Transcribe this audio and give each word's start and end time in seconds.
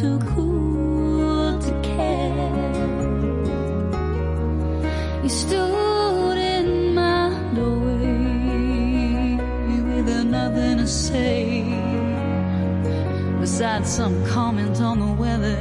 too 0.00 0.18
cool 0.34 1.58
to 1.60 1.72
care. 1.82 2.32
You 5.22 5.28
stood 5.28 6.38
in 6.38 6.94
my 6.94 7.28
doorway 7.54 9.36
without 9.94 10.24
nothing 10.24 10.78
to 10.78 10.86
say, 10.86 11.64
besides 13.40 13.90
some 13.90 14.24
comment 14.24 14.80
on 14.80 15.00
the 15.00 15.12
weather. 15.22 15.60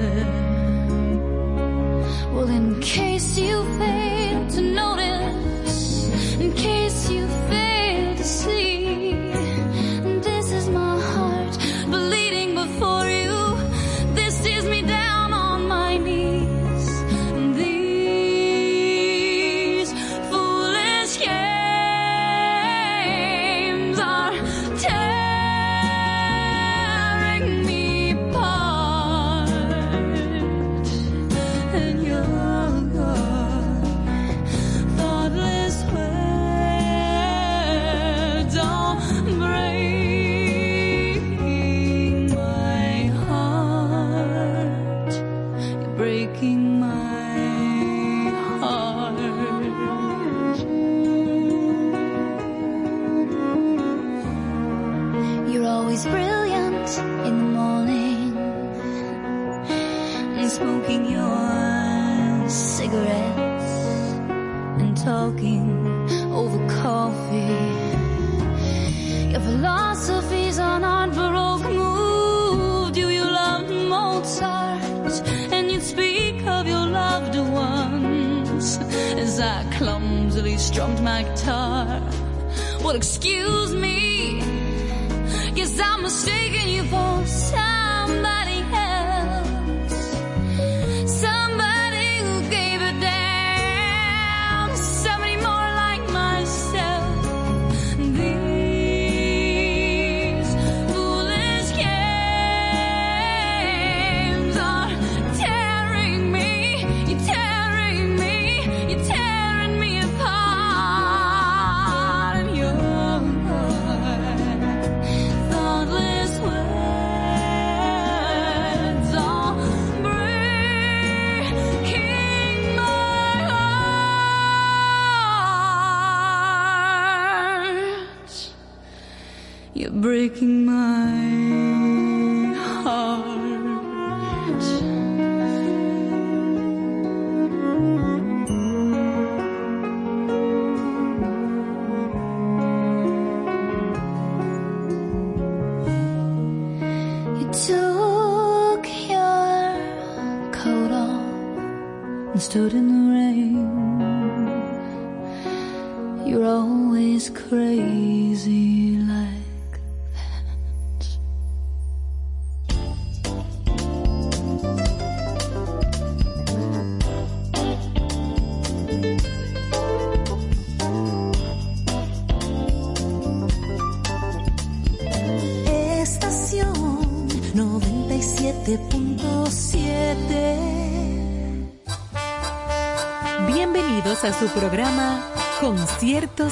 Well, 2.32 2.48
in 2.48 2.80
case 2.80 3.38
you 3.38 3.69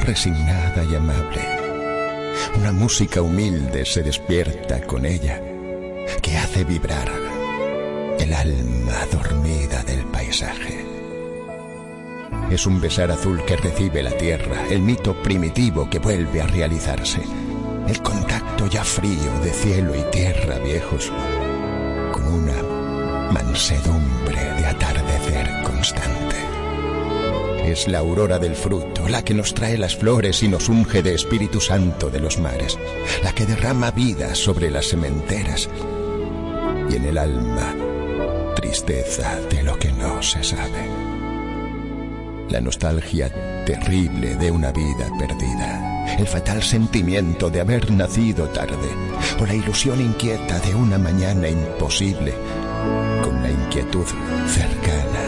resignada 0.00 0.84
y 0.84 0.94
amable. 0.94 1.40
Una 2.58 2.72
música 2.72 3.22
humilde 3.22 3.84
se 3.84 4.02
despierta 4.02 4.80
con 4.82 5.06
ella, 5.06 5.40
que 6.20 6.36
hace 6.36 6.64
vibrar 6.64 7.10
el 8.18 8.32
alma 8.32 9.06
dormida 9.12 9.82
del 9.84 10.04
paisaje. 10.06 10.84
Es 12.50 12.66
un 12.66 12.80
besar 12.80 13.10
azul 13.10 13.42
que 13.44 13.56
recibe 13.56 14.02
la 14.02 14.12
tierra, 14.12 14.66
el 14.68 14.80
mito 14.80 15.14
primitivo 15.22 15.88
que 15.88 15.98
vuelve 15.98 16.40
a 16.40 16.46
realizarse. 16.46 17.20
el 17.86 18.00
contacto 18.00 18.66
ya 18.66 18.82
frío 18.82 19.40
de 19.42 19.50
cielo 19.50 19.94
y 19.94 20.02
tierra 20.10 20.58
viejos, 20.58 21.12
con 22.12 22.26
una 22.26 22.62
mansedumbre 23.30 24.42
de 24.56 24.66
atardecer 24.66 25.62
constante. 25.62 26.13
Es 27.64 27.88
la 27.88 27.98
aurora 27.98 28.38
del 28.38 28.54
fruto, 28.54 29.08
la 29.08 29.24
que 29.24 29.32
nos 29.32 29.54
trae 29.54 29.78
las 29.78 29.96
flores 29.96 30.42
y 30.42 30.48
nos 30.48 30.68
unge 30.68 31.02
de 31.02 31.14
Espíritu 31.14 31.60
Santo 31.60 32.10
de 32.10 32.20
los 32.20 32.38
mares, 32.38 32.78
la 33.22 33.32
que 33.32 33.46
derrama 33.46 33.90
vida 33.90 34.34
sobre 34.34 34.70
las 34.70 34.86
sementeras 34.86 35.68
y 36.90 36.96
en 36.96 37.04
el 37.06 37.16
alma 37.16 37.74
tristeza 38.54 39.40
de 39.50 39.62
lo 39.62 39.78
que 39.78 39.92
no 39.92 40.22
se 40.22 40.44
sabe. 40.44 40.88
La 42.50 42.60
nostalgia 42.60 43.64
terrible 43.64 44.36
de 44.36 44.50
una 44.50 44.70
vida 44.70 45.10
perdida, 45.18 46.16
el 46.18 46.26
fatal 46.26 46.62
sentimiento 46.62 47.48
de 47.48 47.60
haber 47.60 47.90
nacido 47.90 48.46
tarde, 48.48 48.88
o 49.40 49.46
la 49.46 49.54
ilusión 49.54 50.00
inquieta 50.00 50.60
de 50.60 50.74
una 50.74 50.98
mañana 50.98 51.48
imposible, 51.48 52.34
con 53.22 53.42
la 53.42 53.50
inquietud 53.50 54.06
cercana 54.46 55.23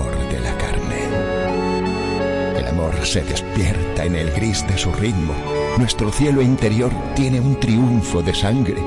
de 0.00 0.40
la 0.40 0.56
carne. 0.56 1.02
El 2.58 2.66
amor 2.66 2.94
se 3.04 3.20
despierta 3.22 4.04
en 4.06 4.16
el 4.16 4.30
gris 4.30 4.66
de 4.66 4.78
su 4.78 4.90
ritmo, 4.90 5.34
nuestro 5.76 6.10
cielo 6.10 6.40
interior 6.40 6.90
tiene 7.14 7.40
un 7.40 7.60
triunfo 7.60 8.22
de 8.22 8.34
sangre, 8.34 8.82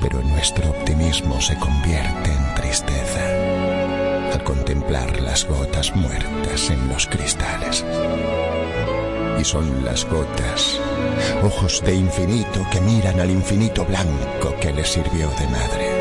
pero 0.00 0.22
nuestro 0.22 0.70
optimismo 0.70 1.38
se 1.38 1.58
convierte 1.58 2.30
en 2.30 2.54
tristeza 2.54 4.32
al 4.32 4.42
contemplar 4.42 5.20
las 5.20 5.46
gotas 5.46 5.94
muertas 5.94 6.70
en 6.70 6.88
los 6.88 7.06
cristales. 7.06 7.84
Y 9.38 9.44
son 9.44 9.84
las 9.84 10.06
gotas, 10.06 10.80
ojos 11.42 11.82
de 11.84 11.94
infinito 11.94 12.66
que 12.72 12.80
miran 12.80 13.20
al 13.20 13.30
infinito 13.30 13.84
blanco 13.84 14.54
que 14.62 14.72
les 14.72 14.88
sirvió 14.88 15.28
de 15.38 15.48
madre. 15.48 15.93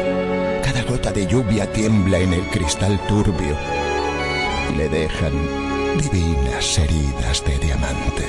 Gota 0.87 1.11
de 1.11 1.25
lluvia 1.27 1.71
tiembla 1.71 2.19
en 2.19 2.33
el 2.33 2.45
cristal 2.47 2.99
turbio 3.07 3.55
y 4.71 4.75
le 4.75 4.89
dejan 4.89 5.31
divinas 5.97 6.77
heridas 6.77 7.43
de 7.45 7.57
diamante. 7.59 8.27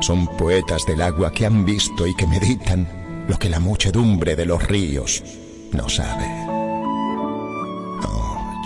Son 0.00 0.26
poetas 0.26 0.86
del 0.86 1.02
agua 1.02 1.30
que 1.30 1.46
han 1.46 1.64
visto 1.64 2.06
y 2.06 2.14
que 2.14 2.26
meditan 2.26 2.88
lo 3.28 3.38
que 3.38 3.48
la 3.48 3.60
muchedumbre 3.60 4.34
de 4.34 4.46
los 4.46 4.62
ríos 4.66 5.22
no 5.72 5.88
sabe. 5.88 6.26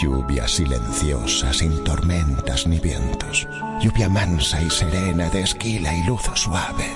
Lluvia 0.01 0.47
silenciosa, 0.47 1.53
sin 1.53 1.83
tormentas 1.83 2.69
ni 2.69 2.79
vientos. 2.79 3.49
Lluvia 3.81 4.09
mansa 4.09 4.63
y 4.63 4.71
serena, 4.71 5.29
de 5.29 5.41
esquila 5.41 5.93
y 5.93 6.05
luz 6.05 6.23
suave. 6.35 6.87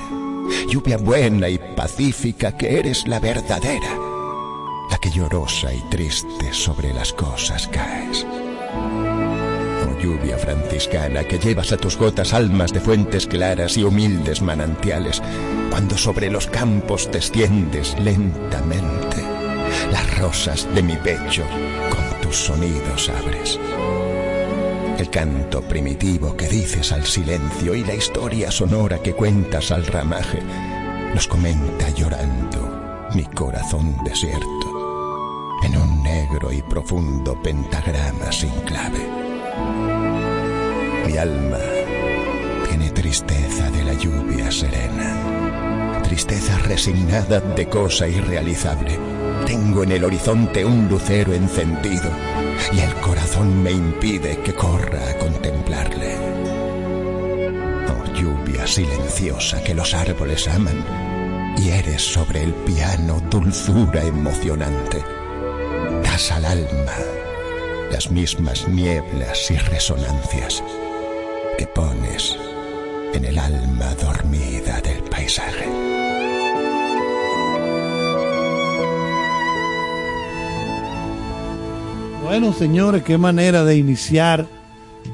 Lluvia 0.68 0.98
buena 0.98 1.48
y 1.48 1.58
pacífica, 1.58 2.56
que 2.56 2.78
eres 2.78 3.08
la 3.08 3.18
verdadera. 3.18 4.01
Que 5.02 5.10
llorosa 5.10 5.74
y 5.74 5.80
triste 5.90 6.52
sobre 6.52 6.94
las 6.94 7.12
cosas 7.12 7.66
caes. 7.66 8.24
Oh 8.24 10.00
lluvia 10.00 10.38
franciscana, 10.38 11.24
que 11.24 11.40
llevas 11.40 11.72
a 11.72 11.76
tus 11.76 11.96
gotas 11.96 12.32
almas 12.32 12.72
de 12.72 12.80
fuentes 12.80 13.26
claras 13.26 13.76
y 13.76 13.82
humildes 13.82 14.42
manantiales, 14.42 15.20
cuando 15.70 15.98
sobre 15.98 16.30
los 16.30 16.46
campos 16.46 17.10
te 17.10 17.18
extiendes 17.18 17.98
lentamente 17.98 19.16
las 19.90 20.18
rosas 20.18 20.72
de 20.72 20.82
mi 20.84 20.94
pecho 20.94 21.44
con 21.90 22.20
tus 22.20 22.36
sonidos 22.36 23.08
abres. 23.08 23.58
El 24.98 25.10
canto 25.10 25.62
primitivo 25.62 26.36
que 26.36 26.46
dices 26.46 26.92
al 26.92 27.04
silencio 27.04 27.74
y 27.74 27.82
la 27.82 27.94
historia 27.94 28.52
sonora 28.52 28.98
que 28.98 29.14
cuentas 29.14 29.72
al 29.72 29.84
ramaje 29.84 30.40
nos 31.12 31.26
comenta 31.26 31.90
llorando 31.90 33.08
mi 33.14 33.24
corazón 33.24 33.96
desierto 34.04 34.61
y 36.52 36.62
profundo 36.62 37.40
pentagrama 37.42 38.32
sin 38.32 38.52
clave. 38.62 39.06
Mi 41.06 41.16
alma 41.16 41.58
tiene 42.68 42.90
tristeza 42.90 43.70
de 43.70 43.84
la 43.84 43.92
lluvia 43.94 44.50
serena, 44.50 46.00
tristeza 46.02 46.58
resignada 46.58 47.40
de 47.40 47.68
cosa 47.68 48.08
irrealizable 48.08 48.98
tengo 49.46 49.82
en 49.82 49.92
el 49.92 50.04
horizonte 50.04 50.64
un 50.64 50.88
lucero 50.88 51.34
encendido 51.34 52.10
y 52.72 52.80
el 52.80 52.94
corazón 52.94 53.62
me 53.62 53.72
impide 53.72 54.38
que 54.38 54.54
corra 54.54 55.10
a 55.10 55.18
contemplarle. 55.18 56.16
Oh 57.88 58.14
lluvia 58.14 58.66
silenciosa 58.66 59.62
que 59.62 59.74
los 59.74 59.94
árboles 59.94 60.46
aman 60.48 61.54
y 61.58 61.70
eres 61.70 62.02
sobre 62.02 62.44
el 62.44 62.54
piano 62.54 63.20
dulzura 63.28 64.04
emocionante. 64.04 65.21
Alma 66.44 66.96
las 67.92 68.10
mismas 68.10 68.66
nieblas 68.68 69.50
y 69.50 69.56
resonancias 69.56 70.64
que 71.58 71.66
pones 71.66 72.36
en 73.12 73.24
el 73.26 73.38
alma 73.38 73.94
dormida 73.94 74.80
del 74.80 75.02
paisaje. 75.04 75.66
Bueno, 82.24 82.52
señores, 82.54 83.02
qué 83.02 83.18
manera 83.18 83.62
de 83.64 83.76
iniciar 83.76 84.46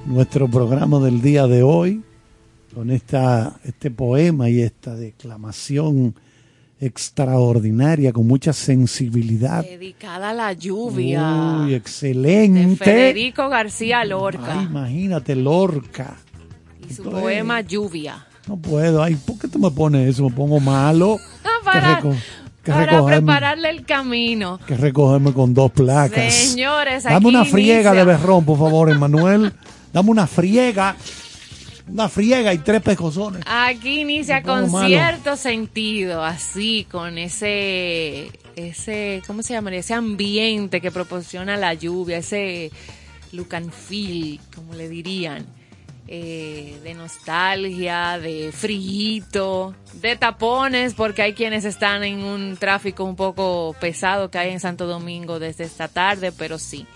nuestro 0.07 0.49
programa 0.49 1.01
del 1.01 1.21
día 1.21 1.49
de 1.49 1.65
hoy 1.65 2.03
con 2.75 2.91
esta, 2.93 3.59
este 3.65 3.91
poema 3.91 4.49
y 4.49 4.63
esta 4.63 4.95
declamación 4.95 6.15
extraordinaria, 6.81 8.13
con 8.13 8.27
mucha 8.27 8.53
sensibilidad. 8.53 9.65
Dedicada 9.65 10.31
a 10.31 10.35
la 10.35 10.53
lluvia. 10.53 11.63
Uy, 11.65 11.75
excelente. 11.75 12.67
De 12.67 12.77
Federico 12.77 13.49
García 13.49 14.05
Lorca. 14.05 14.61
Ay, 14.61 14.67
imagínate, 14.67 15.35
Lorca. 15.35 16.17
Y 16.89 16.95
su 16.95 17.03
poema 17.05 17.61
Lluvia. 17.61 18.27
No 18.47 18.57
puedo. 18.57 19.03
Ay, 19.03 19.15
¿por 19.15 19.39
qué 19.39 19.49
tú 19.49 19.59
me 19.59 19.71
pones 19.71 20.09
eso? 20.09 20.29
Me 20.29 20.35
pongo 20.35 20.59
malo. 20.61 21.19
para, 21.65 22.01
para 22.65 23.05
prepararle 23.05 23.71
el 23.71 23.85
camino. 23.85 24.59
Que 24.67 24.77
recogerme 24.77 25.33
con 25.33 25.53
dos 25.53 25.71
placas. 25.73 26.33
Señores, 26.33 27.05
aquí 27.05 27.13
Dame 27.15 27.29
una 27.29 27.45
friega 27.45 27.91
inicia. 27.91 27.95
de 27.95 28.05
berrón, 28.05 28.45
por 28.45 28.59
favor, 28.59 28.91
Emanuel. 28.91 29.53
Dame 29.93 30.11
una 30.11 30.27
friega. 30.27 30.97
Una 31.89 32.09
friega 32.09 32.53
y 32.53 32.59
tres 32.59 32.83
pecosones. 32.83 33.43
Aquí 33.47 34.01
inicia 34.01 34.43
con 34.43 34.71
malo. 34.71 34.87
cierto 34.87 35.37
sentido, 35.37 36.23
así, 36.23 36.87
con 36.91 37.19
ese, 37.19 38.31
ese, 38.57 39.23
¿cómo 39.27 39.43
se 39.43 39.55
llamaría? 39.55 39.81
Ese 39.81 39.95
ambiente 39.95 40.81
que 40.81 40.91
proporciona 40.91 41.57
la 41.57 41.75
lluvia, 41.75 42.19
ese 42.19 42.71
feel, 43.89 44.41
como 44.55 44.75
le 44.75 44.89
dirían, 44.89 45.47
eh, 46.07 46.81
de 46.83 46.95
nostalgia, 46.95 48.19
de 48.19 48.51
frío, 48.53 49.75
de 49.95 50.17
tapones, 50.17 50.95
porque 50.95 51.23
hay 51.23 51.35
quienes 51.35 51.65
están 51.65 52.03
en 52.03 52.23
un 52.23 52.57
tráfico 52.57 53.05
un 53.05 53.17
poco 53.17 53.77
pesado 53.79 54.31
que 54.31 54.39
hay 54.39 54.53
en 54.53 54.61
Santo 54.61 54.87
Domingo 54.87 55.39
desde 55.39 55.65
esta 55.65 55.89
tarde, 55.89 56.33
pero 56.33 56.59
sí, 56.59 56.87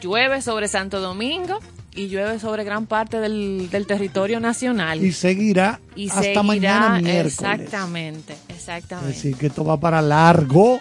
llueve 0.00 0.42
sobre 0.42 0.68
Santo 0.68 1.00
Domingo 1.00 1.58
y 1.94 2.08
llueve 2.08 2.38
sobre 2.38 2.64
gran 2.64 2.86
parte 2.86 3.18
del, 3.20 3.68
del 3.70 3.86
territorio 3.86 4.40
nacional. 4.40 5.02
Y 5.04 5.12
seguirá 5.12 5.80
Y 5.94 6.08
hasta 6.08 6.22
seguirá, 6.22 6.42
mañana 6.42 7.00
miércoles. 7.00 7.34
Exactamente, 7.34 8.34
Es 8.48 8.56
exactamente. 8.56 9.14
decir, 9.14 9.36
que 9.36 9.46
esto 9.46 9.64
va 9.64 9.78
para 9.78 10.02
largo. 10.02 10.78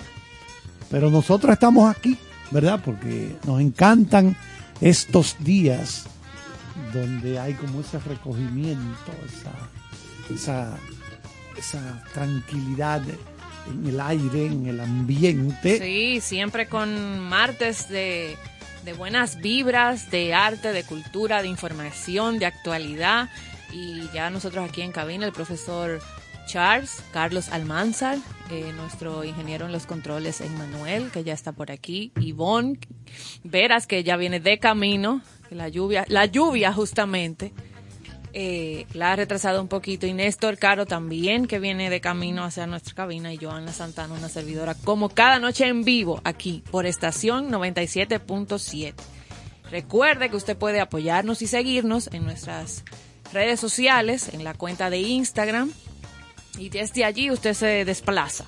Pero 0.90 1.10
nosotros 1.10 1.54
estamos 1.54 1.90
aquí, 1.96 2.18
¿verdad? 2.52 2.80
Porque 2.84 3.36
nos 3.46 3.60
encantan 3.62 4.36
estos 4.82 5.36
días 5.40 6.06
donde 6.94 7.40
hay 7.40 7.54
como 7.54 7.82
ese 7.82 8.00
recogimiento, 8.00 9.12
esa, 9.26 10.34
esa, 10.34 10.78
esa 11.58 12.04
tranquilidad 12.14 13.02
en 13.68 13.88
el 13.88 14.00
aire, 14.00 14.48
en 14.48 14.68
el 14.68 14.80
ambiente. 14.80 15.80
Sí, 15.80 16.22
siempre 16.22 16.68
con 16.68 17.20
martes 17.20 17.90
de, 17.90 18.36
de 18.84 18.94
buenas 18.94 19.42
vibras, 19.42 20.12
de 20.12 20.34
arte, 20.34 20.74
de 20.74 20.84
cultura, 20.84 21.42
de 21.42 21.48
información, 21.48 22.40
de 22.40 22.46
actualidad. 22.46 23.30
Y 23.72 24.10
ya 24.14 24.30
nosotros 24.30 24.70
aquí 24.70 24.82
en 24.82 24.92
cabina, 24.92 25.26
el 25.26 25.32
profesor 25.32 26.02
Charles, 26.46 27.02
Carlos 27.12 27.50
Almanzar, 27.50 28.18
eh, 28.52 28.72
nuestro 28.76 29.24
ingeniero 29.24 29.66
en 29.66 29.72
los 29.72 29.86
controles, 29.86 30.42
Emmanuel, 30.42 31.10
que 31.12 31.24
ya 31.24 31.34
está 31.34 31.54
por 31.54 31.72
aquí, 31.72 32.12
Ivonne 32.20 32.80
Veras, 33.44 33.88
que 33.88 34.04
ya 34.04 34.18
viene 34.18 34.40
de 34.40 34.60
camino, 34.60 35.22
la 35.50 35.70
lluvia, 35.70 36.06
la 36.10 36.26
lluvia 36.26 36.74
justamente, 36.74 37.54
eh, 38.34 38.88
la 38.94 39.12
ha 39.12 39.16
retrasado 39.16 39.62
un 39.62 39.68
poquito, 39.68 40.08
y 40.08 40.14
Néstor 40.14 40.58
Caro 40.58 40.86
también, 40.88 41.46
que 41.46 41.60
viene 41.60 41.92
de 41.92 42.02
camino 42.02 42.44
hacia 42.44 42.66
nuestra 42.66 42.96
cabina, 42.96 43.32
y 43.32 43.38
Joana 43.38 43.72
Santana, 43.72 44.16
una 44.16 44.28
servidora, 44.28 44.74
como 44.74 45.10
cada 45.10 45.40
noche 45.40 45.68
en 45.68 45.84
vivo, 45.84 46.20
aquí, 46.24 46.64
por 46.72 46.88
estación 46.88 47.52
97.7. 47.52 48.94
Recuerde 49.70 50.30
que 50.30 50.36
usted 50.36 50.58
puede 50.58 50.82
apoyarnos 50.82 51.42
y 51.44 51.48
seguirnos 51.48 52.10
en 52.12 52.24
nuestras 52.24 52.84
redes 53.32 53.60
sociales, 53.60 54.30
en 54.34 54.44
la 54.44 54.56
cuenta 54.56 54.90
de 54.90 55.00
Instagram, 55.00 55.72
y 56.58 56.70
desde 56.70 57.06
allí 57.06 57.30
usted 57.30 57.54
se 57.54 57.86
desplaza 57.86 58.46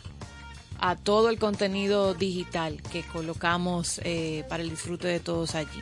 a 0.80 0.96
todo 0.96 1.30
el 1.30 1.40
contenido 1.40 2.14
digital 2.14 2.82
que 2.92 3.04
colocamos 3.04 4.02
eh, 4.04 4.46
para 4.50 4.64
el 4.64 4.70
disfrute 4.70 5.08
de 5.08 5.20
todos 5.20 5.56
allí. 5.56 5.82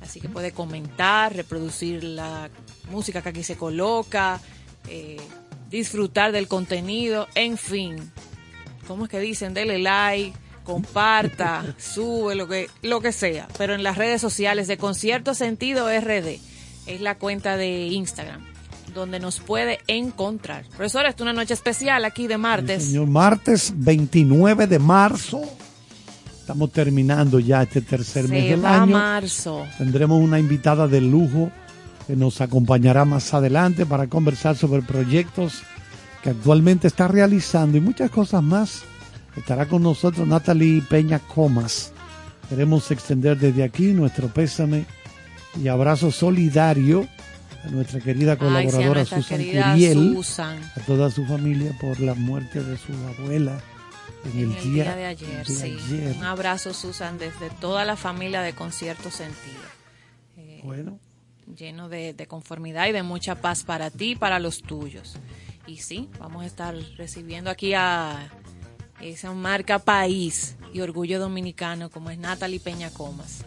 Así 0.00 0.20
que 0.20 0.28
puede 0.28 0.52
comentar, 0.52 1.34
reproducir 1.34 2.02
la 2.02 2.50
música 2.90 3.22
que 3.22 3.28
aquí 3.30 3.42
se 3.42 3.56
coloca, 3.56 4.40
eh, 4.88 5.18
disfrutar 5.70 6.32
del 6.32 6.48
contenido, 6.48 7.28
en 7.34 7.56
fin. 7.56 7.96
¿Cómo 8.86 9.04
es 9.04 9.10
que 9.10 9.20
dicen? 9.20 9.54
Dele 9.54 9.78
like, 9.78 10.36
comparta, 10.64 11.64
sube, 11.78 12.34
lo 12.34 12.48
que, 12.48 12.68
lo 12.82 13.00
que 13.00 13.12
sea. 13.12 13.48
Pero 13.58 13.74
en 13.74 13.82
las 13.82 13.96
redes 13.96 14.20
sociales 14.20 14.68
de 14.68 14.76
Concierto 14.76 15.34
Sentido 15.34 15.88
RD 15.88 16.38
es 16.86 17.00
la 17.00 17.16
cuenta 17.16 17.56
de 17.56 17.86
Instagram 17.86 18.52
donde 18.94 19.20
nos 19.20 19.40
puede 19.40 19.80
encontrar. 19.86 20.64
Profesor, 20.68 21.06
es 21.06 21.18
una 21.20 21.32
noche 21.32 21.54
especial 21.54 22.04
aquí 22.04 22.26
de 22.26 22.38
martes. 22.38 22.84
Señor, 22.84 23.06
martes 23.06 23.72
29 23.74 24.66
de 24.66 24.78
marzo. 24.78 25.40
Estamos 26.38 26.72
terminando 26.72 27.38
ya 27.38 27.62
este 27.62 27.80
tercer 27.80 28.28
mes 28.28 28.50
del 28.50 28.64
va 28.64 28.82
año. 28.82 28.92
marzo. 28.92 29.64
Tendremos 29.78 30.20
una 30.20 30.38
invitada 30.38 30.88
de 30.88 31.00
lujo 31.00 31.50
que 32.06 32.16
nos 32.16 32.40
acompañará 32.40 33.04
más 33.04 33.32
adelante 33.34 33.86
para 33.86 34.06
conversar 34.08 34.56
sobre 34.56 34.82
proyectos 34.82 35.62
que 36.22 36.30
actualmente 36.30 36.86
está 36.86 37.08
realizando 37.08 37.78
y 37.78 37.80
muchas 37.80 38.10
cosas 38.10 38.42
más. 38.42 38.82
Estará 39.36 39.66
con 39.66 39.82
nosotros 39.82 40.26
Natalie 40.26 40.82
Peña 40.82 41.18
Comas. 41.18 41.92
Queremos 42.48 42.90
extender 42.90 43.38
desde 43.38 43.64
aquí 43.64 43.92
nuestro 43.92 44.28
pésame 44.28 44.84
y 45.62 45.68
abrazo 45.68 46.10
solidario 46.10 47.08
a 47.64 47.68
nuestra 47.70 48.00
querida 48.00 48.32
Ay, 48.32 48.38
sí, 48.38 48.44
colaboradora 48.44 49.04
Susan 49.04 49.22
querida 49.38 49.72
Curiel, 49.72 50.12
Susan. 50.14 50.58
a 50.76 50.80
toda 50.80 51.10
su 51.10 51.24
familia 51.24 51.76
por 51.80 51.98
la 52.00 52.14
muerte 52.14 52.62
de 52.62 52.76
su 52.76 52.92
abuela 53.18 53.58
en, 54.24 54.32
En 54.40 54.52
el, 54.52 54.62
día, 54.62 54.94
de 54.96 55.06
ayer, 55.06 55.46
de 55.46 55.54
sí. 55.54 55.78
ayer. 55.88 56.16
Un 56.16 56.24
abrazo, 56.24 56.74
Susan, 56.74 57.18
desde 57.18 57.50
toda 57.60 57.84
la 57.84 57.96
familia 57.96 58.42
de 58.42 58.52
Concierto 58.52 59.10
Sentido. 59.10 59.62
Bueno, 60.62 60.98
lleno 61.56 61.88
de, 61.88 62.14
de 62.14 62.26
conformidad 62.26 62.86
y 62.88 62.92
de 62.92 63.02
mucha 63.02 63.34
paz 63.36 63.62
para 63.64 63.90
ti 63.90 64.12
y 64.12 64.16
para 64.16 64.38
los 64.38 64.62
tuyos. 64.62 65.14
Y 65.66 65.78
sí, 65.78 66.08
vamos 66.18 66.42
a 66.42 66.46
estar 66.46 66.74
recibiendo 66.96 67.50
aquí 67.50 67.74
a 67.74 68.28
esa 69.00 69.32
marca 69.32 69.78
país 69.78 70.56
y 70.72 70.80
orgullo 70.80 71.18
dominicano 71.20 71.90
como 71.90 72.10
es 72.10 72.18
Natalie 72.18 72.60
Peña 72.60 72.90
Comas, 72.90 73.44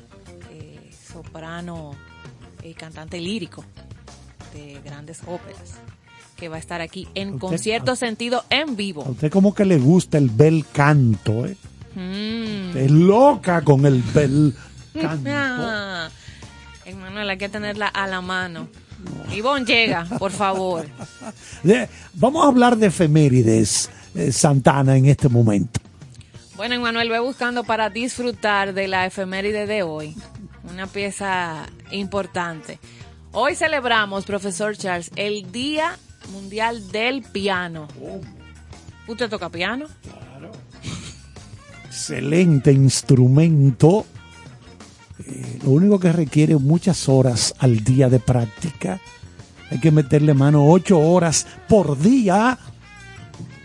eh, 0.52 0.92
soprano 1.12 1.96
y 2.64 2.74
cantante 2.74 3.20
lírico 3.20 3.64
de 4.54 4.80
grandes 4.84 5.22
óperas, 5.28 5.76
que 6.38 6.48
va 6.50 6.56
a 6.58 6.60
estar 6.60 6.82
aquí 6.82 7.08
en 7.16 7.36
Usted- 7.36 7.40
concierto 7.40 7.96
sentido 7.96 8.44
en 8.50 8.70
a 8.70 8.74
vivo. 8.74 9.04
usted 9.04 9.32
como 9.32 9.54
que 9.54 9.66
le 9.66 9.78
gusta 9.78 10.18
el 10.18 10.30
bel 10.30 10.66
canto, 10.72 11.46
¿eh? 11.46 11.56
Mm. 11.96 12.78
Es 12.78 12.92
loca 12.92 13.62
con 13.62 13.86
el 13.86 14.02
bel 14.02 14.54
canto. 14.94 15.30
Emanuel, 16.86 17.30
hay 17.30 17.38
que 17.38 17.50
tenerla 17.50 17.88
a 17.88 18.08
la 18.08 18.22
mano. 18.22 18.68
Ivonne 19.32 19.66
llega, 19.66 20.06
por 20.20 20.32
favor. 20.32 20.88
Vamos 22.14 22.46
a 22.46 22.48
hablar 22.48 22.78
de 22.78 22.88
efemérides, 22.88 23.90
eh, 24.14 24.32
Santana, 24.32 24.96
en 24.96 25.06
este 25.06 25.30
momento. 25.30 25.80
Bueno, 26.56 26.76
Emanuel, 26.76 27.10
ve 27.10 27.20
buscando 27.20 27.64
para 27.64 27.90
disfrutar 27.90 28.74
de 28.74 28.88
la 28.88 29.06
efeméride 29.06 29.66
de 29.66 29.84
hoy. 29.84 30.16
Una 30.64 30.88
pieza 30.88 31.66
importante. 31.92 32.80
Hoy 33.32 33.56
celebramos, 33.56 34.26
profesor 34.26 34.78
Charles, 34.78 35.12
el 35.16 35.52
Día 35.52 35.98
Mundial 36.32 36.92
del 36.92 37.24
Piano. 37.24 37.88
¿Usted 39.08 39.30
toca 39.30 39.50
piano? 39.50 39.88
Excelente 41.86 42.72
instrumento. 42.72 44.06
Eh, 45.28 45.60
lo 45.64 45.72
único 45.72 46.00
que 46.00 46.12
requiere 46.12 46.56
muchas 46.58 47.10
horas 47.10 47.54
al 47.60 47.84
día 47.84 48.10
de 48.10 48.20
práctica. 48.20 49.00
Hay 49.72 49.80
que 49.80 49.92
meterle 49.92 50.34
mano 50.34 50.68
ocho 50.68 51.00
horas 51.00 51.48
por 51.68 51.98
día. 51.98 52.58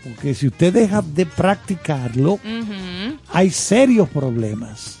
Porque 0.03 0.33
si 0.33 0.47
usted 0.47 0.73
deja 0.73 1.03
de 1.03 1.27
practicarlo, 1.27 2.39
hay 3.31 3.51
serios 3.51 4.09
problemas. 4.09 4.97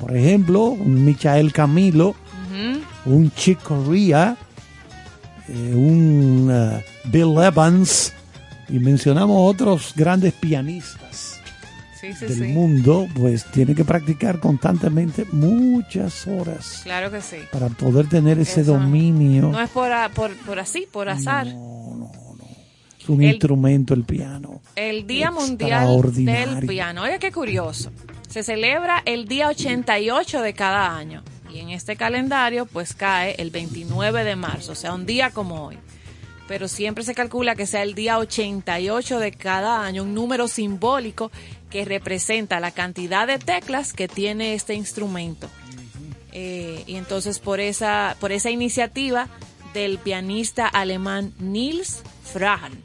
Por 0.00 0.16
ejemplo, 0.16 0.64
un 0.64 1.04
Michael 1.04 1.52
Camilo, 1.52 2.14
un 3.04 3.30
Chick 3.32 3.62
Corea, 3.62 4.36
eh, 5.48 5.74
un 5.74 6.48
eh, 6.50 6.84
Bill 7.04 7.36
Evans, 7.42 8.12
y 8.70 8.78
mencionamos 8.78 9.36
otros 9.38 9.92
grandes 9.94 10.32
pianistas 10.32 11.27
Sí, 12.00 12.12
sí, 12.14 12.26
del 12.26 12.34
sí. 12.38 12.44
mundo, 12.52 13.08
pues 13.14 13.44
tiene 13.50 13.74
que 13.74 13.84
practicar 13.84 14.38
constantemente 14.38 15.24
muchas 15.32 16.26
horas 16.28 16.80
Claro 16.84 17.10
que 17.10 17.20
sí. 17.20 17.36
para 17.50 17.68
poder 17.68 18.08
tener 18.08 18.38
ese 18.38 18.60
Eso 18.60 18.74
dominio. 18.74 19.48
No 19.48 19.60
es 19.60 19.68
por, 19.70 19.90
por, 20.14 20.36
por 20.36 20.58
así, 20.60 20.86
por 20.92 21.08
azar. 21.08 21.46
es 21.48 23.08
un 23.08 23.22
el- 23.22 23.30
instrumento 23.30 23.94
el 23.94 24.04
piano. 24.04 24.60
El 24.76 25.06
Día 25.06 25.30
Mundial 25.30 25.88
del 26.14 26.66
Piano. 26.66 27.02
Oiga, 27.02 27.18
qué 27.18 27.32
curioso. 27.32 27.90
Se 28.28 28.42
celebra 28.42 29.02
el 29.04 29.26
día 29.26 29.48
88 29.48 30.40
de 30.42 30.52
cada 30.52 30.96
año. 30.96 31.22
Y 31.52 31.58
en 31.60 31.70
este 31.70 31.96
calendario, 31.96 32.66
pues 32.66 32.94
cae 32.94 33.34
el 33.38 33.50
29 33.50 34.22
de 34.22 34.36
marzo, 34.36 34.72
o 34.72 34.74
sea, 34.74 34.92
un 34.94 35.06
día 35.06 35.30
como 35.30 35.64
hoy. 35.66 35.78
Pero 36.46 36.68
siempre 36.68 37.04
se 37.04 37.14
calcula 37.14 37.56
que 37.56 37.66
sea 37.66 37.82
el 37.82 37.94
día 37.94 38.18
88 38.18 39.18
de 39.18 39.32
cada 39.32 39.82
año, 39.84 40.02
un 40.02 40.14
número 40.14 40.46
simbólico 40.46 41.30
que 41.70 41.84
representa 41.84 42.60
la 42.60 42.70
cantidad 42.70 43.26
de 43.26 43.38
teclas 43.38 43.92
que 43.92 44.08
tiene 44.08 44.54
este 44.54 44.74
instrumento. 44.74 45.48
Eh, 46.32 46.84
y 46.86 46.96
entonces 46.96 47.38
por 47.38 47.60
esa, 47.60 48.16
por 48.20 48.32
esa 48.32 48.50
iniciativa 48.50 49.28
del 49.74 49.98
pianista 49.98 50.66
alemán 50.66 51.32
Niels 51.38 52.02
Frahan, 52.24 52.82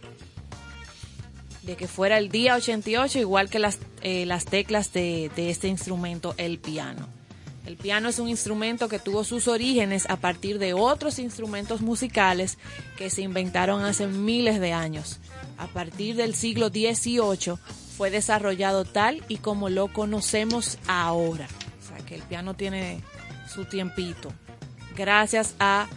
de 1.61 1.75
que 1.75 1.87
fuera 1.87 2.17
el 2.17 2.29
día 2.29 2.55
88 2.55 3.19
igual 3.19 3.49
que 3.49 3.59
las, 3.59 3.79
eh, 4.01 4.25
las 4.25 4.45
teclas 4.45 4.91
de, 4.91 5.31
de 5.35 5.49
este 5.49 5.67
instrumento, 5.67 6.35
el 6.37 6.59
piano. 6.59 7.07
El 7.65 7.77
piano 7.77 8.09
es 8.09 8.19
un 8.19 8.27
instrumento 8.27 8.89
que 8.89 8.99
tuvo 8.99 9.23
sus 9.23 9.47
orígenes 9.47 10.09
a 10.09 10.17
partir 10.17 10.59
de 10.59 10.73
otros 10.73 11.17
instrumentos 11.17 11.81
musicales 11.81 12.57
que 12.97 13.09
se 13.09 13.21
inventaron 13.21 13.83
hace 13.83 14.07
miles 14.07 14.59
de 14.59 14.73
años. 14.73 15.19
A 15.63 15.67
partir 15.67 16.15
del 16.17 16.35
siglo 16.35 16.67
XVIII 16.67 17.55
fue 17.97 18.09
desarrollado 18.11 18.83
tal 18.83 19.23
y 19.29 19.37
como 19.37 19.69
lo 19.69 19.87
conocemos 19.87 20.77
ahora. 20.87 21.47
O 21.81 21.87
sea 21.87 22.05
que 22.05 22.15
el 22.15 22.21
piano 22.23 22.53
tiene 22.53 23.01
su 23.51 23.63
tiempito. 23.65 24.33
Gracias 24.97 25.55
a 25.59 25.87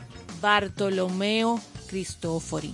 Bartolomeo 0.40 1.60
Cristofori. 1.88 2.72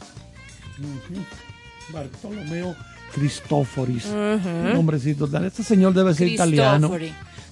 Bartolomeo 1.92 2.76
Cristoforis. 3.14 4.06
Un 4.06 4.72
nombrecito 4.74 5.26
tal. 5.28 5.44
Este 5.46 5.62
señor 5.62 5.94
debe 5.94 6.14
ser 6.14 6.28
italiano. 6.28 6.90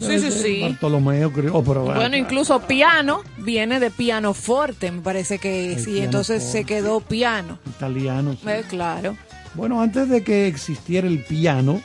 Sí, 0.00 0.18
sí, 0.18 0.30
sí. 0.30 0.62
Bartolomeo, 0.62 1.30
oh, 1.52 1.62
pero 1.62 1.84
Bueno, 1.84 2.00
acá. 2.00 2.16
incluso 2.16 2.60
piano 2.66 3.22
viene 3.36 3.80
de 3.80 3.90
pianoforte, 3.90 4.90
me 4.90 5.02
parece 5.02 5.38
que 5.38 5.74
El 5.74 5.84
sí, 5.84 6.00
entonces 6.00 6.42
se 6.42 6.64
quedó 6.64 7.00
piano. 7.00 7.58
Italiano. 7.66 8.32
sí. 8.32 8.48
Eh, 8.48 8.64
claro. 8.66 9.16
Bueno, 9.54 9.82
antes 9.82 10.08
de 10.08 10.22
que 10.22 10.46
existiera 10.46 11.08
el 11.08 11.24
piano, 11.24 11.80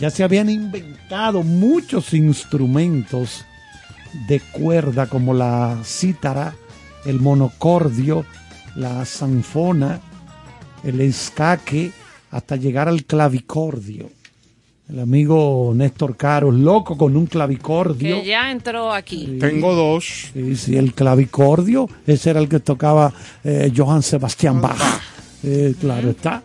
ya 0.00 0.10
se 0.10 0.24
habían 0.24 0.48
inventado 0.48 1.42
muchos 1.42 2.14
instrumentos 2.14 3.44
de 4.26 4.40
cuerda 4.40 5.06
como 5.06 5.34
la 5.34 5.78
cítara, 5.84 6.54
el 7.04 7.20
monocordio, 7.20 8.24
la 8.74 9.04
zanfona, 9.04 10.00
el 10.84 11.00
escaque, 11.00 11.92
hasta 12.30 12.56
llegar 12.56 12.88
al 12.88 13.04
clavicordio. 13.04 14.10
El 14.88 15.00
amigo 15.00 15.72
Néstor 15.74 16.16
Caro, 16.16 16.50
loco 16.50 16.98
con 16.98 17.16
un 17.16 17.26
clavicordio. 17.26 18.20
Que 18.20 18.26
ya 18.26 18.50
entró 18.50 18.92
aquí. 18.92 19.38
Tengo 19.38 19.74
dos. 19.74 20.30
Sí, 20.32 20.56
sí, 20.56 20.76
el 20.76 20.92
clavicordio, 20.92 21.88
ese 22.06 22.30
era 22.30 22.40
el 22.40 22.48
que 22.48 22.60
tocaba 22.60 23.12
eh, 23.44 23.72
Johann 23.74 24.02
Sebastian 24.02 24.60
Bach. 24.60 24.80
Eh, 25.44 25.74
claro 25.80 26.10
está. 26.10 26.42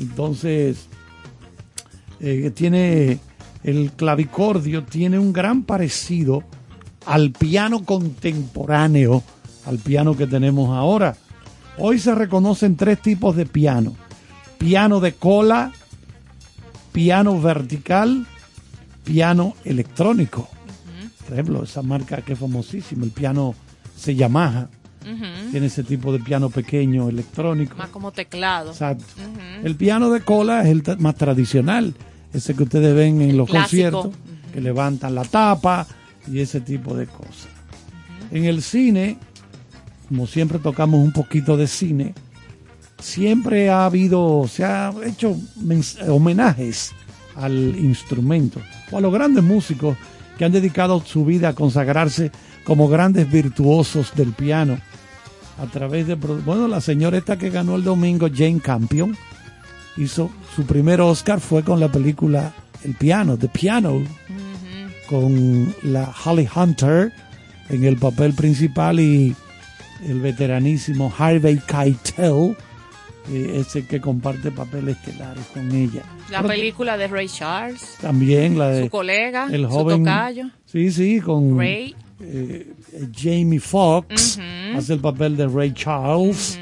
Entonces, 0.00 0.86
eh, 2.20 2.50
tiene 2.54 3.18
el 3.62 3.92
clavicordio, 3.92 4.84
tiene 4.84 5.18
un 5.18 5.32
gran 5.32 5.62
parecido 5.64 6.42
al 7.04 7.32
piano 7.32 7.84
contemporáneo, 7.84 9.22
al 9.66 9.78
piano 9.78 10.16
que 10.16 10.26
tenemos 10.26 10.70
ahora. 10.70 11.16
Hoy 11.76 11.98
se 11.98 12.14
reconocen 12.14 12.76
tres 12.76 13.00
tipos 13.02 13.36
de 13.36 13.44
piano. 13.44 13.94
Piano 14.58 15.00
de 15.00 15.12
cola, 15.12 15.72
piano 16.92 17.38
vertical, 17.40 18.26
piano 19.04 19.54
electrónico. 19.64 20.48
Por 21.24 21.34
ejemplo, 21.34 21.62
esa 21.62 21.82
marca 21.82 22.22
que 22.22 22.32
es 22.32 22.38
famosísima, 22.38 23.04
el 23.04 23.10
piano 23.10 23.54
se 23.96 24.14
Yamaha, 24.14 24.68
Tiene 25.02 25.66
ese 25.66 25.82
tipo 25.82 26.12
de 26.12 26.18
piano 26.18 26.50
pequeño, 26.50 27.08
electrónico. 27.08 27.76
Más 27.76 27.88
como 27.88 28.12
teclado. 28.12 28.70
Exacto. 28.70 29.04
El 29.62 29.74
piano 29.76 30.10
de 30.10 30.20
cola 30.20 30.62
es 30.62 30.68
el 30.68 30.82
más 30.98 31.14
tradicional, 31.16 31.94
ese 32.32 32.54
que 32.54 32.64
ustedes 32.64 32.94
ven 32.94 33.20
en 33.22 33.36
los 33.36 33.48
clásico. 33.48 34.02
conciertos, 34.02 34.30
que 34.52 34.60
levantan 34.60 35.14
la 35.14 35.24
tapa 35.24 35.86
y 36.30 36.40
ese 36.40 36.60
tipo 36.60 36.94
de 36.94 37.06
cosas. 37.06 37.48
En 38.30 38.44
el 38.44 38.62
cine, 38.62 39.18
como 40.08 40.26
siempre 40.26 40.58
tocamos 40.58 41.00
un 41.00 41.12
poquito 41.12 41.56
de 41.56 41.66
cine, 41.66 42.14
siempre 42.98 43.70
ha 43.70 43.86
habido, 43.86 44.46
se 44.48 44.64
ha 44.64 44.92
hecho 45.04 45.36
homenajes 46.08 46.92
al 47.36 47.74
instrumento 47.76 48.60
o 48.90 48.98
a 48.98 49.00
los 49.00 49.12
grandes 49.12 49.42
músicos 49.42 49.96
que 50.36 50.44
han 50.44 50.52
dedicado 50.52 51.02
su 51.04 51.24
vida 51.24 51.48
a 51.48 51.54
consagrarse 51.54 52.30
como 52.64 52.88
grandes 52.88 53.30
virtuosos 53.30 54.14
del 54.14 54.32
piano 54.32 54.78
a 55.60 55.66
través 55.66 56.06
de 56.06 56.14
bueno 56.14 56.68
la 56.68 56.80
señora 56.80 57.18
esta 57.18 57.36
que 57.36 57.50
ganó 57.50 57.76
el 57.76 57.84
domingo 57.84 58.28
Jane 58.34 58.60
Campion 58.60 59.16
hizo 59.96 60.30
su 60.54 60.64
primer 60.64 61.00
Oscar 61.00 61.40
fue 61.40 61.62
con 61.62 61.80
la 61.80 61.88
película 61.88 62.52
El 62.84 62.94
piano 62.94 63.36
The 63.36 63.48
Piano 63.48 64.02
con 65.08 65.74
la 65.82 66.12
Holly 66.24 66.48
Hunter 66.54 67.12
en 67.68 67.84
el 67.84 67.96
papel 67.96 68.32
principal 68.32 69.00
y 69.00 69.34
el 70.06 70.20
veteranísimo 70.20 71.12
Harvey 71.16 71.58
Keitel 71.66 72.56
eh, 73.30 73.60
es 73.60 73.76
el 73.76 73.86
que 73.86 74.00
comparte 74.00 74.50
papeles 74.50 74.96
estelares 74.96 75.44
con 75.52 75.70
ella 75.72 76.02
La 76.30 76.38
Pero 76.42 76.54
película 76.54 76.96
de 76.96 77.06
Ray 77.08 77.28
Charles. 77.28 77.96
también 78.00 78.58
la 78.58 78.70
de 78.70 78.84
Su 78.84 78.90
colega, 78.90 79.48
el 79.50 79.62
su 79.64 79.68
joven 79.68 80.04
tocayo. 80.04 80.44
sí 80.64 80.90
sí 80.90 81.20
con 81.20 81.58
Ray. 81.58 81.94
Eh, 82.20 82.72
eh, 82.92 83.08
Jamie 83.14 83.60
Foxx 83.60 84.38
hace 84.76 84.92
el 84.92 85.00
papel 85.00 85.36
de 85.36 85.46
Ray 85.46 85.72
Charles. 85.72 86.58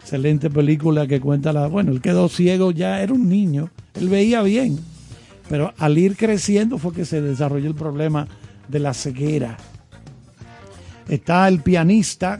Excelente 0.00 0.50
película 0.50 1.06
que 1.06 1.20
cuenta 1.20 1.52
la. 1.52 1.68
Bueno, 1.68 1.92
él 1.92 2.00
quedó 2.00 2.28
ciego 2.28 2.72
ya, 2.72 3.00
era 3.00 3.12
un 3.12 3.28
niño, 3.28 3.70
él 3.94 4.08
veía 4.08 4.42
bien, 4.42 4.78
pero 5.48 5.72
al 5.78 5.98
ir 5.98 6.16
creciendo 6.16 6.78
fue 6.78 6.92
que 6.92 7.04
se 7.04 7.20
desarrolló 7.20 7.68
el 7.68 7.74
problema 7.74 8.26
de 8.68 8.78
la 8.80 8.94
ceguera. 8.94 9.56
Está 11.08 11.46
el 11.48 11.60
pianista 11.60 12.38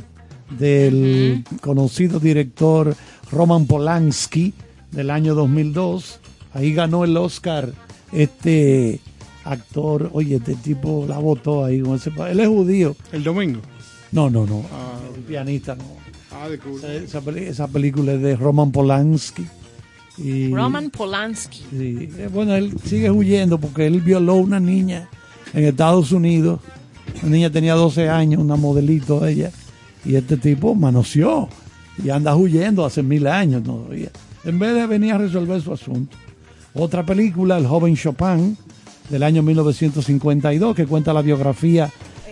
del 0.58 1.44
conocido 1.60 2.18
director 2.18 2.94
Roman 3.30 3.66
Polanski 3.66 4.52
del 4.90 5.10
año 5.10 5.34
2002. 5.34 6.20
Ahí 6.54 6.72
ganó 6.72 7.04
el 7.04 7.16
Oscar 7.16 7.72
este 8.12 9.00
actor. 9.44 10.10
Oye, 10.12 10.36
este 10.36 10.54
tipo 10.56 11.04
la 11.08 11.18
votó 11.18 11.64
ahí 11.64 11.80
con 11.80 11.94
ese. 11.96 12.10
pa- 12.10 12.30
Él 12.30 12.40
es 12.40 12.48
judío. 12.48 12.96
El 13.12 13.22
domingo. 13.24 13.60
No, 14.12 14.28
no, 14.30 14.46
no. 14.46 14.64
Ah, 14.72 14.98
el 15.14 15.22
pianista 15.22 15.74
no. 15.74 15.84
Ah, 16.32 16.48
de 16.48 16.58
Cuba. 16.58 16.78
Esa, 16.78 16.94
esa 16.94 17.20
peli- 17.20 17.44
esa 17.46 17.68
película 17.68 18.12
es 18.12 18.20
de 18.22 18.36
Roman 18.36 18.72
Polanski. 18.72 19.46
Y, 20.18 20.52
Roman 20.52 20.90
Polanski. 20.90 21.64
sí, 21.70 22.10
eh, 22.18 22.28
bueno, 22.32 22.54
él 22.54 22.74
sigue 22.84 23.10
huyendo 23.10 23.58
porque 23.58 23.86
él 23.86 24.00
violó 24.00 24.32
a 24.32 24.36
una 24.36 24.60
niña 24.60 25.08
en 25.54 25.64
Estados 25.64 26.12
Unidos. 26.12 26.60
La 27.22 27.28
niña 27.28 27.50
tenía 27.50 27.74
12 27.74 28.08
años, 28.08 28.40
una 28.42 28.56
modelito 28.56 29.26
ella. 29.26 29.50
Y 30.04 30.16
este 30.16 30.36
tipo 30.36 30.74
manoseó. 30.74 31.48
Y 32.02 32.10
anda 32.10 32.34
huyendo 32.36 32.84
hace 32.84 33.02
mil 33.02 33.26
años 33.26 33.62
todavía. 33.62 34.10
En 34.44 34.58
vez 34.58 34.74
de 34.74 34.86
venir 34.86 35.12
a 35.12 35.18
resolver 35.18 35.60
su 35.60 35.72
asunto. 35.72 36.16
Otra 36.74 37.04
película, 37.04 37.58
El 37.58 37.66
joven 37.66 37.94
Chopin, 37.96 38.56
del 39.10 39.22
año 39.24 39.42
1952, 39.42 40.74
que 40.74 40.86
cuenta 40.86 41.12
la 41.12 41.22
biografía 41.22 41.90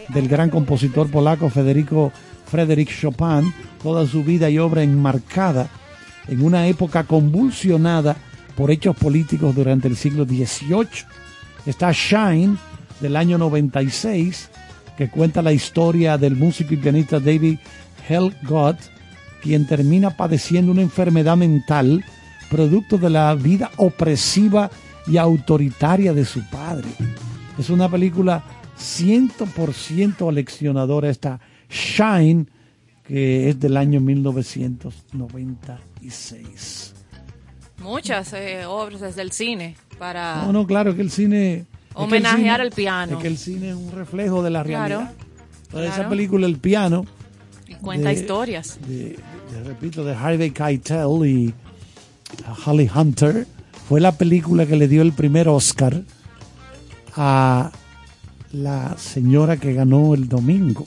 del 0.09 0.29
gran 0.29 0.49
compositor 0.49 1.11
polaco 1.11 1.51
Federico 1.51 2.13
Frédéric 2.47 2.89
Chopin, 2.99 3.53
toda 3.83 4.07
su 4.07 4.25
vida 4.25 4.49
y 4.49 4.59
obra 4.59 4.83
enmarcada 4.83 5.69
en 6.29 6.43
una 6.43 6.67
época 6.67 7.05
convulsionada 7.05 8.17
por 8.57 8.71
hechos 8.71 8.97
políticos 8.97 9.55
durante 9.55 9.89
el 9.89 9.97
siglo 9.97 10.25
XVIII. 10.25 11.05
Está 11.67 11.93
Shine, 11.93 12.57
del 13.01 13.17
año 13.17 13.39
96, 13.39 14.49
que 14.97 15.09
cuenta 15.09 15.43
la 15.43 15.53
historia 15.53 16.17
del 16.17 16.37
músico 16.37 16.75
y 16.75 16.79
pianista 16.79 17.21
David 17.21 17.59
Helgott, 18.09 18.79
quien 19.43 19.67
termina 19.67 20.17
padeciendo 20.17 20.73
una 20.73 20.83
enfermedad 20.83 21.37
mental 21.37 22.05
producto 22.51 22.99
de 22.99 23.11
la 23.11 23.35
vida 23.35 23.71
opresiva 23.77 24.71
y 25.09 25.17
autoritaria 25.17 26.13
de 26.13 26.25
su 26.25 26.43
padre. 26.51 26.89
Es 27.59 27.71
una 27.71 27.89
película 27.91 28.45
100% 28.79 30.29
aleccionadora, 30.29 31.09
esta 31.11 31.41
Shine, 31.69 32.47
que 33.05 33.49
es 33.51 33.59
del 33.61 33.77
año 33.77 34.01
1996. 34.01 36.95
Muchas 37.83 38.33
eh, 38.33 38.65
obras 38.67 39.01
desde 39.01 39.23
el 39.23 39.33
cine 39.33 39.77
para 39.99 40.45
No, 40.45 40.53
no, 40.53 40.67
claro 40.67 40.95
que 40.95 41.03
el 41.03 41.11
cine... 41.11 41.67
homenajear 41.95 42.61
el 42.61 42.71
piano. 42.73 43.17
Es 43.17 43.23
que 43.23 43.29
el 43.29 43.39
cine 43.39 43.71
es 43.71 43.77
un 43.77 43.93
reflejo 43.93 44.43
de 44.43 44.51
la 44.51 44.65
Claro, 44.65 44.99
realidad. 44.99 45.15
Esa 45.87 45.95
claro. 45.97 46.11
película, 46.11 46.47
El 46.47 46.57
piano, 46.59 47.05
y 47.67 47.75
cuenta 47.75 48.09
de- 48.09 48.15
historias. 48.15 48.79
de, 48.87 49.19
de- 49.53 49.65
repito, 49.65 50.05
de 50.05 50.15
Harvey 50.15 50.51
Keitel 50.51 51.27
y 51.27 51.55
Holly 52.67 52.91
Hunter, 52.95 53.47
fue 53.89 54.01
la 54.03 54.13
película 54.13 54.67
que 54.67 54.77
le 54.77 54.87
dio 54.87 55.01
el 55.01 55.15
primer 55.15 55.49
Oscar 55.49 56.03
a 57.17 57.73
la 58.53 58.99
señora 58.99 59.57
que 59.57 59.73
ganó 59.73 60.13
el 60.13 60.29
domingo 60.29 60.87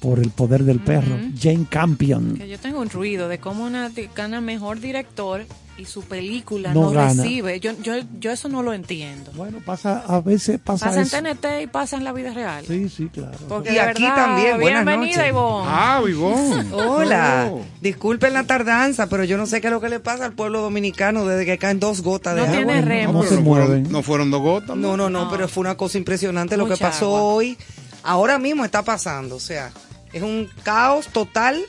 por 0.00 0.18
El 0.18 0.30
Poder 0.30 0.64
del 0.64 0.80
Perro, 0.80 1.16
Jane 1.40 1.66
Campion. 1.70 2.36
Que 2.36 2.48
yo 2.48 2.58
tengo 2.58 2.80
un 2.80 2.90
ruido 2.90 3.28
de 3.28 3.38
cómo 3.38 3.64
una 3.64 3.92
gana 4.16 4.40
mejor 4.40 4.80
director 4.80 5.46
y 5.82 5.84
su 5.84 6.02
película 6.02 6.72
No 6.72 6.92
recibe. 6.92 7.58
Yo, 7.60 7.72
yo, 7.82 7.94
yo 8.18 8.30
eso 8.30 8.48
no 8.48 8.62
lo 8.62 8.72
entiendo. 8.72 9.32
Bueno, 9.34 9.58
pasa, 9.64 10.04
a 10.06 10.20
veces 10.20 10.58
pasa, 10.58 10.86
Pasa 10.86 11.00
eso. 11.02 11.16
en 11.16 11.24
TNT 11.36 11.46
y 11.62 11.66
pasa 11.66 11.96
en 11.96 12.04
la 12.04 12.12
vida 12.12 12.32
real. 12.32 12.64
Sí, 12.66 12.88
sí, 12.88 13.08
claro. 13.12 13.36
Porque 13.48 13.72
Y 13.72 13.78
aquí 13.78 14.02
verdad, 14.04 14.16
también, 14.16 14.60
buenas 14.60 14.84
bienvenida, 14.84 15.16
noches. 15.16 15.28
Ivonne. 15.30 15.68
Ah, 15.70 16.00
Vivón. 16.04 16.72
Hola, 16.72 17.48
Oh. 17.52 17.60
disculpen 17.80 18.32
la 18.32 18.44
tardanza, 18.44 19.08
pero 19.08 19.24
yo 19.24 19.36
no 19.36 19.46
sé 19.46 19.60
qué 19.60 19.66
es 19.66 19.72
lo 19.72 19.80
que 19.80 19.88
le 19.88 20.00
pasa 20.00 20.24
al 20.24 20.32
pueblo 20.32 20.60
dominicano 20.62 21.24
desde 21.26 21.44
que 21.44 21.58
caen 21.58 21.80
dos 21.80 22.02
gotas 22.02 22.34
de 22.34 22.40
No 22.42 22.46
agua. 22.46 22.56
tiene 22.56 22.72
bueno, 22.72 22.88
remo. 22.88 23.06
¿Cómo 23.12 23.20
Pero 23.24 23.30
se 23.36 23.40
no 23.42 23.46
fueron- 23.48 23.68
mueven? 23.68 23.92
No 23.92 24.02
fueron 24.02 24.30
dos 24.30 24.40
gotas. 24.42 24.76
No, 24.76 24.96
no, 24.96 25.10
no, 25.10 25.24
No. 25.24 25.30
pero 25.30 25.48
fue 25.48 25.62
una 25.62 25.76
cosa 25.76 25.98
impresionante 25.98 26.56
lo 26.56 26.66
que 26.68 26.76
pasó 26.76 27.06
agua. 27.16 27.22
hoy. 27.22 27.58
Ahora 28.04 28.38
mismo 28.38 28.64
está 28.64 28.82
pasando, 28.82 29.36
o 29.36 29.40
sea, 29.40 29.70
es 30.12 30.22
un 30.22 30.48
caos 30.62 31.08
total. 31.08 31.60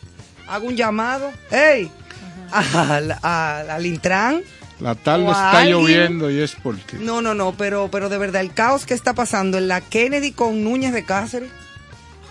Hago 0.48 0.68
un 0.68 0.76
llamado, 0.76 1.32
hey, 1.52 1.90
al, 2.54 3.18
al, 3.22 3.70
al 3.70 3.86
Intran. 3.86 4.42
La 4.80 4.96
tarde 4.96 5.26
está 5.26 5.60
alguien- 5.60 5.78
lloviendo 5.78 6.30
y 6.32 6.40
es 6.42 6.56
porque. 6.62 6.98
No, 6.98 7.22
no, 7.22 7.34
no, 7.34 7.54
pero, 7.54 7.90
pero 7.92 8.10
de 8.10 8.18
verdad, 8.18 8.42
el 8.42 8.54
caos 8.54 8.86
que 8.86 8.94
está 8.94 9.14
pasando 9.14 9.58
en 9.58 9.68
la 9.68 9.82
Kennedy 9.82 10.32
con 10.32 10.64
Núñez 10.64 10.94
de 10.94 11.06
Cáceres. 11.06 11.50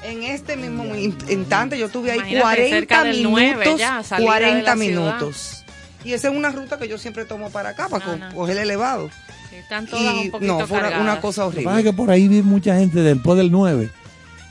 En 0.04 0.24
este 0.24 0.56
mismo 0.56 0.84
in- 0.96 1.16
instante 1.28 1.78
yo 1.78 1.88
tuve 1.88 2.10
ahí 2.10 2.18
Imagínate, 2.18 2.42
40 2.42 2.76
cerca 2.76 3.04
del 3.04 3.16
minutos. 3.18 3.40
9 3.40 3.74
ya, 3.78 4.02
salida 4.02 4.16
de 4.18 4.24
40 4.26 4.54
la 4.74 4.82
ciudad. 4.82 5.04
minutos. 5.16 5.64
Y 6.04 6.12
esa 6.12 6.28
es 6.28 6.34
una 6.36 6.50
ruta 6.50 6.76
que 6.78 6.88
yo 6.88 6.98
siempre 6.98 7.24
tomo 7.24 7.50
para 7.50 7.68
acá, 7.70 7.88
para 7.88 8.04
No, 8.06 8.16
no. 8.16 8.34
coger 8.34 8.56
el 8.56 8.64
elevado. 8.64 9.08
Sí, 9.48 9.56
están 9.56 9.86
todas 9.86 10.02
Y 10.16 10.18
un 10.26 10.30
poquito 10.32 10.58
no, 10.58 10.66
fue 10.66 10.78
una, 10.80 10.98
una 11.00 11.20
cosa 11.20 11.44
Lo 11.44 11.50
que 11.52 11.56
pasa 11.58 11.60
es 11.60 11.66
horrible. 11.68 11.84
que 11.84 11.92
por 11.96 12.10
ahí 12.10 12.26
vi 12.26 12.42
mucha 12.42 12.74
gente 12.76 13.00
después 13.00 13.38
del 13.38 13.52
9. 13.52 13.90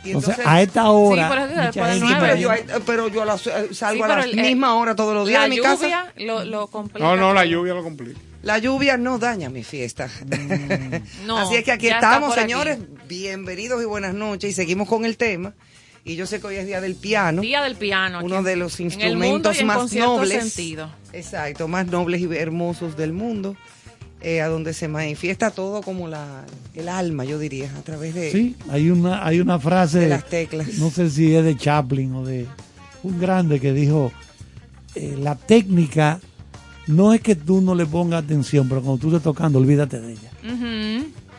Y 0.03 0.13
o 0.15 0.21
sea, 0.21 0.31
entonces- 0.33 0.45
a 0.47 0.61
esta 0.61 0.89
hora. 0.89 1.71
Sí, 1.71 1.79
pero 2.19 2.35
yo, 2.35 2.49
pero 2.85 3.07
yo 3.07 3.21
a 3.21 3.25
las- 3.25 3.45
eh, 3.47 3.67
salgo 3.71 4.05
Sí, 4.05 4.11
a 4.11 4.15
la 4.17 4.23
el- 4.23 4.39
eh, 4.39 4.41
misma 4.43 4.75
hora 4.75 4.95
todos 4.95 5.13
los 5.13 5.27
días 5.27 5.39
La 5.39 5.43
de 5.43 5.49
mi 5.49 5.59
casa. 5.61 6.11
lo, 6.17 6.43
lo 6.45 6.67
complica. 6.67 7.05
No, 7.05 7.15
no, 7.15 7.33
la 7.33 7.45
lluvia 7.45 7.73
lo 7.73 7.83
complica. 7.83 8.19
La 8.43 8.57
lluvia 8.57 8.97
no 8.97 9.19
daña 9.19 9.49
mi 9.49 9.63
fiesta. 9.63 10.09
No, 11.25 11.37
Así 11.37 11.55
es 11.55 11.63
que 11.63 11.71
aquí 11.71 11.87
estamos, 11.87 12.31
aquí. 12.31 12.41
señores. 12.41 12.79
Bienvenidos 13.07 13.81
y 13.81 13.85
buenas 13.85 14.13
noches. 14.15 14.49
Y 14.49 14.53
seguimos 14.53 14.87
con 14.87 15.05
el 15.05 15.17
tema. 15.17 15.53
Y 16.03 16.15
yo 16.15 16.25
sé 16.25 16.41
que 16.41 16.47
hoy 16.47 16.55
es 16.55 16.65
día 16.65 16.81
del 16.81 16.95
piano. 16.95 17.43
Día 17.43 17.61
del 17.61 17.75
piano. 17.75 18.17
aquí 18.17 18.25
uno 18.25 18.41
de 18.41 18.55
los 18.55 18.79
en 18.79 18.87
el 19.01 19.17
mundo 19.17 19.51
instrumentos 19.51 19.57
y 19.57 19.59
en 19.59 19.67
más 19.67 19.93
nobles. 19.93 20.39
sentido. 20.51 20.89
Exacto, 21.13 21.67
más 21.67 21.85
nobles 21.85 22.21
y 22.21 22.35
hermosos 22.35 22.97
del 22.97 23.13
mundo. 23.13 23.55
Eh, 24.21 24.41
a 24.41 24.47
donde 24.47 24.73
se 24.73 24.87
manifiesta 24.87 25.51
todo 25.51 25.81
como 25.81 26.07
la, 26.07 26.43
el 26.75 26.89
alma, 26.89 27.25
yo 27.25 27.39
diría, 27.39 27.71
a 27.77 27.81
través 27.81 28.13
de... 28.13 28.31
Sí, 28.31 28.55
hay 28.69 28.89
una, 28.89 29.25
hay 29.25 29.39
una 29.39 29.59
frase, 29.59 29.99
De 29.99 30.07
las 30.09 30.25
teclas. 30.27 30.67
no 30.77 30.89
sé 30.91 31.09
si 31.09 31.35
es 31.35 31.43
de 31.43 31.57
Chaplin 31.57 32.13
o 32.15 32.25
de 32.25 32.45
un 33.03 33.19
grande 33.19 33.59
que 33.59 33.73
dijo, 33.73 34.11
eh, 34.95 35.15
la 35.19 35.35
técnica 35.35 36.19
no 36.87 37.13
es 37.13 37.21
que 37.21 37.35
tú 37.35 37.61
no 37.61 37.73
le 37.75 37.85
pongas 37.85 38.23
atención, 38.23 38.67
pero 38.69 38.81
cuando 38.81 38.99
tú 39.01 39.07
estés 39.07 39.23
tocando, 39.23 39.59
olvídate 39.59 39.99
de 39.99 40.11
ella. 40.13 40.31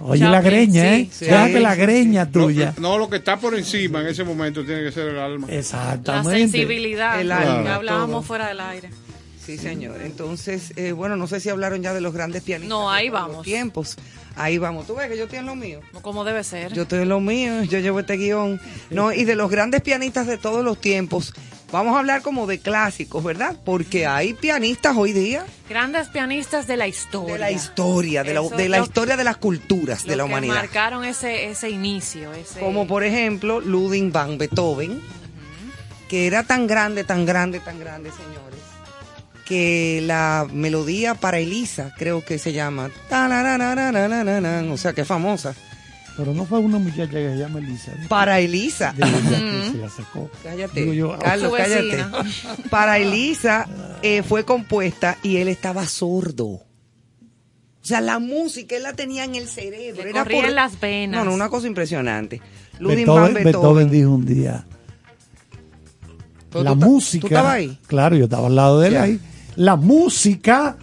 Oye 0.01 0.29
la 0.29 0.41
greña, 0.41 0.83
sí, 0.83 0.89
¿eh? 0.89 1.09
sí. 1.13 1.27
Que 1.27 1.61
la 1.61 1.77
greña 1.77 2.25
No, 2.25 2.31
tuya. 2.33 2.75
no, 2.81 2.99
lo 2.99 3.09
que 3.09 3.17
está 3.17 3.39
por 3.39 3.55
encima 3.57 4.01
en 4.01 4.09
ese 4.09 4.25
momento 4.25 4.65
tiene 4.65 4.83
que 4.83 4.91
ser 4.91 5.09
el 5.09 5.19
alma. 5.19 5.47
La 5.47 5.55
Exactamente. 5.55 6.41
sensibilidad. 6.41 7.21
El 7.21 7.31
alma, 7.31 7.77
hablábamos 7.77 8.11
todo. 8.11 8.23
fuera 8.23 8.49
del 8.49 8.59
aire. 8.61 8.91
Sí, 9.45 9.59
señor. 9.59 10.01
Entonces, 10.03 10.73
eh, 10.77 10.93
bueno, 10.93 11.17
no 11.17 11.27
sé 11.27 11.41
si 11.41 11.49
hablaron 11.49 11.83
ya 11.83 11.93
de 11.93 12.01
los 12.01 12.13
grandes 12.15 12.43
pianistas. 12.43 12.69
No, 12.69 12.91
ahí 12.91 13.09
todos 13.09 13.21
los 13.21 13.29
vamos. 13.31 13.45
Tiempos. 13.45 13.97
Ahí 14.37 14.59
vamos. 14.59 14.87
Tú 14.87 14.95
ves 14.95 15.09
que 15.11 15.17
yo 15.17 15.25
estoy 15.25 15.41
en 15.41 15.47
lo 15.47 15.57
mío. 15.57 15.81
Como 16.01 16.25
debe 16.25 16.45
ser. 16.45 16.73
Yo 16.73 16.83
estoy 16.83 17.01
en 17.03 17.09
lo 17.09 17.21
mío, 17.21 17.63
yo 17.65 17.79
llevo 17.81 18.01
este 18.01 18.17
guion. 18.17 18.61
No, 18.91 19.13
y 19.13 19.25
de 19.25 19.35
los 19.35 19.51
grandes 19.51 19.81
pianistas 19.83 20.27
de 20.27 20.39
todos 20.39 20.65
los 20.65 20.81
tiempos, 20.81 21.35
vamos 21.73 21.97
a 21.97 21.99
hablar 21.99 22.23
como 22.23 22.47
de 22.47 22.61
clásicos, 22.61 23.23
¿verdad? 23.25 23.57
Porque 23.65 24.07
hay 24.07 24.33
pianistas 24.35 24.97
hoy 24.97 25.13
día 25.13 25.45
Grandes 25.69 26.09
pianistas 26.09 26.67
de 26.67 26.77
la 26.77 26.87
historia. 26.87 27.35
de 27.35 27.41
la 27.41 27.51
historia, 27.51 28.23
de 28.23 28.35
la, 28.35 28.43
de 28.43 28.69
la 28.69 28.79
historia 28.79 29.17
de 29.17 29.25
las 29.25 29.39
culturas 29.39 30.05
de 30.05 30.17
la 30.17 30.25
que 30.25 30.31
humanidad. 30.31 30.55
marcaron 30.55 31.05
ese, 31.05 31.51
ese 31.51 31.69
inicio. 31.69 32.33
Ese... 32.33 32.61
Como 32.61 32.87
por 32.87 33.03
ejemplo 33.05 33.61
Ludwig 33.61 34.13
van 34.13 34.39
Beethoven, 34.39 35.03
que 36.09 36.27
era 36.27 36.43
tan 36.45 36.67
grande, 36.67 37.05
tan 37.05 37.25
grande, 37.27 37.59
tan 37.61 37.79
grande, 37.81 38.11
señores, 38.11 38.52
que 39.53 40.01
la 40.03 40.47
melodía 40.51 41.15
para 41.15 41.39
Elisa, 41.39 41.93
creo 41.99 42.25
que 42.25 42.39
se 42.39 42.55
llama, 42.55 42.87
o 42.87 44.77
sea, 44.79 44.95
que 44.95 45.03
es 45.03 45.07
famosa, 45.07 45.55
Pero 46.17 46.33
no 46.33 46.47
fue 46.47 46.59
una 46.59 46.79
muchacha 46.79 47.11
que 47.11 47.33
se 47.33 47.37
llama 47.37 47.59
Elisa. 47.59 47.93
para 48.09 48.41
Elisa. 48.41 48.95
De 48.95 49.07
ella 49.07 49.21
que 49.21 49.71
se 49.73 49.77
la 49.77 49.91
sacó. 49.91 50.31
Cállate, 50.43 50.81
Digo 50.81 50.95
yo, 50.95 51.19
Carlos, 51.19 51.53
cállate. 51.55 52.03
Para 52.71 52.97
Elisa 52.97 53.69
eh, 54.01 54.23
fue 54.23 54.45
compuesta 54.47 55.19
y 55.23 55.37
él 55.37 55.49
estaba 55.49 55.87
sordo. 55.87 56.47
O 56.47 56.65
sea, 57.83 58.01
la 58.01 58.19
música 58.19 58.75
él 58.75 58.85
la 58.85 58.95
tenía 58.95 59.25
en 59.25 59.35
el 59.35 59.49
cerebro. 59.49 60.03
Le 60.03 60.11
era 60.11 60.23
corría 60.23 60.49
en 60.49 60.55
las 60.55 60.81
venas. 60.81 61.19
No, 61.19 61.31
no, 61.31 61.35
una 61.35 61.51
cosa 61.51 61.67
impresionante. 61.67 62.41
Ludwig 62.79 63.05
van 63.07 63.35
Beethoven, 63.35 63.35
Beethoven. 63.35 63.45
Beethoven 63.45 63.91
dijo 63.91 64.11
un 64.13 64.25
día, 64.25 64.65
la 66.55 66.75
música... 66.75 67.21
¿Tú 67.21 67.27
estabas 67.27 67.53
ahí? 67.53 67.79
Claro, 67.87 68.17
yo 68.17 68.25
estaba 68.25 68.47
al 68.47 68.57
lado 68.57 68.81
de 68.81 68.89
él 68.89 68.97
ahí. 68.97 69.21
La 69.57 69.77
música 69.77 70.77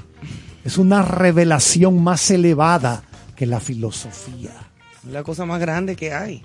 es 0.64 0.78
una 0.78 1.02
revelación 1.02 2.04
más 2.04 2.30
elevada 2.32 3.04
que 3.36 3.46
la 3.46 3.60
filosofía. 3.60 4.52
La 5.10 5.24
cosa 5.24 5.46
más 5.46 5.60
grande 5.60 5.96
que 5.96 6.14
hay. 6.14 6.44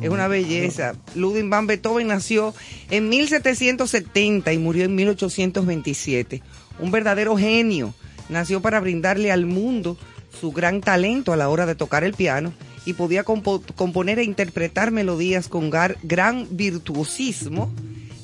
Es 0.00 0.08
una 0.08 0.26
belleza. 0.26 0.94
Ludwig 1.14 1.48
van 1.48 1.66
Beethoven 1.66 2.08
nació 2.08 2.54
en 2.90 3.08
1770 3.10 4.52
y 4.52 4.58
murió 4.58 4.84
en 4.84 4.94
1827. 4.94 6.42
Un 6.80 6.90
verdadero 6.90 7.36
genio. 7.36 7.94
Nació 8.28 8.62
para 8.62 8.80
brindarle 8.80 9.30
al 9.32 9.44
mundo 9.46 9.98
su 10.40 10.50
gran 10.52 10.80
talento 10.80 11.32
a 11.32 11.36
la 11.36 11.48
hora 11.50 11.66
de 11.66 11.74
tocar 11.74 12.04
el 12.04 12.14
piano 12.14 12.52
y 12.86 12.94
podía 12.94 13.22
compo- 13.24 13.62
componer 13.76 14.18
e 14.18 14.24
interpretar 14.24 14.90
melodías 14.90 15.48
con 15.48 15.70
gran 15.70 16.46
virtuosismo 16.50 17.70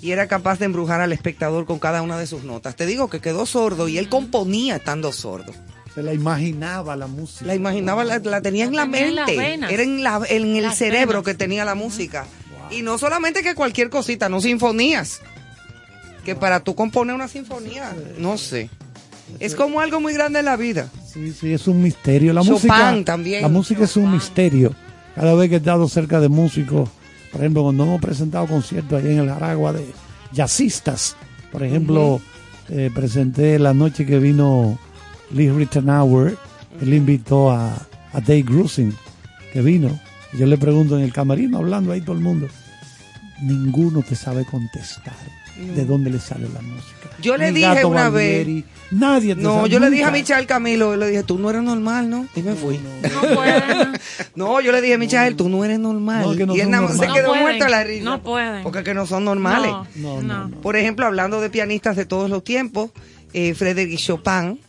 y 0.01 0.13
era 0.13 0.29
capaz 0.29 0.59
de 0.59 0.67
embrujar 0.67 1.01
al 1.01 1.13
espectador 1.13 1.67
con 1.67 1.79
cada 1.79 2.03
una 2.03 2.19
de 2.19 2.27
sus 2.27 2.45
notas. 2.45 2.77
Te 2.77 2.87
digo 2.87 3.09
que 3.11 3.21
quedó 3.21 3.47
sordo 3.47 3.89
y 3.89 3.99
él 3.99 4.09
componía 4.09 4.77
estando 4.77 5.13
sordo. 5.13 5.53
Se 5.95 6.03
la 6.03 6.15
imaginaba 6.15 6.95
la 6.97 7.07
música. 7.09 7.47
La 7.47 7.55
imaginaba, 7.55 8.05
la, 8.05 8.19
la 8.19 8.41
tenía 8.41 8.67
en 8.67 8.77
la 8.77 8.89
tenía 8.89 9.27
mente. 9.27 9.75
Era 9.75 9.83
en, 9.83 10.05
la, 10.05 10.21
en 10.29 10.57
el 10.57 10.63
Las 10.63 10.79
cerebro 10.79 11.23
venas. 11.23 11.25
que 11.25 11.35
tenía 11.35 11.65
la 11.65 11.75
música. 11.75 12.27
Y 12.71 12.83
no 12.83 12.99
solamente 12.99 13.43
que 13.43 13.55
cualquier 13.55 13.91
cosita, 13.91 14.29
no 14.29 14.41
sinfonías. 14.41 15.21
Que 16.25 16.35
para 16.35 16.61
tú 16.61 16.75
componer 16.75 17.15
una 17.15 17.27
sinfonía, 17.27 17.97
no 18.19 18.37
sé. 18.39 18.69
Es 19.41 19.55
como 19.55 19.81
algo 19.81 20.01
muy 20.01 20.13
grande 20.13 20.39
en 20.41 20.45
la 20.45 20.57
vida. 20.57 20.89
Sí, 21.13 21.33
sí, 21.33 21.53
es 21.53 21.67
un 21.67 21.83
misterio. 21.83 22.33
La 22.33 22.43
Chopin 22.43 22.53
música 22.55 23.05
también. 23.05 23.43
La 23.43 23.49
música 23.49 23.85
es 23.85 23.97
un 23.97 24.13
misterio. 24.13 24.75
Cada 25.15 25.35
vez 25.35 25.49
que 25.49 25.57
he 25.57 25.59
estado 25.59 25.89
cerca 25.89 26.21
de 26.21 26.29
músicos, 26.29 26.89
por 27.31 27.41
ejemplo, 27.41 27.63
cuando 27.63 27.85
hemos 27.85 28.01
presentado 28.01 28.47
conciertos 28.47 28.99
allá 28.99 29.11
en 29.11 29.19
el 29.19 29.29
Aragua 29.29 29.73
de 29.73 29.87
jazzistas, 30.33 31.17
por 31.53 31.63
ejemplo, 31.63 32.21
eh, 32.69 32.91
presenté 32.95 33.59
la 33.59 33.75
noche 33.75 34.05
que 34.07 34.19
vino 34.19 34.79
Lee 35.33 35.51
Rittenauer, 35.51 36.37
él 36.81 36.95
invitó 36.95 37.51
a, 37.51 37.75
a 38.13 38.21
Dave 38.21 38.43
Grusin, 38.43 38.95
que 39.53 39.63
vino. 39.63 39.99
Y 40.33 40.39
yo 40.39 40.47
le 40.47 40.59
pregunto 40.59 40.97
en 40.99 41.05
el 41.05 41.13
camarino, 41.13 41.59
hablando 41.59 41.93
ahí 41.93 42.01
todo 42.01 42.17
el 42.17 42.23
mundo, 42.23 42.49
ninguno 43.43 44.03
te 44.03 44.15
sabe 44.15 44.45
contestar 44.45 45.38
de 45.59 45.85
dónde 45.85 46.11
le 46.11 46.19
sale 46.21 46.49
la 46.53 46.61
música. 46.61 46.95
Yo 47.21 47.37
le 47.37 47.49
Ni 47.51 47.59
dije 47.61 47.75
Gato 47.75 47.89
una 47.89 48.11
Barbieri, 48.11 48.65
nadie 48.93 49.35
te 49.35 49.43
No, 49.43 49.55
sabe 49.57 49.69
yo 49.71 49.81
le 49.81 49.91
dije 49.91 50.05
a 50.05 50.07
nunca. 50.07 50.19
Michael 50.19 50.47
Camilo, 50.47 50.97
le 50.97 51.09
dije, 51.09 51.23
tú 51.25 51.37
no 51.39 51.51
eres 51.51 51.63
normal, 51.63 52.09
¿no? 52.09 52.29
Y 52.37 52.43
me 52.43 52.55
fui. 52.55 52.79
No 53.03 53.35
pueden. 53.35 53.93
No, 54.37 54.61
yo 54.61 54.71
le 54.71 54.81
dije 54.81 54.95
a 54.95 54.99
Michael, 54.99 55.35
tú 55.35 55.49
no 55.49 55.65
eres 55.65 55.81
normal. 55.81 56.23
No, 56.23 56.37
que 56.37 56.47
no 56.47 56.55
y 56.55 56.61
él 56.61 56.65
son 56.67 56.71
nada 56.71 56.83
más 56.85 56.93
se 56.93 56.99
normales. 56.99 57.23
quedó 57.23 57.27
No 57.27 57.33
pueden, 57.33 57.43
muerto 57.43 57.65
de 57.65 57.71
la 57.71 57.85
risa. 57.85 58.05
no 58.05 58.23
pueden. 58.23 58.63
Porque 58.63 58.85
que 58.85 58.95
no 58.95 59.07
son 59.07 59.25
normales. 59.25 59.73
No, 59.97 60.21
No, 60.21 60.23
no, 60.23 60.49
no. 60.49 60.61
Por 60.61 60.77
ejemplo, 60.77 61.07
hablando 61.07 61.41
de 61.41 61.51
pianistas 61.51 61.97
de 61.97 62.07
todos 62.07 62.31
los 62.31 62.45
tiempos, 62.45 62.91
eh, 63.33 63.55
Frédéric 63.55 63.99
Chopin, 63.99 64.61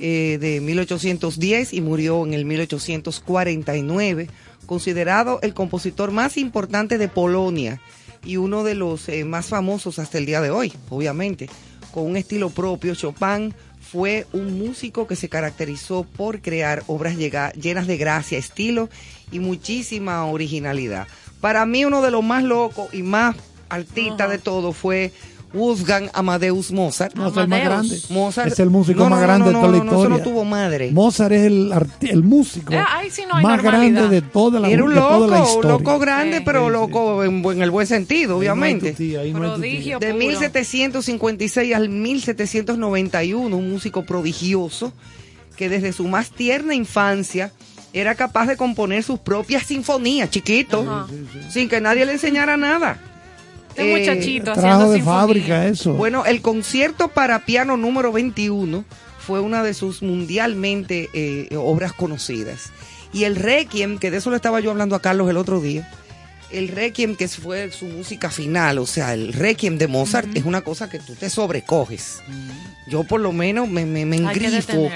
eh, 0.00 0.36
de 0.40 0.60
1810 0.60 1.72
y 1.72 1.80
murió 1.80 2.24
en 2.26 2.34
el 2.34 2.44
1849, 2.44 4.28
considerado 4.66 5.38
el 5.42 5.54
compositor 5.54 6.10
más 6.12 6.36
importante 6.36 6.98
de 6.98 7.08
Polonia 7.08 7.80
y 8.24 8.36
uno 8.36 8.64
de 8.64 8.74
los 8.74 9.08
eh, 9.08 9.24
más 9.24 9.46
famosos 9.46 9.98
hasta 9.98 10.18
el 10.18 10.26
día 10.26 10.40
de 10.40 10.50
hoy, 10.50 10.72
obviamente. 10.90 11.48
Con 11.92 12.04
un 12.04 12.16
estilo 12.16 12.50
propio, 12.50 12.94
Chopin 12.94 13.54
fue 13.80 14.26
un 14.32 14.58
músico 14.58 15.06
que 15.06 15.16
se 15.16 15.28
caracterizó 15.28 16.04
por 16.04 16.42
crear 16.42 16.82
obras 16.86 17.16
llenas 17.16 17.86
de 17.86 17.96
gracia, 17.96 18.38
estilo 18.38 18.90
y 19.32 19.38
muchísima 19.38 20.24
originalidad. 20.26 21.06
Para 21.40 21.64
mí 21.64 21.84
uno 21.84 22.02
de 22.02 22.10
los 22.10 22.22
más 22.22 22.42
locos 22.42 22.92
y 22.92 23.02
más 23.02 23.36
artistas 23.68 24.30
de 24.30 24.38
todo 24.38 24.72
fue 24.72 25.12
Wolfgang 25.54 26.10
Amadeus 26.12 26.70
Mozart. 26.72 27.14
No, 27.14 27.28
es 27.28 27.36
el 27.36 27.48
más 27.48 27.64
grande. 27.64 27.98
Mozart. 28.10 28.52
es 28.52 28.58
el 28.60 28.70
músico 28.70 29.04
No, 29.04 29.10
más 29.10 29.20
no, 29.20 29.26
grande 29.26 29.44
no, 29.44 29.46
de 29.46 29.52
toda 29.54 29.66
no, 29.66 29.72
la 29.72 29.78
no, 29.78 29.84
no, 29.84 29.90
historia. 29.92 30.16
eso 30.16 30.18
no 30.24 30.30
tuvo 30.30 30.44
madre. 30.44 30.90
Mozart 30.92 31.32
es 31.32 31.42
el, 31.44 31.72
el 32.02 32.22
músico 32.22 32.72
Eh, 32.72 32.84
ahí 32.86 33.10
sí 33.10 33.22
no 33.28 33.36
hay 33.36 33.42
más 33.44 33.62
normalidad. 33.62 34.00
grande 34.02 34.20
de 34.20 34.22
toda 34.22 34.60
la, 34.60 34.68
Era 34.68 34.84
un 34.84 34.90
de 34.90 34.96
toda 35.00 35.26
la 35.26 35.26
loco, 35.38 35.38
un 35.38 35.48
historia. 35.56 35.70
loco 35.70 35.98
grande, 35.98 36.36
Sí. 36.38 36.42
pero 36.44 36.60
Sí, 36.60 36.66
sí. 36.66 36.72
loco 36.72 37.24
en, 37.24 37.42
buen- 37.42 37.56
en 37.56 37.62
el 37.62 37.70
buen 37.70 37.86
sentido, 37.86 38.32
Ahí 38.32 38.32
no 38.32 38.36
obviamente. 38.38 38.92
tía, 38.92 39.22
no. 39.32 39.38
Prodigio 39.38 39.98
De 39.98 40.06
puro. 40.08 40.18
1756 40.18 41.74
al 41.74 41.88
1791, 41.88 43.56
un 43.56 43.70
músico 43.70 44.02
prodigioso 44.04 44.92
que 45.56 45.68
desde 45.68 45.92
su 45.92 46.06
más 46.08 46.30
tierna 46.30 46.74
infancia 46.74 47.52
era 47.92 48.14
capaz 48.14 48.46
de 48.46 48.56
componer 48.56 49.02
sus 49.02 49.18
propias 49.18 49.64
sinfonías, 49.64 50.30
chiquito, 50.30 51.06
sin 51.50 51.68
que 51.68 51.80
nadie 51.80 52.04
le 52.06 52.12
enseñara 52.12 52.56
nada. 52.56 52.98
Este 53.78 53.92
Eh, 53.94 53.98
muchachito 53.98 54.52
Trajo 54.52 54.60
haciendo 54.60 54.90
de 54.90 54.96
sinfonía. 54.98 55.20
fábrica 55.20 55.66
eso. 55.66 55.92
Bueno, 55.94 56.26
el 56.26 56.40
concierto 56.42 57.08
para 57.08 57.44
piano 57.44 57.76
número 57.76 58.12
21 58.12 58.84
fue 59.18 59.40
una 59.40 59.62
de 59.62 59.74
sus 59.74 60.02
mundialmente 60.02 61.08
eh, 61.12 61.48
obras 61.56 61.92
conocidas. 61.92 62.70
Y 63.12 63.24
el 63.24 63.36
Requiem, 63.36 63.98
que 63.98 64.10
de 64.10 64.18
eso 64.18 64.30
le 64.30 64.36
estaba 64.36 64.60
yo 64.60 64.70
hablando 64.70 64.94
a 64.96 65.00
Carlos 65.00 65.28
el 65.30 65.36
otro 65.36 65.60
día, 65.60 65.90
el 66.50 66.68
Requiem 66.68 67.14
que 67.14 67.28
fue 67.28 67.70
su 67.70 67.84
música 67.86 68.30
final, 68.30 68.78
o 68.78 68.86
sea, 68.86 69.12
el 69.14 69.32
Requiem 69.34 69.76
de 69.78 69.86
Mozart 69.86 70.34
es 70.34 70.44
una 70.44 70.62
cosa 70.62 70.88
que 70.88 70.98
tú 70.98 71.14
te 71.14 71.28
sobrecoges. 71.30 72.22
Yo 72.86 73.04
por 73.04 73.20
lo 73.20 73.32
menos 73.32 73.68
me, 73.68 73.84
me, 73.84 74.06
me 74.06 74.16
Hay 74.26 74.38
que 74.38 74.46
engrifo. 74.46 74.88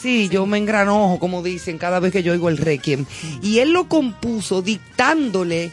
Sí, 0.00 0.28
yo 0.28 0.46
me 0.46 0.58
engranojo, 0.58 1.18
como 1.18 1.42
dicen, 1.42 1.76
cada 1.78 1.98
vez 1.98 2.12
que 2.12 2.22
yo 2.22 2.32
oigo 2.32 2.48
el 2.48 2.56
Requiem. 2.56 3.04
Y 3.42 3.58
él 3.58 3.72
lo 3.72 3.88
compuso 3.88 4.62
dictándole 4.62 5.72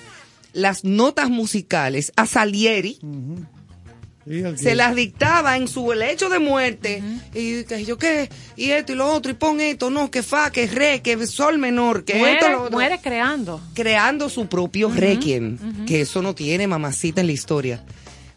las 0.54 0.84
notas 0.84 1.30
musicales 1.30 2.12
a 2.16 2.26
Salieri, 2.26 2.98
Sí, 4.28 4.44
se 4.58 4.76
las 4.76 4.94
dictaba 4.96 5.58
en 5.58 5.68
su 5.68 5.92
lecho 5.94 6.30
de 6.30 6.38
muerte. 6.38 7.02
Y 7.34 7.64
que 7.64 7.84
yo 7.84 7.98
qué 7.98 8.30
y 8.56 8.70
esto 8.72 8.92
y 8.92 8.96
lo 8.96 9.08
otro 9.12 9.32
y 9.32 9.34
pon 9.36 9.60
esto 9.60 9.90
no 9.90 10.12
que 10.12 10.22
fa 10.22 10.52
que 10.52 10.68
re 10.68 11.02
que 11.02 11.26
sol 11.26 11.58
menor 11.58 12.04
que 12.04 12.14
Muere, 12.16 12.34
esto 12.36 12.50
lo 12.50 12.62
otro. 12.64 12.72
muere 12.74 13.00
creando. 13.02 13.60
creando 13.74 14.30
su 14.30 14.46
propio 14.48 14.92
requiem 14.92 15.58
que 15.88 16.02
eso 16.02 16.22
no 16.22 16.36
tiene 16.36 16.68
mamacita 16.68 17.22
en 17.22 17.28
la 17.28 17.34
historia. 17.34 17.84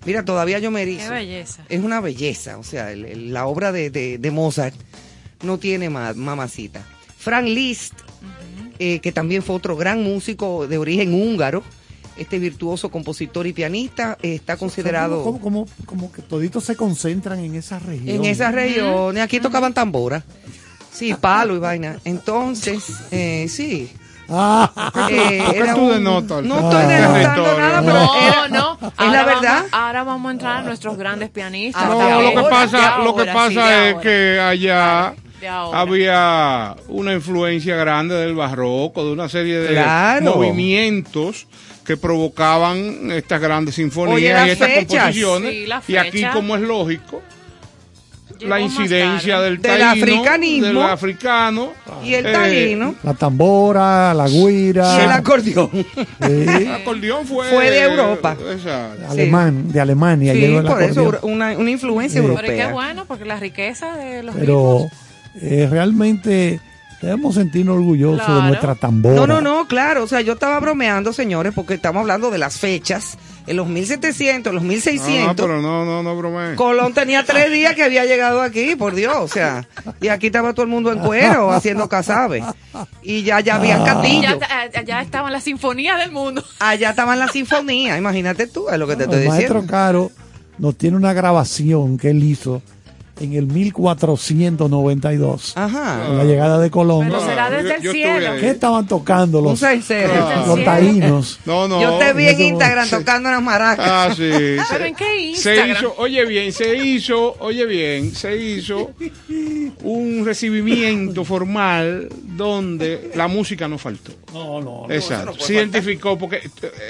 Mira 0.07 0.25
todavía 0.25 0.61
yo 0.61 0.71
me 0.71 0.81
erizo. 0.83 1.09
Qué 1.09 1.11
belleza. 1.11 1.65
es 1.69 1.81
una 1.81 2.01
belleza 2.01 2.57
o 2.57 2.63
sea 2.63 2.91
el- 2.93 3.05
el- 3.05 3.33
la 3.35 3.47
obra 3.47 3.71
de, 3.71 3.91
de- 3.91 4.17
de 4.17 4.31
Mozart 4.31 4.75
no 5.43 5.59
tiene 5.59 5.91
ma- 5.91 6.15
mamacita. 6.15 6.87
Frank 7.19 7.47
Liszt 7.49 7.95
eh, 8.79 9.01
que 9.01 9.13
también 9.13 9.43
fue 9.43 9.57
otro 9.57 9.77
gran 9.77 10.03
músico 10.03 10.67
de 10.67 10.79
origen 10.79 11.13
húngaro 11.13 11.63
este 12.17 12.39
virtuoso 12.39 12.91
compositor 12.91 13.47
y 13.47 13.53
pianista 13.53 14.19
eh, 14.23 14.35
está 14.35 14.57
considerado 14.57 15.23
Como, 15.23 15.41
como, 15.41 15.67
como 15.87 16.13
que 16.13 16.23
toditos 16.23 16.65
se 16.65 16.77
concentran 16.77 17.39
en 17.41 17.55
esa 17.55 17.79
región. 17.79 18.09
en 18.17 18.25
esas 18.25 18.53
regiones, 18.55 19.23
aquí 19.23 19.41
tocaban 19.41 19.73
tambora. 19.75 20.23
Sí, 20.93 21.15
palo 21.15 21.57
y 21.57 21.59
vaina. 21.59 21.97
Entonces, 22.05 22.85
eh, 23.11 23.47
sí. 23.49 23.91
Ah, 24.29 24.71
eh, 25.11 25.43
¿Por 25.45 25.53
qué 25.55 25.59
era 25.61 25.75
tú 25.75 25.81
un- 25.83 25.93
denotas? 25.93 26.43
No 26.45 26.57
estoy 26.71 26.87
denotando 26.87 27.59
nada, 27.59 27.81
pero 27.83 27.93
No, 27.95 28.15
era- 28.17 28.49
no. 28.49 28.79
Es 28.83 28.93
Ahora 28.99 29.13
la 29.13 29.25
vamos- 29.25 29.41
verdad. 29.43 29.65
ahora 29.73 30.05
vamos 30.05 30.29
a 30.29 30.33
entrar 30.33 30.57
a 30.59 30.63
nuestros 30.63 30.97
grandes 30.97 31.31
pianistas. 31.31 31.89
No, 31.89 32.21
lo 32.23 32.31
que 32.43 32.49
pasa, 32.51 32.99
lo 32.99 33.15
que 33.17 33.23
sí, 33.25 33.31
pasa 33.33 33.89
es 33.89 33.95
ahora. 33.95 34.01
que 34.03 34.41
allá 34.41 35.15
había 35.73 36.77
una 36.89 37.13
influencia 37.15 37.77
grande 37.77 38.15
del 38.15 38.35
barroco, 38.35 39.05
de 39.05 39.13
una 39.13 39.29
serie 39.29 39.59
de 39.59 39.69
Claro. 39.73 40.37
movimientos 40.37 41.47
que 41.93 41.97
provocaban 41.99 43.11
estas 43.11 43.41
grandes 43.41 43.75
sinfonías 43.75 44.43
Oye, 44.43 44.49
y 44.49 44.51
estas 44.53 44.69
fechas. 44.69 44.87
composiciones. 44.89 45.55
Sí, 45.87 45.93
y 45.93 45.97
aquí, 45.97 46.25
como 46.33 46.57
es 46.57 46.63
lógico, 46.63 47.21
Llegó 48.39 48.49
la 48.55 48.61
incidencia 48.61 49.41
del 49.41 49.61
Del 49.61 49.79
taíno, 49.79 49.91
africanismo. 49.91 50.67
del 50.67 50.83
africano. 50.83 51.73
Y 52.03 52.15
el 52.15 52.27
eh, 52.27 52.33
taíno 52.33 52.95
La 53.05 53.15
tambora, 53.15 54.13
la 54.15 54.27
guira. 54.27 54.99
y 54.99 55.05
el 55.05 55.11
acordeón. 55.13 55.71
El 56.21 56.73
acordeón 56.73 57.27
fue, 57.27 57.49
Fue 57.51 57.71
de 57.71 57.83
Europa. 57.83 58.37
Exacto. 58.51 59.09
alemán, 59.11 59.71
de 59.71 59.81
Alemania 59.81 60.33
Sí, 60.33 60.41
llegó 60.41 60.59
el 60.61 60.67
por 60.67 60.83
eso 60.83 61.19
una, 61.23 61.57
una 61.59 61.71
influencia 61.71 62.21
Sí. 62.21 62.27
Pero 62.27 62.41
qué 62.41 62.47
europea. 62.47 62.73
bueno, 62.73 63.05
porque 63.05 63.25
la 63.27 63.37
riqueza 63.39 63.97
de 63.97 64.23
los 64.25 64.35
Pero 64.35 64.87
eh, 65.41 65.69
realmente 65.71 66.59
debemos 67.03 67.35
sentirnos 67.35 67.77
orgullosos 67.77 68.21
de 68.21 68.25
Claro. 68.25 68.43
nuestra 68.47 68.75
tambora. 68.77 69.15
No, 69.17 69.27
no, 69.27 69.41
no, 69.41 69.67
claro. 69.69 70.05
O 70.05 70.07
sea, 70.07 70.21
yo 70.23 70.33
estaba 70.35 70.59
bromeando, 70.61 71.13
señores, 71.13 71.53
porque 71.55 71.75
estamos 71.75 72.01
hablando 72.01 72.31
de 72.31 72.39
las 72.39 72.59
fechas. 72.59 73.19
En 73.45 73.57
los 73.57 73.67
1700, 73.67 74.51
en 74.51 74.55
los 74.55 74.63
No, 74.63 74.69
1600. 74.69 75.35
pero 75.35 75.61
no, 75.61 75.85
no, 75.85 76.01
no 76.05 76.17
bromees. 76.17 76.57
Colón 76.57 76.95
tenía 76.95 77.25
tres 77.25 77.51
días 77.51 77.75
que 77.75 77.83
había 77.83 78.05
llegado 78.05 78.41
aquí, 78.41 78.77
por 78.77 78.95
Dios, 78.95 79.17
o 79.17 79.27
sea, 79.27 79.67
y 80.01 80.07
aquí 80.09 80.27
estaba 80.29 80.53
todo 80.53 80.63
el 80.63 80.69
mundo 80.71 80.93
en 80.93 81.01
cuero 81.01 81.51
haciendo 81.51 81.89
casabe. 81.89 82.45
Y 83.03 83.25
ya, 83.25 83.41
ya 83.41 83.57
había 83.57 83.81
Y 83.81 83.85
castillo. 83.85 84.39
ya, 84.73 84.83
ya 84.85 85.03
estaban 85.03 85.33
las 85.33 85.43
sinfonías 85.43 85.99
del 85.99 86.13
mundo. 86.13 86.45
Allá 86.61 86.91
estaban 86.91 87.19
las 87.19 87.33
sinfonías, 87.33 87.99
imagínate 87.99 88.47
tú, 88.47 88.69
es 88.69 88.79
lo 88.79 88.87
que 88.87 88.95
te 88.95 89.05
estoy 89.05 89.23
el 89.23 89.29
maestro 89.29 89.55
diciendo. 89.63 89.71
Caro 89.73 90.11
nos 90.59 90.77
tiene 90.79 90.97
una 90.97 91.13
grabación 91.13 91.99
que 91.99 92.11
él 92.11 92.23
hizo 92.23 92.63
en 93.21 93.35
el 93.35 93.47
1492, 93.47 95.53
Ajá. 95.57 96.05
con 96.07 96.19
la 96.19 96.25
llegada 96.25 96.59
de 96.59 96.71
Colón. 96.71 97.09
Pero 97.09 97.25
será 97.25 97.51
desde 97.51 97.77
el 97.77 97.91
cielo. 97.93 98.33
¿Qué 98.41 98.51
estaban 98.51 98.87
tocando 98.87 99.41
los, 99.41 99.61
los 99.61 100.65
taínos? 100.65 101.39
No, 101.45 101.69
no. 101.69 101.81
Yo 101.81 101.99
te 101.99 102.13
vi 102.15 102.27
en 102.29 102.41
Instagram 102.41 102.89
tocando 102.89 103.31
las 103.31 103.43
maracas. 103.43 103.87
Ah, 103.89 104.15
sí. 104.17 104.57
¿Pero 104.71 104.85
en 104.85 104.95
qué 104.95 105.05
Se 105.05 105.21
Instagram? 105.55 105.71
hizo, 105.77 105.95
oye 105.99 106.25
bien, 106.25 106.53
se 106.53 106.77
hizo, 106.77 107.37
oye 107.41 107.67
bien, 107.67 108.15
se 108.15 108.37
hizo 108.37 108.91
un 109.83 110.25
recibimiento 110.25 111.25
formal 111.25 112.09
donde 112.23 113.13
la 113.15 113.29
música 113.29 113.69
no 113.69 113.79
faltó. 113.79 114.13
No, 114.33 114.61
no, 114.61 114.87
Exacto. 114.91 115.35
Se 115.39 115.55
identificó 115.55 116.19
porque 116.19 116.41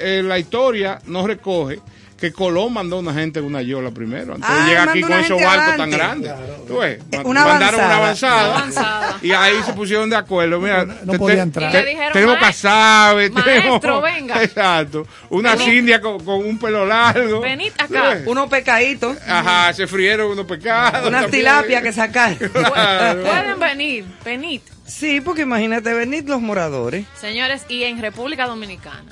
eh, 0.01 0.21
la 0.23 0.39
historia 0.39 0.99
no 1.07 1.27
recoge 1.27 1.79
que 2.23 2.31
Colón 2.31 2.71
mandó 2.71 2.99
una 2.99 3.13
gente 3.13 3.39
en 3.39 3.45
una 3.45 3.61
yola 3.61 3.91
primero. 3.91 4.35
Antes 4.35 4.49
Ah, 4.49 4.59
de 4.63 4.69
llegar 4.69 4.87
aquí 4.87 5.01
con 5.01 5.11
una 5.11 5.19
esos 5.19 5.43
barcos 5.43 5.75
tan 5.75 5.89
grandes. 5.91 6.31
Tú 6.65 6.77
ves, 6.77 6.99
ma- 7.11 7.21
Una 7.25 7.45
mandaron 7.45 7.81
una 7.81 7.95
avanzada. 7.97 8.45
avanzada. 8.45 8.47
Una 8.47 8.57
avanzada. 8.59 9.17
Y 9.21 9.31
ahí 9.33 9.55
se 9.65 9.73
pusieron 9.73 10.09
de 10.09 10.15
acuerdo. 10.15 10.61
Mira, 10.61 10.85
No 10.85 11.11
te- 11.11 11.19
podía 11.19 11.41
entrar. 11.43 11.69
te- 11.73 11.79
Y 11.81 11.83
le 11.83 11.89
dijeron, 11.89 12.13
tenemos 12.13 12.35
"Maes- 12.37 12.39
casabe, 12.39 13.29
tenemos- 13.29 13.81
venga. 14.01 14.35
Exacto. 14.43 15.05
Unas 15.31 15.57
Venid. 15.57 15.73
indias 15.79 15.99
con, 15.99 16.23
con 16.23 16.35
un 16.45 16.57
pelo 16.57 16.85
largo. 16.85 17.41
Venid 17.41 17.73
acá. 17.77 18.19
Unos 18.25 18.47
pecaditos, 18.49 19.17
Ajá, 19.27 19.73
se 19.73 19.85
frieron 19.85 20.31
unos 20.31 20.45
pecados. 20.45 21.05
unas 21.05 21.29
tilapias 21.29 21.83
que 21.83 21.91
sacar. 21.91 22.37
Claro. 22.53 23.21
Pueden 23.23 23.59
venir, 23.59 24.05
venid. 24.23 24.61
Sí, 24.85 25.19
porque 25.19 25.41
imagínate 25.41 25.93
venir 25.93 26.23
los 26.29 26.39
moradores. 26.39 27.05
Señores, 27.19 27.65
y 27.67 27.83
en 27.83 27.99
República 28.01 28.47
Dominicana 28.47 29.11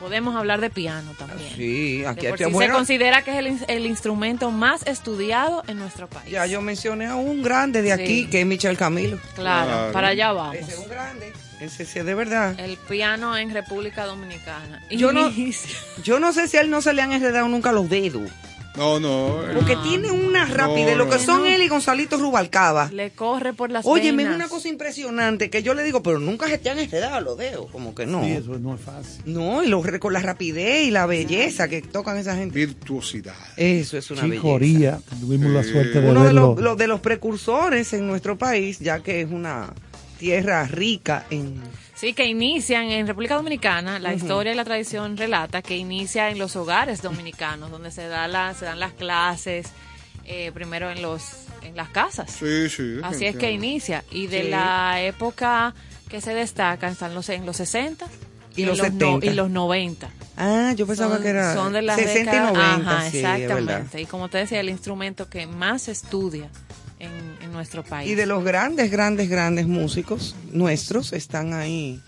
podemos 0.00 0.34
hablar 0.34 0.60
de 0.60 0.70
piano 0.70 1.12
también. 1.18 1.48
Sí, 1.54 2.04
aquí 2.04 2.22
De 2.22 2.30
por 2.30 2.38
está 2.40 2.48
sí 2.48 2.52
bueno. 2.54 2.72
se 2.72 2.76
considera 2.78 3.22
que 3.22 3.30
es 3.32 3.36
el, 3.38 3.58
el 3.68 3.86
instrumento 3.86 4.50
más 4.50 4.84
estudiado 4.86 5.62
en 5.68 5.78
nuestro 5.78 6.08
país. 6.08 6.30
Ya 6.32 6.46
yo 6.46 6.60
mencioné 6.62 7.06
a 7.06 7.14
un 7.14 7.42
grande 7.42 7.82
de 7.82 7.92
aquí, 7.92 8.24
Sí. 8.24 8.26
que 8.30 8.40
es 8.40 8.46
Michel 8.46 8.76
Camilo. 8.76 9.18
Claro, 9.34 9.66
Claro. 9.70 9.92
para 9.92 10.08
allá 10.08 10.32
vamos. 10.32 10.56
Ese 10.56 10.72
es 10.72 10.78
un 10.78 10.88
grande. 10.88 11.32
Ese 11.60 11.84
sí 11.84 11.98
es 11.98 12.04
de 12.06 12.14
verdad. 12.14 12.58
El 12.58 12.78
piano 12.78 13.36
en 13.36 13.52
República 13.52 14.06
Dominicana. 14.06 14.82
Yo 14.90 15.12
no- 15.12 15.30
Yo 16.02 16.18
no 16.18 16.32
sé 16.32 16.48
si 16.48 16.56
a 16.56 16.62
él 16.62 16.70
no 16.70 16.80
se 16.80 16.92
le 16.94 17.02
han 17.02 17.12
enredado 17.12 17.46
nunca 17.48 17.70
los 17.70 17.88
dedos. 17.90 18.30
No, 18.76 19.00
no. 19.00 19.42
el- 19.44 19.56
Porque 19.56 19.76
tiene 19.82 20.10
una 20.10 20.46
rapidez. 20.46 20.96
No, 20.96 21.04
lo 21.04 21.10
que 21.10 21.16
no. 21.16 21.22
son 21.22 21.44
él 21.46 21.60
y 21.62 21.68
Gonzalito 21.68 22.16
Rubalcaba. 22.16 22.88
Le 22.92 23.10
corre 23.10 23.52
por 23.52 23.70
las 23.70 23.84
Oye, 23.84 24.12
me 24.12 24.22
es 24.22 24.28
una 24.30 24.48
cosa 24.48 24.68
impresionante 24.68 25.50
que 25.50 25.62
yo 25.62 25.74
le 25.74 25.82
digo, 25.82 26.02
pero 26.02 26.18
nunca 26.20 26.46
se 26.46 26.56
te 26.58 26.70
han 26.70 26.78
enredado 26.78 27.20
los 27.20 27.36
dedos. 27.36 27.66
Como 27.72 27.94
que 27.94 28.06
no. 28.06 28.22
Sí, 28.24 28.30
eso 28.30 28.58
no 28.58 28.74
es 28.74 28.80
fácil. 28.80 29.22
No, 29.26 29.62
y 29.62 29.66
lo- 29.68 29.82
con 29.98 30.12
la 30.12 30.20
rapidez 30.20 30.86
y 30.86 30.90
la 30.92 31.06
belleza 31.06 31.68
que 31.68 31.82
tocan 31.82 32.16
esa 32.16 32.36
gente. 32.36 32.54
Virtuosidad. 32.54 33.34
Eso 33.56 33.98
es 33.98 34.10
una 34.12 34.22
belleza. 34.22 34.36
Chicoría, 34.42 35.00
tuvimos 35.20 35.50
la 35.50 35.64
suerte 35.64 36.00
de 36.00 36.08
Uno 36.10 36.20
de 36.20 36.26
verlo. 36.26 36.54
los, 36.54 36.60
lo- 36.60 36.76
de 36.76 36.86
los 36.86 37.00
precursores 37.00 37.92
en 37.92 38.06
nuestro 38.06 38.38
país, 38.38 38.78
ya 38.78 39.00
que 39.00 39.20
es 39.22 39.30
una 39.30 39.72
tierra 40.18 40.64
rica 40.66 41.26
en... 41.30 41.60
Sí, 42.00 42.14
que 42.14 42.24
inician 42.26 42.84
en 42.90 43.06
República 43.06 43.34
Dominicana, 43.34 43.98
la 43.98 44.14
historia 44.14 44.52
y 44.52 44.56
la 44.56 44.64
tradición 44.64 45.18
relata 45.18 45.60
que 45.60 45.76
inicia 45.76 46.30
en 46.30 46.38
los 46.38 46.56
hogares 46.56 47.02
dominicanos, 47.02 47.70
donde 47.70 47.90
se, 47.90 48.06
da 48.08 48.26
la, 48.26 48.54
se 48.54 48.64
dan 48.64 48.80
las 48.80 48.92
clases, 48.94 49.66
eh, 50.24 50.50
primero 50.54 50.90
en, 50.90 51.02
los, 51.02 51.22
en 51.62 51.76
las 51.76 51.90
casas. 51.90 52.30
Sí, 52.30 52.70
sí. 52.70 53.00
Así 53.02 53.26
es 53.26 53.36
que 53.36 53.50
inicia. 53.52 54.02
Y 54.10 54.28
de 54.28 54.44
Sí. 54.44 54.48
la 54.48 55.02
época 55.02 55.74
que 56.08 56.22
se 56.22 56.32
destaca 56.32 56.88
están 56.88 57.14
los, 57.14 57.28
en 57.28 57.44
los 57.44 57.58
60 57.58 58.06
Y 58.56 58.64
los 58.64 58.78
no- 58.78 58.84
70. 58.84 59.26
y 59.26 59.34
los 59.34 59.50
90. 59.50 60.08
Ah, 60.38 60.72
yo 60.74 60.86
pensaba 60.86 61.16
son, 61.16 61.22
que 61.22 61.28
era 61.28 61.52
son 61.54 61.72
de 61.74 61.82
las 61.82 61.96
60 61.96 62.18
y 62.18 62.24
décadas- 62.24 62.52
90. 62.54 62.90
Ajá, 62.98 63.10
sí, 63.10 63.18
exactamente. 63.18 64.00
Y 64.00 64.06
como 64.06 64.28
te 64.30 64.38
decía, 64.38 64.60
el 64.60 64.70
instrumento 64.70 65.28
que 65.28 65.46
más 65.46 65.82
se 65.82 65.92
estudia 65.92 66.48
en, 67.50 67.54
nuestro 67.56 67.82
país. 67.84 68.10
Y 68.10 68.14
de 68.14 68.26
los 68.26 68.42
grandes, 68.44 68.90
grandes, 68.90 69.28
grandes 69.28 69.66
músicos 69.66 70.34
nuestros 70.52 71.12
están 71.12 71.52
ahí 71.52 72.00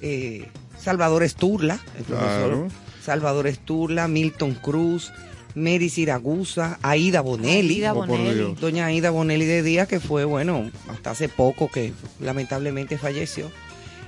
eh, 0.00 0.48
Salvador 0.78 1.22
Esturla, 1.22 1.78
el 1.98 2.04
profesor 2.04 2.48
Claro. 2.48 2.68
Salvador 3.04 3.46
Esturla, 3.46 4.08
Milton 4.08 4.54
Cruz, 4.54 5.12
Mary 5.54 5.88
Siragusa, 5.88 6.78
Aida 6.82 7.20
Bonelli, 7.22 7.76
Aida 7.76 7.92
Oh, 7.94 8.06
Bonelli. 8.06 8.54
Doña 8.60 8.86
Aida 8.86 9.10
Bonelli 9.10 9.44
de 9.46 9.62
Díaz, 9.62 9.88
que 9.88 10.00
fue, 10.00 10.24
bueno, 10.24 10.70
hasta 10.88 11.10
hace 11.10 11.28
poco 11.28 11.70
que 11.70 11.92
lamentablemente 12.20 12.98
falleció. 12.98 13.50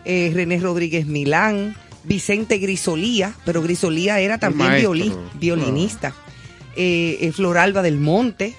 Eh, 0.05 0.31
René 0.35 0.59
Rodríguez 0.61 1.07
Milán, 1.07 1.75
Vicente 2.05 2.59
Grisolía, 2.59 3.35
pero 3.45 3.63
Grisolía 3.63 4.21
era 4.21 4.39
también 4.39 4.69
maestro, 4.71 4.93
violin- 4.93 5.13
claro. 5.13 5.31
violinista. 5.39 6.15
Eh, 6.77 7.19
eh, 7.21 7.33
Floralba 7.33 7.83
del 7.83 7.99
Monte, 7.99 8.55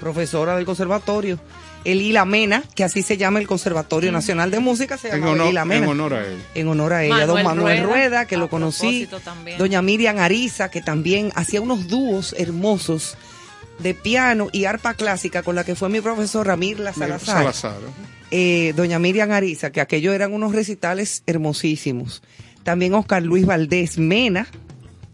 profesora 0.00 0.56
del 0.56 0.64
conservatorio. 0.64 1.38
Elila 1.84 2.24
Mena, 2.24 2.64
que 2.74 2.82
así 2.84 3.02
se 3.02 3.16
llama 3.16 3.38
el 3.38 3.46
Conservatorio 3.46 4.10
Nacional 4.12 4.50
de 4.50 4.58
Música, 4.58 4.98
se 4.98 5.08
En 5.08 5.20
llama 5.20 5.30
honor, 5.32 5.46
Elila 5.46 5.64
Mena. 5.64 5.84
en 5.84 5.90
honor 5.90 6.14
a 6.14 6.26
él. 6.26 6.38
En 6.54 6.68
honor 6.68 6.92
a 6.92 7.04
ella, 7.04 7.26
don 7.26 7.42
Manuel 7.44 7.82
Rueda, 7.84 7.94
Rueda, 7.94 8.24
que 8.26 8.36
lo 8.36 8.48
conocí. 8.50 9.08
también. 9.24 9.58
Doña 9.58 9.80
Miriam 9.80 10.18
Ariza, 10.18 10.70
que 10.70 10.82
también 10.82 11.30
hacía 11.36 11.60
unos 11.60 11.86
dúos 11.88 12.34
hermosos 12.36 13.16
de 13.78 13.94
piano 13.94 14.48
y 14.52 14.64
arpa 14.64 14.94
clásica 14.94 15.42
con 15.44 15.54
la 15.54 15.64
que 15.64 15.76
fue 15.76 15.88
mi 15.88 16.00
profesora 16.00 16.56
Mirla 16.56 16.92
Salazar. 16.92 17.36
Salazar. 17.38 17.76
Eh, 18.32 18.74
Doña 18.76 18.98
Miriam 18.98 19.30
Ariza, 19.30 19.70
que 19.70 19.80
aquellos 19.80 20.14
eran 20.14 20.34
unos 20.34 20.52
recitales 20.52 21.22
hermosísimos. 21.26 22.22
También 22.64 22.92
Oscar 22.92 23.22
Luis 23.22 23.46
Valdés 23.46 23.96
Mena, 23.98 24.48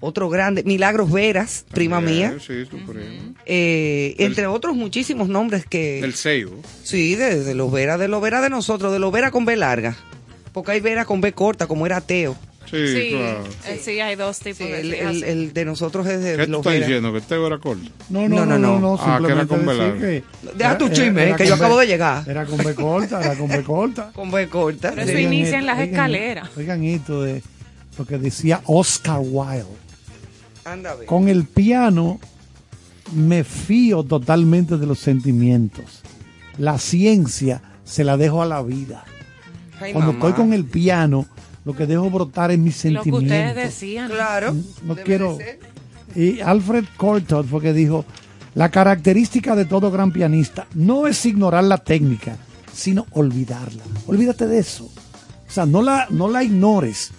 otro 0.05 0.29
grande. 0.29 0.63
Milagros 0.65 1.11
Veras, 1.11 1.65
prima 1.73 1.97
También, 1.97 2.31
mía. 2.31 2.39
Sí, 2.41 2.65
su 2.65 2.79
primo. 2.79 3.35
Eh, 3.47 4.15
entre 4.19 4.47
otros 4.47 4.75
muchísimos 4.77 5.29
nombres 5.29 5.67
que... 5.67 6.01
Del 6.01 6.15
Seibo. 6.15 6.61
Sí, 6.83 7.15
de, 7.17 7.43
de 7.43 7.55
los 7.55 7.71
Vera, 7.73 7.99
de 7.99 8.09
los 8.09 8.23
Vera 8.23 8.41
de 8.41 8.51
nosotros, 8.51 8.93
de 8.93 8.99
los 8.99 9.13
Vera 9.13 9.31
con 9.31 9.45
B 9.45 9.57
larga. 9.57 9.97
Porque 10.53 10.73
hay 10.73 10.81
Vera 10.81 11.05
con 11.05 11.21
B 11.21 11.33
corta, 11.33 11.67
como 11.67 11.87
era 11.87 12.01
Teo. 12.01 12.37
Sí, 12.71 12.89
Sí, 12.89 13.11
claro. 13.11 13.45
eh, 13.69 13.81
sí, 13.81 14.01
hay 14.01 14.17
dos 14.17 14.39
tipos 14.39 14.57
Sí, 14.59 14.65
de 14.65 14.81
el, 15.01 15.23
el- 15.25 15.53
de 15.53 15.65
nosotros 15.67 16.07
es 16.07 16.23
de 16.23 16.37
¿Qué 16.39 16.47
tú 16.47 16.51
los 16.53 16.61
estás 16.61 16.73
Vera. 16.73 16.87
diciendo? 16.87 17.13
¿Que 17.13 17.21
Teo 17.21 17.47
era 17.47 17.59
corto? 17.59 17.83
No, 18.09 18.27
No, 18.27 18.29
no, 18.29 18.47
no, 18.47 18.59
no, 18.59 18.59
no. 18.59 18.81
no, 18.81 18.95
Ah, 19.01 19.19
que 19.21 19.33
era 19.33 19.43
simplemente 19.45 19.55
con 19.55 19.67
velar. 19.67 19.99
que... 19.99 20.23
Deja 20.57 20.79
tu 20.79 20.89
chisme, 20.89 21.23
era 21.25 21.37
que 21.37 21.47
yo 21.47 21.55
acabo 21.55 21.77
B- 21.77 21.83
de 21.83 21.87
llegar. 21.89 22.29
Era 22.29 22.47
con 22.47 22.57
B 22.57 22.75
corta, 22.75 23.21
era 23.21 23.37
con 23.37 23.49
B 23.49 23.63
corta. 23.67 24.11
Con 24.15 24.31
B 24.31 24.49
corta. 24.49 24.93
Pero 24.95 25.03
eso 25.03 25.19
inicia 25.19 25.59
en 25.59 25.67
las 25.67 25.77
oigan- 25.79 25.91
escaleras. 25.91 26.49
Oigan 26.57 26.83
esto 26.85 27.23
de 27.23 27.43
lo 27.99 28.07
que 28.07 28.17
decía 28.19 28.61
Oscar 28.65 29.19
Wilde. 29.21 29.65
Anda 30.65 30.93
a 30.93 30.95
ver. 30.95 31.07
Con 31.07 31.29
el 31.29 31.45
piano 31.45 32.19
me 33.15 33.45
fío 33.45 34.03
totalmente 34.05 34.77
de 34.79 34.87
los 34.87 34.99
sentimientos. 34.99 36.01
La 36.59 36.79
ciencia 36.79 37.63
se 37.85 38.05
la 38.05 38.17
dejo 38.17 38.43
a 38.43 38.47
la 38.47 38.63
vida. 38.63 39.05
Ay, 39.81 39.93
Cuando 39.93 40.13
mamá. 40.13 40.27
estoy 40.29 40.43
con 40.45 40.53
el 40.53 40.65
piano, 40.65 41.27
lo 41.65 41.75
que 41.75 41.87
dejo 41.87 42.09
brotar 42.11 42.51
es 42.51 42.59
mis 42.59 42.83
Lo 42.87 43.03
que 43.03 43.11
ustedes 43.13 43.31
sentimientos. 43.31 43.57
decían. 43.65 44.11
Claro. 44.11 44.55
No 44.85 44.95
debe 44.95 45.05
quiero. 45.07 45.37
de 45.37 45.45
ser. 45.45 45.59
Y 46.17 46.41
Alfred 46.41 46.85
Cortot 46.97 47.47
fue 47.47 47.61
que 47.61 47.73
dijo: 47.73 48.05
La 48.55 48.71
característica 48.71 49.57
de 49.57 49.65
todo 49.65 49.91
gran 49.91 50.13
pianista 50.13 50.67
no 50.75 51.07
es 51.07 51.27
ignorar 51.27 51.65
la 51.65 51.79
técnica, 51.79 52.37
sino 52.73 53.07
olvidarla. 53.11 53.83
Olvídate 54.07 54.47
de 54.47 54.59
eso. 54.59 54.85
O 54.85 55.51
sea, 55.51 55.67
no 55.67 55.83
la, 55.83 56.07
no 56.11 56.29
la 56.29 56.43
ignores. 56.45 57.11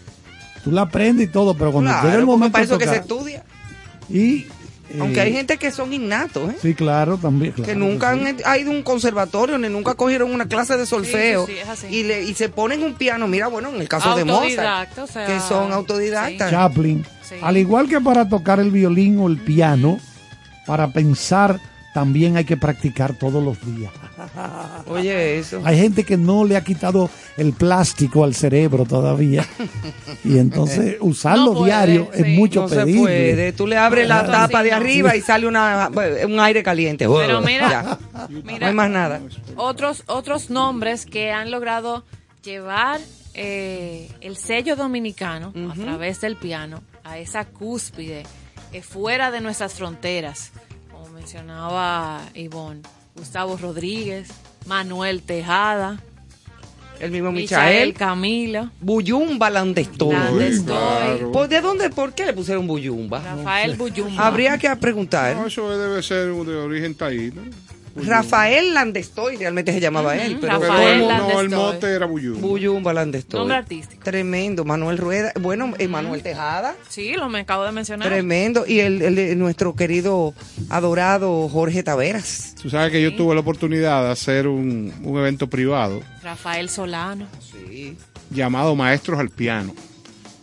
Tú 0.65 0.71
la 0.71 0.81
aprendes 0.81 1.27
y 1.27 1.31
todo, 1.31 1.53
pero 1.55 1.71
cuando 1.71 1.91
Claro, 1.91 2.07
llega 2.07 2.19
el 2.19 2.25
momento 2.25 2.51
para 2.53 2.65
eso 2.65 2.77
que 2.77 2.87
se 2.87 2.97
estudia. 2.97 3.43
y 4.09 4.47
eh, 4.89 4.97
Aunque 4.99 5.21
hay 5.21 5.31
gente 5.31 5.57
que 5.57 5.71
son 5.71 5.93
innatos, 5.93 6.51
¿eh? 6.51 6.57
Sí, 6.61 6.73
claro, 6.75 7.17
también. 7.17 7.53
que 7.53 7.75
nunca 7.75 8.13
sí. 8.13 8.19
han 8.19 8.37
ha 8.45 8.57
ido 8.57 8.71
a 8.71 8.73
un 8.75 8.83
conservatorio 8.83 9.57
ni 9.57 9.69
nunca 9.69 9.93
cogieron 9.95 10.31
una 10.33 10.47
clase 10.47 10.75
de 10.77 10.85
solfeo 10.85 11.45
Sí, 11.47 11.53
sí, 11.53 11.57
sí, 11.57 11.63
es 11.63 11.69
así. 11.69 11.87
y, 11.87 12.03
le, 12.03 12.23
y 12.23 12.33
se 12.35 12.49
ponen 12.49 12.83
un 12.83 12.93
piano. 12.95 13.27
Mira, 13.27 13.47
bueno, 13.47 13.69
en 13.69 13.79
el 13.81 13.87
caso 13.87 14.15
de 14.15 14.25
Mozart, 14.25 14.97
o 14.99 15.07
sea, 15.07 15.25
que 15.27 15.39
son 15.39 15.71
autodidactas. 15.71 16.49
Chaplin. 16.51 17.05
Sí. 17.21 17.35
Al 17.41 17.57
igual 17.57 17.87
que 17.87 18.01
para 18.01 18.27
tocar 18.27 18.59
el 18.59 18.71
violín 18.71 19.19
o 19.19 19.27
el 19.27 19.37
piano, 19.37 19.99
para 20.67 20.87
pensar 20.93 21.59
también 21.95 22.35
hay 22.35 22.43
que 22.43 22.57
practicar 22.57 23.17
todos 23.17 23.41
los 23.41 23.57
días. 23.65 23.89
Oye, 24.87 25.39
eso. 25.39 25.61
Hay 25.63 25.79
gente 25.79 26.03
que 26.03 26.17
no 26.17 26.43
le 26.43 26.57
ha 26.57 26.61
quitado 26.61 27.09
el 27.37 27.53
plástico 27.53 28.25
al 28.25 28.35
cerebro 28.35 28.83
todavía. 28.83 29.47
Y 30.25 30.37
entonces 30.37 30.97
usarlo 30.99 31.53
No 31.53 31.59
puede, 31.59 31.65
diario 31.71 32.09
es 32.13 32.27
mucho 32.37 32.63
no 32.63 32.67
se 32.67 32.75
pedir. 32.75 32.99
puede. 32.99 33.53
Tú 33.53 33.65
le 33.65 33.77
abres 33.77 34.09
la 34.09 34.25
tapa 34.25 34.61
de 34.61 34.71
no. 34.71 34.75
arriba 34.75 35.15
y 35.15 35.21
sale 35.21 35.47
una, 35.47 35.89
un 36.27 36.37
aire 36.41 36.61
caliente. 36.63 37.07
Pero 37.07 37.39
mira, 37.39 37.97
no 38.29 38.65
hay 38.65 38.73
más 38.73 38.89
nada. 38.89 39.21
otros 39.55 40.03
otros 40.07 40.49
nombres 40.49 41.05
que 41.05 41.31
han 41.31 41.49
logrado 41.49 42.03
llevar 42.43 42.99
eh, 43.35 44.09
el 44.19 44.35
sello 44.35 44.75
dominicano 44.75 45.53
a 45.71 45.73
través 45.75 46.19
del 46.19 46.35
piano 46.35 46.83
a 47.05 47.19
esa 47.19 47.45
cúspide 47.45 48.23
eh, 48.73 48.81
fuera 48.81 49.31
de 49.31 49.39
nuestras 49.39 49.75
fronteras, 49.75 50.51
mencionaba 51.25 52.21
Ivonne, 52.35 52.81
Gustavo 53.15 53.57
Rodríguez, 53.57 54.27
Manuel 54.67 55.23
Tejada, 55.23 55.99
El 56.99 57.09
mismo 57.09 57.31
Michael. 57.31 57.95
Camilo, 57.95 58.69
Buyumba 58.79 59.49
Landestoy. 59.49 60.15
¿Por 61.33 61.47
de 61.47 61.61
dónde? 61.61 61.89
¿Por 61.89 62.13
qué 62.13 62.27
le 62.27 62.33
pusieron 62.33 62.67
Buyumba? 62.67 63.23
Rafael 63.23 63.75
Buyumba. 63.75 64.27
Habría 64.27 64.55
que 64.59 64.73
preguntar. 64.75 65.35
No, 65.35 65.47
eso 65.47 65.67
debe 65.75 66.03
ser 66.03 66.31
de 66.31 66.55
origen 66.57 66.93
taíno. 66.93 67.41
Rafael 67.95 68.73
Landestoy 68.73 69.37
realmente 69.37 69.71
se 69.71 69.79
llamaba 69.79 70.17
él, 70.17 70.37
pero 70.41 70.59
Rafael 70.59 71.07
no, 71.07 71.39
el 71.39 71.49
mote 71.49 71.87
era 71.87 72.05
Buyum. 72.05 72.41
Buyumba 72.41 72.93
Landestoy. 72.93 73.39
Nombre 73.39 73.57
artístico. 73.57 74.03
Tremendo. 74.03 74.65
Manuel 74.65 74.97
Rueda. 74.97 75.31
Bueno, 75.39 75.73
eh, 75.77 75.87
Manuel 75.87 76.21
Tejada. 76.21 76.75
Sí, 76.89 77.13
lo 77.13 77.29
me 77.29 77.39
acabo 77.39 77.63
de 77.63 77.71
mencionar. 77.71 78.07
Tremendo. 78.09 78.65
Y 78.67 78.79
el, 78.81 79.37
nuestro 79.39 79.75
querido, 79.75 80.33
adorado 80.69 81.47
Jorge 81.47 81.83
Taveras. 81.83 82.55
Tú 82.61 82.69
sabes 82.69 82.91
que 82.91 83.01
yo 83.01 83.15
tuve 83.15 83.33
la 83.33 83.41
oportunidad 83.41 84.03
de 84.03 84.11
hacer 84.11 84.47
un, 84.47 84.93
un 85.03 85.17
evento 85.17 85.47
privado 85.47 86.01
Rafael 86.23 86.69
Solano. 86.69 87.27
Sí. 87.39 87.95
llamado 88.31 88.75
Maestros 88.75 89.19
al 89.19 89.29
Piano. 89.29 89.73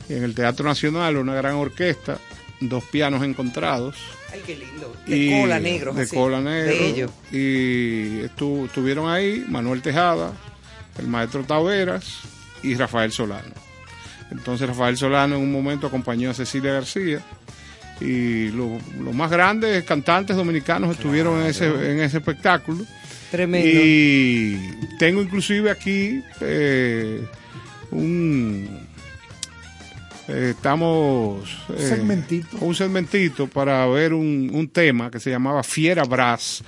Y 0.08 0.14
en 0.14 0.22
el 0.24 0.34
Teatro 0.34 0.64
Nacional, 0.64 1.16
una 1.16 1.34
gran 1.34 1.54
orquesta, 1.54 2.18
dos 2.60 2.84
pianos 2.84 3.22
encontrados. 3.22 3.96
Ay, 4.33 4.40
qué 4.47 4.57
lindo. 4.57 4.97
De 5.07 5.16
y- 5.16 5.40
cola 5.40 5.61
negro. 5.61 5.92
De 5.92 6.03
así. 6.03 6.16
cola 6.16 6.40
negro. 6.40 6.71
Bello. 6.79 7.11
Y 7.31 8.21
estu- 8.23 8.66
estuvieron 8.66 9.11
ahí 9.11 9.45
Manuel 9.49 9.83
Tejada, 9.83 10.33
el 10.99 11.07
maestro 11.07 11.45
Taveras 11.45 12.21
y 12.62 12.75
Rafael 12.75 13.12
Solano. 13.12 13.53
Entonces 14.31 14.66
Rafael 14.68 14.97
Solano 14.97 15.37
en 15.37 15.42
un 15.42 15.53
momento 15.53 15.87
acompañó 15.87 16.31
a 16.31 16.35
Cecilia 16.35 16.73
García 16.73 17.21
y 18.01 18.49
lo- 18.49 18.79
los 19.01 19.14
más 19.14 19.31
grandes 19.31 19.85
cantantes 19.85 20.35
dominicanos 20.37 20.92
estuvieron 20.92 21.40
en 21.42 21.47
ese, 21.49 21.66
en 21.66 22.01
ese 22.01 22.16
espectáculo. 22.18 22.85
Tremendo. 23.31 23.68
Y 23.71 24.59
tengo 24.99 25.21
inclusive 25.23 25.71
aquí 25.71 26.23
eh, 26.40 27.21
un... 27.90 28.32
eh, 30.28 30.52
estamos... 30.56 31.58
eh, 31.76 31.78
segmentito. 31.88 32.56
Un 32.61 32.74
segmentito 32.74 33.46
para 33.46 33.87
ver 33.87 34.12
un, 34.14 34.50
un 34.52 34.68
tema 34.68 35.11
que 35.11 35.20
se 35.20 35.30
llamaba 35.30 35.62
Fiera 35.62 36.04
Brass, 36.04 36.62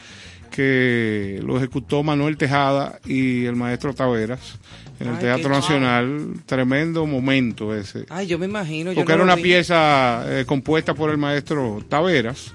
que 0.51 1.41
lo 1.45 1.57
ejecutó 1.57 2.03
Manuel 2.03 2.37
Tejada 2.37 2.99
y 3.05 3.45
el 3.45 3.57
maestro 3.57 3.93
Taveras 3.95 4.59
en 5.01 5.09
el 5.09 5.15
Ay, 5.15 5.21
Teatro 5.21 5.49
Nacional. 5.51 6.35
Tremendo 6.47 7.07
momento 7.07 7.75
ese. 7.75 8.07
Ay, 8.09 8.27
yo 8.29 8.39
me 8.39 8.47
imagino. 8.47 8.93
yo 8.93 8.97
Porque 9.01 9.13
no 9.13 9.17
era 9.17 9.25
una 9.25 9.35
vi. 9.37 9.43
pieza 9.43 10.23
eh, 10.29 10.45
compuesta 10.47 10.95
por 10.95 11.11
el 11.11 11.19
maestro 11.19 11.81
Taveras. 11.89 12.53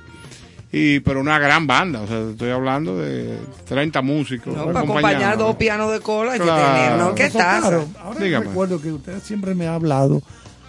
Y, 0.72 1.00
pero 1.00 1.20
una 1.20 1.40
gran 1.40 1.66
banda, 1.66 2.00
o 2.02 2.08
sea, 2.08 2.30
estoy 2.30 2.52
hablando 2.52 2.96
de 3.00 3.40
30 3.68 4.04
músicos. 4.04 4.56
No, 4.56 4.68
para 4.68 4.82
acompañar 4.82 5.36
dos 5.36 5.56
pianos 5.56 5.92
de 5.92 6.00
cola 6.00 6.34
que 6.34 6.40
tener, 6.42 6.96
¿no? 6.96 7.16
¿Qué 7.16 7.30
tal? 7.32 7.88
Ahora 8.00 8.20
Dígame. 8.20 8.46
recuerdo 8.46 8.80
que 8.80 8.92
usted 8.92 9.20
siempre 9.24 9.56
me 9.56 9.66
ha 9.66 9.74
hablado 9.74 10.22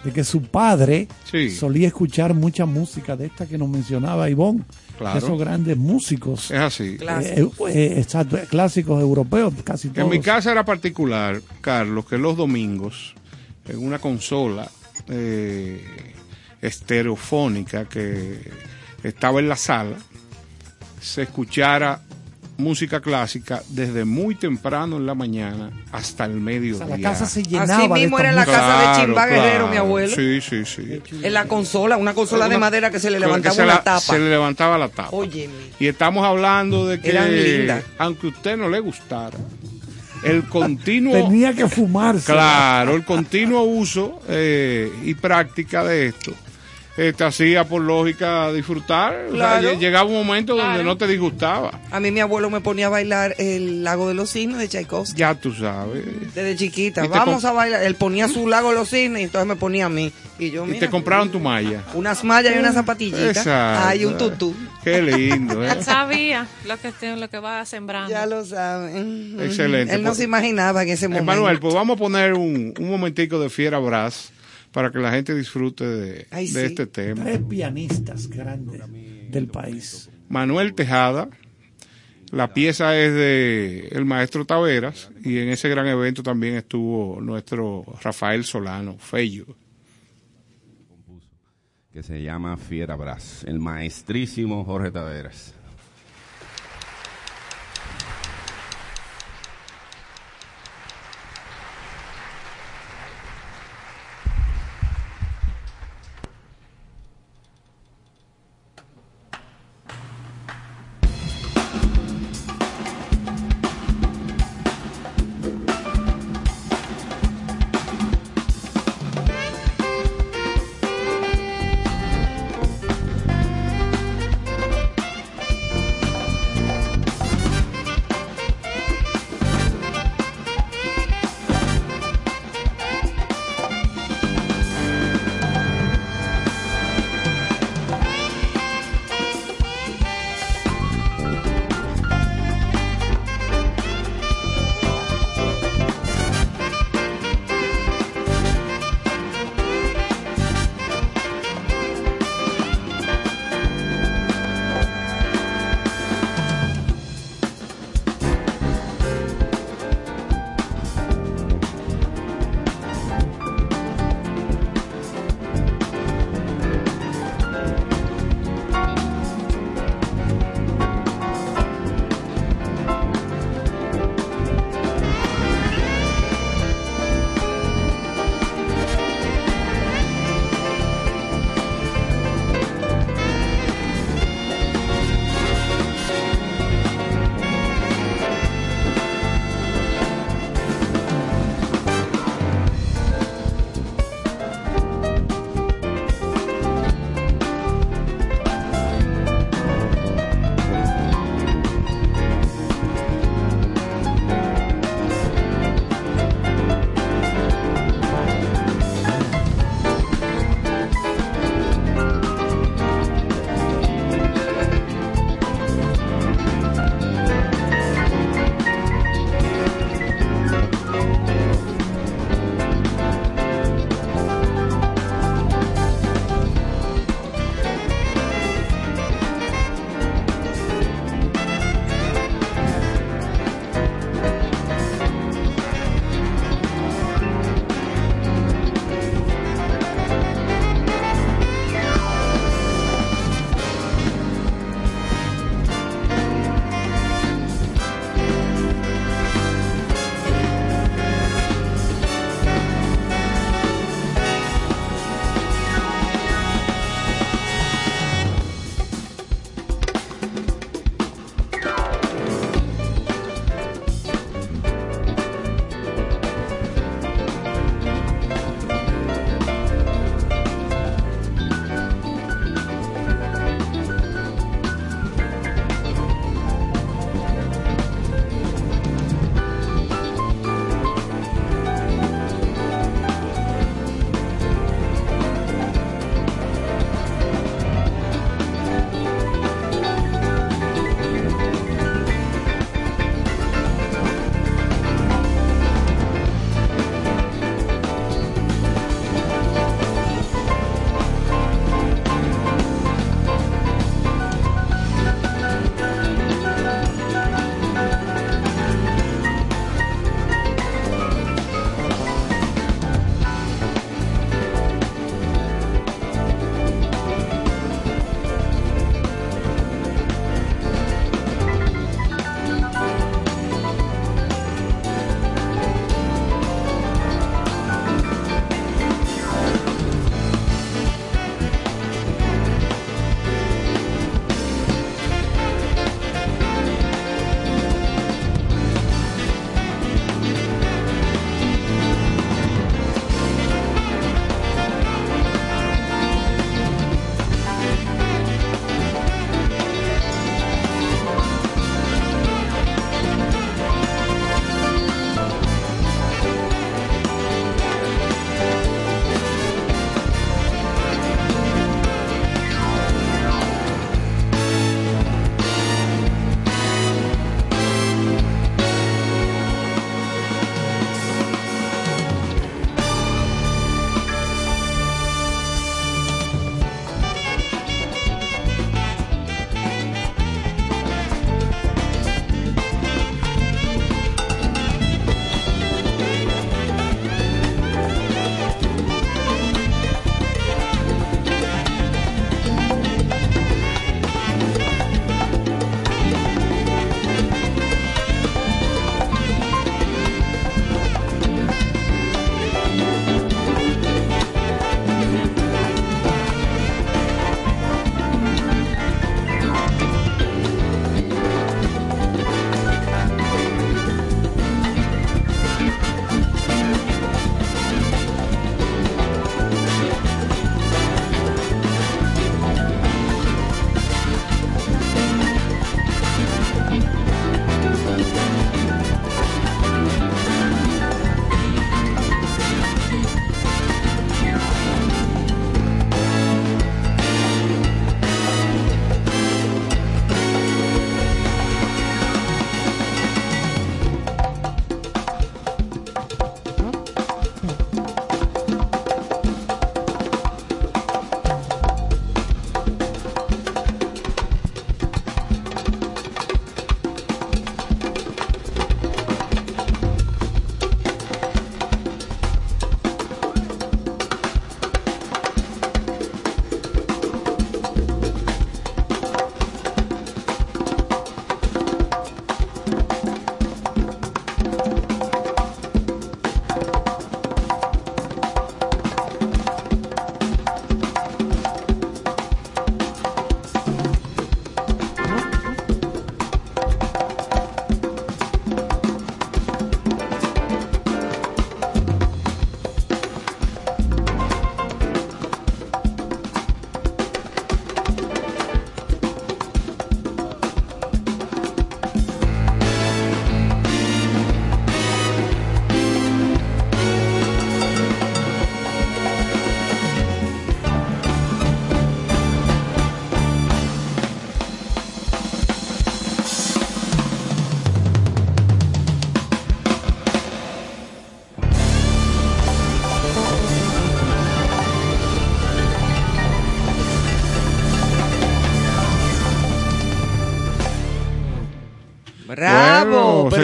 de 0.03 0.11
que 0.11 0.23
su 0.23 0.41
padre 0.43 1.07
Sí. 1.29 1.49
solía 1.51 1.87
escuchar 1.87 2.33
mucha 2.33 2.65
música 2.65 3.15
de 3.15 3.27
esta 3.27 3.45
que 3.45 3.57
nos 3.57 3.69
mencionaba 3.69 4.29
Ivonne, 4.29 4.63
Claro. 4.97 5.17
esos 5.17 5.39
grandes 5.39 5.77
músicos, 5.77 6.51
Es 6.51 6.59
así. 6.59 6.97
Clásicos. 6.97 7.69
eh, 7.69 7.73
eh, 7.73 7.99
exacto, 7.99 8.37
clásicos 8.49 9.01
europeos, 9.01 9.53
casi 9.63 9.89
todos. 9.89 10.03
En 10.03 10.09
mi 10.09 10.19
casa 10.19 10.51
era 10.51 10.63
particular, 10.65 11.41
Carlos, 11.61 12.05
que 12.05 12.17
los 12.17 12.35
domingos, 12.37 13.13
en 13.67 13.79
una 13.85 13.99
consola 13.99 14.69
eh, 15.07 15.83
estereofónica 16.61 17.85
que 17.85 18.39
estaba 19.03 19.39
en 19.39 19.49
la 19.49 19.55
sala, 19.55 19.97
se 21.01 21.23
escuchara 21.23 22.01
música 22.61 23.01
clásica 23.01 23.61
desde 23.69 24.05
muy 24.05 24.35
temprano 24.35 24.97
en 24.97 25.05
la 25.05 25.15
mañana 25.15 25.69
hasta 25.91 26.25
el 26.25 26.37
O 26.37 26.41
mediodía. 26.41 26.85
sea, 26.87 26.97
la 26.97 27.01
casa 27.09 27.25
se 27.25 27.43
llenaba 27.43 27.73
Así 27.79 27.87
de 27.87 27.93
mismo 27.93 28.17
esta 28.17 28.21
era 28.21 28.29
en 28.29 28.35
la 28.35 28.45
casa 28.45 28.77
de 28.77 28.83
Claro, 28.83 29.01
Chimba 29.05 29.25
Guerrero, 29.27 29.49
claro. 29.51 29.67
mi 29.69 29.77
abuelo. 29.77 30.15
Sí, 30.15 30.39
sí, 30.41 30.63
sí. 30.65 31.01
En 31.23 31.33
la 31.33 31.45
consola, 31.45 31.97
una 31.97 32.13
consola 32.13 32.45
de 32.45 32.55
Una- 32.55 32.59
madera 32.67 32.89
que 32.91 32.99
se 32.99 33.09
le 33.11 33.19
levantaba 33.19 33.55
se 33.55 33.63
una 33.63 33.73
la- 33.73 33.83
tapa. 33.83 33.99
Se 33.99 34.19
le 34.19 34.29
levantaba 34.29 34.77
la 34.77 34.87
tapa. 34.89 35.09
Óyeme. 35.11 35.53
Y 35.79 35.87
estamos 35.87 36.25
hablando 36.25 36.87
de 36.87 37.01
que, 37.01 37.09
Eran 37.09 37.31
lindas. 37.35 37.83
aunque 37.97 38.27
a 38.27 38.29
usted 38.29 38.55
no 38.57 38.69
le 38.69 38.79
gustara, 38.79 39.37
el 40.23 40.43
continuo... 40.43 41.13
Tenía 41.13 41.53
que 41.53 41.67
fumarse. 41.67 42.31
Claro, 42.31 42.95
el 42.95 43.03
continuo 43.03 43.63
uso 43.63 44.21
eh, 44.29 44.91
y 45.03 45.15
práctica 45.15 45.83
de 45.83 46.07
esto 46.07 46.31
te 47.15 47.23
hacía 47.23 47.63
por 47.67 47.81
lógica 47.81 48.51
disfrutar. 48.53 49.25
O 49.31 49.35
sea, 49.35 49.59
llegaba 49.73 50.05
un 50.07 50.13
momento 50.25 50.55
donde 50.55 50.83
no 50.83 50.97
te 50.97 51.07
disgustaba. 51.07 51.79
A 51.89 51.99
mí 51.99 52.11
mi 52.11 52.19
abuelo 52.19 52.49
me 52.49 52.61
ponía 52.61 52.87
a 52.87 52.89
bailar 52.89 53.35
el 53.39 53.83
Lago 53.83 54.07
de 54.07 54.13
los 54.13 54.31
Cisnes 54.31 54.57
de 54.59 54.67
Tchaikovsky. 54.67 55.17
Ya 55.19 55.33
tú 55.35 55.53
sabes. 55.53 56.03
Desde 56.35 56.55
chiquita. 56.55 57.03
Y 57.05 57.07
Vamos 57.07 57.43
a 57.45 57.51
bailar. 57.53 57.81
Él 57.83 57.95
ponía 57.95 58.27
su 58.27 58.47
Lago 58.47 58.69
de 58.69 58.75
los 58.75 58.89
Cisnes 58.89 59.21
y 59.21 59.23
entonces 59.23 59.47
me 59.47 59.55
ponía 59.55 59.87
a 59.87 59.89
mí. 59.89 60.11
Y 60.37 60.51
yo, 60.51 60.63
Y 60.65 60.69
mira, 60.69 60.79
te 60.79 60.89
compraron 60.89 61.29
tu 61.29 61.39
malla. 61.39 61.83
unas 61.93 62.23
mallas 62.23 62.55
y 62.55 62.59
una 62.59 62.71
zapatillita. 62.71 63.29
Exacto. 63.29 63.83
Ay, 63.87 64.05
un 64.05 64.17
tutú. 64.17 64.55
Qué 64.83 65.01
lindo, 65.01 65.63
¿eh? 65.63 65.71
Él 65.71 65.83
sabía 65.83 66.47
lo 66.67 66.75
que, 66.77 66.91
lo 67.15 67.29
que 67.29 67.39
va 67.39 67.63
sembrando. 67.65 68.09
Ya 68.09 68.25
lo 68.25 68.43
saben. 68.45 69.37
Excelente. 69.39 69.93
Él 69.93 70.01
no 70.01 70.09
Pues- 70.09 70.17
se 70.17 70.23
imaginaba 70.23 70.83
en 70.83 70.89
ese 70.89 71.07
momento. 71.07 71.31
Emanuel, 71.31 71.59
pues 71.59 71.73
vamos 71.73 71.95
a 71.95 71.99
poner 71.99 72.33
un, 72.33 72.73
un 72.77 72.89
momentico 72.89 73.39
de 73.39 73.49
Fiera 73.49 73.77
Brass 73.79 74.29
para 74.71 74.91
que 74.91 74.99
la 74.99 75.11
gente 75.11 75.35
disfrute 75.35 75.85
de, 75.85 76.27
Ay, 76.31 76.47
de 76.47 76.59
sí. 76.61 76.65
este 76.65 76.87
tema. 76.87 77.23
Tres 77.23 77.41
pianistas 77.49 78.27
grandes 78.27 78.81
del 79.31 79.47
país. 79.47 80.09
Manuel 80.29 80.73
Tejada. 80.73 81.29
La 82.31 82.53
pieza 82.53 82.97
es 82.97 83.13
de 83.13 83.89
el 83.91 84.05
maestro 84.05 84.45
Taveras 84.45 85.11
y 85.21 85.39
en 85.39 85.49
ese 85.49 85.67
gran 85.67 85.85
evento 85.87 86.23
también 86.23 86.55
estuvo 86.55 87.19
nuestro 87.19 87.83
Rafael 88.01 88.45
Solano, 88.45 88.97
Fello. 88.97 89.45
que 91.91 92.03
se 92.03 92.21
llama 92.23 92.55
Fiera 92.55 92.95
Brass, 92.95 93.43
el 93.45 93.59
maestrísimo 93.59 94.63
Jorge 94.63 94.91
Taveras. 94.91 95.53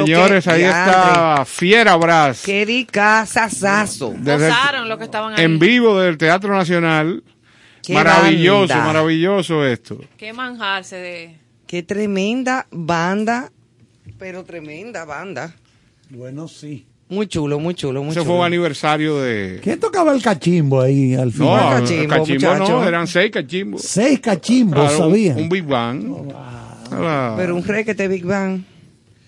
Señores, 0.05 0.47
ahí 0.47 0.63
está 0.63 1.43
Fiera 1.45 1.95
Brás. 1.95 2.43
Qué 2.45 2.65
dicazazazo. 2.65 4.13
Desde 4.17 4.47
el- 4.47 4.51
Gozaron 4.53 4.89
los 4.89 4.97
que 4.97 5.03
estaban 5.05 5.33
ahí. 5.37 5.43
en 5.45 5.59
vivo 5.59 5.99
del 5.99 6.17
Teatro 6.17 6.53
Nacional. 6.55 7.23
Qué 7.83 7.93
maravilloso, 7.93 8.67
banda. 8.73 8.85
maravilloso 8.85 9.65
esto. 9.65 9.99
Qué 10.17 10.33
manjarse 10.33 10.97
de... 10.97 11.35
Qué 11.65 11.83
tremenda 11.83 12.67
banda, 12.71 13.51
pero 14.17 14.43
tremenda 14.43 15.05
banda. 15.05 15.53
Bueno, 16.09 16.47
sí. 16.47 16.85
Muy 17.09 17.27
chulo, 17.27 17.57
muy 17.59 17.73
chulo, 17.73 18.01
muy 18.03 18.11
Ese 18.11 18.19
chulo. 18.19 18.31
fue 18.31 18.39
un 18.39 18.45
aniversario 18.45 19.17
de... 19.21 19.61
¿Quién 19.63 19.79
tocaba 19.79 20.13
el 20.13 20.21
cachimbo 20.21 20.81
ahí 20.81 21.15
al 21.15 21.27
No, 21.27 21.31
final? 21.31 21.79
cachimbo, 21.81 22.09
cachimbo, 22.09 22.55
no, 22.57 22.87
eran 22.87 23.07
seis 23.07 23.31
cachimbos. 23.31 23.81
Seis 23.81 24.19
cachimbos, 24.19 24.89
Claro, 24.89 25.05
un- 25.05 25.11
sabía. 25.11 25.33
Un 25.35 25.47
Big 25.47 25.63
Bang. 25.63 26.03
Ah, 26.91 27.33
Pero 27.37 27.55
un 27.55 27.63
requete 27.63 28.07
Big 28.09 28.25
Bang. 28.25 28.61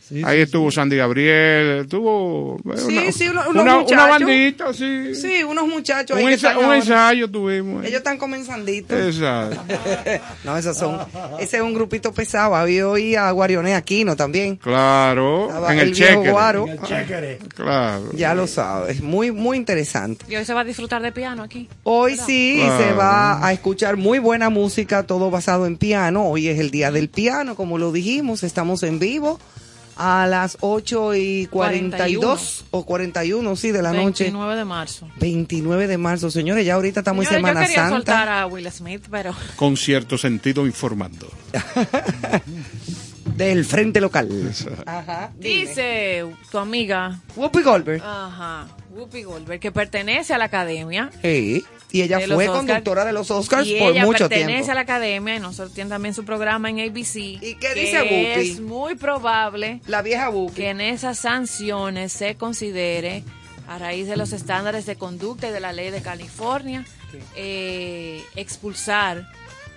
Sí, 0.10 0.24
Ahí 0.26 0.42
estuvo 0.42 0.72
Sandy 0.72 0.98
Gabriel, 0.98 1.82
estuvo 1.82 2.58
Sí, 2.78 2.98
una, 2.98 3.12
sí, 3.12 3.28
uno- 3.30 3.42
unos 3.42 3.52
una, 3.52 3.62
una 3.62 3.76
muchachos. 3.82 4.10
bandita, 4.10 4.74
sí. 4.74 5.14
Sí, 5.16 5.44
unos 5.44 5.68
muchachos 5.68 6.18
un, 6.20 6.28
ensa- 6.32 6.76
ensayo 6.76 7.30
tuvimos. 7.30 7.86
Ellos 7.86 7.98
están 8.00 8.18
comenzanditos. 8.18 8.98
Exacto. 9.00 9.62
No, 10.44 10.58
esos 10.58 10.76
son. 10.78 10.98
Ese 11.40 11.58
es 11.58 11.64
un 11.64 11.74
grupito 11.76 12.12
pesado. 12.12 12.56
Había 12.56 12.88
hoy 12.88 13.16
a 13.16 13.30
Guarioné 13.32 13.76
Aquino 13.76 14.16
también. 14.16 14.56
Claro, 14.56 15.48
Estaba 15.48 15.74
en 15.74 15.80
el, 15.80 15.88
el 15.90 15.94
viejo 15.94 16.14
cheque. 16.22 16.32
Guaro. 16.32 16.66
Claro. 17.56 18.12
Ya 18.16 18.34
lo 18.34 18.48
sabes. 18.48 19.02
Muy, 19.02 19.32
muy 19.32 19.58
interesante. 19.58 20.26
Y 20.30 20.36
hoy 20.36 20.46
se 20.46 20.54
va 20.54 20.62
a 20.62 20.64
disfrutar 20.64 21.02
de 21.02 21.12
piano 21.12 21.44
aquí. 21.44 21.68
Hoy 21.84 22.18
sí 22.18 22.62
Claro. 22.64 22.84
se 22.84 22.94
va 22.94 23.46
a 23.46 23.54
escuchar 23.54 23.98
muy 23.98 24.20
buena 24.20 24.50
música, 24.50 25.04
todo 25.04 25.30
basado 25.30 25.66
en 25.66 25.78
piano. 25.78 26.26
Hoy 26.28 26.48
es 26.48 26.60
el 26.60 26.72
día 26.72 26.92
del 26.92 27.10
piano, 27.10 27.56
como 27.56 27.78
lo 27.78 27.92
dijimos. 27.92 28.44
Estamos 28.44 28.84
en 28.84 29.00
vivo 29.00 29.40
a 30.02 30.26
las 30.28 30.58
8 30.62 31.14
y 31.16 31.48
42 31.48 32.66
o 32.72 32.86
41, 32.86 33.56
sí, 33.58 33.72
de 33.72 33.82
la 33.82 33.92
noche. 33.92 34.24
29 34.24 34.56
de 34.56 34.66
marzo. 34.66 35.10
29 35.20 35.88
de 35.88 35.98
marzo, 35.98 36.32
señores. 36.32 36.66
Ya 36.66 36.76
ahorita 36.76 37.02
estamos 37.02 37.26
en 37.26 37.34
Semana 37.34 37.62
yo 37.62 37.68
quería 37.68 37.84
Santa. 37.84 37.96
soltar 37.98 38.30
a 38.30 38.48
Will 38.48 38.72
Smith, 38.72 39.04
pero 39.12 39.36
Con 39.58 39.76
cierto 39.76 40.18
sentido 40.18 40.66
informando. 40.66 41.30
Del 43.36 43.64
frente 43.66 44.02
local. 44.02 44.30
Ajá. 44.86 45.32
dice 45.38 46.26
tu 46.52 46.58
amiga, 46.58 47.20
Whoopi 47.36 47.62
Goldberg. 47.62 48.02
ajá, 48.04 48.68
Whoopi 48.92 49.24
Goldberg, 49.24 49.60
que 49.62 49.72
pertenece 49.72 50.34
a 50.34 50.38
la 50.38 50.46
academia. 50.46 51.10
Sí. 51.22 51.64
Y 51.92 52.04
ella 52.04 52.20
fue 52.20 52.46
conductora 52.46 53.04
de 53.04 53.14
los 53.14 53.32
Oscars 53.32 53.68
y 53.68 53.80
por 53.80 53.92
ella 53.92 54.06
mucho 54.06 54.30
pertenece 54.30 54.54
tiempo. 54.54 54.72
a 54.72 54.76
la 54.76 54.82
academia 54.82 55.36
y 55.36 55.40
nosotros 55.40 55.74
tiene 55.74 55.90
también 55.90 56.14
su 56.14 56.24
programa 56.24 56.70
en 56.70 56.80
ABC. 56.80 57.16
¿Y 57.16 57.56
qué 57.60 57.74
dice 57.74 58.02
Whoopi? 58.02 58.50
Es 58.52 58.60
muy 58.60 58.96
probable 58.96 59.82
La 59.88 60.02
vieja 60.02 60.30
Whoopi. 60.30 60.54
que 60.54 60.70
en 60.70 60.82
esas 60.82 61.18
sanciones 61.18 62.12
se 62.14 62.36
considere, 62.36 63.24
a 63.68 63.78
raíz 63.80 64.08
de 64.08 64.18
los 64.18 64.34
estándares 64.34 64.86
de 64.86 64.96
conducta 64.98 65.50
y 65.50 65.52
de 65.52 65.60
la 65.60 65.74
ley 65.74 65.90
de 65.90 66.02
California, 66.02 66.86
eh, 67.36 68.24
expulsar 68.36 69.28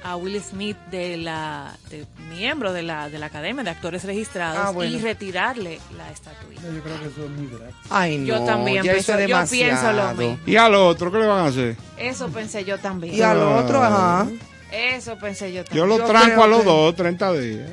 a 0.05 0.17
Will 0.17 0.41
Smith 0.43 0.77
de 0.91 1.17
la 1.17 1.77
de 1.91 2.05
miembro 2.31 2.73
de 2.73 2.83
la 2.83 3.09
de 3.09 3.19
la 3.19 3.27
Academia 3.27 3.63
de 3.63 3.71
Actores 3.71 4.05
Registrados 4.05 4.59
Ah, 4.61 4.71
bueno. 4.71 4.97
y 4.97 5.01
retirarle 5.01 5.81
la 5.97 6.11
estatuilla. 6.11 6.61
Yo 6.63 6.83
creo 6.83 7.01
que 7.01 7.07
eso 7.09 7.25
es 7.25 7.31
muy 7.31 7.47
grave. 7.49 7.73
Ay, 7.91 8.19
no. 8.19 8.27
Yo 8.27 8.45
también 8.45 8.83
ya 8.83 8.93
pienso- 8.93 9.13
eso 9.15 9.23
es 9.23 9.29
yo 9.29 9.45
pienso 9.51 9.93
lo 9.93 10.15
mismo. 10.15 10.39
¿Y 10.47 10.57
al 10.57 10.75
otro 10.75 11.13
qué 11.13 11.19
le 11.19 11.27
van 11.27 11.45
a 11.45 11.47
hacer? 11.49 11.77
Eso 11.97 12.29
pensé 12.31 12.65
yo 12.65 12.79
también. 12.79 13.15
Y 13.15 13.21
al 13.23 13.39
otro, 13.39 13.83
ajá. 13.83 14.27
Eso 14.73 15.17
pensé 15.19 15.53
yo 15.53 15.63
Yo 15.63 15.65
también. 15.65 15.89
lo 15.89 15.99
Yo 15.99 16.05
tranco 16.07 16.27
creo 16.33 16.43
a 16.45 16.47
los 16.49 16.59
que- 16.61 16.65
dos, 16.67 16.97
30 16.97 17.33
días. 17.35 17.71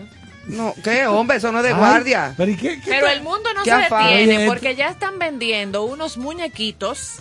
No, 0.47 0.73
¿qué, 0.84 1.05
hombre? 1.05 1.38
Eso 1.38 1.51
no 1.51 1.59
es 1.59 1.63
de 1.65 1.69
Ay, 1.73 1.77
guardia. 1.77 2.34
Pero, 2.36 2.51
¿y 2.51 2.55
qué, 2.57 2.82
qué 2.82 2.89
Pero 2.89 3.07
el 3.07 3.21
mundo 3.21 3.49
no 3.53 3.63
se 3.63 3.71
detiene 3.71 4.47
porque 4.47 4.75
ya 4.75 4.89
están 4.89 5.19
vendiendo 5.19 5.84
unos 5.84 6.17
muñequitos. 6.17 7.19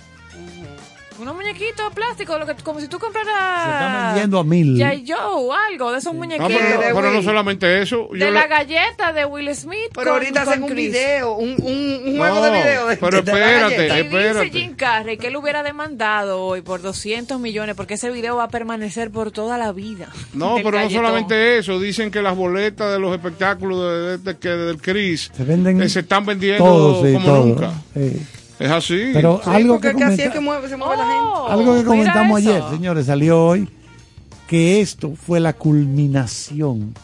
Unos 1.20 1.34
muñequitos 1.34 1.92
plásticos, 1.94 2.38
lo 2.38 2.46
que, 2.46 2.54
como 2.62 2.80
si 2.80 2.88
tú 2.88 2.98
compraras. 2.98 3.64
Se 3.64 3.70
están 3.70 4.06
vendiendo 4.06 4.38
a 4.38 4.44
mil. 4.44 4.76
Ya 4.76 4.94
yo, 4.94 5.52
algo 5.52 5.92
de 5.92 5.98
esos 5.98 6.12
No, 6.12 6.18
muñequitos. 6.20 6.48
pero, 6.52 6.80
de 6.80 6.94
pero 6.94 7.10
no 7.12 7.22
solamente 7.22 7.82
eso. 7.82 8.08
de 8.12 8.18
yo 8.20 8.30
la 8.30 8.42
le- 8.42 8.48
galleta 8.48 9.12
de 9.12 9.24
Will 9.24 9.54
Smith. 9.54 9.78
Pero 9.94 10.04
con- 10.04 10.12
ahorita 10.14 10.44
con 10.44 10.48
hacen 10.52 10.62
un 10.64 10.68
Chris. 10.70 10.92
video, 10.92 11.32
un, 11.36 11.56
un, 11.62 12.00
un 12.06 12.16
No, 12.16 12.22
juego 12.22 12.42
de 12.42 12.50
video. 12.50 12.86
De, 12.86 12.96
pero 12.96 13.22
de 13.22 13.32
la 13.32 13.38
espérate, 13.38 13.74
galleta. 13.88 13.96
Y 13.96 14.00
Espérate. 14.02 14.44
dice 14.44 14.58
Jim 14.58 14.74
Carrey 14.76 15.18
que 15.18 15.26
él 15.28 15.36
hubiera 15.36 15.62
demandado 15.62 16.42
hoy 16.42 16.62
por 16.62 16.82
200 16.82 17.40
millones 17.40 17.74
porque 17.74 17.94
ese 17.94 18.10
video 18.10 18.36
va 18.36 18.44
a 18.44 18.48
permanecer 18.48 19.10
por 19.10 19.30
toda 19.32 19.58
la 19.58 19.72
vida. 19.72 20.08
No, 20.34 20.56
pero 20.62 20.78
no 20.80 20.88
solamente 20.90 21.58
eso. 21.58 21.78
Dicen 21.80 22.10
que 22.10 22.22
las 22.22 22.36
boletas 22.36 22.92
de 22.92 22.98
los 22.98 23.12
espectáculos 23.14 23.80
de, 24.22 24.32
de- 24.34 24.56
del 24.68 24.80
Cris 24.80 25.30
Se 25.36 25.44
venden 25.44 25.82
eh, 25.82 25.88
se 25.88 26.00
están 26.00 26.24
vendiendo 26.24 26.64
todo, 26.64 27.04
sí, 27.06 27.12
como 27.14 27.26
todo. 27.26 27.44
nunca. 27.46 27.72
Sí. 27.94 28.22
Es 28.58 28.70
así. 28.70 29.10
Pero 29.12 29.40
Sí, 29.44 29.50
algo 29.52 29.80
que, 29.80 29.94
que 29.94 30.04
así 30.04 30.22
es 30.22 30.28
comenta- 30.28 30.32
que 30.32 30.40
mueve, 30.40 30.68
se 30.68 30.76
mueve 30.76 30.96
la 30.96 31.04
gente. 31.04 31.20
Oh, 31.22 31.48
algo 31.48 31.64
que 31.74 31.78
mira 31.78 31.84
comentamos 31.88 32.38
ayer, 32.38 32.62
señores, 32.70 33.06
salió 33.06 33.44
hoy 33.46 33.68
que 34.48 34.80
esto 34.80 35.14
fue 35.14 35.38
la 35.40 35.52
culminación 35.52 36.94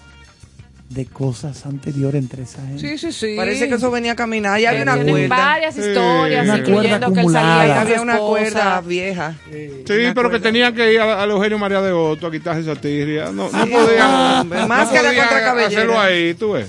de 0.88 1.06
cosas 1.06 1.66
anteriores 1.66 2.22
entre 2.22 2.42
esa 2.44 2.60
gente. 2.62 2.78
Sí, 2.80 2.98
sí, 2.98 3.10
sí. 3.12 3.34
Parece 3.36 3.68
que 3.68 3.74
eso 3.74 3.90
venía 3.90 4.12
a 4.12 4.16
caminar. 4.16 4.60
Y 4.60 4.66
hay 4.66 4.80
una 4.80 4.94
Tienen 4.94 5.12
cuerda. 5.14 5.36
varias 5.36 5.76
historias, 5.76 6.44
Una 6.44 6.58
incluyendo 6.58 6.72
cuerda 6.82 6.98
que 6.98 7.04
él 7.12 7.18
acumulada. 7.18 7.58
salía 7.58 7.80
Había 7.80 8.00
una 8.02 8.12
esposa. 8.14 8.30
cuerda 8.30 8.80
vieja. 8.80 9.34
Sí, 9.50 9.94
pero 10.14 10.30
que 10.30 10.38
tenían 10.40 10.74
que 10.74 10.92
ir 10.92 11.00
a- 11.00 11.22
al 11.22 11.30
Eugenio 11.30 11.58
María 11.58 11.80
de 11.80 11.90
Otto 11.92 12.26
a 12.28 12.30
quitarse 12.30 12.60
esa 12.60 12.80
tirria. 12.80 13.26
No, 13.32 13.50
no 13.50 13.64
Sí, 13.64 13.70
podían, 13.72 14.40
hombre, 14.40 14.58
no 14.60 14.68
máscara 14.68 15.08
podían 15.08 15.26
contra 15.28 15.44
cabellera. 15.44 15.66
hacerlo 15.82 16.00
ahí, 16.00 16.34
tú 16.34 16.52
ves. 16.52 16.68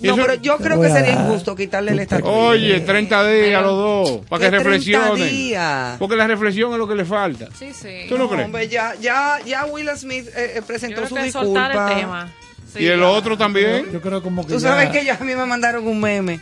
No, 0.00 0.14
eso- 0.14 0.22
pero 0.26 0.34
yo 0.34 0.56
creo 0.58 0.80
que 0.80 0.86
a 0.88 0.92
sería 0.92 1.12
injusto 1.12 1.54
quitarle 1.56 1.92
el 1.92 2.00
estatus. 2.00 2.28
Oye, 2.28 2.80
30 2.80 3.26
días 3.28 3.62
los 3.62 3.76
dos, 3.76 4.20
para 4.28 4.40
que 4.40 4.50
¿Qué 4.50 4.50
30 4.50 4.58
reflexionen. 4.58 5.28
días? 5.30 5.96
Porque 5.98 6.16
la 6.16 6.26
reflexión 6.26 6.72
es 6.72 6.78
lo 6.78 6.88
que 6.88 6.94
le 6.94 7.04
falta. 7.04 7.48
Sí, 7.58 7.72
sí. 7.72 8.06
¿Tú 8.08 8.18
no 8.18 8.28
crees? 8.28 8.44
Hombre, 8.46 8.68
ya, 8.68 8.94
ya, 9.00 9.38
ya 9.46 9.64
Will 9.66 9.88
Smith 9.96 10.26
eh, 10.28 10.32
eh, 10.36 10.52
Yo 10.56 10.62
presentó 10.66 10.96
creo 10.96 11.08
su 11.08 11.14
que 11.14 11.30
soltar 11.32 11.70
disculpa. 11.72 11.92
el 11.92 11.98
tema. 12.00 12.32
Sí, 12.72 12.82
y 12.82 12.86
el 12.88 13.00
ya. 13.00 13.08
otro 13.08 13.38
también. 13.38 13.86
Yo 13.92 14.00
creo 14.00 14.20
como 14.22 14.42
que 14.44 14.52
Tú 14.54 14.58
ya- 14.58 14.68
sabes 14.68 14.90
que 14.90 15.04
ya 15.04 15.14
a 15.14 15.18
mí 15.24 15.34
me 15.34 15.46
mandaron 15.46 15.86
un 15.86 16.00
meme. 16.00 16.40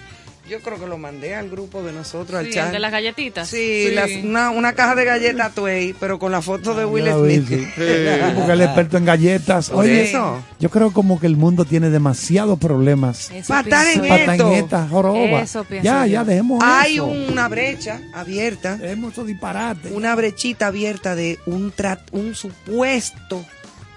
Yo 0.50 0.60
creo 0.60 0.78
que 0.78 0.86
lo 0.86 0.98
mandé 0.98 1.34
al 1.36 1.48
grupo 1.48 1.82
de 1.84 1.92
nosotros, 1.92 2.40
al 2.40 2.46
Sí, 2.46 2.52
chat. 2.52 2.66
el 2.66 2.72
de 2.72 2.78
las 2.80 2.90
galletitas. 2.90 3.48
Sí, 3.48 3.90
las- 3.92 4.10
una, 4.24 4.50
una 4.50 4.72
caja 4.72 4.94
de 4.96 5.04
galletas 5.04 5.54
Tway, 5.54 5.94
pero 5.98 6.18
con 6.18 6.32
la 6.32 6.42
foto 6.42 6.74
de 6.74 6.84
Will 6.84 7.06
Smith. 7.10 7.46
sí. 7.48 7.66
Porque 8.34 8.52
él 8.52 8.60
es 8.60 8.66
experto 8.66 8.96
en 8.98 9.04
galletas. 9.04 9.70
Oye, 9.70 10.02
eso. 10.10 10.42
yo 10.58 10.68
creo 10.68 10.92
como 10.92 11.20
que 11.20 11.26
el 11.28 11.36
mundo 11.36 11.64
tiene 11.64 11.90
demasiados 11.90 12.58
problemas. 12.58 13.30
Eso 13.30 13.52
Pa' 13.54 13.60
estar 13.60 13.86
en 13.86 14.04
esto. 14.04 14.52
Eso 14.52 15.66
ya, 15.82 16.06
yo. 16.06 16.12
ya, 16.12 16.24
dejemos 16.24 16.60
Hay 16.62 16.94
eso. 16.94 17.06
una 17.06 17.48
brecha 17.48 18.00
abierta, 18.12 18.76
Dejemos 18.76 19.12
esos 19.12 19.26
disparates. 19.28 19.92
una 19.92 20.14
brechita 20.16 20.66
abierta 20.66 21.14
de 21.14 21.38
un, 21.46 21.72
tra- 21.72 22.00
un 22.10 22.34
supuesto 22.34 23.44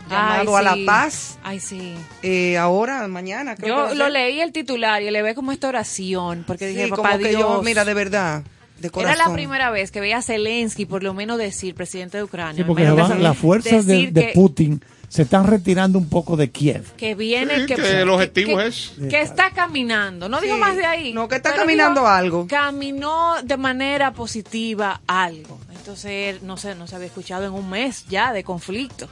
Ay, 0.10 0.40
llamado 0.40 0.58
a 0.58 0.62
la 0.62 0.78
paz. 0.86 1.38
Ay, 1.44 1.60
sí. 1.60 1.96
eh, 2.24 2.58
ahora, 2.58 3.08
mañana, 3.08 3.56
creo 3.56 3.66
que 3.66 3.72
va 3.82 3.88
Yo 3.88 3.92
a 3.92 3.96
lo 3.96 4.04
ser. 4.06 4.14
leí 4.14 4.40
el 4.42 4.52
titular 4.52 5.02
y 5.02 5.10
le 5.12 5.22
ve 5.22 5.36
como 5.36 5.52
esta 5.52 5.68
oración, 5.68 6.44
porque 6.46 6.70
Sí, 6.70 6.76
dije, 6.76 6.90
como 6.90 7.04
papá 7.04 7.18
que 7.18 7.30
Dios. 7.30 7.42
yo, 7.42 7.62
mira, 7.64 7.86
de 7.86 7.94
verdad, 7.94 8.44
de 8.80 8.90
corazón. 8.90 9.16
Era 9.18 9.28
la 9.30 9.34
primera 9.34 9.70
vez 9.72 9.92
que 9.92 10.00
veía 10.02 10.18
a 10.18 10.22
Zelensky, 10.22 10.86
por 10.86 11.02
lo 11.04 11.14
menos 11.14 11.38
decir, 11.38 11.74
presidente 11.76 12.18
de 12.18 12.24
Ucrania. 12.24 12.56
Sí, 12.58 12.64
porque 12.68 12.90
van- 12.92 13.24
las 13.24 13.38
fuerzas 13.38 13.86
de, 13.86 14.12
que- 14.14 14.32
Putin 14.36 14.82
se 15.08 15.22
están 15.22 15.48
retirando 15.48 15.98
un 15.98 16.10
poco 16.10 16.36
de 16.36 16.50
Kiev. 16.52 16.92
que 16.98 17.16
viene 17.16 17.62
Sí, 17.62 17.66
que, 17.68 17.76
que 17.76 18.02
el 18.02 18.10
objetivo 18.10 18.58
que- 18.58 18.68
es- 18.68 18.92
que 19.10 19.22
está 19.22 19.52
caminando 19.52 20.28
no 20.28 20.42
digo 20.42 20.56
Sí. 20.56 20.60
más 20.60 20.76
de 20.76 20.86
ahí 20.86 21.14
No, 21.14 21.28
que 21.30 21.36
está 21.38 21.54
caminando 21.56 22.02
digo, 22.02 22.10
algo. 22.10 22.48
caminó 22.48 23.36
de 23.44 23.56
manera 23.56 24.12
positiva 24.12 25.00
algo 25.08 25.58
entonces 25.86 26.42
no 26.42 26.58
sé 26.58 26.74
no 26.74 26.88
se 26.88 26.96
había 26.96 27.06
escuchado 27.08 27.46
en 27.46 27.54
un 27.54 27.70
mes 27.70 28.06
ya 28.10 28.34
de 28.34 28.44
conflicto 28.44 29.08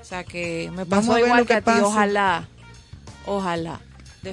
o 0.00 0.04
sea 0.04 0.22
que 0.22 0.70
me 0.72 0.86
pasó 0.86 1.18
igual 1.18 1.40
que, 1.42 1.48
que 1.48 1.54
a 1.54 1.60
ti 1.62 1.70
ojalá 1.82 2.48
ojalá 3.26 3.80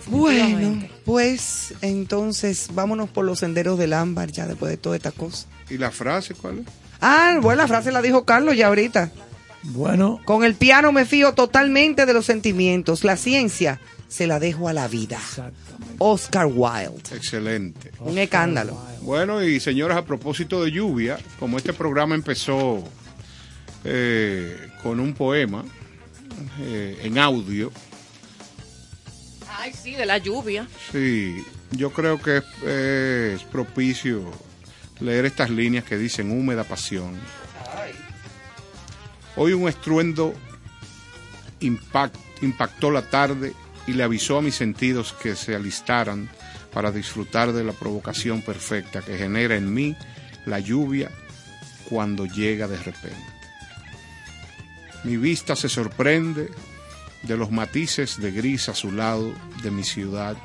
Bueno, 0.07 0.83
pues 1.05 1.73
entonces 1.81 2.69
vámonos 2.73 3.09
por 3.09 3.25
los 3.25 3.39
senderos 3.39 3.79
del 3.79 3.93
ámbar 3.93 4.31
ya 4.31 4.45
después 4.47 4.71
de 4.71 4.77
toda 4.77 4.95
esta 4.95 5.11
cosa. 5.11 5.45
¿Y 5.69 5.77
la 5.77 5.91
frase 5.91 6.33
cuál 6.33 6.59
es? 6.59 6.65
Ah, 6.99 7.37
bueno, 7.41 7.61
la 7.61 7.67
frase 7.67 7.91
la 7.91 8.01
dijo 8.01 8.25
Carlos 8.25 8.55
ya 8.57 8.67
ahorita. 8.67 9.11
Bueno, 9.63 10.19
Con 10.25 10.43
el 10.43 10.55
piano 10.55 10.91
me 10.91 11.05
fío 11.05 11.33
totalmente 11.33 12.05
de 12.07 12.13
los 12.13 12.25
sentimientos. 12.25 13.03
La 13.03 13.17
ciencia 13.17 13.79
se 14.07 14.25
la 14.25 14.39
dejo 14.39 14.67
a 14.67 14.73
la 14.73 14.87
vida. 14.87 15.17
exactamente. 15.17 15.95
Oscar 15.99 16.47
Wilde. 16.47 17.15
Excelente. 17.15 17.91
Un 17.99 18.17
escándalo. 18.17 18.77
Bueno, 19.03 19.43
y 19.43 19.59
señoras, 19.59 19.97
a 19.97 20.05
propósito 20.05 20.63
de 20.63 20.71
lluvia, 20.71 21.19
como 21.39 21.57
este 21.57 21.73
programa 21.73 22.15
empezó 22.15 22.83
eh, 23.83 24.69
con 24.81 24.99
un 25.01 25.13
poema 25.13 25.65
eh, 26.61 26.97
en 27.03 27.19
audio, 27.19 27.69
ay 29.59 29.73
sí 29.73 29.93
de 29.93 30.05
la 30.05 30.17
lluvia 30.17 30.67
sí, 30.91 31.45
yo 31.71 31.91
creo 31.91 32.21
que 32.21 32.37
es, 32.37 32.43
es 32.63 33.43
propicio 33.43 34.23
leer 34.99 35.25
estas 35.25 35.49
líneas 35.49 35.83
que 35.83 35.97
dicen 35.97 36.31
húmeda 36.31 36.63
pasión. 36.63 37.13
Hoy 39.35 39.51
un 39.53 39.67
estruendo 39.67 40.33
impact- 41.59 42.13
impactó 42.41 42.89
la 42.91 43.01
tarde 43.09 43.53
y 43.87 43.93
le 43.93 44.03
avisó 44.03 44.37
a 44.37 44.41
mis 44.41 44.55
sentidos 44.55 45.13
que 45.21 45.35
se 45.35 45.55
alistaran 45.55 46.29
para 46.73 46.91
disfrutar 46.91 47.53
de 47.53 47.63
la 47.63 47.73
provocación 47.73 48.41
perfecta 48.41 49.01
que 49.01 49.17
genera 49.17 49.55
en 49.55 49.73
mí 49.73 49.95
la 50.45 50.59
lluvia 50.59 51.11
cuando 51.89 52.25
llega 52.25 52.67
de 52.67 52.77
repente. 52.77 53.33
Mi 55.03 55.17
vista 55.17 55.55
se 55.55 55.69
sorprende 55.69 56.49
de 57.23 57.37
los 57.37 57.51
matices 57.51 58.19
de 58.19 58.31
gris 58.31 58.69
azulado 58.69 59.33
de 59.61 59.71
mi 59.71 59.83
ciudad 59.83 60.37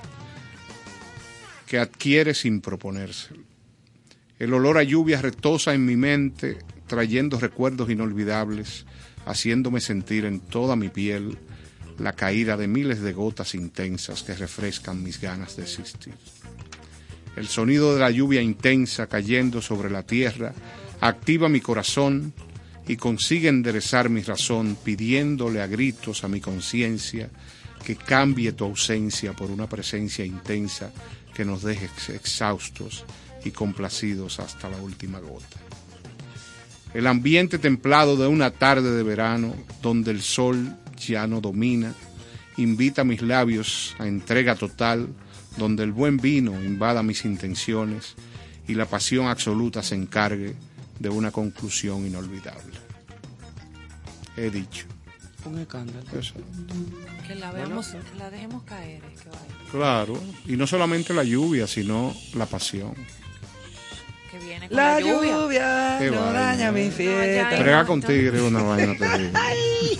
que 1.66 1.78
adquiere 1.78 2.34
sin 2.34 2.60
proponerse. 2.60 3.34
El 4.38 4.54
olor 4.54 4.78
a 4.78 4.82
lluvia 4.82 5.20
retosa 5.20 5.74
en 5.74 5.84
mi 5.84 5.96
mente, 5.96 6.58
trayendo 6.86 7.38
recuerdos 7.38 7.90
inolvidables, 7.90 8.86
haciéndome 9.26 9.80
sentir 9.80 10.24
en 10.24 10.40
toda 10.40 10.76
mi 10.76 10.88
piel 10.88 11.38
la 11.98 12.12
caída 12.12 12.56
de 12.56 12.68
miles 12.68 13.00
de 13.00 13.12
gotas 13.12 13.54
intensas 13.54 14.22
que 14.22 14.34
refrescan 14.34 15.02
mis 15.02 15.20
ganas 15.20 15.56
de 15.56 15.64
existir. 15.64 16.14
El 17.36 17.48
sonido 17.48 17.94
de 17.94 18.00
la 18.00 18.10
lluvia 18.10 18.42
intensa 18.42 19.06
cayendo 19.06 19.60
sobre 19.62 19.90
la 19.90 20.02
tierra 20.02 20.52
activa 21.00 21.48
mi 21.48 21.60
corazón 21.60 22.32
y 22.86 22.96
consigue 22.96 23.48
enderezar 23.48 24.08
mi 24.08 24.22
razón 24.22 24.76
pidiéndole 24.82 25.60
a 25.60 25.66
gritos 25.66 26.24
a 26.24 26.28
mi 26.28 26.40
conciencia 26.40 27.30
que 27.84 27.96
cambie 27.96 28.52
tu 28.52 28.64
ausencia 28.64 29.34
por 29.34 29.50
una 29.50 29.68
presencia 29.68 30.24
intensa 30.24 30.90
que 31.34 31.44
nos 31.44 31.62
deje 31.62 31.84
ex- 31.86 32.08
exhaustos 32.10 33.04
y 33.44 33.50
complacidos 33.52 34.40
hasta 34.40 34.68
la 34.68 34.78
última 34.78 35.20
gota. 35.20 35.58
El 36.94 37.06
ambiente 37.06 37.58
templado 37.58 38.16
de 38.16 38.26
una 38.26 38.50
tarde 38.50 38.90
de 38.90 39.02
verano 39.02 39.54
donde 39.82 40.10
el 40.10 40.22
sol 40.22 40.74
ya 40.98 41.26
no 41.26 41.40
domina, 41.40 41.94
invita 42.56 43.04
mis 43.04 43.22
labios 43.22 43.94
a 43.98 44.06
entrega 44.06 44.54
total, 44.56 45.08
donde 45.56 45.82
el 45.84 45.92
buen 45.92 46.18
vino 46.18 46.52
invada 46.62 47.02
mis 47.02 47.24
intenciones 47.24 48.14
y 48.66 48.74
la 48.74 48.86
pasión 48.86 49.26
absoluta 49.26 49.82
se 49.82 49.94
encargue 49.94 50.54
de 50.98 51.08
una 51.08 51.30
conclusión 51.30 52.06
inolvidable. 52.06 52.74
He 54.36 54.50
dicho. 54.50 54.86
Un 55.44 55.58
escándalo. 55.58 56.04
Que 57.26 57.34
la 57.36 57.50
veamos, 57.52 57.88
que 57.88 58.18
la 58.18 58.30
dejemos 58.30 58.62
caer. 58.64 59.02
es 59.14 59.22
que 59.22 59.28
vaya. 59.28 59.70
Claro, 59.70 60.20
y 60.46 60.56
no 60.56 60.66
solamente 60.66 61.14
la 61.14 61.24
lluvia, 61.24 61.66
sino 61.66 62.14
la 62.34 62.46
pasión. 62.46 62.94
Que 64.30 64.38
viene 64.40 64.68
con 64.68 64.76
La 64.76 64.94
la, 64.94 65.00
lluvia. 65.00 65.32
lluvia 65.32 65.77
Qué 65.98 66.10
no 66.10 66.20
vaina. 66.22 66.40
daña 66.40 66.72
mi 66.72 66.90
fiesta. 66.90 67.58
Brega 67.58 67.84
con 67.84 68.00
tigre 68.00 68.40
una 68.42 68.62
vaina. 68.62 68.94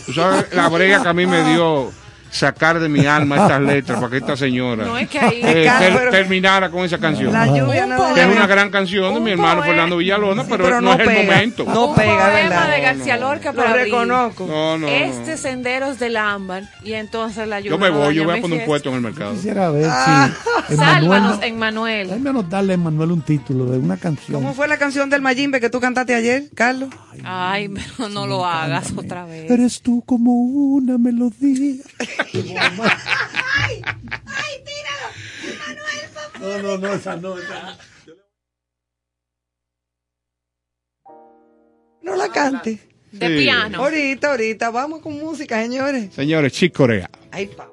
Tú 0.06 0.12
sabes 0.12 0.46
la 0.52 0.68
brega 0.68 1.02
que 1.02 1.08
a 1.08 1.12
mí 1.12 1.26
me 1.26 1.42
dio 1.52 1.92
sacar 2.30 2.78
de 2.80 2.88
mi 2.88 3.06
alma 3.06 3.36
estas 3.36 3.60
letras 3.62 3.98
para 3.98 4.10
que 4.10 4.16
esta 4.18 4.36
señora 4.36 4.84
No 4.84 4.98
es 4.98 5.08
que 5.08 5.18
ahí. 5.18 5.40
eh, 5.42 5.62
Claro, 5.64 5.98
ter- 5.98 6.10
terminara 6.10 6.70
con 6.70 6.84
esa 6.84 6.98
canción. 6.98 7.32
La 7.32 7.46
lluvia 7.46 7.84
Un 7.84 7.90
no 7.90 7.96
poema. 7.96 8.14
que 8.14 8.20
es 8.20 8.26
una 8.36 8.46
gran 8.46 8.70
canción 8.70 9.14
de 9.14 9.20
mi 9.20 9.30
hermano 9.32 9.56
poema. 9.60 9.66
Fernando 9.66 9.96
Villalona, 9.96 10.44
pero, 10.44 10.64
pero 10.64 10.80
no, 10.80 10.88
no 10.88 10.92
es 10.94 11.00
el 11.00 11.06
pega. 11.06 11.22
momento. 11.32 11.64
No 11.64 11.86
un 11.88 11.94
pega, 11.96 12.06
poema 12.16 12.28
¿verdad? 12.32 12.70
de 12.70 12.76
No, 12.78 12.82
García 12.82 13.16
no. 13.16 13.20
Lorca 13.28 13.50
Lo 13.52 13.56
para 13.56 13.70
abrir. 13.70 13.84
reconozco. 13.86 14.46
No, 14.46 14.78
no, 14.78 14.86
no. 14.86 14.88
Este 14.88 15.36
senderos 15.36 15.98
del 15.98 16.16
ámbar 16.16 16.64
y 16.84 16.92
entonces 16.94 17.46
la 17.48 17.60
lluvia. 17.60 17.70
Yo 17.72 17.78
me 17.78 17.90
no 17.90 17.98
voy, 17.98 18.14
yo 18.14 18.24
voy 18.24 18.38
a 18.38 18.40
poner 18.40 18.60
un 18.60 18.66
puesto 18.66 18.88
en 18.90 18.94
el 18.96 19.00
mercado. 19.00 19.32
Quisiera 19.34 19.70
ver 19.70 19.86
Ah. 19.88 20.30
si 20.66 20.74
Emmanuel, 20.74 21.00
Sálvanos, 21.02 21.38
no- 21.38 21.42
Emmanuel. 21.44 22.08
déjame 22.08 22.30
anotarle 22.30 22.72
a 22.72 22.74
Emmanuel 22.74 23.12
un 23.12 23.22
título 23.22 23.66
de 23.66 23.78
una 23.78 23.96
canción. 23.96 24.40
¿Cómo 24.40 24.54
fue 24.54 24.68
la 24.68 24.76
canción 24.78 25.08
del 25.10 25.22
Mayimbe 25.22 25.60
que 25.60 25.70
tú 25.70 25.80
cantaste 25.80 26.14
ayer, 26.14 26.44
Carlos? 26.54 26.88
Ay, 27.24 27.68
pero 27.68 28.08
no 28.08 28.26
lo 28.26 28.44
hagas 28.46 28.92
otra 28.96 29.24
vez. 29.24 29.50
Eres 29.50 29.80
tú 29.82 30.02
como 30.06 30.32
una 30.32 30.98
melodía. 30.98 31.82
No, 36.40 36.58
no, 36.62 36.78
no, 36.78 36.92
esa 36.94 37.16
no, 37.16 37.36
esa 37.36 37.62
no. 37.62 37.78
No 42.02 42.16
la 42.16 42.28
cante. 42.30 42.78
De 43.10 43.26
Sí. 43.26 43.36
piano. 43.38 43.78
Ahorita, 43.78 44.30
ahorita, 44.30 44.70
vamos 44.70 45.00
con 45.00 45.18
música, 45.18 45.60
señores. 45.62 46.14
Señores, 46.14 46.52
Chick 46.52 46.74
Corea. 46.76 47.10
Ay, 47.32 47.46
pa. 47.46 47.68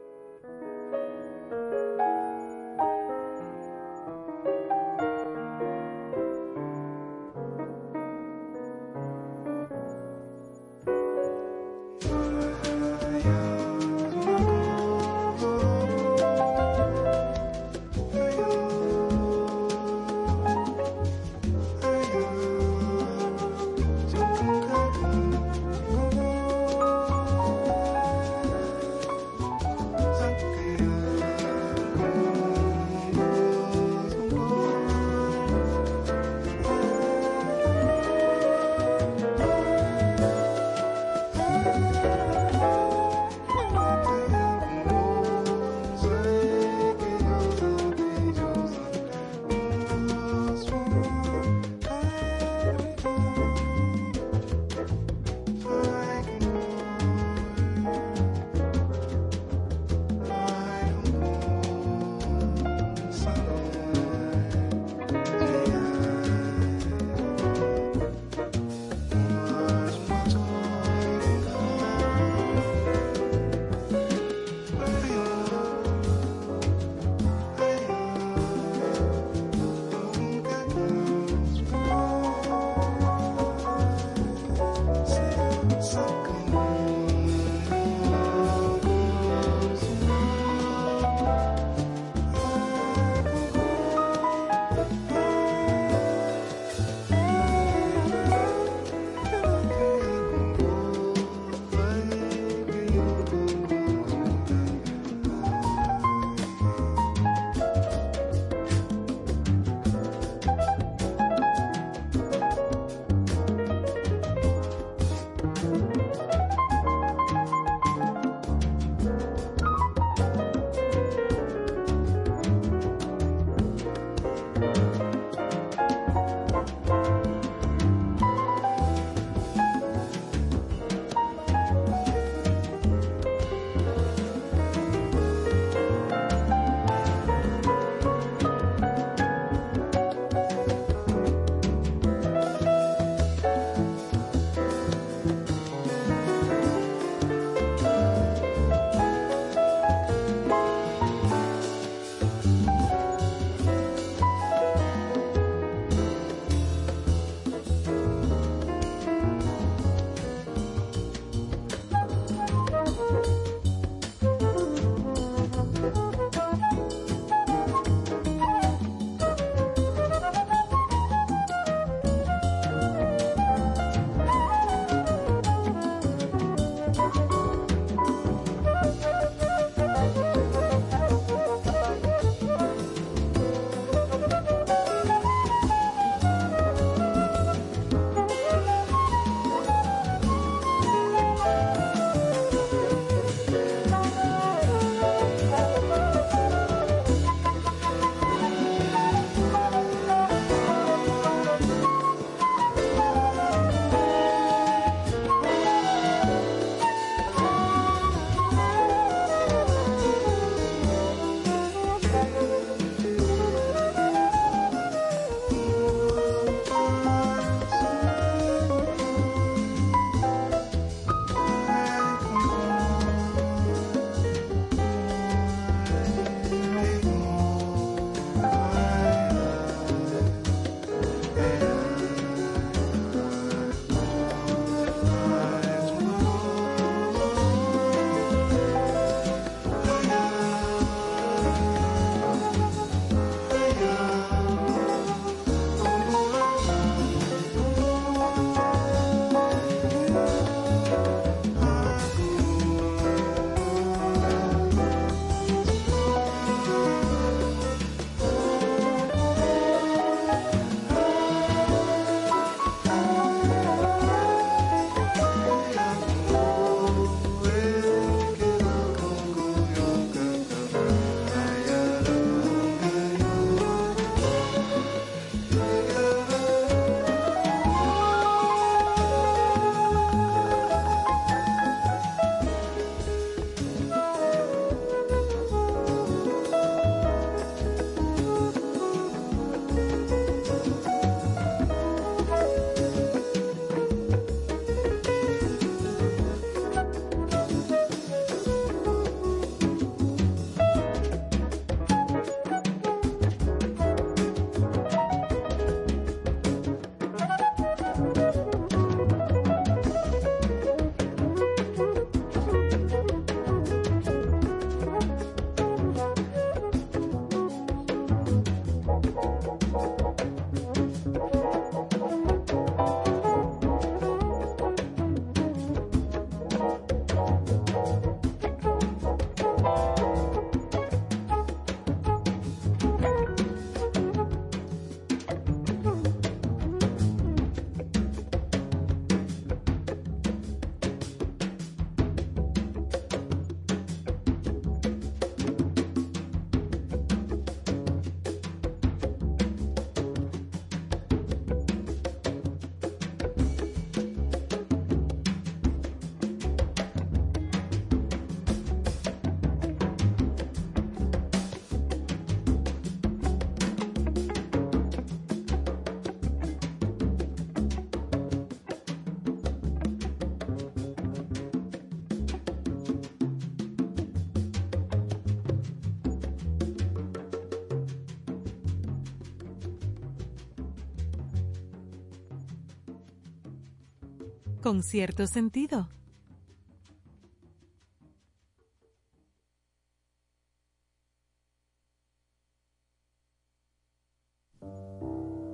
Con 384.66 384.82
cierto 384.82 385.28
sentido. 385.28 385.90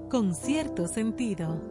Con 0.10 0.34
cierto 0.34 0.88
sentido. 0.88 1.71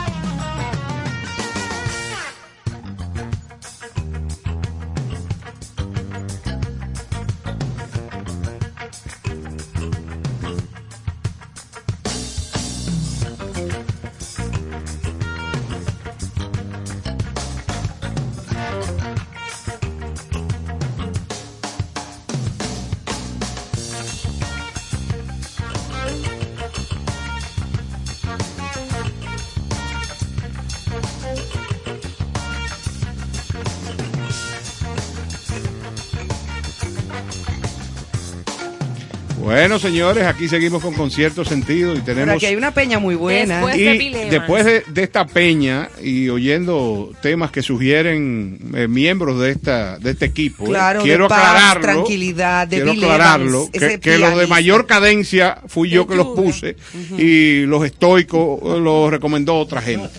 Bueno, 39.61 39.77
señores, 39.77 40.25
aquí 40.25 40.47
seguimos 40.47 40.81
con 40.81 40.95
Concierto 40.95 41.45
Sentido 41.45 41.93
y 41.95 41.99
tenemos... 42.01 42.35
aquí 42.35 42.47
hay 42.47 42.55
una 42.55 42.73
peña 42.73 42.97
muy 42.97 43.13
buena. 43.13 43.59
Después- 43.61 43.75
y 43.77 43.83
de 44.09 44.29
después 44.31 44.65
de, 44.65 44.83
de 44.87 45.03
esta 45.03 45.27
peña 45.27 45.87
y 46.01 46.29
oyendo 46.29 47.11
temas 47.21 47.51
que 47.51 47.61
sugieren 47.61 48.57
eh, 48.73 48.87
miembros 48.87 49.39
de 49.39 49.51
esta 49.51 49.99
de 49.99 50.11
este 50.11 50.25
equipo, 50.25 50.65
eh, 50.65 50.69
Claro, 50.69 51.01
quiero 51.03 51.25
de 51.25 51.29
paz, 51.29 51.39
aclararlo, 51.39 51.81
tranquilidad, 51.81 52.67
de 52.67 52.77
quiero 52.77 52.91
aclararlo, 52.93 53.69
que, 53.71 53.99
que 53.99 54.17
los 54.17 54.35
de 54.35 54.47
mayor 54.47 54.87
cadencia 54.87 55.59
fui 55.67 55.89
yo 55.89 56.07
que 56.07 56.15
los 56.15 56.27
puse 56.27 56.75
y 57.19 57.61
los 57.67 57.85
estoicos 57.85 58.59
eh, 58.63 58.79
los 58.79 59.11
recomendó 59.11 59.57
otra 59.59 59.79
gente. 59.81 60.09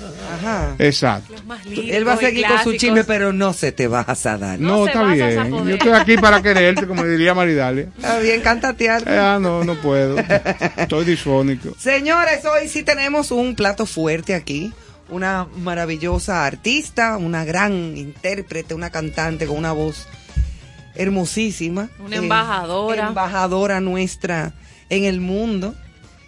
Ajá. 0.41 0.77
Exacto. 0.79 1.32
Los 1.43 1.47
más 1.47 1.67
Él 1.67 2.07
va 2.07 2.13
a 2.13 2.17
seguir 2.17 2.47
con 2.47 2.63
su 2.63 2.77
chisme, 2.77 3.05
pero 3.05 3.33
no 3.33 3.53
se 3.53 3.73
te 3.73 3.89
vas 3.89 4.27
a 4.27 4.39
dar. 4.39 4.61
No, 4.61 4.87
está 4.87 5.05
bien. 5.05 5.51
Yo 5.51 5.75
estoy 5.75 5.93
aquí 5.93 6.17
para 6.17 6.43
quererte, 6.43 6.87
como 6.87 7.05
diría 7.05 7.35
Maridalia. 7.35 7.89
Está 7.97 8.19
bien, 8.19 8.41
cántatear. 8.41 9.03
Eh, 9.03 9.19
ah, 9.19 9.39
no, 9.41 9.65
no 9.65 9.75
puedo. 9.77 10.17
Estoy 10.77 11.05
disfónico. 11.05 11.75
Señores, 11.79 12.45
hoy 12.45 12.69
sí 12.69 12.83
tenemos 12.83 13.31
un 13.31 13.55
plato 13.55 13.87
fuerte 13.87 14.35
aquí. 14.35 14.73
Una 15.09 15.47
maravillosa 15.57 16.47
artista, 16.47 17.17
una 17.17 17.45
gran 17.45 17.97
intérprete, 17.97 18.75
una 18.75 18.91
cantante 18.91 19.47
con 19.47 19.59
una 19.59 19.73
voz 19.73 20.07
hermosísima. 20.95 21.91
Una 21.99 22.17
embajadora. 22.17 23.09
embajadora 23.09 23.81
nuestra 23.81 24.55
en 24.89 25.05
el 25.05 25.21
mundo. 25.21 25.75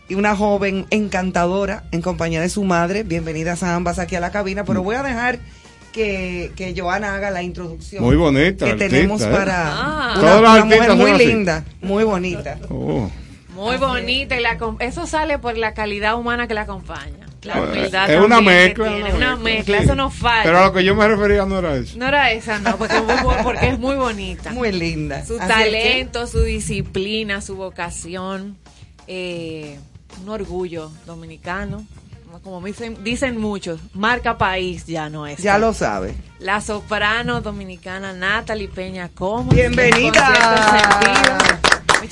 Y 0.09 0.15
una 0.17 0.37
joven 0.37 0.87
encantadora 0.91 1.85
en 1.91 2.03
compañía 2.03 2.41
de 2.41 2.49
su 2.51 2.63
madre. 2.65 3.05
Bienvenidas 3.05 3.63
a 3.63 3.75
ambas 3.75 3.99
aquí 3.99 4.17
a 4.17 4.21
la 4.21 4.31
cabina. 4.31 4.65
Pero 4.65 4.83
voy 4.83 4.97
a 4.97 5.03
dejar 5.03 5.39
que, 5.93 6.53
que 6.57 6.75
Joana 6.77 7.15
haga 7.15 7.31
la 7.31 7.43
introducción. 7.43 8.05
Muy 8.05 8.17
bonita 8.17 8.67
Que 8.67 8.73
artista, 8.73 8.91
tenemos 8.91 9.23
¿eh? 9.23 9.29
para 9.31 9.73
Ah. 9.73 10.13
una, 10.13 10.21
Todas 10.21 10.43
las 10.43 10.55
una 10.57 10.65
mujer 10.67 10.95
muy 10.97 11.11
así. 11.13 11.27
linda, 11.27 11.65
muy 11.81 12.05
bonita. 12.05 12.59
Oh. 12.69 13.11
Muy 13.55 13.77
bonita 13.77 14.37
y 14.39 14.43
la, 14.43 14.59
eso 14.81 15.07
sale 15.07 15.39
por 15.39 15.57
la 15.57 15.73
calidad 15.75 16.17
humana 16.19 16.47
que 16.49 16.55
la 16.55 16.63
acompaña. 16.63 17.25
La 17.43 17.61
humildad 17.63 18.11
es 18.11 18.21
una 18.21 18.41
mezcla, 18.41 18.89
tiene, 18.89 19.13
una 19.15 19.37
mezcla, 19.37 19.79
sí. 19.79 19.85
eso 19.85 19.95
no 19.95 20.11
falta. 20.11 20.45
Pero 20.45 20.59
a 20.59 20.65
lo 20.67 20.73
que 20.73 20.83
yo 20.83 20.95
me 20.95 21.07
refería 21.07 21.45
no 21.45 21.59
era 21.59 21.77
eso. 21.77 21.97
No 21.99 22.07
era 22.09 22.33
esa, 22.33 22.59
no, 22.59 22.77
porque 22.79 22.97
es 22.97 23.03
muy, 23.05 23.35
porque 23.43 23.69
es 23.69 23.79
muy 23.79 23.97
bonita. 23.97 24.51
Muy 24.53 24.73
linda. 24.73 25.25
su 25.27 25.35
Así 25.39 25.43
es 25.43 25.57
que- 25.59 25.65
talento, 25.65 26.27
su 26.27 26.41
disciplina, 26.43 27.43
su 27.43 27.55
vocación, 27.57 28.57
eh, 29.07 29.79
un 30.23 30.29
orgullo 30.29 30.91
dominicano. 31.07 31.85
Como 32.43 32.61
dicen, 32.67 32.99
dicen 33.05 33.41
muchos, 33.41 33.79
marca 33.95 34.37
país 34.37 34.87
ya 34.87 35.09
no 35.09 35.25
es. 35.25 35.39
Ya 35.39 35.57
lo 35.57 35.73
sabe. 35.73 36.17
La 36.41 36.61
soprano 36.61 37.41
dominicana 37.41 38.13
Natalie 38.13 38.67
Peña 38.67 39.09
Como. 39.15 39.51
Bienvenida. 39.53 40.27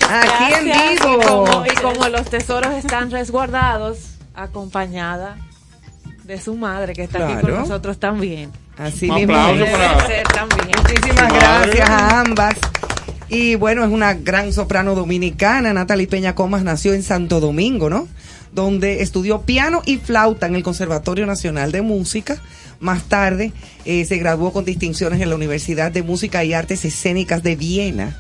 Aquí 0.09 0.55
en 0.55 0.69
Y 0.69 0.73
vivo. 0.99 1.23
como, 1.45 1.67
y 1.67 1.75
como 1.83 2.09
los 2.09 2.31
tesoros 2.31 2.73
están 2.75 3.11
resguardados, 3.11 3.99
acompañada 4.35 5.37
de 6.25 6.41
su 6.41 6.55
madre 6.55 6.93
que 6.95 7.03
está 7.03 7.27
aquí 7.27 7.41
con 7.41 7.55
nosotros 7.57 7.99
también. 7.99 8.53
Así 8.79 9.11
mismo. 9.11 9.35
para- 9.35 10.23
también. 10.33 10.71
Muchísimas 10.79 11.33
Madre. 11.33 11.39
gracias 11.73 11.91
a 11.91 12.21
ambas. 12.21 12.55
Y 13.35 13.55
bueno, 13.55 13.83
es 13.83 13.91
una 13.91 14.13
gran 14.13 14.53
soprano 14.53 14.95
dominicana. 14.95 15.73
Natalie 15.73 16.07
Peña 16.07 16.35
Comas 16.35 16.65
nació 16.65 16.93
en 16.93 17.03
Santo 17.03 17.41
Domingo, 17.41 17.89
¿no? 17.89 18.07
Donde 18.53 19.01
estudió 19.01 19.41
piano 19.41 19.81
y 19.87 19.97
flauta 19.97 20.47
en 20.47 20.55
el 20.55 20.63
Conservatorio 20.63 21.25
Nacional 21.25 21.73
de 21.73 21.81
Música. 21.81 22.37
Más 22.79 23.05
tarde 23.05 23.53
eh, 23.87 24.05
se 24.05 24.19
graduó 24.19 24.53
con 24.53 24.67
distinciones 24.67 25.19
en 25.23 25.31
la 25.31 25.37
Universidad 25.37 25.91
de 25.91 26.03
Música 26.03 26.45
y 26.45 26.53
Artes 26.53 26.85
Escénicas 26.85 27.43
de 27.43 27.57
Viena. 27.57 28.15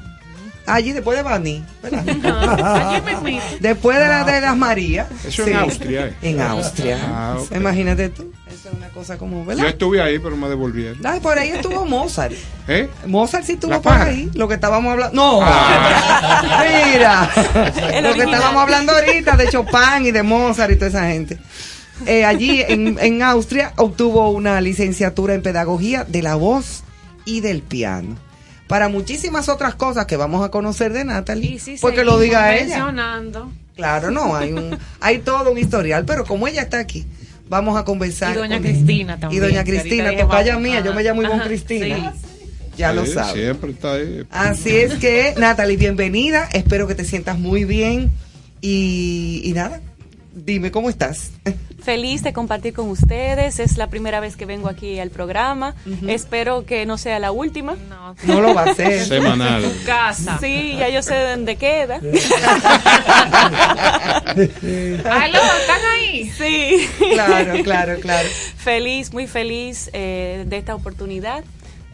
Allí 0.65 0.93
después 0.93 1.19
de 1.19 1.25
Bani, 1.25 1.63
¿verdad? 1.83 3.03
Después 3.61 3.99
de 3.99 4.09
la 4.09 4.25
de 4.25 4.41
las 4.41 4.57
Marías. 4.57 5.09
Eso 5.27 5.47
en 5.47 5.57
Austria, 5.57 6.07
eh. 6.07 6.15
En 6.23 6.41
Austria. 6.41 6.99
Ah. 7.03 7.39
Imagínate 7.55 8.09
tú. 8.09 8.33
Eso 8.63 8.71
es 8.71 8.77
una 8.77 8.91
cosa 8.91 9.19
como, 9.19 9.45
Yo 9.55 9.67
estuve 9.67 10.01
ahí, 10.01 10.21
pero 10.21 10.37
me 10.37 10.49
devolvieron. 10.49 11.05
Ay, 11.05 11.19
por 11.19 11.37
ahí 11.37 11.49
estuvo 11.49 11.85
Mozart. 11.89 12.33
¿Eh? 12.69 12.89
Mozart 13.07 13.43
sí 13.45 13.55
estuvo 13.55 13.83
por 13.83 13.93
ahí, 13.93 14.31
lo 14.35 14.47
que 14.47 14.55
estábamos 14.55 14.93
hablando. 14.93 15.17
No, 15.17 15.41
Ah. 15.43 16.63
mira, 16.93 17.29
lo 18.03 18.15
que 18.15 18.23
estábamos 18.23 18.63
hablando 18.63 18.93
ahorita 18.93 19.37
de 19.37 19.49
Chopin 19.49 20.07
y 20.07 20.13
de 20.13 20.23
Mozart 20.23 20.71
y 20.71 20.77
toda 20.77 20.91
esa 20.91 21.09
gente. 21.09 21.39
Eh, 22.07 22.25
allí 22.25 22.63
en, 22.63 22.99
en 23.01 23.23
Austria 23.25 23.73
obtuvo 23.79 24.31
una 24.31 24.61
licenciatura 24.61 25.35
en 25.35 25.43
pedagogía 25.43 26.05
de 26.05 26.23
la 26.23 26.37
voz 26.37 26.85
y 27.25 27.41
del 27.41 27.63
piano. 27.63 28.17
Para 28.69 28.89
muchísimas 28.89 29.49
otras 29.49 29.75
cosas 29.75 30.07
que 30.07 30.17
vamos 30.17 30.45
a 30.45 30.53
conocer 30.53 30.93
de 30.93 31.05
Natalie, 31.05 31.61
porque 31.81 32.05
lo 32.05 32.13
seguimos 32.13 32.21
diga 32.21 32.55
ella. 32.55 32.77
Claro, 33.75 34.13
no, 34.13 34.37
hay 34.37 34.53
un, 34.53 34.79
hay 35.01 35.19
todo 35.19 35.51
un 35.51 35.59
historial, 35.59 36.05
pero 36.05 36.25
como 36.25 36.47
ella 36.47 36.63
está 36.63 36.79
aquí, 36.79 37.05
vamos 37.53 37.77
a 37.79 37.85
conversar. 37.85 38.35
Y 38.35 38.39
doña 38.39 38.57
con 38.57 38.65
Cristina 38.67 39.17
también, 39.21 39.43
Y 39.43 39.47
doña 39.47 39.63
Cristina, 39.63 40.17
tocaya 40.17 40.59
mía, 40.59 40.81
yo 40.81 40.95
me 40.95 41.03
llamo 41.03 41.23
Ivonne 41.23 41.41
ajá, 41.41 41.49
Cristina. 41.49 42.15
sí. 42.15 42.29
Ya 42.79 42.95
lo 42.95 43.05
sabes. 43.05 43.35
Siempre 43.35 43.73
está 43.73 43.93
ahí. 43.93 44.23
Así 44.31 44.75
es 44.75 44.95
que, 44.95 45.35
Natalie, 45.37 45.77
bienvenida. 45.77 46.49
Espero 46.55 46.89
que 46.89 46.95
te 46.95 47.05
sientas 47.05 47.39
muy 47.39 47.65
bien. 47.67 48.11
Y, 48.63 49.43
y 49.45 49.53
nada, 49.53 49.83
dime 50.35 50.70
cómo 50.70 50.89
estás. 50.91 51.30
Feliz 51.83 52.22
de 52.22 52.33
compartir 52.33 52.74
con 52.74 52.89
ustedes. 52.89 53.59
Es 53.59 53.76
la 53.76 53.89
primera 53.89 54.20
vez 54.20 54.37
que 54.37 54.47
vengo 54.47 54.68
aquí 54.68 54.99
al 55.01 55.11
programa. 55.11 55.74
Espero 56.07 56.64
que 56.64 56.87
no 56.87 56.97
sea 56.99 57.18
la 57.18 57.33
última. 57.33 57.74
No, 57.89 58.14
No 58.24 58.41
lo 58.41 58.55
va 58.55 58.62
a 58.62 58.70
hacer. 58.70 59.05
Semanal. 59.09 59.62
tu 59.62 59.85
casa. 59.85 60.39
Sí, 60.41 60.76
ya 60.78 60.89
yo 60.89 61.03
sé 61.03 61.16
dónde 61.30 61.57
queda. 61.57 61.97
Aló, 64.37 65.39
¿están 65.61 65.80
ahí? 65.95 66.30
Sí. 66.37 66.89
Claro, 67.12 67.62
claro, 67.62 68.01
claro. 68.01 68.28
Feliz, 68.57 69.12
muy 69.12 69.26
feliz 69.26 69.91
eh, 69.93 70.45
de 70.47 70.57
esta 70.57 70.74
oportunidad. 70.74 71.45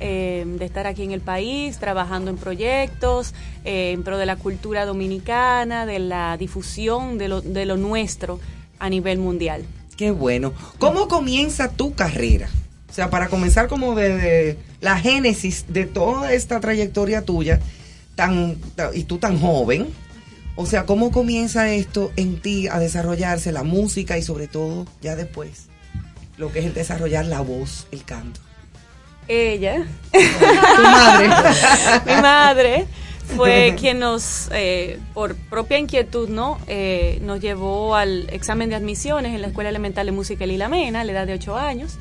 Eh, 0.01 0.45
de 0.47 0.65
estar 0.65 0.87
aquí 0.87 1.03
en 1.03 1.13
el 1.13 1.21
país, 1.21 1.79
trabajando 1.79 2.31
en 2.31 2.37
proyectos, 2.37 3.35
eh, 3.65 3.93
en 3.93 4.03
pro 4.03 4.19
de 4.19 4.27
la 4.27 4.37
cultura 4.37 4.85
dominicana, 4.87 5.87
de 5.87 5.99
la 5.99 6.37
difusión 6.37 7.19
de 7.19 7.29
lo, 7.29 7.41
de 7.41 7.67
lo 7.67 7.77
nuestro 7.77 8.41
a 8.79 8.89
nivel 8.91 9.19
mundial. 9.19 9.65
Qué 9.97 10.11
bueno. 10.11 10.53
¿Cómo 10.79 11.09
comienza 11.09 11.71
tu 11.73 11.95
carrera? 11.95 12.49
O 12.89 12.93
sea, 12.93 13.11
para 13.11 13.29
comenzar 13.29 13.69
como 13.69 13.95
desde 13.95 14.57
la 14.81 14.99
génesis 14.99 15.65
de 15.69 15.87
toda 15.87 16.33
esta 16.33 16.61
trayectoria 16.61 17.23
tuya, 17.25 17.61
tan, 18.15 18.57
ta- 18.77 18.91
y 18.95 19.05
tú 19.05 19.19
tan 19.19 19.39
joven. 19.41 19.89
O 20.57 20.67
sea, 20.67 20.87
¿cómo 20.87 21.13
comienza 21.13 21.71
esto 21.73 22.11
en 22.17 22.41
ti 22.41 22.67
a 22.67 22.79
desarrollarse 22.81 23.53
la 23.53 23.63
música 23.63 24.19
y 24.19 24.23
sobre 24.23 24.47
todo 24.49 24.87
ya 25.03 25.17
después? 25.17 25.67
lo 26.37 26.53
que 26.53 26.61
es 26.61 26.67
el 26.67 26.75
desarrollar 26.75 27.27
la 27.27 27.41
voz, 27.41 27.89
el 27.91 28.05
canto? 28.05 28.41
Ella, 29.29 29.87
Tu 30.11 30.83
madre. 30.83 31.29
mi 32.07 32.23
madre, 32.23 32.87
fue 33.37 33.75
quien 33.79 33.99
nos, 33.99 34.49
eh, 34.53 34.99
por 35.13 35.37
propia 35.37 35.79
inquietud, 35.79 36.29
¿no? 36.29 36.59
Eh, 36.67 37.19
nos 37.23 37.41
llevó 37.41 37.95
al 37.95 38.29
examen 38.31 38.71
de 38.71 38.77
admisiones 38.77 39.35
en 39.35 39.43
la 39.43 39.49
Escuela 39.49 39.69
Elemental 39.69 40.07
de 40.07 40.13
Música 40.13 40.47
Lila 40.47 40.69
Mena, 40.69 41.03
a 41.03 41.05
la 41.05 41.13
edad 41.13 41.27
de 41.27 41.35
8 41.35 41.57
años, 41.57 41.99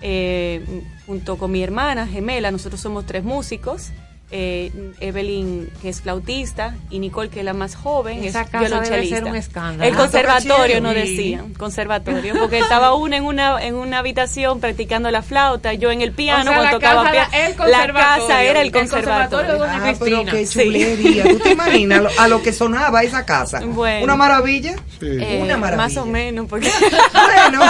eh, 0.00 0.64
junto 1.06 1.36
con 1.36 1.50
mi 1.50 1.62
hermana 1.62 2.06
gemela, 2.06 2.50
nosotros 2.50 2.80
somos 2.80 3.04
tres 3.04 3.24
músicos. 3.24 3.90
Eh, 4.32 4.70
Evelyn, 5.00 5.70
que 5.82 5.88
es 5.88 6.00
flautista, 6.02 6.74
y 6.90 6.98
Nicole, 7.00 7.30
que 7.30 7.40
es 7.40 7.44
la 7.44 7.52
más 7.54 7.74
joven, 7.74 8.22
Esa 8.24 8.42
es 8.42 8.50
casa 8.50 8.80
debe 8.80 9.08
ser 9.08 9.24
un 9.24 9.36
escándalo. 9.36 9.84
El 9.88 9.94
Ah, 9.94 9.98
conservatorio, 9.98 10.76
chelo. 10.76 10.90
decían, 10.94 11.54
conservatorio, 11.54 12.34
porque 12.38 12.58
estaba 12.58 12.94
una 12.94 13.16
en 13.16 13.24
una 13.24 13.60
en 13.62 13.74
una 13.74 13.98
habitación 13.98 14.60
practicando 14.60 15.10
la 15.10 15.22
flauta, 15.22 15.74
yo 15.74 15.90
en 15.90 16.00
el 16.00 16.12
piano 16.12 16.42
O 16.42 16.44
sea, 16.44 16.52
cuando 16.54 16.64
la 16.64 16.70
tocaba 16.70 17.02
casa 17.10 17.30
piano. 17.30 17.44
el 17.46 17.50
La 17.50 17.56
conservatorio, 17.56 18.26
casa 18.28 18.42
era 18.44 18.60
el 18.60 18.66
el 18.66 18.72
conservatorio 18.72 19.28
conservatorio. 19.28 19.52
de 19.52 19.58
Doña 19.58 19.90
Ah, 19.90 19.94
pero 19.98 20.24
qué 20.26 20.46
Sí. 20.46 20.58
chulería. 20.64 21.22
¿Tú 21.24 21.38
te 21.38 21.50
imaginas 21.52 22.02
lo- 22.02 22.10
a 22.18 22.28
lo 22.28 22.42
que 22.42 22.52
sonaba 22.52 23.02
esa 23.02 23.24
casa? 23.26 23.60
Bueno. 23.64 24.04
Una 24.04 24.16
maravilla. 24.16 24.74
Eh, 25.00 25.40
Una 25.42 25.56
maravilla. 25.56 25.82
Más 25.88 25.96
o 25.96 26.06
menos, 26.06 26.46
porque 26.48 26.70
Bueno. 27.50 27.60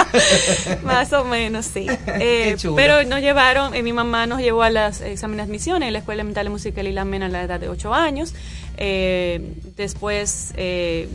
más 0.83 1.11
o 1.13 1.23
menos, 1.25 1.65
sí. 1.65 1.87
Eh, 2.07 2.49
Qué 2.51 2.55
chulo. 2.57 2.75
pero 2.75 3.03
nos 3.03 3.21
llevaron, 3.21 3.73
eh, 3.73 3.83
mi 3.83 3.93
mamá 3.93 4.25
nos 4.27 4.39
llevó 4.41 4.63
a 4.63 4.69
las 4.69 5.01
exámenes 5.01 5.37
de 5.37 5.49
admisiones 5.51 5.87
en 5.87 5.93
la 5.93 5.99
Escuela 5.99 6.21
Elemental 6.21 6.45
de 6.51 6.53
Música 6.53 6.83
Lila 6.83 7.05
Mena 7.05 7.25
a 7.27 7.29
la 7.29 7.43
edad 7.43 7.59
de 7.59 7.69
8 7.69 7.93
años. 7.93 8.33
Eh, 8.77 9.53
después, 9.77 10.53
eh, 10.57 11.07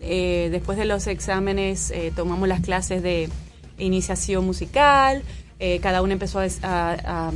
eh, 0.00 0.48
después 0.50 0.78
de 0.78 0.84
los 0.84 1.06
exámenes, 1.06 1.92
tomamos 2.14 2.48
las 2.48 2.60
clases 2.60 3.02
de 3.02 3.28
iniciación 3.78 4.44
musical. 4.44 5.22
cada 5.82 6.00
uno 6.02 6.12
empezó 6.12 6.38
a, 6.38 6.42
des- 6.42 6.62
a- 6.64 7.28
a 7.28 7.32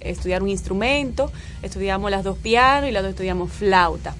estudiar 0.00 0.42
un 0.42 0.48
instrumento. 0.48 1.32
Estudiamos 1.62 2.10
las 2.10 2.22
dos 2.22 2.38
piano 2.38 2.86
y 2.86 2.92
las 2.92 3.02
dos 3.02 3.10
estudiamos 3.10 3.50
flauta. 3.52 4.14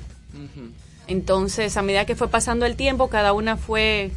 Entonces, 1.08 1.76
a 1.76 1.82
medida 1.82 2.04
que 2.04 2.16
fue 2.16 2.28
pasando 2.28 2.66
el 2.66 2.74
tiempo, 2.76 3.08
cada 3.08 3.32
una 3.32 3.56
fue 3.56 4.10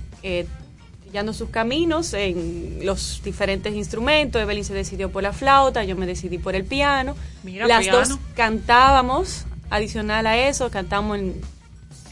trillando 1.09 1.33
sus 1.33 1.49
caminos 1.49 2.13
en 2.13 2.79
los 2.83 3.21
diferentes 3.23 3.73
instrumentos. 3.73 4.39
Evelyn 4.41 4.63
se 4.63 4.73
decidió 4.75 5.09
por 5.11 5.23
la 5.23 5.33
flauta, 5.33 5.83
yo 5.83 5.95
me 5.95 6.05
decidí 6.05 6.37
por 6.37 6.55
el 6.55 6.65
piano. 6.65 7.15
Mira, 7.43 7.67
Las 7.67 7.81
piano. 7.83 7.99
dos 7.99 8.19
cantábamos, 8.35 9.45
adicional 9.71 10.27
a 10.27 10.37
eso, 10.37 10.69
cantamos 10.69 11.17
en 11.17 11.41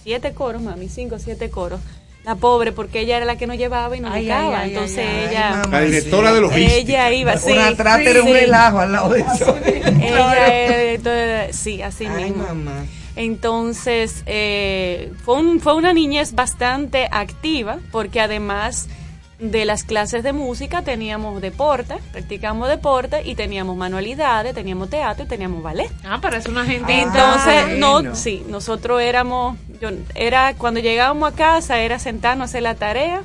siete 0.03 0.33
coros, 0.33 0.61
mami, 0.63 0.89
cinco 0.89 1.15
o 1.15 1.19
siete 1.19 1.49
coros. 1.51 1.79
La 2.25 2.35
pobre, 2.35 2.71
porque 2.73 3.01
ella 3.01 3.17
era 3.17 3.25
la 3.25 3.37
que 3.37 3.47
nos 3.47 3.57
llevaba 3.57 3.95
y 3.95 4.01
nos 4.01 4.11
Ay, 4.11 4.29
ay, 4.29 4.69
Entonces 4.71 4.99
ay, 5.07 5.27
ella... 5.29 5.61
La 5.71 5.79
directora 5.81 6.33
de 6.33 6.41
logística. 6.41 6.75
Ella 6.75 7.11
iba, 7.13 7.37
sí. 7.37 7.51
Una 7.53 7.73
trátera 7.75 8.09
era 8.09 8.21
un 8.21 8.27
sí. 8.27 8.33
relajo 8.33 8.79
al 8.79 8.91
lado 8.91 9.09
de 9.09 9.19
eso. 9.33 9.57
Ella 10.01 10.63
era 10.65 11.53
sí, 11.53 11.81
así 11.81 12.05
Ay, 12.05 12.25
mismo. 12.25 12.43
mamá. 12.43 12.85
Entonces, 13.17 14.23
eh, 14.27 15.11
fue, 15.25 15.35
un- 15.35 15.59
fue 15.59 15.73
una 15.75 15.91
niñez 15.91 16.33
bastante 16.35 17.07
activa, 17.11 17.79
porque 17.91 18.21
además 18.21 18.87
de 19.39 19.65
las 19.65 19.83
clases 19.83 20.23
de 20.23 20.33
música 20.33 20.81
teníamos 20.83 21.41
deporte, 21.41 21.95
practicamos 22.11 22.69
deporte 22.69 23.21
y 23.25 23.35
teníamos 23.35 23.75
manualidades, 23.75 24.53
teníamos 24.55 24.89
teatro 24.89 25.25
y 25.25 25.27
teníamos 25.27 25.61
ballet. 25.61 25.91
Ah, 26.03 26.19
pero 26.21 26.37
es 26.37 26.45
una 26.47 26.63
gente. 26.65 27.01
Entonces, 27.01 27.77
no, 27.77 28.15
sí, 28.15 28.43
nosotros 28.49 29.01
éramos, 29.01 29.57
yo, 29.81 29.89
era 30.15 30.53
cuando 30.55 30.79
llegábamos 30.79 31.31
a 31.33 31.35
casa 31.35 31.79
era 31.81 31.99
sentarnos 31.99 32.43
a 32.43 32.45
hacer 32.45 32.63
la 32.63 32.75
tarea, 32.75 33.21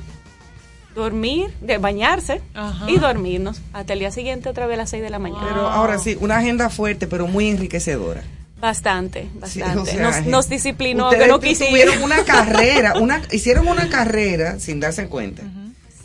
dormir, 0.95 1.51
de 1.61 1.77
bañarse 1.79 2.41
Ajá. 2.53 2.85
y 2.89 2.97
dormirnos 2.97 3.61
hasta 3.73 3.93
el 3.93 3.99
día 3.99 4.11
siguiente 4.11 4.49
otra 4.49 4.67
vez 4.67 4.75
a 4.75 4.81
las 4.83 4.89
6 4.91 5.01
de 5.01 5.09
la 5.09 5.17
mañana. 5.19 5.45
Pero 5.47 5.67
ahora 5.67 5.97
sí, 5.97 6.15
una 6.19 6.37
agenda 6.37 6.69
fuerte, 6.69 7.07
pero 7.07 7.25
muy 7.27 7.49
enriquecedora. 7.49 8.21
Bastante, 8.63 9.23
Sí, 9.45 9.59
bastante. 9.59 9.79
o 9.81 9.85
sea, 9.85 10.01
nos, 10.21 10.25
nos 10.25 10.47
disciplinó 10.47 11.09
que 11.09 11.27
no 11.27 11.41
quisieron. 11.41 12.01
una 12.01 12.23
carrera, 12.25 12.93
una, 12.97 13.21
hicieron 13.33 13.67
una 13.67 13.89
carrera 13.89 14.57
sin 14.57 14.79
darse 14.79 15.07
cuenta 15.09 15.43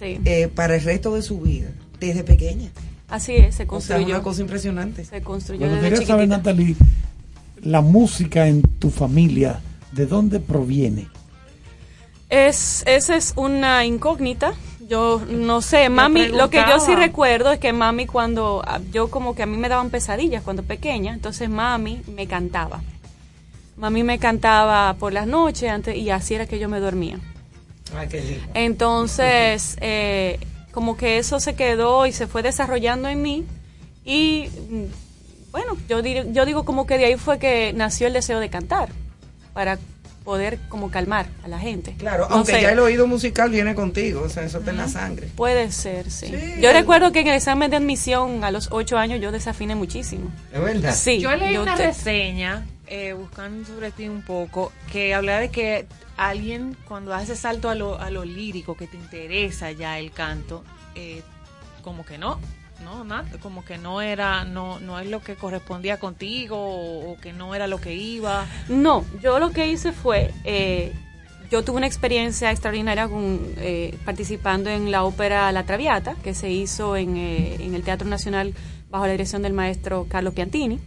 Sí, 0.00 0.18
eh, 0.24 0.48
para 0.52 0.74
el 0.74 0.82
resto 0.82 1.14
de 1.14 1.22
su 1.22 1.40
vida, 1.40 1.68
desde 2.00 2.24
pequeña. 2.24 2.70
así 3.08 3.36
es, 3.36 3.54
se 3.54 3.62
O 3.62 3.66
sea, 3.66 3.66
construyó. 3.68 4.06
una 4.16 4.22
cosa 4.24 4.40
impresionante. 4.40 5.04
se 5.04 5.22
construyó 5.22 5.66
Me 5.66 5.74
desde 5.74 5.88
gustaría 5.90 6.06
saber. 6.08 6.28
Natalie, 6.28 6.74
la 7.62 7.80
música 7.80 8.48
en 8.48 8.62
tu 8.62 8.90
familia, 8.90 9.60
¿de 9.92 10.06
dónde 10.06 10.40
proviene? 10.40 11.06
Es, 12.28 12.82
esa 12.86 13.14
es 13.16 13.34
una 13.36 13.84
incógnita. 13.84 14.52
Yo 14.88 15.20
no 15.28 15.60
sé, 15.60 15.88
mami, 15.90 16.20
lo 16.38 16.48
que 16.50 16.58
yo 16.70 16.80
sí 16.80 16.94
recuerdo 16.94 17.52
es 17.52 17.58
que 17.58 17.72
mami 17.72 18.06
cuando, 18.06 18.62
ah, 18.66 18.80
yo 18.90 19.10
como 19.10 19.34
que 19.34 19.42
a 19.42 19.46
mí 19.46 19.56
me 19.58 19.68
daban 19.68 19.90
pesadillas 19.90 20.42
cuando 20.42 20.62
pequeña, 20.62 21.12
entonces 21.12 21.50
mami 21.50 22.00
me 22.06 22.26
cantaba. 22.26 22.80
Mami 23.76 24.02
me 24.02 24.18
cantaba 24.18 24.94
por 24.94 25.12
las 25.12 25.26
noches 25.26 25.70
antes 25.70 25.94
y 25.96 26.10
así 26.10 26.34
era 26.34 26.46
que 26.46 26.58
yo 26.58 26.68
me 26.68 26.80
dormía. 26.80 27.18
Ay, 27.94 28.08
qué 28.08 28.20
lindo. 28.20 28.44
Entonces, 28.54 29.76
eh, 29.80 30.38
como 30.72 30.96
que 30.96 31.18
eso 31.18 31.38
se 31.38 31.54
quedó 31.54 32.06
y 32.06 32.12
se 32.12 32.26
fue 32.26 32.42
desarrollando 32.42 33.08
en 33.08 33.20
mí. 33.22 33.44
Y 34.04 34.48
mm, 34.70 35.50
bueno, 35.52 35.76
yo, 35.88 36.00
dir- 36.02 36.32
yo 36.32 36.46
digo 36.46 36.64
como 36.64 36.86
que 36.86 36.96
de 36.98 37.04
ahí 37.06 37.16
fue 37.16 37.38
que 37.38 37.72
nació 37.74 38.06
el 38.06 38.14
deseo 38.14 38.40
de 38.40 38.48
cantar, 38.48 38.88
para 39.52 39.78
poder 40.28 40.58
como 40.68 40.90
calmar 40.90 41.26
a 41.42 41.48
la 41.48 41.58
gente. 41.58 41.94
Claro, 41.96 42.26
No 42.28 42.34
aunque 42.36 42.52
sé, 42.52 42.60
ya 42.60 42.72
el 42.72 42.78
oído 42.80 43.06
musical 43.06 43.50
viene 43.50 43.74
contigo, 43.74 44.20
o 44.26 44.28
sea, 44.28 44.42
eso 44.42 44.58
está 44.58 44.72
en 44.72 44.76
la 44.76 44.86
sangre. 44.86 45.28
Puede 45.34 45.72
ser, 45.72 46.10
sí. 46.10 46.26
Sí. 46.26 46.60
Yo 46.60 46.70
recuerdo 46.70 47.12
que 47.12 47.20
en 47.20 47.28
el 47.28 47.34
examen 47.34 47.70
de 47.70 47.78
admisión 47.78 48.44
a 48.44 48.50
los 48.50 48.68
ocho 48.70 48.98
años 48.98 49.22
yo 49.22 49.32
desafiné 49.32 49.74
muchísimo. 49.74 50.30
¿Es 50.52 50.60
verdad? 50.60 50.94
Sí. 50.94 51.18
Yo 51.20 51.34
leí 51.34 51.56
una 51.56 51.76
te- 51.76 51.86
reseña, 51.86 52.66
eh, 52.88 53.14
buscando 53.14 53.66
sobre 53.66 53.90
ti 53.90 54.06
un 54.06 54.20
poco, 54.20 54.70
que 54.92 55.14
hablaba 55.14 55.40
de 55.40 55.48
que 55.48 55.86
alguien 56.18 56.76
cuando 56.86 57.14
hace 57.14 57.34
salto 57.34 57.70
a 57.70 57.74
lo, 57.74 57.98
a 57.98 58.10
lo 58.10 58.26
lírico, 58.26 58.76
que 58.76 58.86
te 58.86 58.98
interesa 58.98 59.72
ya 59.72 59.98
el 59.98 60.10
canto, 60.10 60.62
eh, 60.94 61.22
como 61.80 62.04
que 62.04 62.18
no, 62.18 62.38
no, 62.84 63.04
nada, 63.04 63.24
como 63.40 63.64
que 63.64 63.78
no 63.78 64.00
era, 64.00 64.44
no, 64.44 64.80
no 64.80 64.98
es 64.98 65.08
lo 65.08 65.20
que 65.20 65.34
correspondía 65.34 65.98
contigo 65.98 66.56
o, 66.58 67.16
que 67.20 67.32
no 67.32 67.54
era 67.54 67.66
lo 67.66 67.80
que 67.80 67.94
iba. 67.94 68.46
No, 68.68 69.04
yo 69.22 69.38
lo 69.38 69.50
que 69.50 69.66
hice 69.66 69.92
fue, 69.92 70.32
eh, 70.44 70.92
yo 71.50 71.64
tuve 71.64 71.78
una 71.78 71.86
experiencia 71.86 72.50
extraordinaria 72.50 73.08
con, 73.08 73.40
eh, 73.56 73.96
participando 74.04 74.70
en 74.70 74.90
la 74.90 75.04
ópera 75.04 75.50
La 75.52 75.64
Traviata, 75.64 76.14
que 76.22 76.34
se 76.34 76.50
hizo 76.50 76.96
en, 76.96 77.16
eh, 77.16 77.56
en 77.60 77.74
el 77.74 77.82
Teatro 77.82 78.08
Nacional 78.08 78.54
bajo 78.90 79.06
la 79.06 79.12
dirección 79.12 79.42
del 79.42 79.52
maestro 79.52 80.06
Carlos 80.08 80.34
Piantini, 80.34 80.78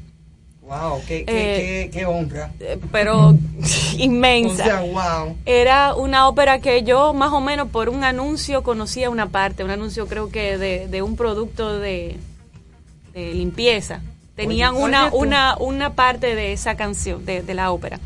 Wow, 0.71 1.01
qué, 1.05 1.25
qué, 1.25 1.83
Eh, 1.83 1.89
qué, 1.91 1.99
qué 1.99 2.05
honra. 2.05 2.51
eh, 2.61 2.79
pero 2.93 3.29
O 3.31 3.35
inmensa. 3.97 4.63
sea, 4.63 4.79
wow. 4.81 5.35
Era 5.45 5.95
una 5.95 6.29
ópera 6.29 6.59
que 6.59 6.83
yo 6.83 7.13
más 7.13 7.33
o 7.33 7.41
menos 7.41 7.67
por 7.69 7.89
un 7.89 8.03
anuncio 8.05 8.63
conocía 8.63 9.09
una 9.09 9.27
parte, 9.29 9.63
un 9.65 9.69
anuncio 9.71 10.07
creo 10.07 10.29
que 10.29 10.57
de, 10.57 10.87
de 10.87 11.01
un 11.01 11.17
producto 11.17 11.77
de, 11.77 12.15
de 13.13 13.33
limpieza. 13.33 14.01
Tenían 14.37 14.75
Oye, 14.75 14.83
una, 14.85 15.09
una, 15.13 15.57
una 15.59 15.93
parte 15.93 16.35
de 16.35 16.53
esa 16.53 16.75
canción, 16.75 17.25
de, 17.25 17.41
de 17.43 17.53
la 17.53 17.71
ópera. 17.71 17.99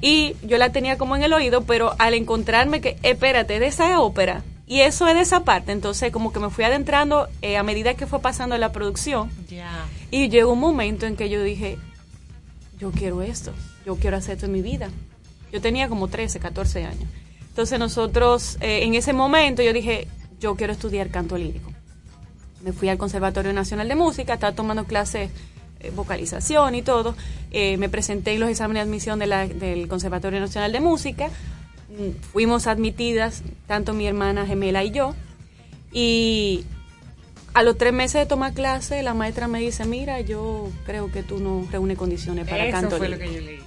Y 0.00 0.36
yo 0.44 0.56
la 0.56 0.70
tenía 0.70 0.96
como 0.96 1.16
en 1.16 1.24
el 1.24 1.32
oído, 1.32 1.62
pero 1.62 1.96
al 1.98 2.14
encontrarme 2.14 2.80
que, 2.80 2.96
espérate, 3.02 3.58
de 3.58 3.66
esa 3.66 3.98
ópera, 4.00 4.44
y 4.68 4.82
eso 4.82 5.08
es 5.08 5.14
de 5.16 5.22
esa 5.22 5.40
parte, 5.42 5.72
entonces 5.72 6.12
como 6.12 6.32
que 6.32 6.38
me 6.38 6.50
fui 6.50 6.62
adentrando 6.64 7.26
eh, 7.42 7.56
a 7.56 7.64
medida 7.64 7.94
que 7.94 8.06
fue 8.06 8.20
pasando 8.20 8.56
la 8.56 8.70
producción, 8.70 9.30
Ya. 9.50 9.86
y 10.12 10.28
llegó 10.28 10.52
un 10.52 10.60
momento 10.60 11.04
en 11.06 11.16
que 11.16 11.28
yo 11.28 11.42
dije, 11.42 11.78
yo 12.78 12.90
quiero 12.90 13.22
esto, 13.22 13.52
yo 13.84 13.96
quiero 13.96 14.16
hacer 14.16 14.34
esto 14.34 14.46
en 14.46 14.52
mi 14.52 14.62
vida. 14.62 14.90
Yo 15.52 15.60
tenía 15.60 15.88
como 15.88 16.08
13, 16.08 16.40
14 16.40 16.84
años. 16.84 17.08
Entonces 17.48 17.78
nosotros, 17.78 18.56
eh, 18.60 18.84
en 18.84 18.94
ese 18.94 19.12
momento 19.12 19.62
yo 19.62 19.72
dije, 19.72 20.06
yo 20.38 20.54
quiero 20.54 20.72
estudiar 20.72 21.10
canto 21.10 21.36
lírico. 21.36 21.72
Me 22.62 22.72
fui 22.72 22.88
al 22.88 22.98
Conservatorio 22.98 23.52
Nacional 23.52 23.88
de 23.88 23.94
Música, 23.94 24.34
estaba 24.34 24.54
tomando 24.54 24.84
clases 24.84 25.30
eh, 25.80 25.92
vocalización 25.94 26.74
y 26.74 26.82
todo. 26.82 27.14
Eh, 27.50 27.76
me 27.76 27.88
presenté 27.88 28.32
en 28.32 28.40
los 28.40 28.50
exámenes 28.50 28.84
de 28.84 28.88
admisión 28.88 29.18
del 29.18 29.88
Conservatorio 29.88 30.40
Nacional 30.40 30.72
de 30.72 30.80
Música. 30.80 31.28
Mm, 31.88 32.20
Fuimos 32.32 32.66
admitidas, 32.66 33.42
tanto 33.66 33.94
mi 33.94 34.06
hermana 34.06 34.46
gemela 34.46 34.84
y 34.84 34.90
yo. 34.90 35.14
Y 35.92 36.64
a 37.54 37.62
los 37.62 37.76
tres 37.78 37.92
meses 37.92 38.20
de 38.20 38.26
tomar 38.26 38.52
clase, 38.52 39.02
la 39.02 39.14
maestra 39.14 39.48
me 39.48 39.58
dice, 39.60 39.84
mira, 39.84 40.20
yo 40.20 40.68
creo 40.86 41.10
que 41.10 41.22
tú 41.22 41.38
no 41.38 41.66
reúnes 41.70 41.96
condiciones 41.98 42.46
para 42.48 42.64
Eso 42.66 42.72
canto 42.80 42.96
fue 42.98 43.08
lo 43.08 43.16
lírico". 43.16 43.32
que 43.32 43.40
yo 43.40 43.46
leí. 43.46 43.58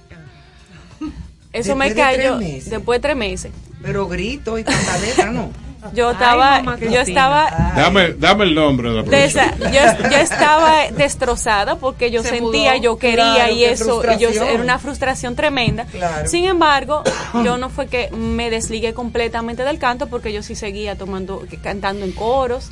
Eso 1.52 1.68
Después 1.74 1.76
me 1.76 1.94
cayó 1.94 2.38
después 2.38 2.98
de 2.98 3.00
tres 3.02 3.16
meses. 3.16 3.52
Pero 3.82 4.06
grito 4.08 4.58
y 4.58 4.64
cantaleta, 4.64 5.26
¿no? 5.30 5.50
Yo 5.94 6.10
Ay, 6.10 6.12
estaba, 6.14 6.62
mamá 6.62 6.78
yo 6.78 7.00
estaba, 7.00 7.72
Dame, 7.74 8.12
dame 8.12 8.44
el 8.44 8.54
nombre 8.54 8.90
de 8.90 8.94
la 8.94 9.02
de 9.02 9.24
esa- 9.24 9.48
profesora. 9.50 9.96
yo, 10.00 10.10
yo 10.10 10.16
estaba 10.18 10.82
destrozada 10.96 11.74
porque 11.74 12.12
yo 12.12 12.22
Se 12.22 12.28
sentía, 12.28 12.74
mudó. 12.74 12.82
yo 12.84 12.98
quería 12.98 13.34
Claro, 13.34 13.52
y 13.52 13.64
eso, 13.64 14.00
y 14.16 14.18
yo, 14.20 14.28
era 14.30 14.62
una 14.62 14.78
frustración 14.78 15.34
tremenda. 15.34 15.86
Claro. 15.86 16.28
Sin 16.28 16.44
embargo, 16.44 17.02
yo 17.44 17.56
no 17.58 17.68
fue 17.68 17.88
que 17.88 18.12
me 18.12 18.48
desligué 18.48 18.94
completamente 18.94 19.64
del 19.64 19.80
canto 19.80 20.06
porque 20.06 20.32
yo 20.32 20.44
sí 20.44 20.54
seguía 20.54 20.96
tomando, 20.96 21.42
cantando 21.64 22.04
en 22.04 22.12
coros. 22.12 22.70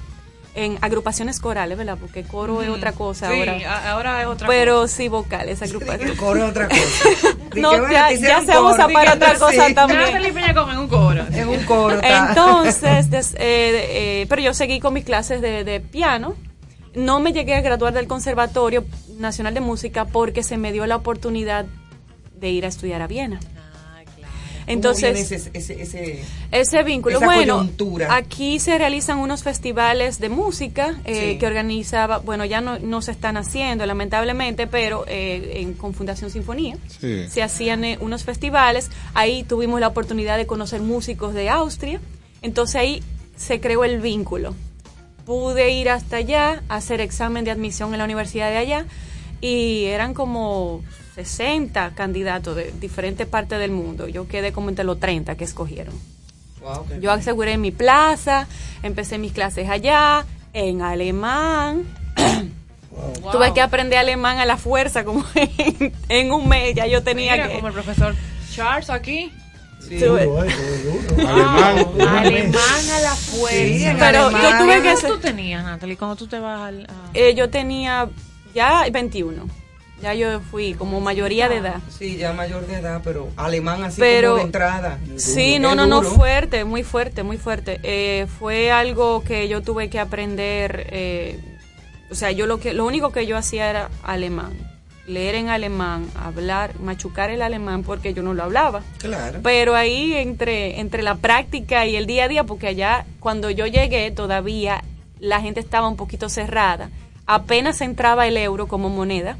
En 0.55 0.78
agrupaciones 0.81 1.39
corales, 1.39 1.78
¿verdad? 1.78 1.97
Porque 2.01 2.24
coro 2.24 2.60
es 2.62 2.68
otra 2.68 2.93
cosa 2.93 3.28
Sí, 3.31 3.40
ahora. 3.89 4.20
es 4.20 4.27
otra 4.27 4.48
Pero 4.48 4.89
sí 4.89 5.09
vocales, 5.09 5.62
agrupaciones. 5.62 6.18
coro 6.18 6.43
es 6.44 6.51
otra 6.51 6.68
cosa. 6.68 6.81
no, 7.56 7.68
bueno, 7.70 7.90
ya, 7.93 8.12
ya 8.12 8.40
se 8.40 8.47
coro. 8.52 8.70
usa 8.70 8.89
para 8.89 9.14
otra 9.14 9.35
cosa 9.39 9.66
Sí. 9.68 9.74
también. 9.74 10.01
En 10.01 10.78
un 10.78 10.89
coro. 10.89 11.24
En 11.32 11.48
un 11.48 11.64
coro. 11.64 12.01
Entonces, 12.02 13.10
des- 13.10 13.35
eh, 13.35 13.40
eh, 14.22 14.27
pero 14.28 14.43
yo 14.43 14.52
seguí 14.55 14.81
con 14.81 14.93
mis 14.94 15.05
clases 15.05 15.40
de, 15.40 15.62
de 15.64 15.81
piano. 15.81 16.35
No 16.94 17.20
me 17.20 17.32
llegué 17.32 17.55
a 17.55 17.60
graduar 17.60 17.93
del 17.93 18.09
Conservatorio 18.09 18.85
Nacional 19.18 19.55
de 19.55 19.60
Música 19.60 20.06
porque 20.06 20.43
se 20.43 20.56
me 20.56 20.72
dio 20.72 20.85
la 20.86 20.97
oportunidad 20.97 21.66
de 22.35 22.51
ir 22.51 22.64
a 22.64 22.68
estudiar 22.68 23.02
a 23.02 23.06
Viena. 23.06 23.39
¿Cómo 24.61 24.73
Entonces, 24.74 25.03
viene 25.15 25.20
ese, 25.20 25.51
ese, 25.53 25.82
ese- 25.82 26.24
ese 26.53 26.82
vínculo, 26.82 27.16
esa 27.16 27.27
bueno, 27.27 27.59
coyuntura? 27.59 28.15
aquí 28.15 28.59
se 28.61 28.77
realizan 28.78 29.19
unos 29.19 29.43
festivales 29.43 30.19
de 30.20 30.28
música 30.28 31.01
eh, 31.05 31.32
Sí. 31.32 31.39
que 31.39 31.47
organizaba, 31.47 32.19
bueno, 32.19 32.45
ya 32.45 32.61
no, 32.61 32.78
no 32.78 33.03
se 33.03 33.11
están 33.12 33.37
haciendo 33.37 33.87
lamentablemente, 33.87 34.66
pero 34.66 35.05
eh, 35.09 35.61
en, 35.61 35.74
con 35.74 35.95
Fundación 35.95 36.31
Sinfonía 36.31 36.77
Sí. 37.01 37.27
se 37.28 37.43
hacían 37.43 37.85
eh, 37.85 37.99
unos 38.01 38.24
festivales, 38.24 38.91
ahí 39.15 39.43
tuvimos 39.45 39.81
la 39.81 39.89
oportunidad 39.89 40.37
de 40.37 40.47
conocer 40.47 40.81
músicos 40.82 41.35
de 41.35 41.49
Austria, 41.49 42.01
entonces 42.43 42.77
ahí 42.77 43.03
se 43.37 43.61
creó 43.61 43.85
el 43.85 44.01
vínculo. 44.01 44.55
Pude 45.24 45.70
ir 45.73 45.89
hasta 45.91 46.16
allá, 46.16 46.62
hacer 46.69 47.01
examen 47.01 47.45
de 47.45 47.51
admisión 47.51 47.93
en 47.93 47.99
la 47.99 48.05
universidad 48.05 48.51
de 48.51 48.57
allá 48.57 48.87
y 49.41 49.85
eran 49.85 50.12
como 50.12 50.82
60 51.15 51.91
candidatos 51.95 52.57
de 52.57 52.73
diferentes 52.81 53.27
partes 53.27 53.59
del 53.59 53.70
mundo. 53.70 54.09
Yo 54.09 54.28
quedé 54.28 54.53
como 54.53 54.69
entre 54.69 54.85
los 54.85 54.99
30 55.01 55.37
que 55.37 55.45
escogieron. 55.45 55.95
Wow, 56.61 56.87
qué 56.87 57.01
Yo 57.01 57.11
aseguré 57.11 57.57
mi 57.57 57.70
plaza, 57.70 58.47
empecé 58.82 59.19
mis 59.19 59.32
clases 59.32 59.69
allá, 59.69 60.24
en 60.53 60.82
alemán. 60.82 61.85
Wow. 63.23 63.32
Tuve 63.32 63.55
que 63.55 63.61
aprender 63.61 63.99
alemán 63.99 64.39
a 64.39 64.45
la 64.47 64.57
fuerza, 64.57 65.05
como 65.05 65.24
en, 65.35 65.93
en 66.09 66.32
un 66.32 66.49
mes 66.49 66.74
ya 66.74 66.87
yo 66.87 67.03
tenía 67.03 67.32
Mira, 67.32 67.49
que... 67.49 67.55
como 67.55 67.69
el 67.69 67.73
profesor 67.74 68.15
Charles 68.53 68.91
aquí. 68.91 69.32
tuve- 69.89 70.28
Alemán. 71.27 71.87
Alemán 72.09 72.91
a 72.97 73.01
la 73.01 73.15
fuerza. 73.15 73.57
Sí, 73.57 73.87
Pero 73.99 74.24
alemán. 74.27 74.43
yo 74.43 74.59
tuve 74.65 74.82
¿Qué 74.82 74.95
que 75.01 75.07
tú 75.09 75.19
tenías, 75.19 75.65
Natalie, 75.65 75.97
cuando 75.97 76.16
tú 76.16 76.27
te 76.27 76.39
vas 76.39 76.69
al... 76.69 76.85
a- 76.85 77.11
eh, 77.15 77.35
yo 77.35 77.49
tenía 77.49 78.09
ya 78.55 78.85
21. 78.91 79.60
Ya 80.02 80.14
yo 80.14 80.40
fui 80.40 80.74
como 80.74 81.01
mayoría 81.01 81.48
de 81.48 81.56
edad. 81.56 81.81
Sí, 81.90 82.16
ya 82.16 82.32
mayor 82.32 82.66
de 82.66 82.77
edad, 82.77 83.02
pero 83.05 83.28
alemán 83.36 83.85
así 83.85 84.01
Pero- 84.01 84.31
como 84.31 84.39
de 84.39 84.44
entrada. 84.44 84.98
Sí, 85.16 85.59
no, 85.59 85.74
no, 85.74 85.86
no, 85.86 86.02
fuerte, 86.02 86.64
muy 86.64 86.82
fuerte, 86.85 87.22
muy 87.22 87.36
fuerte. 87.36 87.81
Eh, 87.82 88.27
fue 88.39 88.70
algo 88.70 89.22
que 89.22 89.48
yo 89.48 89.62
tuve 89.62 89.90
que 89.90 89.98
aprender, 90.01 90.86
eh, 90.90 91.39
o 92.10 92.14
sea, 92.14 92.31
yo 92.31 92.47
lo 92.47 92.59
que, 92.60 92.72
lo 92.72 92.86
único 92.86 93.12
que 93.12 93.27
yo 93.27 93.36
hacía 93.36 93.68
era 93.68 93.90
alemán, 94.02 94.52
leer 95.06 95.35
en 95.35 95.48
alemán, 95.51 96.06
hablar, 96.14 96.78
machucar 96.81 97.31
el 97.31 97.43
alemán 97.43 97.82
porque 97.82 98.14
yo 98.14 98.22
no 98.22 98.32
lo 98.32 98.43
hablaba. 98.44 98.82
Claro. 98.98 99.40
Pero 99.43 99.74
ahí 99.74 100.14
entre, 100.14 100.81
entre 100.81 101.02
la 101.02 101.16
práctica 101.16 101.85
y 101.86 101.97
el 101.97 102.06
día 102.06 102.24
a 102.24 102.28
día, 102.28 102.44
porque 102.44 102.68
allá 102.68 103.05
cuando 103.18 103.51
yo 103.51 103.66
llegué 103.66 104.10
todavía 104.10 104.82
la 105.18 105.40
gente 105.43 105.60
estaba 105.60 105.89
un 105.89 105.97
poquito 105.97 106.31
cerrada, 106.31 106.89
apenas 107.27 107.82
entraba 107.82 108.27
el 108.27 108.39
euro 108.39 108.66
como 108.66 108.89
moneda 108.89 109.36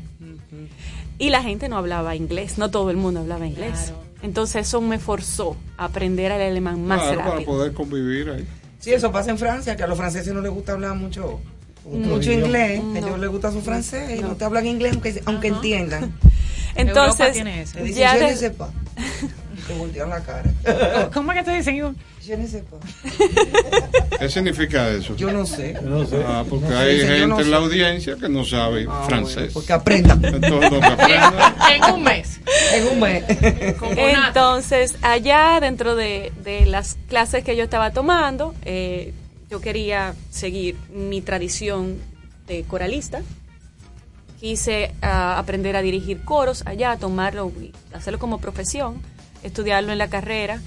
y 1.21 1.31
la 1.31 1.43
gente 1.43 1.69
no 1.69 1.77
hablaba 1.77 2.17
inglés, 2.17 2.59
no 2.59 2.71
todo 2.73 2.91
el 2.91 2.97
mundo 2.97 3.21
hablaba 3.21 3.47
inglés. 3.47 3.93
Entonces 4.23 4.67
eso 4.67 4.81
me 4.81 4.99
forzó 4.99 5.57
a 5.79 5.85
aprender 5.85 6.33
el 6.33 6.43
alemán 6.43 6.85
más 6.85 7.01
Claro, 7.03 7.19
para 7.19 7.31
rápido. 7.33 7.47
poder 7.53 7.73
convivir 7.75 8.31
ahí. 8.31 8.47
Sí, 8.81 8.93
eso 8.93 9.13
pasa 9.13 9.31
en 9.31 9.39
Francia, 9.39 9.77
que 9.77 9.83
a 9.83 9.87
los 9.87 9.97
franceses 9.99 10.33
no 10.35 10.41
les 10.41 10.51
gusta 10.51 10.73
hablar 10.73 10.95
mucho 10.97 11.39
mucho 11.85 12.31
idioma. 12.33 12.47
inglés. 12.47 12.81
A 12.81 12.83
No. 12.83 12.97
ellos 13.07 13.19
les 13.21 13.31
gusta 13.31 13.53
su 13.53 13.61
francés 13.63 14.19
y 14.19 14.23
No. 14.23 14.29
no 14.29 14.37
te 14.37 14.45
hablan 14.45 14.67
inglés 14.67 14.93
aunque, 14.95 15.23
aunque 15.27 15.49
entiendan. 15.49 16.03
Europa 16.75 17.17
Entonces, 17.17 17.95
ya 17.95 18.17
de-. 18.17 18.53
Te 19.71 19.79
voltean 19.79 20.11
la 20.11 20.21
cara. 20.21 21.11
¿Cómo 21.15 21.31
es 21.33 21.39
que 21.39 21.45
te 21.45 21.57
dicen? 21.57 21.77
Yo 21.77 21.93
sais 22.27 22.63
pas. 22.65 24.19
¿Qué 24.19 24.29
significa 24.29 24.89
eso? 24.91 25.15
Yo 25.17 25.31
no 25.33 25.47
sé. 25.47 25.75
No 25.83 26.05
sé. 26.05 26.23
Ah, 26.27 26.45
porque 26.49 26.67
No 26.67 26.71
sé, 26.73 26.77
hay 26.79 27.01
gente 27.01 27.27
no 27.29 27.41
en 27.41 27.51
la 27.51 27.57
sé. 27.59 27.63
audiencia 27.65 28.17
que 28.17 28.29
no 28.29 28.45
sabe 28.45 28.87
Ah, 28.89 29.05
francés. 29.07 29.37
bueno, 29.37 29.51
porque 29.55 29.73
aprendan. 29.73 30.25
Entonces, 30.25 30.73
lo 30.73 30.81
que 30.81 30.87
aprendan. 30.87 31.35
En 31.73 31.95
un 31.95 32.03
mes. 32.03 32.41
en 32.75 32.87
un 32.89 33.01
mes. 33.01 33.25
Entonces, 33.97 34.97
allá 35.03 35.59
dentro 35.61 35.95
de, 35.95 36.33
de 36.43 36.67
las 36.67 36.97
clases 37.09 37.45
que 37.45 37.57
yo 37.57 37.65
estaba 37.65 37.93
tomando, 37.93 38.55
eh, 38.65 39.15
yo 39.49 39.61
quería 39.61 40.15
seguir 40.31 40.77
mi 40.93 41.21
tradición 41.23 41.97
de 42.49 42.65
coralista. 42.65 43.23
Quise 44.41 44.93
ah, 45.03 45.39
aprender 45.39 45.77
a 45.77 45.83
dirigir 45.83 46.23
coros 46.25 46.63
allá, 46.67 46.97
tomarlo, 46.97 47.53
y 47.61 47.73
hacerlo 47.95 48.19
como 48.19 48.39
profesión, 48.41 49.03
estudiarlo 49.43 49.93
en 49.93 49.99
la 49.99 50.09
carrera. 50.09 50.61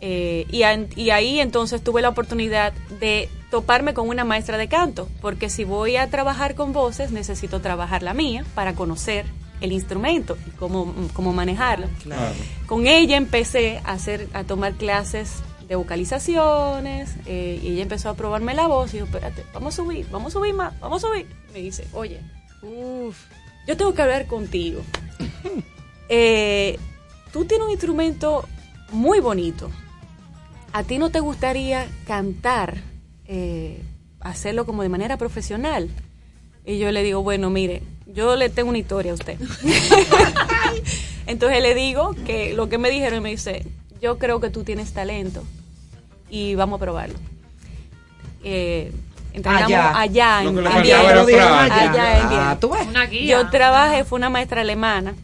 eh, 0.00 0.46
y, 0.50 0.62
ahí 1.10 1.40
entonces 1.40 1.82
tuve 1.82 2.02
la 2.02 2.10
oportunidad 2.10 2.72
de 3.00 3.30
toparme 3.50 3.94
con 3.94 4.08
una 4.08 4.24
maestra 4.24 4.58
de 4.58 4.68
canto, 4.68 5.08
porque 5.22 5.48
si 5.48 5.64
voy 5.64 5.96
a 5.96 6.08
trabajar 6.08 6.54
con 6.54 6.72
voces, 6.72 7.12
necesito 7.12 7.60
trabajar 7.60 8.02
la 8.02 8.12
mía 8.12 8.44
para 8.54 8.74
conocer 8.74 9.24
el 9.60 9.72
instrumento 9.72 10.36
y 10.46 10.50
cómo, 10.50 10.94
cómo 11.14 11.32
manejarlo. 11.32 11.88
Claro. 12.02 12.34
Con 12.66 12.86
ella 12.86 13.16
empecé 13.16 13.80
a 13.84 13.92
hacer, 13.92 14.28
a 14.34 14.44
tomar 14.44 14.74
clases 14.74 15.42
de 15.68 15.74
vocalizaciones 15.76 17.16
eh, 17.26 17.60
y 17.62 17.68
ella 17.68 17.82
empezó 17.82 18.08
a 18.08 18.14
probarme 18.14 18.54
la 18.54 18.66
voz 18.66 18.94
y 18.94 18.98
yo, 18.98 19.04
espérate, 19.04 19.44
vamos 19.52 19.74
a 19.74 19.82
subir, 19.82 20.06
vamos 20.10 20.34
a 20.34 20.38
subir 20.38 20.54
más, 20.54 20.78
vamos 20.80 21.02
a 21.02 21.08
subir. 21.08 21.26
Me 21.52 21.60
dice, 21.60 21.86
oye, 21.92 22.20
uf, 22.62 23.16
yo 23.66 23.76
tengo 23.76 23.94
que 23.94 24.02
hablar 24.02 24.26
contigo. 24.26 24.82
Eh, 26.08 26.78
tú 27.32 27.44
tienes 27.44 27.66
un 27.66 27.72
instrumento 27.72 28.46
muy 28.92 29.20
bonito. 29.20 29.70
¿A 30.72 30.82
ti 30.82 30.98
no 30.98 31.10
te 31.10 31.20
gustaría 31.20 31.86
cantar, 32.06 32.76
eh, 33.26 33.82
hacerlo 34.20 34.66
como 34.66 34.82
de 34.82 34.88
manera 34.88 35.16
profesional? 35.16 35.88
Y 36.64 36.78
yo 36.78 36.90
le 36.92 37.02
digo, 37.02 37.22
bueno, 37.22 37.48
mire, 37.48 37.82
yo 38.06 38.36
le 38.36 38.48
tengo 38.50 38.68
una 38.70 38.78
historia 38.78 39.12
a 39.12 39.14
usted. 39.14 39.38
Entonces 41.26 41.62
le 41.62 41.74
digo 41.74 42.14
que 42.26 42.52
lo 42.54 42.68
que 42.68 42.78
me 42.78 42.90
dijeron 42.90 43.18
y 43.18 43.22
me 43.22 43.30
dice, 43.30 43.66
yo 44.00 44.18
creo 44.18 44.40
que 44.40 44.50
tú 44.50 44.64
tienes 44.64 44.92
talento 44.92 45.42
y 46.30 46.54
vamos 46.54 46.76
a 46.78 46.80
probarlo. 46.80 47.18
Eh, 48.44 48.92
entrenamos 49.32 49.66
Allá. 49.72 49.98
allá, 49.98 50.42
en, 50.44 50.54
Viena. 50.56 50.76
Allá 50.76 52.18
en 52.20 52.96
Ah, 52.96 53.06
Viena. 53.06 53.10
Yo 53.26 53.50
trabajé, 53.50 54.04
fue 54.04 54.18
una 54.18 54.30
maestra 54.30 54.60
alemana 54.60 55.14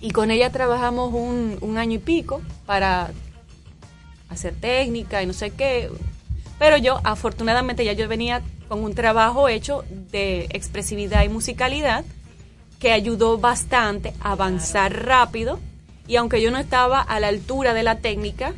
y 0.00 0.10
con 0.10 0.30
ella 0.30 0.50
trabajamos 0.50 1.12
un, 1.12 1.58
un 1.60 1.78
año 1.78 1.96
y 1.96 1.98
pico 1.98 2.42
para 2.66 3.10
hacer 4.28 4.54
técnica 4.54 5.22
y 5.22 5.26
no 5.26 5.32
sé 5.32 5.50
qué. 5.50 5.90
Pero 6.58 6.76
yo, 6.76 7.00
afortunadamente, 7.04 7.84
ya 7.84 7.92
yo 7.92 8.08
venía 8.08 8.42
con 8.68 8.84
un 8.84 8.94
trabajo 8.94 9.48
hecho 9.48 9.84
de 10.10 10.46
expresividad 10.50 11.24
y 11.24 11.28
musicalidad 11.28 12.04
que 12.78 12.92
ayudó 12.92 13.38
bastante 13.38 14.14
a 14.20 14.32
avanzar 14.32 15.04
rápido. 15.04 15.58
Y 16.06 16.16
aunque 16.16 16.40
yo 16.40 16.50
no 16.50 16.58
estaba 16.58 17.00
a 17.00 17.20
la 17.20 17.28
altura 17.28 17.74
de 17.74 17.82
la 17.82 17.98
técnica 17.98 18.54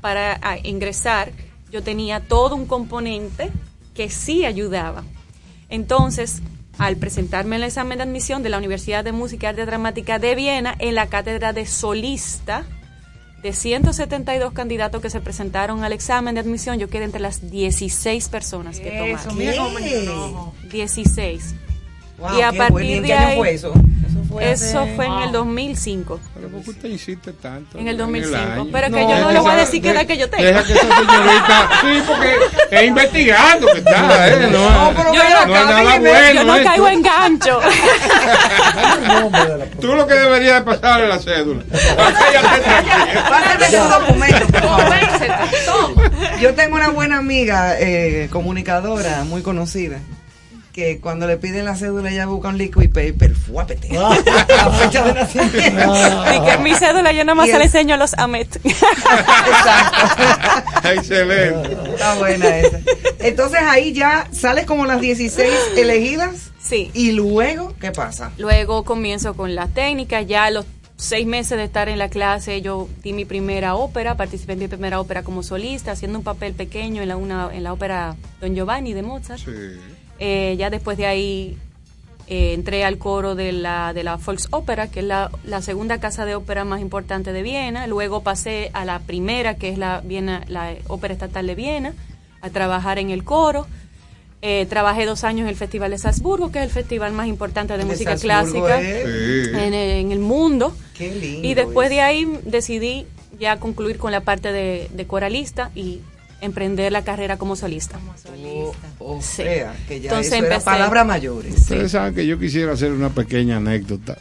para 0.00 0.38
ingresar, 0.62 1.32
yo 1.70 1.82
tenía 1.82 2.20
todo 2.20 2.54
un 2.54 2.66
componente 2.66 3.50
que 3.94 4.10
sí 4.10 4.44
ayudaba. 4.44 5.02
Entonces, 5.68 6.40
al 6.78 6.96
presentarme 6.96 7.56
en 7.56 7.62
el 7.62 7.68
examen 7.68 7.98
de 7.98 8.04
admisión 8.04 8.42
de 8.42 8.48
la 8.50 8.58
Universidad 8.58 9.04
de 9.04 9.12
Música 9.12 9.46
y 9.46 9.50
Arte 9.50 9.66
Dramática 9.66 10.18
de 10.18 10.34
Viena, 10.34 10.74
en 10.78 10.94
la 10.94 11.06
cátedra 11.08 11.52
de 11.52 11.66
solista, 11.66 12.64
de 13.42 13.52
172 13.52 14.52
candidatos 14.54 15.02
que 15.02 15.10
se 15.10 15.20
presentaron 15.20 15.84
al 15.84 15.92
examen 15.92 16.34
de 16.34 16.40
admisión, 16.40 16.78
yo 16.78 16.88
quedé 16.88 17.04
entre 17.04 17.20
las 17.20 17.50
16 17.50 18.28
personas 18.28 18.80
que 18.80 18.88
Eso, 19.12 19.28
tomaron. 19.28 19.38
mira 19.38 19.56
cómo 19.56 19.70
me 19.70 19.80
llenó 19.82 20.00
el 20.00 20.08
ojo. 20.08 20.54
16. 20.70 21.54
Wow, 22.18 22.38
y 22.38 22.42
a 22.42 22.52
partir 22.52 22.70
bueno. 22.72 22.88
¿Y 22.90 22.92
en 22.94 23.02
de 23.02 23.12
ahí- 23.12 23.54
eso? 23.54 23.72
Eso 24.40 24.60
fue 24.60 24.68
Eso 24.68 24.80
hace- 24.80 24.94
fue 24.96 25.06
en 25.06 25.12
el 25.24 25.32
2005. 25.32 26.20
Pero 26.34 26.48
¿por 26.48 26.62
qué 26.64 26.70
usted 26.70 26.88
insiste 26.88 27.32
tanto? 27.32 27.78
En 27.78 27.88
el 27.88 27.92
el 27.94 27.98
2005. 27.98 28.36
año? 28.36 28.68
Pero 28.72 28.86
que 28.86 28.90
No, 29.02 29.10
yo 29.10 29.18
no 29.20 29.32
le 29.32 29.40
voy 29.40 29.50
a 29.52 29.56
decir 29.56 29.82
qué 29.82 29.90
edad 29.90 30.06
que 30.06 30.16
yo 30.16 30.28
tengo. 30.30 30.44
Deja 30.44 30.64
que 30.64 30.72
esa 30.72 30.82
señorita. 30.82 31.68
Sí, 31.84 32.02
porque 32.06 32.34
es 32.70 32.82
investigando 32.84 33.66
que 33.68 33.78
está, 33.78 34.28
¿eh? 34.28 34.48
No, 34.50 34.70
No, 34.70 34.92
pero 34.96 35.12
no, 35.12 35.12
ven 35.12 35.32
no 35.32 35.38
acá, 35.38 35.60
es 35.60 35.66
nada 35.66 35.98
bueno. 35.98 36.32
yo 36.34 36.44
no 36.44 36.64
caigo 36.64 36.88
en 36.88 37.02
gancho. 37.02 37.60
El 37.62 39.32
de 39.60 39.66
Tú 39.80 39.94
lo 39.94 40.06
que 40.06 40.14
deberías 40.14 40.64
de 40.64 40.72
pasarle 40.72 41.08
la 41.08 41.18
cédula. 41.18 41.62
Pásame 43.28 43.66
su 43.68 43.88
documento, 43.88 44.46
por 44.46 44.62
favor. 44.62 46.40
Yo 46.40 46.54
tengo 46.54 46.76
una 46.76 46.88
buena 46.88 47.18
amiga, 47.18 47.78
eh, 47.78 48.28
comunicadora, 48.32 49.24
muy 49.24 49.42
conocida, 49.42 49.98
que 50.74 50.98
cuando 50.98 51.28
le 51.28 51.36
piden 51.36 51.64
la 51.64 51.76
cédula 51.76 52.10
ella 52.10 52.26
busca 52.26 52.48
un 52.48 52.58
liquid 52.58 52.90
paper, 52.90 53.36
fuápete. 53.36 53.88
La 53.94 54.10
fecha 54.72 55.04
de 55.04 55.14
nacimiento. 55.14 55.94
y 56.34 56.40
que 56.44 56.58
mi 56.58 56.74
cédula 56.74 57.12
yo 57.12 57.24
nada 57.24 57.36
más 57.36 57.48
se 57.48 57.56
le 57.58 57.66
enseño 57.66 57.94
a 57.94 57.98
los 57.98 58.18
AMET. 58.18 58.56
Exacto. 58.64 60.88
Excelente. 60.88 61.78
Está 61.92 62.16
buena 62.16 62.58
esa. 62.58 62.80
Entonces 63.20 63.60
ahí 63.62 63.92
ya 63.92 64.26
sales 64.32 64.66
como 64.66 64.84
las 64.84 65.00
16 65.00 65.48
elegidas. 65.76 66.50
Sí. 66.60 66.90
Y 66.92 67.12
luego, 67.12 67.72
¿qué 67.80 67.92
pasa? 67.92 68.32
Luego 68.36 68.84
comienzo 68.84 69.34
con 69.34 69.54
las 69.54 69.72
técnicas, 69.72 70.26
ya 70.26 70.46
a 70.46 70.50
los 70.50 70.66
seis 70.96 71.24
meses 71.26 71.56
de 71.56 71.64
estar 71.64 71.88
en 71.88 71.98
la 71.98 72.08
clase 72.08 72.62
yo 72.62 72.88
di 73.02 73.12
mi 73.12 73.24
primera 73.24 73.74
ópera, 73.76 74.16
participé 74.16 74.54
en 74.54 74.60
mi 74.60 74.68
primera 74.68 75.00
ópera 75.00 75.22
como 75.22 75.44
solista, 75.44 75.92
haciendo 75.92 76.18
un 76.18 76.24
papel 76.24 76.54
pequeño 76.54 77.02
en 77.02 77.08
la, 77.08 77.16
una, 77.16 77.50
en 77.52 77.62
la 77.62 77.72
ópera 77.72 78.16
Don 78.40 78.56
Giovanni 78.56 78.92
de 78.92 79.02
Mozart. 79.02 79.40
Eh, 80.26 80.56
ya 80.56 80.70
después 80.70 80.96
de 80.96 81.06
ahí 81.06 81.58
eh, 82.28 82.54
entré 82.54 82.82
al 82.84 82.96
coro 82.96 83.34
de 83.34 83.52
la, 83.52 83.92
de 83.92 84.04
la 84.04 84.16
Volksópera, 84.16 84.88
que 84.90 85.00
es 85.00 85.06
la, 85.06 85.30
la 85.44 85.60
segunda 85.60 85.98
casa 86.00 86.24
de 86.24 86.34
ópera 86.34 86.64
más 86.64 86.80
importante 86.80 87.32
de 87.34 87.42
Viena. 87.42 87.86
Luego 87.86 88.22
pasé 88.22 88.70
a 88.72 88.86
la 88.86 89.00
primera, 89.00 89.56
que 89.56 89.68
es 89.68 89.76
la, 89.76 90.00
Viena, 90.02 90.42
la 90.48 90.74
Ópera 90.88 91.12
Estatal 91.12 91.46
de 91.46 91.54
Viena, 91.54 91.92
a 92.40 92.48
trabajar 92.48 92.98
en 92.98 93.10
el 93.10 93.22
coro. 93.24 93.66
Eh, 94.40 94.66
trabajé 94.68 95.04
dos 95.04 95.24
años 95.24 95.42
en 95.42 95.48
el 95.48 95.56
Festival 95.56 95.90
de 95.90 95.98
Salzburgo, 95.98 96.50
que 96.50 96.58
es 96.60 96.64
el 96.64 96.70
festival 96.70 97.12
más 97.12 97.26
importante 97.28 97.76
de 97.76 97.84
música 97.84 98.16
Salzburgo 98.16 98.66
clásica 98.66 98.80
en, 98.80 99.74
el- 99.74 99.90
en 100.06 100.12
el 100.12 100.18
mundo. 100.20 100.74
Qué 100.96 101.14
lindo. 101.14 101.46
Y 101.48 101.54
después 101.54 101.88
de 101.90 102.00
ahí 102.00 102.26
decidí 102.44 103.06
ya 103.38 103.58
concluir 103.58 103.98
con 103.98 104.10
la 104.12 104.20
parte 104.20 104.52
de, 104.52 104.88
de 104.94 105.06
coralista 105.06 105.70
y 105.74 106.00
emprender 106.44 106.92
la 106.92 107.02
carrera 107.02 107.36
como 107.36 107.56
solista. 107.56 107.98
O, 108.54 108.74
o 108.98 109.20
Sí. 109.22 109.42
sea, 109.42 109.74
que 109.88 110.00
ya 110.00 110.10
Entonces 110.10 110.32
eso 110.42 110.70
era 110.70 111.04
mayores. 111.04 111.54
Ustedes 111.58 111.92
saben 111.92 112.14
que 112.14 112.26
yo 112.26 112.38
quisiera 112.38 112.72
hacer 112.72 112.92
una 112.92 113.08
pequeña 113.10 113.56
anécdota. 113.56 114.16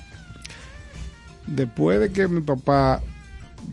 Después 1.48 2.00
de 2.00 2.12
que 2.12 2.28
mi 2.28 2.41
papá, 2.41 3.02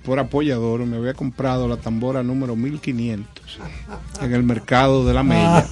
por 0.05 0.19
apoyador, 0.19 0.85
me 0.87 0.97
había 0.97 1.15
comprado 1.15 1.69
la 1.69 1.77
tambora 1.77 2.23
número 2.23 2.57
1500 2.57 3.59
en 4.23 4.35
el 4.35 4.43
mercado 4.43 5.05
de 5.07 5.15
la 5.15 5.23
Mella, 5.23 5.67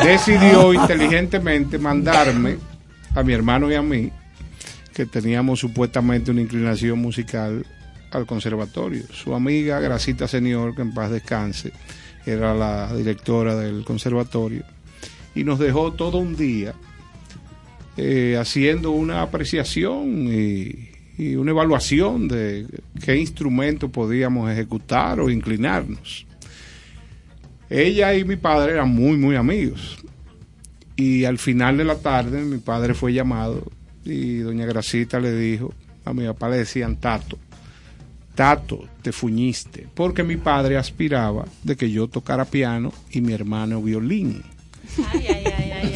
decidió 0.04 0.72
inteligentemente 0.74 1.78
mandarme 1.78 2.58
a 3.14 3.22
mi 3.22 3.32
hermano 3.32 3.70
y 3.70 3.74
a 3.74 3.82
mí, 3.82 4.10
que 4.94 5.06
teníamos 5.06 5.60
supuestamente 5.60 6.30
una 6.30 6.40
inclinación 6.40 6.98
musical, 6.98 7.64
al 8.12 8.26
conservatorio. 8.26 9.04
Su 9.12 9.34
amiga 9.34 9.80
Gracita 9.80 10.28
Senior, 10.28 10.74
que 10.74 10.82
en 10.82 10.94
paz 10.94 11.10
descanse, 11.10 11.72
era 12.24 12.54
la 12.54 12.94
directora 12.94 13.56
del 13.56 13.84
conservatorio, 13.84 14.64
y 15.34 15.44
nos 15.44 15.58
dejó 15.58 15.92
todo 15.92 16.18
un 16.18 16.36
día 16.36 16.74
eh, 17.96 18.36
haciendo 18.38 18.92
una 18.92 19.22
apreciación 19.22 20.28
y, 20.32 20.90
y 21.18 21.34
una 21.36 21.50
evaluación 21.50 22.28
de 22.28 22.66
qué 23.04 23.16
instrumento 23.16 23.90
podíamos 23.90 24.50
ejecutar 24.50 25.20
o 25.20 25.30
inclinarnos. 25.30 26.26
Ella 27.68 28.14
y 28.14 28.24
mi 28.24 28.36
padre 28.36 28.72
eran 28.72 28.90
muy, 28.90 29.16
muy 29.16 29.36
amigos. 29.36 29.98
Y 30.96 31.24
al 31.24 31.38
final 31.38 31.78
de 31.78 31.84
la 31.84 31.98
tarde 31.98 32.42
mi 32.42 32.58
padre 32.58 32.92
fue 32.94 33.12
llamado 33.12 33.64
y 34.04 34.38
doña 34.38 34.66
Gracita 34.66 35.20
le 35.20 35.34
dijo, 35.34 35.72
a 36.04 36.12
mi 36.12 36.26
papá 36.26 36.50
le 36.50 36.58
decían 36.58 36.96
Tato, 36.96 37.38
Tato, 38.34 38.84
te 39.02 39.12
fuñiste, 39.12 39.86
porque 39.94 40.22
mi 40.22 40.36
padre 40.36 40.76
aspiraba 40.78 41.44
de 41.62 41.76
que 41.76 41.90
yo 41.90 42.08
tocara 42.08 42.44
piano 42.46 42.92
y 43.10 43.20
mi 43.20 43.32
hermano 43.34 43.82
violín. 43.82 44.42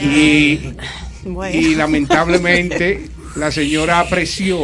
Y, 0.03 0.61
Bueno. 1.25 1.57
y 1.59 1.75
lamentablemente 1.75 3.09
la 3.37 3.51
señora 3.51 4.01
apreció 4.01 4.59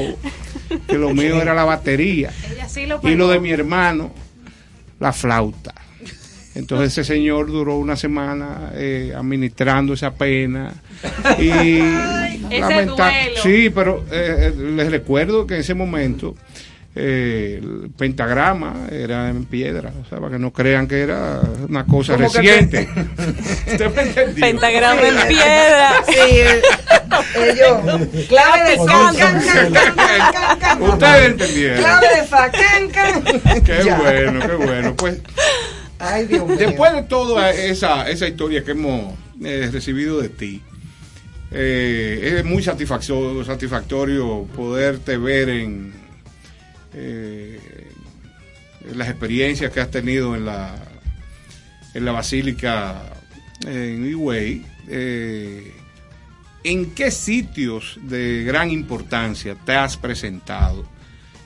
que 0.87 0.97
lo 0.99 1.13
mío 1.15 1.41
era 1.43 1.55
la 1.55 1.65
batería 1.65 2.33
Ella 2.51 2.69
sí 2.69 2.87
lo 2.87 3.01
y 3.03 3.15
lo 3.15 3.29
de 3.29 3.41
mi 3.41 3.51
hermano 3.51 4.13
la 5.01 5.13
flauta. 5.13 5.75
Entonces 6.55 6.93
ese 6.97 7.05
señor 7.15 7.47
duró 7.49 7.77
una 7.77 7.97
semana 7.97 8.71
eh, 8.75 9.13
administrando 9.17 9.95
esa 9.95 10.15
pena 10.15 10.73
y 11.39 11.49
Ese 11.49 12.61
lamenta- 12.61 13.09
duelo. 13.11 13.43
sí, 13.43 13.71
pero 13.75 14.05
eh, 14.13 14.53
eh, 14.53 14.55
les 14.77 14.91
recuerdo 14.91 15.47
que 15.47 15.55
en 15.55 15.61
ese 15.61 15.75
momento 15.75 16.37
eh, 16.95 17.59
el 17.63 17.91
pentagrama 17.97 18.87
era 18.91 19.31
en 19.31 19.47
piedra, 19.47 19.93
o 20.05 20.09
sea, 20.09 20.19
para 20.19 20.33
que 20.33 20.39
no 20.39 20.53
crean 20.53 20.87
que 20.87 21.01
era 21.01 21.41
una 21.69 21.87
cosa 21.87 22.15
¿Cómo 22.15 22.31
que 22.31 22.39
reciente. 22.39 22.89
Usted 23.73 23.95
me 23.95 24.03
entendió. 24.03 24.47
Pentagrama 24.47 25.09
en 25.09 25.29
piedra. 25.29 25.93
Sí, 26.07 27.41
ellos. 27.41 28.27
Clave 28.29 28.71
de 28.71 28.77
fa, 28.77 29.13
can, 29.17 29.43
can, 29.43 29.73
can, 29.73 29.95
can, 29.95 30.33
can, 30.33 30.59
can. 30.59 30.83
Ustedes 30.83 31.31
entendieron. 31.31 31.79
Clave 31.79 32.07
de 32.15 32.23
fa, 32.25 32.51
can, 32.51 32.89
can. 32.91 33.63
Qué 33.63 33.85
Ya. 33.85 33.99
bueno, 33.99 34.41
qué 34.47 34.55
bueno. 34.67 34.95
Pues 34.97 35.19
Ay, 35.99 36.27
Dios 36.27 36.47
mío. 36.47 36.57
Después 36.59 36.93
de 36.93 37.03
toda 37.05 37.51
esa, 37.53 38.11
esa 38.11 38.29
historia 38.29 38.65
que 38.65 38.73
hemos 38.73 39.15
eh, 39.43 39.71
recibido 39.73 40.21
de 40.21 40.29
ti, 40.29 40.61
eh, 41.53 42.37
es 42.39 42.45
muy 42.45 42.63
satisfactorio, 42.63 43.45
satisfactorio 43.45 44.47
poderte 44.55 45.17
ver 45.17 45.49
en, 45.49 46.02
eh, 46.95 47.59
las 48.95 49.09
experiencias 49.09 49.73
que 49.73 49.81
has 49.81 49.91
tenido 49.91 50.35
en 50.37 50.45
la, 50.45 50.75
en 51.95 52.05
la 52.05 52.13
Basílica 52.13 53.03
en 53.67 54.07
Higüey. 54.07 54.65
Eh, 54.89 55.73
¿En 56.65 56.93
qué 56.93 57.11
sitios 57.11 57.99
de 58.03 58.45
gran 58.45 58.71
importancia 58.71 59.57
te 59.67 59.73
has 59.75 59.97
presentado? 59.97 60.87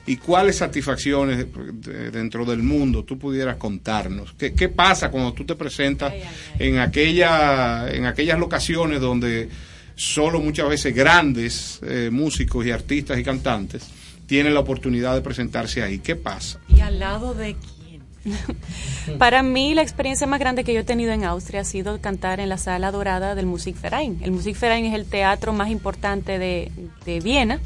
¿Y 0.05 0.17
cuáles 0.17 0.57
satisfacciones 0.57 1.47
de- 1.81 2.11
dentro 2.11 2.45
del 2.45 2.59
mundo 2.63 3.03
tú 3.03 3.17
pudieras 3.17 3.57
contarnos? 3.57 4.33
¿Qué, 4.37 4.53
qué 4.53 4.69
pasa 4.69 5.09
cuando 5.09 5.33
tú 5.33 5.43
te 5.43 5.55
presentas 5.55 6.13
en, 6.59 6.77
aquella, 6.79 7.89
en 7.91 8.05
aquellas 8.05 8.39
locaciones 8.39 9.01
donde 9.01 9.49
solo 9.95 10.39
muchas 10.39 10.69
veces 10.69 10.93
grandes 10.95 11.79
eh, 11.83 12.09
músicos 12.11 12.65
y 12.65 12.71
artistas 12.71 13.17
y 13.17 13.23
cantantes 13.23 13.87
tienen 14.27 14.53
la 14.53 14.59
oportunidad 14.59 15.15
de 15.15 15.21
presentarse 15.21 15.81
ahí? 15.81 15.99
¿Qué 15.99 16.15
pasa? 16.15 16.59
¿Y 16.69 16.81
al 16.81 16.99
lado 16.99 17.33
de 17.33 17.55
quién? 17.55 18.03
Para 19.17 19.41
mí 19.41 19.73
la 19.73 19.81
experiencia 19.81 20.27
más 20.27 20.39
grande 20.39 20.63
que 20.63 20.73
yo 20.73 20.81
he 20.81 20.83
tenido 20.83 21.11
en 21.13 21.23
Austria 21.23 21.61
ha 21.61 21.63
sido 21.63 21.99
cantar 22.01 22.39
en 22.39 22.49
la 22.49 22.57
sala 22.57 22.91
dorada 22.91 23.35
del 23.35 23.45
Musikverein. 23.45 24.19
El 24.21 24.31
Musikverein 24.31 24.85
es 24.85 24.93
el 24.93 25.05
teatro 25.05 25.53
más 25.53 25.69
importante 25.69 26.37
de, 26.37 26.71
de 27.05 27.19
Viena, 27.21 27.59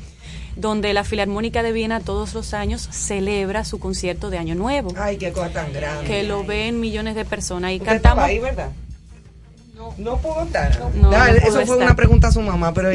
donde 0.55 0.93
la 0.93 1.03
Filarmónica 1.03 1.63
de 1.63 1.71
Viena 1.71 1.99
todos 1.99 2.33
los 2.35 2.53
años 2.53 2.87
celebra 2.91 3.65
su 3.65 3.79
concierto 3.79 4.29
de 4.29 4.37
Año 4.37 4.53
Nuevo, 4.53 4.93
Ay, 4.97 5.17
qué 5.17 5.31
cosa 5.31 5.49
tan 5.49 5.73
grande. 5.73 6.05
que 6.05 6.23
lo 6.23 6.43
ven 6.43 6.79
millones 6.79 7.15
de 7.15 7.25
personas. 7.25 7.71
Y 7.71 7.75
Usted 7.77 7.87
cantamos... 7.87 8.23
ahí, 8.25 8.37
¿verdad? 8.39 8.69
No 9.97 10.17
pudo 10.17 10.43
estar. 10.43 10.79
No, 10.95 11.11
Ah, 11.11 11.27
no 11.29 11.35
eso 11.35 11.41
pudo 11.45 11.51
fue 11.53 11.61
estar. 11.63 11.77
una 11.77 11.95
pregunta 11.95 12.27
a 12.29 12.31
su 12.31 12.41
mamá, 12.41 12.73
pero 12.73 12.89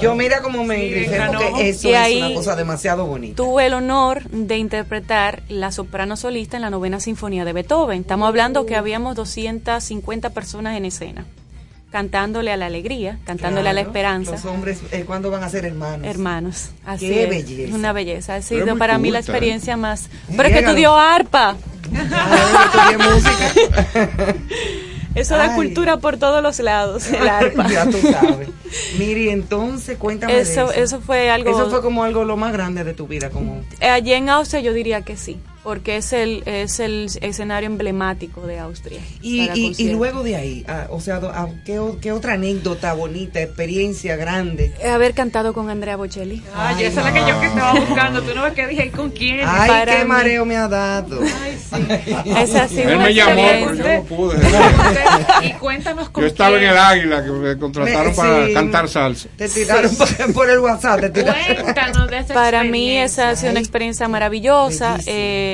yo 0.00 0.14
mira 0.14 0.42
cómo 0.42 0.64
me 0.64 0.76
grifé 0.88 1.14
enganó. 1.16 1.40
porque 1.40 1.68
eso 1.70 1.88
Y 1.88 1.92
es 1.94 2.16
una 2.22 2.34
cosa 2.34 2.56
demasiado 2.56 3.06
bonita. 3.06 3.36
Tuve 3.36 3.66
el 3.66 3.74
honor 3.74 4.22
de 4.30 4.56
interpretar 4.58 5.42
la 5.48 5.72
soprano 5.72 6.16
solista 6.16 6.56
en 6.56 6.62
la 6.62 6.70
novena 6.70 7.00
sinfonía 7.00 7.44
de 7.44 7.52
Beethoven. 7.52 8.00
Estamos 8.02 8.28
hablando 8.28 8.66
que 8.66 8.76
habíamos 8.76 9.16
250 9.16 10.30
personas 10.30 10.76
en 10.76 10.84
escena, 10.84 11.24
cantándole 11.90 12.52
a 12.52 12.56
la 12.56 12.66
alegría, 12.66 13.18
cantándole 13.24 13.68
a 13.68 13.72
la 13.72 13.80
esperanza. 13.80 14.32
Los 14.32 14.44
hombres, 14.44 14.80
eh, 14.92 15.04
¿cuándo 15.06 15.30
van 15.30 15.42
a 15.44 15.48
ser 15.48 15.64
hermanos? 15.64 16.06
Hermanos, 16.06 16.70
así 16.84 17.08
Qué 17.08 17.24
es. 17.24 17.30
belleza. 17.30 17.74
Una 17.74 17.92
belleza. 17.92 18.34
Ha 18.36 18.42
sido 18.42 18.76
para 18.76 18.98
mí 18.98 19.10
la 19.10 19.18
culta, 19.20 19.32
experiencia 19.32 19.76
más. 19.76 20.00
Sí, 20.00 20.08
Pero 20.36 20.48
es 20.48 20.52
que 20.54 20.60
estudió 20.60 20.96
arpa. 20.96 21.56
Ah, 22.12 22.92
música. 22.98 24.34
Eso 25.14 25.36
da 25.36 25.54
cultura 25.56 25.96
por 25.96 26.16
todos 26.18 26.42
los 26.42 26.58
lados, 26.60 27.06
el 27.08 27.26
arpa. 27.28 27.68
ya 27.68 27.84
tú 27.86 27.98
sabes. 28.12 28.48
Miri, 28.98 29.28
entonces 29.30 29.98
cuéntame 29.98 30.34
de 30.34 30.40
Eso, 30.42 30.70
eso. 30.70 30.72
eso 30.72 31.00
fue 31.00 31.30
algo. 31.30 31.50
Eso 31.50 31.68
fue 31.70 31.82
como 31.82 32.04
algo 32.04 32.24
lo 32.24 32.36
más 32.36 32.52
grande 32.52 32.84
de 32.84 32.94
tu 32.94 33.06
vida, 33.08 33.30
como 33.30 33.62
Eh, 33.80 33.88
Allí 33.88 34.12
en 34.12 34.28
Austria 34.28 34.60
yo 34.60 34.72
diría 34.72 35.02
que 35.02 35.16
sí, 35.16 35.38
porque 35.62 35.96
es 35.96 36.12
el, 36.12 36.42
es 36.46 36.80
el 36.80 37.08
escenario 37.20 37.66
emblemático 37.68 38.46
de 38.46 38.58
Austria. 38.58 39.00
y, 39.20 39.42
y, 39.54 39.74
y 39.78 39.90
luego 39.92 40.22
de 40.22 40.36
ahí, 40.36 40.64
ah, 40.68 40.86
o 40.90 41.00
sea, 41.00 41.20
ah, 41.22 41.48
¿qué, 41.64 41.78
qué 42.00 42.12
otra 42.12 42.34
anécdota 42.34 42.92
bonita, 42.94 43.40
experiencia 43.40 44.16
grande? 44.16 44.72
Haber 44.88 45.12
cantado 45.14 45.52
con 45.52 45.68
Andrea 45.68 45.96
Bocelli. 45.96 46.42
Ay, 46.54 46.84
esa 46.84 47.00
es 47.00 47.06
la 47.06 47.12
que 47.12 47.30
yo 47.30 47.40
que 47.40 47.46
estaba 47.46 47.72
buscando. 47.80 48.22
Tú 48.22 48.34
no 48.34 48.42
ves 48.42 48.54
que 48.54 48.66
dije 48.66 48.86
¿y 48.86 48.90
con 48.90 49.10
quién. 49.10 49.40
Ay, 49.44 49.68
para 49.68 49.96
qué 49.96 50.02
mí. 50.04 50.08
mareo 50.08 50.44
me 50.46 50.56
ha 50.56 50.68
dado. 50.68 51.20
Ay, 51.42 51.58
sí. 51.58 52.30
Esa 52.38 52.64
ha 52.64 52.68
sido 52.68 52.88
Él 52.88 52.94
una 52.96 53.04
me 53.04 53.14
llamó, 53.14 53.34
pero 53.34 53.74
yo 53.74 53.84
experiencia. 53.84 53.96
no 53.98 54.04
pude. 54.04 55.46
y 55.46 55.52
cuéntanos 55.54 56.10
con 56.10 56.22
Yo 56.22 56.28
estaba 56.28 56.52
en 56.56 56.58
quién. 56.60 56.70
el 56.72 56.78
Águila, 56.78 57.24
que 57.24 57.30
me 57.30 57.58
contrataron 57.58 58.06
Me- 58.10 58.14
para 58.16 58.46
sí. 58.46 58.52
cantar 58.54 58.88
salsa. 58.88 59.28
Te 59.36 59.48
tiraron 59.48 59.94
por, 59.96 60.32
por 60.32 60.50
el 60.50 60.58
WhatsApp, 60.60 61.00
te 61.00 61.10
tiraron. 61.10 61.62
Cuéntanos 61.64 62.08
de 62.10 62.18
esa 62.18 62.34
Para 62.34 62.64
mí 62.64 62.96
esa 62.98 63.30
ha 63.30 63.36
sido 63.36 63.50
una 63.50 63.58
Ay, 63.60 63.64
experiencia 63.64 64.08
maravillosa. 64.08 64.92
bellísimo. 64.92 65.14
eh, 65.16 65.48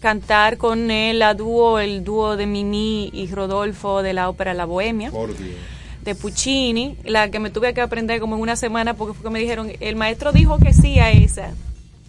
cantar 0.00 0.56
con 0.56 0.90
él 0.90 1.22
a 1.22 1.34
dúo, 1.34 1.78
el 1.78 2.04
dúo 2.04 2.36
de 2.36 2.46
Mimi 2.46 3.10
y 3.12 3.26
Rodolfo 3.28 4.02
de 4.02 4.12
la 4.14 4.28
ópera 4.28 4.54
La 4.54 4.64
Bohemia. 4.64 5.10
Por 5.10 5.36
Dios. 5.36 5.56
de 6.02 6.14
Puccini, 6.14 6.96
la 7.04 7.30
que 7.30 7.38
me 7.38 7.50
tuve 7.50 7.74
que 7.74 7.82
aprender 7.82 8.20
como 8.20 8.36
en 8.36 8.42
una 8.42 8.56
semana 8.56 8.94
porque 8.94 9.14
fue 9.14 9.24
que 9.24 9.30
me 9.30 9.38
dijeron, 9.38 9.70
el 9.80 9.96
maestro 9.96 10.32
dijo 10.32 10.58
que 10.58 10.72
sí 10.72 10.98
a 10.98 11.10
esa. 11.10 11.50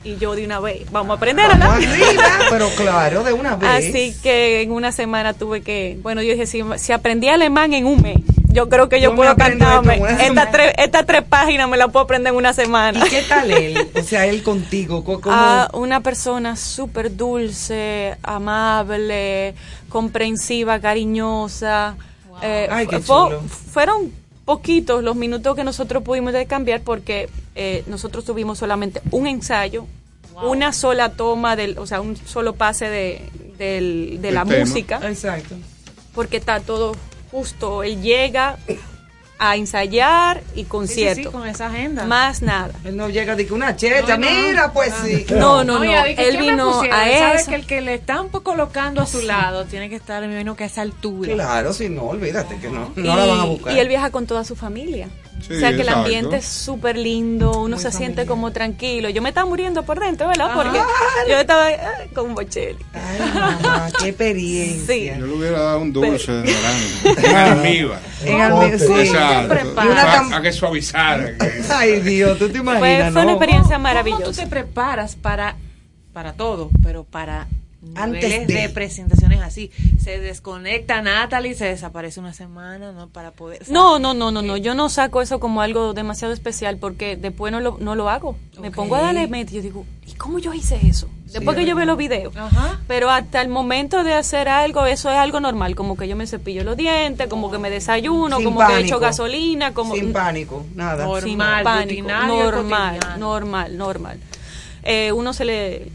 Y 0.04 0.16
yo 0.16 0.34
de 0.34 0.46
una 0.46 0.60
vez, 0.60 0.90
vamos 0.92 1.12
a 1.12 1.18
aprenderla. 1.18 1.68
Vamos 1.68 1.86
arriba, 1.86 2.24
pero 2.50 2.70
claro, 2.76 3.24
de 3.24 3.34
una 3.34 3.56
vez. 3.56 3.70
Así 3.70 4.16
que 4.24 4.62
en 4.62 4.72
una 4.72 4.92
semana 4.92 5.34
tuve 5.34 5.62
que, 5.62 6.00
bueno, 6.02 6.24
yo 6.24 6.32
dije, 6.32 6.48
si, 6.48 6.64
si 6.78 6.92
aprendí 6.92 7.28
alemán 7.28 7.74
en 7.74 7.86
un 7.86 8.02
mes, 8.02 8.18
yo 8.54 8.70
creo 8.70 8.90
que 8.90 9.00
yo, 9.02 9.16
puedo 9.16 9.36
cantarme. 9.36 10.02
Estas 10.20 10.52
tres, 10.52 10.74
estas 10.78 11.06
tres 11.06 11.24
páginas 11.24 11.68
me 11.70 11.78
las 11.78 11.92
puedo 11.92 12.04
aprender 12.06 12.32
en 12.32 12.38
una 12.38 12.54
semana. 12.54 13.06
¿Y 13.06 13.10
qué 13.10 13.22
tal 13.24 13.52
él? 13.52 13.90
O 13.96 14.04
sea, 14.04 14.26
él 14.26 14.44
contigo. 14.44 15.04
co- 15.04 15.22
¿Cómo? 15.22 15.36
Ah, 15.36 15.70
una 15.74 16.02
persona 16.02 16.56
súper 16.56 17.16
dulce, 17.16 18.16
amable, 18.24 19.56
comprensiva, 19.90 20.80
cariñosa. 20.80 21.96
Eh, 22.42 22.68
Ay, 22.72 22.88
qué 22.88 23.00
fue- 23.00 23.26
chulo. 23.28 23.42
fueron 23.42 24.12
poquitos 24.46 25.04
los 25.04 25.16
minutos 25.16 25.56
que 25.56 25.64
nosotros 25.64 26.02
pudimos 26.04 26.34
cambiar 26.48 26.82
porque 26.82 27.30
eh, 27.56 27.84
nosotros 27.88 28.26
tuvimos 28.26 28.58
solamente 28.58 29.02
un 29.12 29.28
ensayo, 29.28 29.86
una 30.44 30.74
sola 30.74 31.10
toma, 31.12 31.56
del, 31.56 31.78
o 31.78 31.86
sea, 31.86 32.02
un 32.02 32.18
solo 32.18 32.54
pase 32.56 32.90
de, 32.90 33.22
del- 33.58 34.18
de 34.22 34.32
la 34.32 34.44
tema. 34.46 34.60
música, 34.66 35.00
Exacto. 35.04 35.56
porque 36.16 36.38
está 36.38 36.60
todo 36.62 36.94
justo. 37.32 37.84
Él 37.84 38.02
llega 38.02 38.58
a 39.44 39.56
ensayar 39.56 40.44
y 40.54 40.60
Sí, 40.60 40.62
sí, 40.62 40.64
concierto. 40.66 41.22
sí, 41.24 41.36
con 41.36 41.48
esa 41.48 41.66
agenda. 41.66 42.06
Más 42.06 42.44
nada. 42.44 42.74
Él 42.84 42.96
no 42.96 43.10
llega 43.10 43.36
de 43.36 43.48
que 43.48 43.54
una 43.54 43.72
No, 43.72 44.18
no. 44.18 44.18
mira, 44.20 44.72
pues 44.72 44.94
sí. 45.04 45.26
No, 45.32 45.64
no, 45.64 45.80
no. 45.80 45.82
dije, 45.82 46.28
Él 46.28 46.32
¿qué 46.36 46.38
me 46.44 46.50
vino 46.52 46.82
a 46.82 47.10
Él 47.10 47.18
sabe 47.18 47.46
que 47.50 47.56
el 47.56 47.66
que 47.66 47.82
le 47.82 47.96
están 47.96 48.30
colocando 48.30 49.02
a 49.02 49.08
su 49.08 49.22
lado 49.24 49.66
tiene 49.66 49.90
que 49.90 49.96
estar, 49.96 50.22
me 50.22 50.28
imagino 50.28 50.56
que 50.56 50.66
a 50.66 50.68
esa 50.68 50.82
altura. 50.84 51.34
Claro, 51.34 51.74
si 51.74 51.90
no, 51.90 52.04
olvídate 52.04 52.58
que 52.58 52.70
no. 52.70 52.92
y, 52.96 53.00
No 53.02 53.16
la 53.16 53.26
van 53.26 53.40
a 53.40 53.46
buscar. 53.46 53.74
y 53.74 53.80
él 53.80 53.88
viaja 53.88 54.12
con 54.12 54.28
toda 54.28 54.44
su 54.44 54.56
familia. 54.56 55.10
Sí, 55.48 55.54
o 55.56 55.60
sea 55.60 55.76
que 55.76 55.82
el 55.82 55.90
ambiente 55.90 56.38
es 56.38 56.46
súper 56.46 56.98
lindo, 56.98 57.62
uno 57.62 57.78
se 57.78 57.92
siente 57.92 58.26
como 58.26 58.52
tranquilo. 58.52 59.10
Yo 59.10 59.22
me 59.22 59.30
estaba 59.30 59.48
muriendo 59.48 59.84
por 59.84 60.00
dentro, 60.00 60.28
¿verdad? 60.28 60.52
Porque 60.56 60.80
yo 61.30 61.38
estaba 61.38 61.72
eh, 61.72 61.80
con 62.14 62.28
un 62.28 62.36
bocheli. 62.36 62.78
Ay, 62.94 63.20
mamá, 63.34 63.88
qué 64.00 64.10
experiencia. 64.10 65.14
Sí. 65.16 65.20
Yo 65.20 65.26
le 65.28 65.34
hubiera 65.34 65.60
dado 65.60 65.80
un 65.80 65.92
dulce 65.94 66.32
de 66.32 66.54
naranja. 66.54 67.30
En 67.30 67.36
almíbar. 67.36 68.00
En 68.24 68.38
alme- 68.40 68.78
sí. 68.78 68.94
Exacto. 69.10 69.56
Y 69.84 69.88
una 69.88 70.02
A- 70.14 70.16
tam- 70.22 70.34
a 70.34 70.42
que 70.42 70.52
suavizara. 70.52 71.32
Ay, 71.74 72.00
Dios, 72.02 72.38
tú 72.38 72.50
te 72.50 72.60
imaginas, 72.60 72.80
Fue, 72.80 73.12
fue 73.12 73.22
una 73.24 73.24
¿no? 73.24 73.32
experiencia 73.32 73.76
¿Cómo 73.76 73.78
tú 73.78 73.82
maravillosa. 73.84 74.44
te 74.44 74.48
preparas 74.48 75.16
para, 75.16 75.56
para 76.14 76.34
todo, 76.34 76.70
pero 76.84 77.04
para 77.04 77.48
Antes 77.96 78.48
de- 78.48 78.54
de... 78.54 78.70
presentaciones 78.70 79.42
así? 79.42 79.72
Se 80.00 80.20
desconecta 80.20 81.02
Natalie, 81.02 81.56
se 81.56 81.66
desaparece 81.66 82.20
una 82.20 82.34
semana, 82.34 82.92
¿no? 82.92 83.10
Para 83.10 83.32
poder... 83.32 83.64
No, 83.70 83.98
no, 83.98 84.14
no, 84.14 84.30
no, 84.32 84.42
no. 84.44 84.56
Yo 84.58 84.76
no 84.76 84.88
saco 84.90 85.22
eso 85.22 85.40
como 85.40 85.62
algo 85.62 85.94
demasiado 85.94 86.32
especial 86.34 86.78
porque 86.78 87.16
después 87.18 87.52
no 87.52 87.60
lo, 87.60 87.78
no 87.80 87.96
lo 87.96 88.10
hago. 88.10 88.38
Me 88.62 88.70
pongo 88.72 88.96
a 88.96 89.02
darle 89.02 89.28
mente 89.28 89.54
y 89.54 89.56
yo 89.58 89.62
digo, 89.64 89.86
¿y 90.06 90.14
cómo 90.14 90.38
yo 90.38 90.54
hice 90.54 90.80
eso? 90.86 91.10
Después 91.26 91.58
que 91.58 91.66
yo 91.66 91.76
veo 91.76 91.86
los 91.86 91.98
videos. 91.98 92.36
Ajá. 92.38 92.80
Pero 92.88 93.10
hasta 93.10 93.42
el 93.42 93.48
momento 93.48 94.04
de 94.04 94.14
hacer 94.14 94.48
algo, 94.50 94.86
eso 94.86 95.10
es 95.10 95.18
algo 95.18 95.40
normal. 95.40 95.76
Como 95.76 95.98
que 95.98 96.08
yo 96.08 96.16
me 96.16 96.28
cepillo 96.28 96.64
los 96.64 96.78
dientes, 96.78 97.28
como 97.30 97.50
que 97.50 97.58
me 97.58 97.70
desayuno, 97.70 98.36
Sin 98.38 98.46
como 98.46 98.60
que 98.60 98.66
pánico. 98.66 98.86
echo 98.86 99.00
gasolina, 99.00 99.74
como 99.74 99.96
Sin 99.96 100.14
pánico, 100.14 100.66
nada. 100.76 101.06
Por- 101.06 101.24
sin 101.24 101.38
Normal, 101.40 101.64
pánico. 101.64 102.08
normal, 102.10 103.00
normal, 103.18 103.78
normal. 103.78 104.20
Eh, 104.84 105.12
uno 105.14 105.34
se 105.34 105.46
le... 105.46 105.92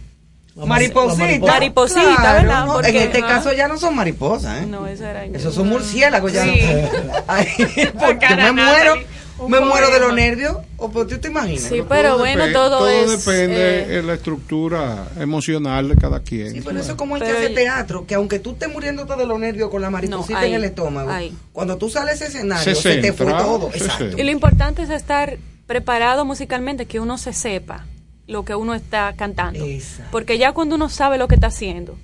Mariposita. 0.65 1.47
Mariposita, 1.53 2.33
¿verdad? 2.33 2.65
no, 2.67 2.73
Porque- 2.75 2.89
en 2.91 2.97
este 2.97 3.19
ajá. 3.19 3.27
caso 3.29 3.53
ya 3.53 3.69
no 3.69 3.77
son 3.77 3.95
mariposas, 3.95 4.63
¿eh? 4.63 4.67
No, 4.67 4.87
eso 4.87 5.05
era... 5.05 5.25
Esos 5.27 5.55
son 5.55 5.69
murciélagos 5.69 6.33
ya. 6.33 6.45
Sí. 6.45 6.61
Ay, 7.29 7.47
porque 7.59 8.15
yo 8.15 8.19
cara 8.21 8.53
me 8.53 8.63
muero, 8.65 8.95
un 9.39 9.51
me 9.51 9.61
muero 9.61 9.91
de 9.91 10.01
los 10.01 10.15
nervios. 10.15 10.57
O 10.79 10.91
pues, 10.91 11.07
¿tú 11.09 11.19
te 11.19 11.29
imaginas? 11.29 11.65
Sí, 11.65 11.83
pero 11.87 12.17
bueno, 12.19 12.45
depe- 12.47 12.53
todo, 12.55 12.89
es... 12.89 13.25
depende 13.25 13.83
eh, 13.83 13.87
de 13.87 14.03
la 14.03 14.15
estructura 14.15 15.09
emocional 15.21 15.89
de 15.91 15.97
cada 15.97 16.21
quien. 16.21 16.53
Sí, 16.53 16.63
pero 16.65 16.81
eso 16.81 16.93
es 16.93 16.97
como 16.97 17.17
el 17.17 17.23
que 17.23 17.29
Pero 17.29 17.39
hace 17.41 17.51
y- 17.53 17.55
teatro, 17.55 18.07
que 18.07 18.15
aunque 18.15 18.39
tú 18.39 18.53
estés 18.53 18.71
muriéndote 18.73 19.15
de 19.17 19.27
los 19.27 19.39
nervios 19.39 19.69
con 19.71 19.83
la 19.83 19.91
mariposita 19.91 20.39
ahí, 20.39 20.51
en 20.51 20.57
el 20.57 20.65
estómago, 20.65 21.11
ahí. 21.11 21.37
cuando 21.53 21.77
tú 21.77 21.91
sales 21.91 22.13
a 22.23 22.25
ese 22.27 22.37
escenario, 22.39 22.75
Se 22.75 22.81
se, 22.81 22.97
te 23.03 23.13
fue 23.13 23.27
todo. 23.33 23.71
se 23.73 23.79
Exacto. 23.79 24.17
Y 24.19 24.23
lo 24.23 24.31
importante 24.31 24.83
es 24.83 24.91
estar 24.91 25.37
preparado 25.67 26.25
musicalmente, 26.25 26.87
que 26.87 26.99
uno 27.01 27.19
se 27.19 27.33
sepa 27.35 27.85
lo 28.27 28.45
que 28.45 28.55
uno 28.55 28.75
está 28.75 29.15
cantando. 29.17 29.65
Exacto. 29.65 30.09
Porque 30.13 30.39
ya 30.39 30.53
cuando 30.53 30.75
uno 30.75 30.89
sabe 30.89 31.19
lo 31.19 31.29
que 31.29 31.35
está 31.37 31.47
haciendo, 31.49 31.97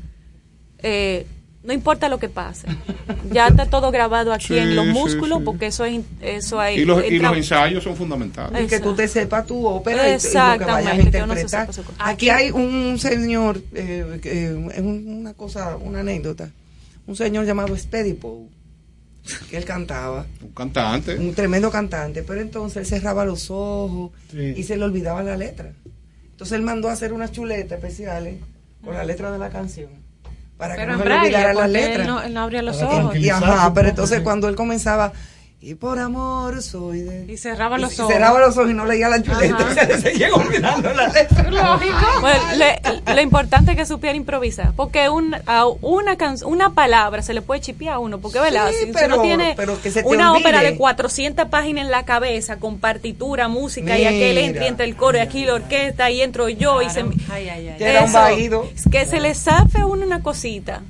eh, 0.78 1.26
no 1.64 1.72
importa 1.72 2.08
lo 2.08 2.18
que 2.18 2.28
pase. 2.28 2.66
Ya 3.32 3.48
está 3.48 3.66
todo 3.66 3.90
grabado 3.90 4.32
aquí 4.32 4.48
Sí, 4.48 4.58
en 4.58 4.76
los 4.76 4.86
músculos, 4.86 5.38
sí. 5.38 5.44
porque 5.44 5.66
eso 5.66 5.84
es 5.84 6.02
eso 6.20 6.60
hay. 6.60 6.80
Y 6.80 6.84
los, 6.84 7.02
y 7.04 7.18
los 7.18 7.36
ensayos 7.36 7.82
son 7.82 7.96
fundamentales. 7.96 8.64
Y 8.64 8.66
que 8.66 8.78
tú 8.80 8.94
te 8.94 9.08
sepas 9.08 9.46
tu 9.46 9.66
ópera 9.66 10.06
y- 10.08 10.10
y, 10.10 10.14
lo 10.14 10.18
que 10.58 10.64
vayas 10.64 10.92
a 10.92 11.00
interpretar. 11.00 11.68
Aquí 11.98 12.28
hay 12.30 12.50
un 12.50 12.98
señor, 12.98 13.62
eh, 13.74 14.18
que, 14.22 14.30
eh, 14.48 14.66
es 14.74 14.80
un- 14.80 15.04
una 15.20 15.34
cosa, 15.34 15.76
una 15.76 16.00
anécdota, 16.00 16.50
un 17.06 17.16
señor 17.16 17.46
llamado 17.46 17.76
Speedy 17.76 18.12
Poe, 18.14 18.46
que 19.50 19.56
él 19.56 19.64
cantaba, 19.64 20.26
Un 20.42 20.50
cantante. 20.50 21.16
un 21.16 21.34
tremendo 21.34 21.70
cantante, 21.70 22.22
pero 22.22 22.40
entonces 22.40 22.76
él 22.78 22.86
cerraba 22.86 23.24
los 23.24 23.50
ojos 23.50 24.10
Sí. 24.30 24.54
y 24.56 24.62
se 24.62 24.76
le 24.76 24.84
olvidaba 24.84 25.22
la 25.22 25.36
letra. 25.36 25.72
Entonces 26.42 26.58
él 26.58 26.64
mandó 26.64 26.88
a 26.88 26.92
hacer 26.94 27.12
unas 27.12 27.30
chuletas 27.30 27.78
especiales 27.78 28.40
con 28.84 28.94
la 28.94 29.04
letra 29.04 29.30
de 29.30 29.38
la 29.38 29.48
canción, 29.48 29.90
para 30.56 30.74
Pero 30.74 30.88
que 30.88 30.92
en 30.94 30.98
no 30.98 31.04
se 31.04 31.08
le 31.08 31.14
olvidara 31.20 31.54
las 31.54 31.54
porque 31.54 31.68
letras. 31.72 32.00
él 32.00 32.06
no, 32.12 32.22
él 32.24 32.34
no 32.34 32.40
abría 32.40 32.62
los 32.62 32.76
Para 32.78 32.98
ojos. 33.04 33.16
Y 33.16 33.30
ajá, 33.30 33.72
pero 33.72 33.88
entonces 33.90 34.20
cuando 34.22 34.48
él 34.48 34.56
comenzaba, 34.56 35.12
y 35.64 35.76
por 35.76 35.98
amor 36.00 36.60
soy 36.60 37.02
de... 37.02 37.32
Y 37.32 37.36
cerraba 37.36 37.78
los 37.78 37.96
y 37.96 38.00
ojos. 38.00 38.12
cerraba 38.12 38.40
los 38.40 38.56
ojos 38.58 38.70
y 38.70 38.74
no 38.74 38.84
leía 38.84 39.08
la 39.08 39.22
chuleta, 39.22 39.56
Ajá. 39.58 39.74
se 39.74 39.86
le 39.86 39.98
seguía 40.00 40.34
olvidando 40.34 40.92
la 40.92 41.06
letra. 41.08 41.48
Bueno, 42.20 42.40
le- 42.56 43.14
lo 43.14 43.20
importante 43.20 43.70
es 43.72 43.76
que 43.76 43.86
supiera 43.86 44.16
improvisar, 44.16 44.72
porque 44.74 45.08
un, 45.08 45.36
a 45.46 45.66
una 45.66 46.16
can- 46.16 46.36
una 46.44 46.70
palabra 46.74 47.22
se 47.22 47.32
le 47.32 47.42
puede 47.42 47.60
chipear 47.60 47.94
a 47.94 47.98
uno, 48.00 48.18
porque 48.18 48.40
¿verdad? 48.40 48.70
Sí, 48.70 48.74
si, 48.80 48.86
si 48.86 48.92
pero- 48.92 49.14
uno 49.14 49.22
tiene 49.22 49.54
pero 49.56 49.80
que 49.80 49.90
se 49.92 50.02
te 50.02 50.08
una 50.08 50.32
olvide. 50.32 50.48
ópera 50.48 50.62
de 50.62 50.76
400 50.76 51.48
páginas 51.48 51.84
en 51.84 51.90
la 51.92 52.04
cabeza, 52.04 52.56
con 52.56 52.78
partitura, 52.78 53.46
música, 53.48 53.96
y 53.98 54.04
aquel 54.04 54.38
entra 54.38 54.64
y 54.64 54.68
entra 54.68 54.84
el 54.84 54.96
coro, 54.96 55.18
y 55.18 55.20
aquí 55.20 55.44
la 55.44 55.54
orquesta, 55.54 56.10
y 56.10 56.22
entro 56.22 56.48
yo, 56.48 56.82
y 56.82 56.90
se... 56.90 57.00
Ay, 57.30 57.48
ay, 57.48 57.68
ay. 57.68 57.74
Que 57.78 57.84
era 57.90 58.00
un 58.02 58.08
Eso, 58.08 58.18
vaído. 58.18 58.68
que 58.90 59.06
se 59.06 59.20
le 59.20 59.34
zafe 59.34 59.80
a 59.80 59.86
uno 59.86 60.04
una 60.04 60.22
cosita, 60.22 60.82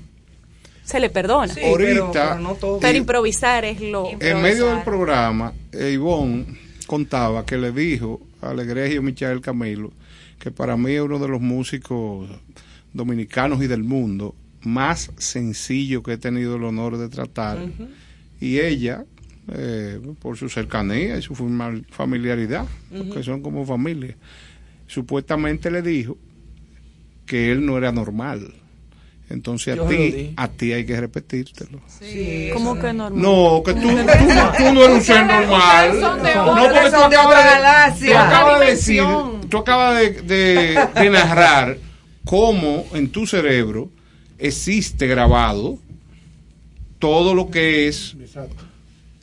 se 0.93 1.01
le 1.01 1.11
perdona. 1.11 1.53
Sí, 1.53 1.61
Ahorita, 1.65 2.11
pero, 2.13 2.13
pero 2.13 2.39
no 2.39 2.55
todo. 2.55 2.81
Pero 2.81 2.99
improvisar 2.99 3.65
es 3.65 3.81
lo... 3.81 4.11
En 4.21 4.43
medio 4.43 4.67
del 4.67 4.83
programa, 4.83 5.53
eh, 5.73 5.93
Ivonne 5.93 6.47
contaba 6.87 7.45
que 7.45 7.57
le 7.57 7.73
dijo 7.73 8.21
al 8.41 8.61
egregio 8.61 9.03
Michael 9.03 9.41
Camilo 9.41 9.93
que 10.39 10.51
para 10.51 10.77
mí 10.77 10.93
es 10.93 11.01
uno 11.01 11.21
de 11.21 11.29
los 11.29 11.41
músicos 11.41 12.29
dominicanos 12.93 13.63
y 13.63 13.69
del 13.69 13.85
mundo 13.85 14.35
más 14.63 15.11
sencillo 15.17 16.03
que 16.03 16.15
he 16.15 16.19
tenido 16.19 16.57
el 16.57 16.65
honor 16.65 16.99
de 16.99 17.09
tratar. 17.09 17.59
Y 18.41 18.59
ella, 18.59 19.05
eh, 19.53 20.01
por 20.21 20.37
su 20.37 20.49
cercanía 20.49 21.17
y 21.17 21.23
su 21.23 21.35
familiaridad, 21.91 22.67
que 23.13 23.23
son 23.23 23.41
como 23.41 23.65
familia, 23.65 24.17
supuestamente 24.89 25.71
le 25.71 25.81
dijo 25.81 26.19
que 27.25 27.53
él 27.53 27.65
no 27.65 27.79
era 27.79 27.93
normal. 27.93 28.53
Entonces 29.33 29.77
Yo 29.77 29.87
a 29.87 29.89
ti, 29.89 30.33
a 30.37 30.49
ti 30.49 30.73
hay 30.73 30.85
que 30.87 31.01
repetírtelo. 31.01 31.81
Sí, 31.87 32.51
¿Cómo 32.53 32.75
que 32.79 32.93
normal? 32.93 33.21
No, 33.23 33.63
que 33.65 33.73
tú, 33.75 33.81
tú, 33.89 33.89
tú 34.59 34.73
no 34.73 34.83
eres 34.85 34.97
un 34.97 35.01
ser 35.03 35.27
normal. 35.27 36.01
No, 36.01 36.17
porque 36.65 36.81
tú 36.91 36.91
son 36.91 37.11
de 37.11 37.17
acabas 37.17 37.27
otra 37.27 37.39
de- 37.43 37.51
galaxia. 37.51 38.11
Tú 38.13 38.19
acabas 38.19 38.61
de 38.61 38.67
decir, 38.67 39.03
tú 39.49 39.59
acabas 39.59 39.99
de, 39.99 40.11
de- 40.23 40.89
de 40.95 41.11
narrar 41.11 41.79
cómo 42.25 42.85
en 42.95 43.11
tu 43.11 43.27
cerebro 43.27 43.89
existe 44.39 45.07
grabado 45.07 45.79
todo 46.99 47.35
lo 47.35 47.51
que 47.51 47.89
es 47.89 48.15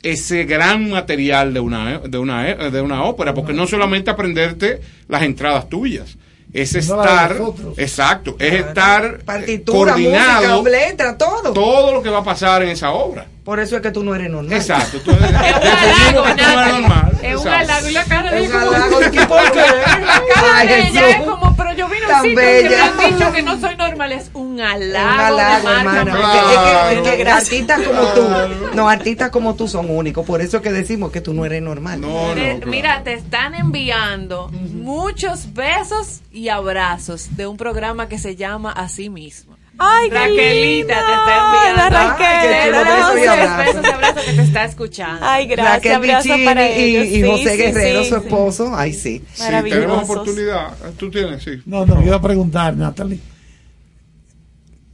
ese 0.02 0.44
gran 0.44 0.90
material 0.90 1.52
de 1.54 1.60
una 1.60 1.98
de 1.98 2.18
una 2.18 2.44
de 2.54 2.80
una 2.80 3.04
ópera, 3.04 3.34
porque 3.34 3.52
no 3.52 3.66
solamente 3.66 4.10
aprenderte 4.10 4.80
las 5.08 5.22
entradas 5.22 5.68
tuyas, 5.68 6.16
es 6.52 6.88
No 6.88 7.00
estar, 7.00 7.36
exacto, 7.76 8.36
es 8.38 8.52
estar 8.54 9.04
eh, 9.04 9.24
Partitura, 9.24 9.92
coordinado 9.92 10.62
música, 10.62 10.86
letra, 10.86 11.18
todo. 11.18 11.52
todo 11.52 11.92
lo 11.92 12.02
que 12.02 12.10
va 12.10 12.18
a 12.18 12.24
pasar 12.24 12.62
en 12.62 12.70
esa 12.70 12.90
obra. 12.90 13.26
Por 13.50 13.58
eso 13.58 13.74
es 13.74 13.82
que 13.82 13.90
tú 13.90 14.04
no 14.04 14.14
eres 14.14 14.30
normal. 14.30 14.52
Exacto. 14.52 15.00
Tú 15.00 15.10
eres, 15.10 15.24
Es 15.28 16.14
un 16.14 16.18
halago, 16.20 16.22
que 16.22 16.34
tú 16.34 16.46
no 16.54 16.60
eres 16.62 16.72
normal. 16.80 17.18
Es 17.20 17.36
un 17.36 17.48
halago. 17.48 17.88
Y 17.88 17.92
la 17.92 18.04
cara 18.04 18.30
de 18.30 18.44
Es 18.44 18.54
halago, 18.54 19.00
¿y 19.00 19.18
por 19.26 19.52
qué? 19.52 19.58
La 19.58 20.22
cara 20.34 20.64
de 20.64 20.88
ella 20.88 21.08
es 21.10 21.16
como, 21.22 21.56
pero 21.56 21.72
yo 21.74 21.88
vine 21.88 22.04
a 22.04 22.08
Tan 22.08 22.16
un 22.20 22.22
sitio 22.26 22.36
que 22.40 22.46
me 22.46 22.62
bella. 22.68 22.84
han 22.84 23.12
dicho 23.18 23.32
que 23.32 23.42
no 23.42 23.60
soy 23.60 23.74
normal. 23.76 24.12
Es 24.12 24.30
un 24.34 24.60
halago. 24.60 25.34
un 25.34 25.88
halago, 25.88 26.10
porque 26.12 26.38
es 26.38 26.58
que- 26.60 26.94
es 26.94 27.02
que 27.10 27.16
Gracias. 27.24 27.42
artistas 27.50 27.80
como 27.88 28.02
tú, 28.14 28.28
no, 28.74 28.88
artistas 28.88 29.30
como 29.30 29.54
tú 29.56 29.66
son 29.66 29.90
únicos. 29.90 30.24
Por 30.24 30.40
eso 30.42 30.58
es 30.58 30.62
que 30.62 30.70
decimos 30.70 31.10
que 31.10 31.20
tú 31.20 31.34
no 31.34 31.44
eres 31.44 31.60
normal. 31.60 32.00
No, 32.00 32.28
no, 32.28 32.34
Te- 32.34 32.56
claro. 32.58 32.70
Mira, 32.70 33.02
te 33.02 33.14
están 33.14 33.56
enviando 33.56 34.48
muchos 34.52 35.52
besos 35.54 36.20
y 36.30 36.50
abrazos 36.50 37.36
de 37.36 37.48
un 37.48 37.56
programa 37.56 38.08
que 38.08 38.18
se 38.20 38.36
llama 38.36 38.70
Así 38.70 39.10
mismo. 39.10 39.56
Ay, 39.82 40.08
qué 40.10 40.14
Raquelita 40.14 40.94
te 40.94 41.00
está 41.00 41.34
enviando. 41.40 41.96
Raquel, 41.96 42.26
Ay, 42.26 42.48
qué 42.48 42.66
chulo, 42.66 42.80
gracias. 42.80 43.14
besos 43.14 43.18
y 43.18 43.26
abrazos. 43.26 43.66
Besos 43.66 43.84
y 43.84 43.92
abrazos 43.94 44.22
que 44.24 44.32
te 44.34 44.42
está 44.42 44.64
escuchando. 44.64 45.20
Ay, 45.26 45.46
gracias. 45.46 45.74
Raquel 45.74 45.92
abrazo 45.94 46.28
para 46.44 46.70
y, 46.70 46.82
ellos. 46.82 47.06
y 47.06 47.10
Sí, 47.14 47.22
José 47.22 47.50
sí, 47.50 47.56
Guerrero, 47.56 48.02
sí, 48.04 48.08
su 48.10 48.14
sí. 48.16 48.20
esposo. 48.26 48.76
Ay, 48.76 48.92
sí. 48.92 49.22
Sí, 49.34 49.44
tenemos 49.68 50.04
oportunidad. 50.04 50.76
Tú 50.98 51.10
tienes, 51.10 51.42
sí. 51.42 51.50
No, 51.66 51.86
no, 51.86 52.02
iba 52.04 52.16
a 52.16 52.20
preguntar, 52.22 52.76
Natalie, 52.76 53.20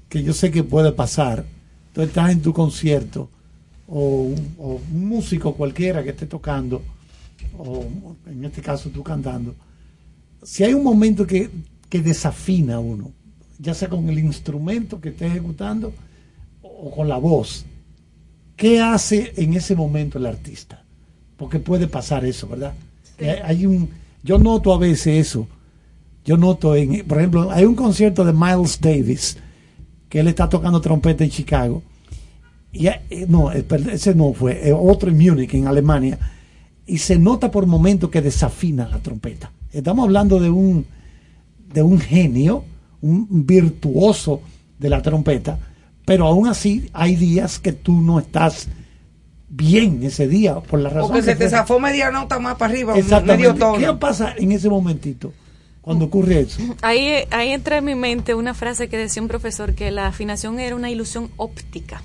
que 0.08 0.22
yo 0.22 0.32
sé 0.32 0.50
que 0.50 0.62
puede 0.62 0.92
pasar. 0.92 1.44
Tú 1.92 2.02
estás 2.02 2.30
en 2.30 2.42
tu 2.42 2.52
concierto, 2.52 3.28
o, 3.88 4.00
un- 4.22 4.54
o 4.58 4.80
un 4.92 5.08
músico 5.08 5.54
cualquiera 5.54 6.02
que 6.02 6.10
esté 6.10 6.26
tocando, 6.26 6.82
o 7.58 7.84
en 8.26 8.44
este 8.44 8.60
caso 8.60 8.90
tú 8.90 9.02
cantando. 9.02 9.54
Si 10.42 10.62
hay 10.62 10.74
un 10.74 10.84
momento 10.84 11.26
que, 11.26 11.50
que 11.88 12.00
desafina 12.02 12.78
uno, 12.78 13.10
ya 13.58 13.74
sea 13.74 13.88
con 13.88 14.08
el 14.08 14.18
instrumento 14.18 15.00
que 15.00 15.10
esté 15.10 15.26
ejecutando 15.26 15.92
o 16.62 16.90
con 16.90 17.08
la 17.08 17.16
voz, 17.18 17.64
¿qué 18.56 18.80
hace 18.80 19.32
en 19.36 19.54
ese 19.54 19.74
momento 19.74 20.18
el 20.18 20.26
artista? 20.26 20.82
Porque 21.36 21.58
puede 21.58 21.86
pasar 21.86 22.24
eso, 22.24 22.48
¿verdad? 22.48 22.74
Que 23.16 23.30
hay- 23.30 23.66
un, 23.66 23.90
yo 24.22 24.38
noto 24.38 24.72
a 24.74 24.78
veces 24.78 25.26
eso. 25.26 25.46
Yo 26.24 26.36
noto, 26.36 26.74
en, 26.74 27.06
por 27.06 27.18
ejemplo, 27.18 27.50
hay 27.50 27.64
un 27.64 27.74
concierto 27.76 28.24
de 28.24 28.32
Miles 28.32 28.80
Davis 28.80 29.36
que 30.08 30.20
él 30.20 30.28
está 30.28 30.48
tocando 30.48 30.80
trompeta 30.80 31.22
en 31.24 31.30
Chicago. 31.30 31.82
Y, 32.72 32.88
eh, 32.88 33.00
no, 33.28 33.52
eh, 33.52 33.64
ese 33.92 34.14
no 34.14 34.32
fue, 34.32 34.68
eh, 34.68 34.72
otro 34.72 35.08
en 35.10 35.18
Múnich, 35.18 35.54
en 35.54 35.66
Alemania. 35.68 36.18
Y 36.86 36.98
se 36.98 37.18
nota 37.18 37.50
por 37.50 37.66
momentos 37.66 38.10
que 38.10 38.20
desafina 38.22 38.88
la 38.88 38.98
trompeta. 38.98 39.50
Estamos 39.72 40.04
hablando 40.04 40.40
de 40.40 40.50
un, 40.50 40.84
de 41.72 41.82
un 41.82 41.98
genio, 42.00 42.64
un 43.00 43.46
virtuoso 43.46 44.42
de 44.78 44.88
la 44.88 45.02
trompeta, 45.02 45.58
pero 46.04 46.26
aún 46.26 46.48
así 46.48 46.88
hay 46.92 47.16
días 47.16 47.58
que 47.58 47.72
tú 47.72 48.00
no 48.00 48.18
estás 48.18 48.68
bien 49.48 50.02
ese 50.02 50.28
día 50.28 50.56
por 50.56 50.80
la 50.80 50.90
razón 50.90 51.10
Porque 51.10 51.22
se 51.22 51.32
que 51.32 51.44
te 51.44 51.50
zafó 51.50 51.80
media 51.80 52.10
nota 52.10 52.38
más 52.38 52.56
para 52.56 52.72
arriba, 52.72 52.98
Exactamente. 52.98 53.48
medio 53.48 53.54
tono. 53.54 53.78
¿Qué 53.78 53.98
pasa 53.98 54.34
en 54.36 54.52
ese 54.52 54.68
momentito 54.68 55.32
cuando 55.80 56.06
ocurre 56.06 56.40
eso? 56.40 56.60
Ahí, 56.82 57.24
ahí 57.30 57.52
entra 57.52 57.78
en 57.78 57.84
mi 57.84 57.94
mente 57.94 58.34
una 58.34 58.54
frase 58.54 58.88
que 58.88 58.96
decía 58.98 59.22
un 59.22 59.28
profesor 59.28 59.74
que 59.74 59.90
la 59.90 60.08
afinación 60.08 60.58
era 60.58 60.76
una 60.76 60.90
ilusión 60.90 61.30
óptica. 61.36 62.02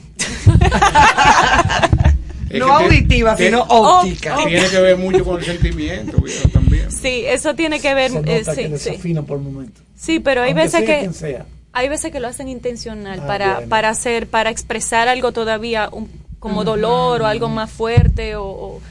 Es 2.49 2.59
No 2.59 2.65
que 2.65 2.83
auditiva, 2.83 3.37
sino 3.37 3.61
óptica. 3.61 4.37
Tiene 4.45 4.67
que 4.67 4.79
ver 4.79 4.97
mucho 4.97 5.23
con 5.23 5.39
el 5.39 5.45
sentimiento, 5.45 6.17
también. 6.51 6.91
Sí, 6.91 7.23
eso 7.25 7.55
tiene 7.55 7.79
que 7.79 7.93
ver. 7.93 8.11
Se 8.11 8.17
eh, 8.17 8.39
nota 8.39 8.55
que 8.55 8.63
sí, 8.63 8.67
desafinan 8.67 9.25
por 9.25 9.39
momentos. 9.39 9.83
Sí, 10.01 10.19
pero 10.19 10.41
hay 10.41 10.53
veces 10.53 10.83
que 10.83 11.13
sea. 11.13 11.45
hay 11.73 11.87
veces 11.87 12.11
que 12.11 12.19
lo 12.19 12.27
hacen 12.27 12.47
intencional 12.49 13.19
Ah, 13.23 13.27
para 13.27 13.53
bueno. 13.53 13.69
para 13.69 13.89
hacer 13.89 14.25
para 14.27 14.49
expresar 14.49 15.07
algo 15.07 15.31
todavía 15.31 15.89
un- 15.91 16.09
como 16.39 16.63
dolor 16.63 17.21
o 17.21 17.25
algo 17.27 17.49
más 17.49 17.69
fuerte 17.69 18.35
o, 18.35 18.45
o- 18.45 18.81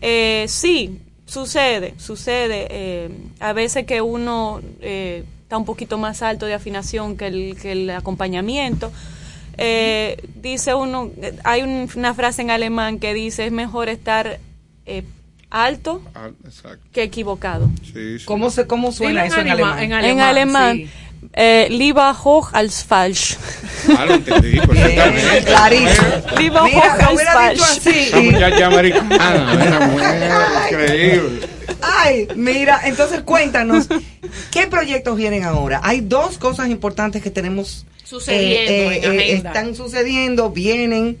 eh, 0.00 0.44
sí 0.48 1.00
sucede 1.26 1.94
sucede 1.98 2.68
eh, 2.70 3.10
a 3.40 3.52
veces 3.52 3.86
que 3.86 4.00
uno 4.02 4.60
eh, 4.80 5.24
está 5.42 5.56
un 5.58 5.64
poquito 5.64 5.98
más 5.98 6.22
alto 6.22 6.46
de 6.46 6.54
afinación 6.54 7.16
que 7.16 7.26
el 7.26 7.56
que 7.60 7.72
el 7.72 7.90
acompañamiento 7.90 8.92
Eh, 9.58 10.18
dice 10.36 10.74
uno 10.74 11.10
eh, 11.22 11.34
hay 11.42 11.62
un- 11.62 11.88
una 11.96 12.12
frase 12.14 12.42
en 12.42 12.50
alemán 12.50 12.98
que 13.00 13.14
dice 13.14 13.46
es 13.46 13.52
mejor 13.52 13.88
estar 13.88 14.38
eh, 14.84 15.02
alto 15.64 16.02
exacto. 16.44 16.84
que 16.92 17.02
equivocado 17.02 17.68
Sí, 17.82 18.18
sí. 18.18 18.24
¿Cómo, 18.24 18.50
se, 18.50 18.66
¿Cómo 18.66 18.92
suena 18.92 19.24
eso 19.26 19.40
en 19.40 19.48
anima- 19.48 19.72
alemán? 19.76 20.04
en 20.04 20.20
alemán, 20.20 20.76
sí. 20.76 20.90
eh, 21.32 21.68
lieber 21.70 22.14
hoch 22.24 22.50
als 22.52 22.84
falsch. 22.84 23.36
Ah, 23.96 24.04
lo 24.06 24.14
entendí 24.14 24.58
perfectamente. 24.66 25.42
Clarísimo. 25.44 26.06
Lieber 26.38 26.62
hoch 26.62 26.84
als 27.00 27.14
hubiera 27.14 27.50
dicho 27.50 27.64
falsch. 27.64 27.78
así. 27.78 27.90
Esa 27.90 28.20
muchacha 28.20 28.66
americana, 28.66 29.88
mujer 29.92 30.30
increíble. 30.70 31.48
Ay, 31.82 32.28
mira, 32.36 32.80
entonces 32.84 33.20
cuéntanos, 33.22 33.88
¿qué 34.50 34.66
proyectos 34.66 35.16
vienen 35.16 35.44
ahora? 35.44 35.80
Hay 35.82 36.00
dos 36.00 36.38
cosas 36.38 36.68
importantes 36.68 37.22
que 37.22 37.30
tenemos 37.30 37.86
Sucediendo 38.04 38.72
eh, 38.92 38.96
en 39.02 39.12
eh, 39.12 39.18
agenda. 39.24 39.50
están 39.50 39.74
sucediendo, 39.74 40.50
vienen 40.50 41.18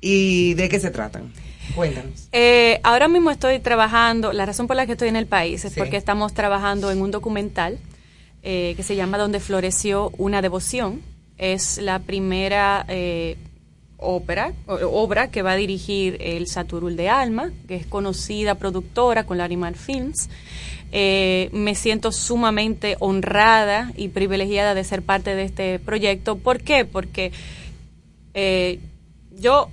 y 0.00 0.54
de 0.54 0.68
qué 0.68 0.80
se 0.80 0.90
tratan. 0.90 1.30
Cuéntanos. 1.74 2.28
Eh, 2.32 2.80
ahora 2.82 3.08
mismo 3.08 3.30
estoy 3.30 3.58
trabajando, 3.60 4.32
la 4.32 4.44
razón 4.46 4.66
por 4.66 4.76
la 4.76 4.86
que 4.86 4.92
estoy 4.92 5.08
en 5.08 5.16
el 5.16 5.26
país 5.26 5.64
es 5.64 5.72
Sí. 5.72 5.80
porque 5.80 5.96
estamos 5.96 6.32
trabajando 6.34 6.90
en 6.90 7.00
un 7.02 7.10
documental 7.10 7.78
eh, 8.42 8.74
que 8.76 8.82
se 8.82 8.96
llama 8.96 9.18
Donde 9.18 9.38
floreció 9.40 10.10
una 10.18 10.42
devoción. 10.42 11.00
Es 11.38 11.78
la 11.78 12.00
primera 12.00 12.84
eh, 12.88 13.36
ópera, 13.98 14.52
o- 14.66 14.74
obra 15.02 15.30
que 15.30 15.42
va 15.42 15.52
a 15.52 15.56
dirigir 15.56 16.16
el 16.20 16.48
Saturul 16.48 16.96
de 16.96 17.08
Alma, 17.08 17.52
que 17.68 17.76
es 17.76 17.86
conocida 17.86 18.56
productora 18.56 19.24
con 19.24 19.38
la 19.38 19.44
Animal 19.44 19.76
Films. 19.76 20.28
Eh, 20.90 21.48
me 21.52 21.74
siento 21.76 22.10
sumamente 22.12 22.96
honrada 22.98 23.92
y 23.96 24.08
privilegiada 24.08 24.74
de 24.74 24.82
ser 24.84 25.02
parte 25.02 25.34
de 25.36 25.44
este 25.44 25.78
proyecto. 25.78 26.36
¿Por 26.36 26.60
qué? 26.62 26.84
Porque 26.84 27.30
yo 29.38 29.68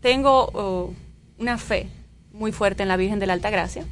tengo 0.00 0.50
oh, 0.54 0.90
una 1.40 1.58
fe 1.58 1.88
muy 2.32 2.52
fuerte 2.52 2.82
en 2.82 2.88
la 2.88 2.96
Virgen 2.96 3.18
de 3.18 3.26
la 3.26 3.32
Alta 3.32 3.50
Gracia. 3.50 3.84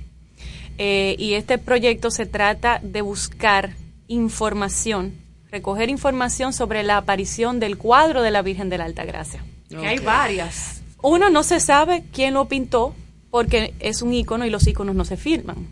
Eh, 0.76 1.16
y 1.18 1.34
este 1.34 1.58
proyecto 1.58 2.10
se 2.10 2.26
trata 2.26 2.78
de 2.82 3.00
buscar 3.00 3.74
información, 4.06 5.14
recoger 5.50 5.88
información 5.88 6.52
sobre 6.52 6.84
la 6.84 6.98
aparición 6.98 7.58
del 7.58 7.76
cuadro 7.78 8.22
de 8.22 8.30
la 8.30 8.42
Virgen 8.42 8.68
de 8.68 8.78
la 8.78 8.84
Alta 8.84 9.04
Gracia. 9.04 9.44
Que 9.68 9.86
hay 9.86 9.98
varias. 9.98 10.82
Uno 11.02 11.30
no 11.30 11.42
se 11.42 11.58
sabe 11.58 12.04
quién 12.12 12.34
lo 12.34 12.46
pintó 12.46 12.94
porque 13.30 13.74
es 13.80 14.02
un 14.02 14.14
icono 14.14 14.46
y 14.46 14.50
los 14.50 14.66
iconos 14.66 14.94
no 14.94 15.04
se 15.04 15.16
firman. 15.16 15.68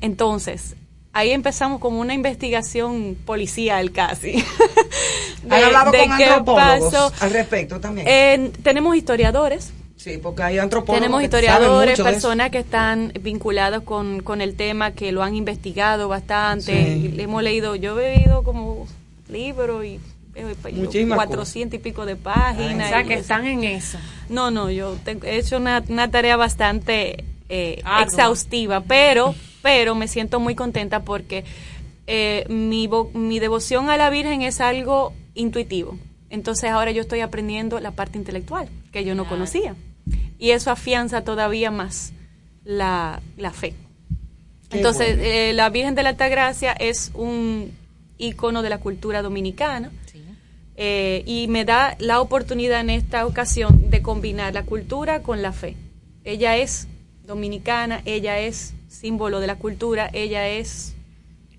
Entonces, 0.00 0.76
ahí 1.12 1.30
empezamos 1.30 1.80
como 1.80 2.00
una 2.00 2.14
investigación 2.14 3.16
policial 3.24 3.92
casi. 3.92 4.44
¿Han 5.50 5.64
hablado 5.64 5.92
con 5.92 6.16
qué 6.16 6.24
antropólogos 6.24 6.92
pasó. 6.92 7.12
al 7.20 7.30
respecto 7.30 7.80
también? 7.80 8.06
Eh, 8.08 8.52
tenemos 8.62 8.96
historiadores, 8.96 9.72
sí, 10.06 10.18
porque 10.18 10.42
hay 10.44 10.58
antropólogos 10.58 11.00
tenemos 11.00 11.22
historiadores, 11.24 12.00
personas 12.00 12.50
que 12.50 12.58
están 12.58 13.12
vinculadas 13.20 13.82
con, 13.82 14.20
con 14.20 14.40
el 14.40 14.54
tema, 14.54 14.92
que 14.92 15.10
lo 15.10 15.24
han 15.24 15.34
investigado 15.34 16.06
bastante. 16.08 16.84
Sí. 16.94 17.12
y 17.16 17.20
hemos 17.20 17.42
leído, 17.42 17.74
yo 17.74 17.98
he 17.98 18.16
leído 18.18 18.44
como 18.44 18.86
libros 19.28 19.84
y 19.84 19.98
eh, 20.36 20.54
Muchísimas 20.74 21.16
400 21.16 21.80
y 21.80 21.82
pico 21.82 22.06
de 22.06 22.14
páginas. 22.14 22.86
O 22.86 22.88
sea, 22.90 23.02
que 23.02 23.14
eso. 23.14 23.22
están 23.22 23.46
en 23.46 23.64
eso. 23.64 23.98
No, 24.28 24.52
no, 24.52 24.70
yo 24.70 24.96
tengo- 25.04 25.26
he 25.26 25.38
hecho 25.38 25.56
una, 25.56 25.82
una 25.88 26.08
tarea 26.10 26.36
bastante 26.36 27.24
eh, 27.48 27.80
Ardua. 27.84 28.04
exhaustiva, 28.04 28.82
pero, 28.82 29.34
pero 29.62 29.96
me 29.96 30.06
siento 30.06 30.38
muy 30.38 30.54
contenta 30.54 31.00
porque 31.02 31.44
eh, 32.06 32.44
mi, 32.48 32.88
mi 33.14 33.40
devoción 33.40 33.90
a 33.90 33.96
la 33.96 34.08
Virgen 34.10 34.42
es 34.42 34.60
algo 34.60 35.12
intuitivo. 35.34 35.98
Entonces 36.30 36.70
ahora 36.70 36.90
yo 36.90 37.00
estoy 37.00 37.20
aprendiendo 37.20 37.80
la 37.80 37.92
parte 37.92 38.18
intelectual 38.18 38.68
que 38.92 39.04
yo 39.04 39.14
no 39.14 39.28
conocía. 39.28 39.74
Y 40.38 40.50
eso 40.50 40.70
afianza 40.70 41.22
todavía 41.22 41.70
más 41.70 42.12
la, 42.64 43.20
la 43.36 43.52
fe. 43.52 43.74
Qué 44.68 44.78
Entonces, 44.78 45.16
bueno. 45.16 45.22
eh, 45.22 45.52
la 45.54 45.70
Virgen 45.70 45.94
de 45.94 46.02
la 46.02 46.10
Altagracia 46.10 46.72
es 46.72 47.10
un 47.14 47.72
icono 48.18 48.62
de 48.62 48.70
la 48.70 48.78
cultura 48.78 49.22
dominicana. 49.22 49.90
Eh, 50.78 51.22
y 51.24 51.48
me 51.48 51.64
da 51.64 51.96
la 52.00 52.20
oportunidad 52.20 52.80
en 52.80 52.90
esta 52.90 53.24
ocasión 53.24 53.88
de 53.88 54.02
combinar 54.02 54.52
la 54.52 54.62
cultura 54.64 55.22
con 55.22 55.40
la 55.40 55.52
fe. 55.52 55.74
Ella 56.22 56.58
es 56.58 56.86
dominicana, 57.26 58.02
ella 58.04 58.38
es 58.40 58.74
símbolo 58.88 59.40
de 59.40 59.46
la 59.46 59.54
cultura, 59.56 60.10
ella 60.12 60.46
es 60.48 60.94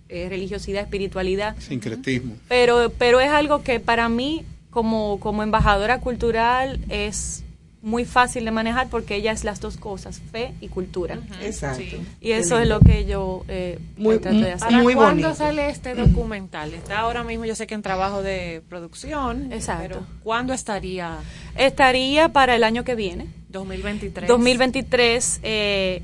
eh, 0.10 0.28
religiosidad, 0.30 0.84
espiritualidad, 0.84 1.56
Sincretismo. 1.58 2.36
pero, 2.48 2.92
pero 2.98 3.20
es 3.20 3.30
algo 3.30 3.64
que 3.64 3.80
para 3.80 4.08
mí, 4.08 4.46
como, 4.70 5.20
como 5.20 5.42
embajadora 5.42 6.00
cultural, 6.00 6.80
es 6.90 7.44
muy 7.82 8.06
fácil 8.06 8.44
de 8.44 8.52
manejar 8.52 8.90
porque 8.90 9.16
ella 9.16 9.32
es 9.32 9.44
las 9.44 9.60
dos 9.62 9.78
cosas, 9.78 10.20
fe 10.32 10.54
y 10.62 10.68
cultura. 10.68 11.20
Exacto. 11.42 11.84
Sí. 11.90 12.02
Y 12.20 12.32
eso 12.32 12.60
es 12.60 12.68
lo 12.68 12.80
que 12.80 13.06
yo 13.06 13.44
eh, 13.48 13.80
Muy- 13.98 14.18
trato 14.20 14.40
de 14.40 14.52
hacer. 14.54 14.70
¿Para 14.70 14.82
Muy 14.84 14.96
cuándo 14.96 15.28
bonito. 15.28 15.36
sale 15.36 15.70
este 15.70 15.94
documental? 15.96 16.74
Está 16.74 17.00
ahora 17.00 17.24
mismo, 17.24 17.46
yo 17.46 17.56
sé 17.56 17.68
que 17.68 17.76
en 17.76 17.82
trabajo 17.84 18.24
de 18.24 18.62
producción. 18.68 19.54
Exacto. 19.54 19.84
Pero 19.84 20.08
¿cuándo 20.24 20.54
estaría? 20.54 21.18
Estaría 21.56 22.30
para 22.30 22.56
el 22.56 22.64
año 22.64 22.84
que 22.84 22.96
viene. 22.96 23.28
2023. 23.50 24.28
2023, 24.28 25.40
eh, 25.44 26.02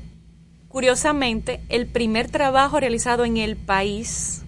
curiosamente, 0.68 1.60
el 1.68 1.86
primer 1.86 2.30
trabajo 2.30 2.80
realizado 2.80 3.24
en 3.24 3.36
el 3.36 3.56
país 3.56 4.42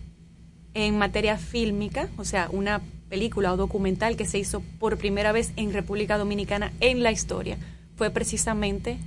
en 0.74 0.98
materia 0.98 1.38
fílmica, 1.38 2.08
o 2.18 2.24
sea, 2.24 2.48
una 2.50 2.80
película 3.08 3.52
o 3.52 3.56
documental 3.56 4.16
que 4.16 4.24
se 4.26 4.38
hizo 4.38 4.62
por 4.78 4.96
primera 4.98 5.32
vez 5.32 5.52
en 5.56 5.72
República 5.72 6.18
Dominicana 6.18 6.72
en 6.80 7.02
la 7.02 7.12
historia, 7.12 7.56
fue 7.96 8.10
precisamente 8.10 8.98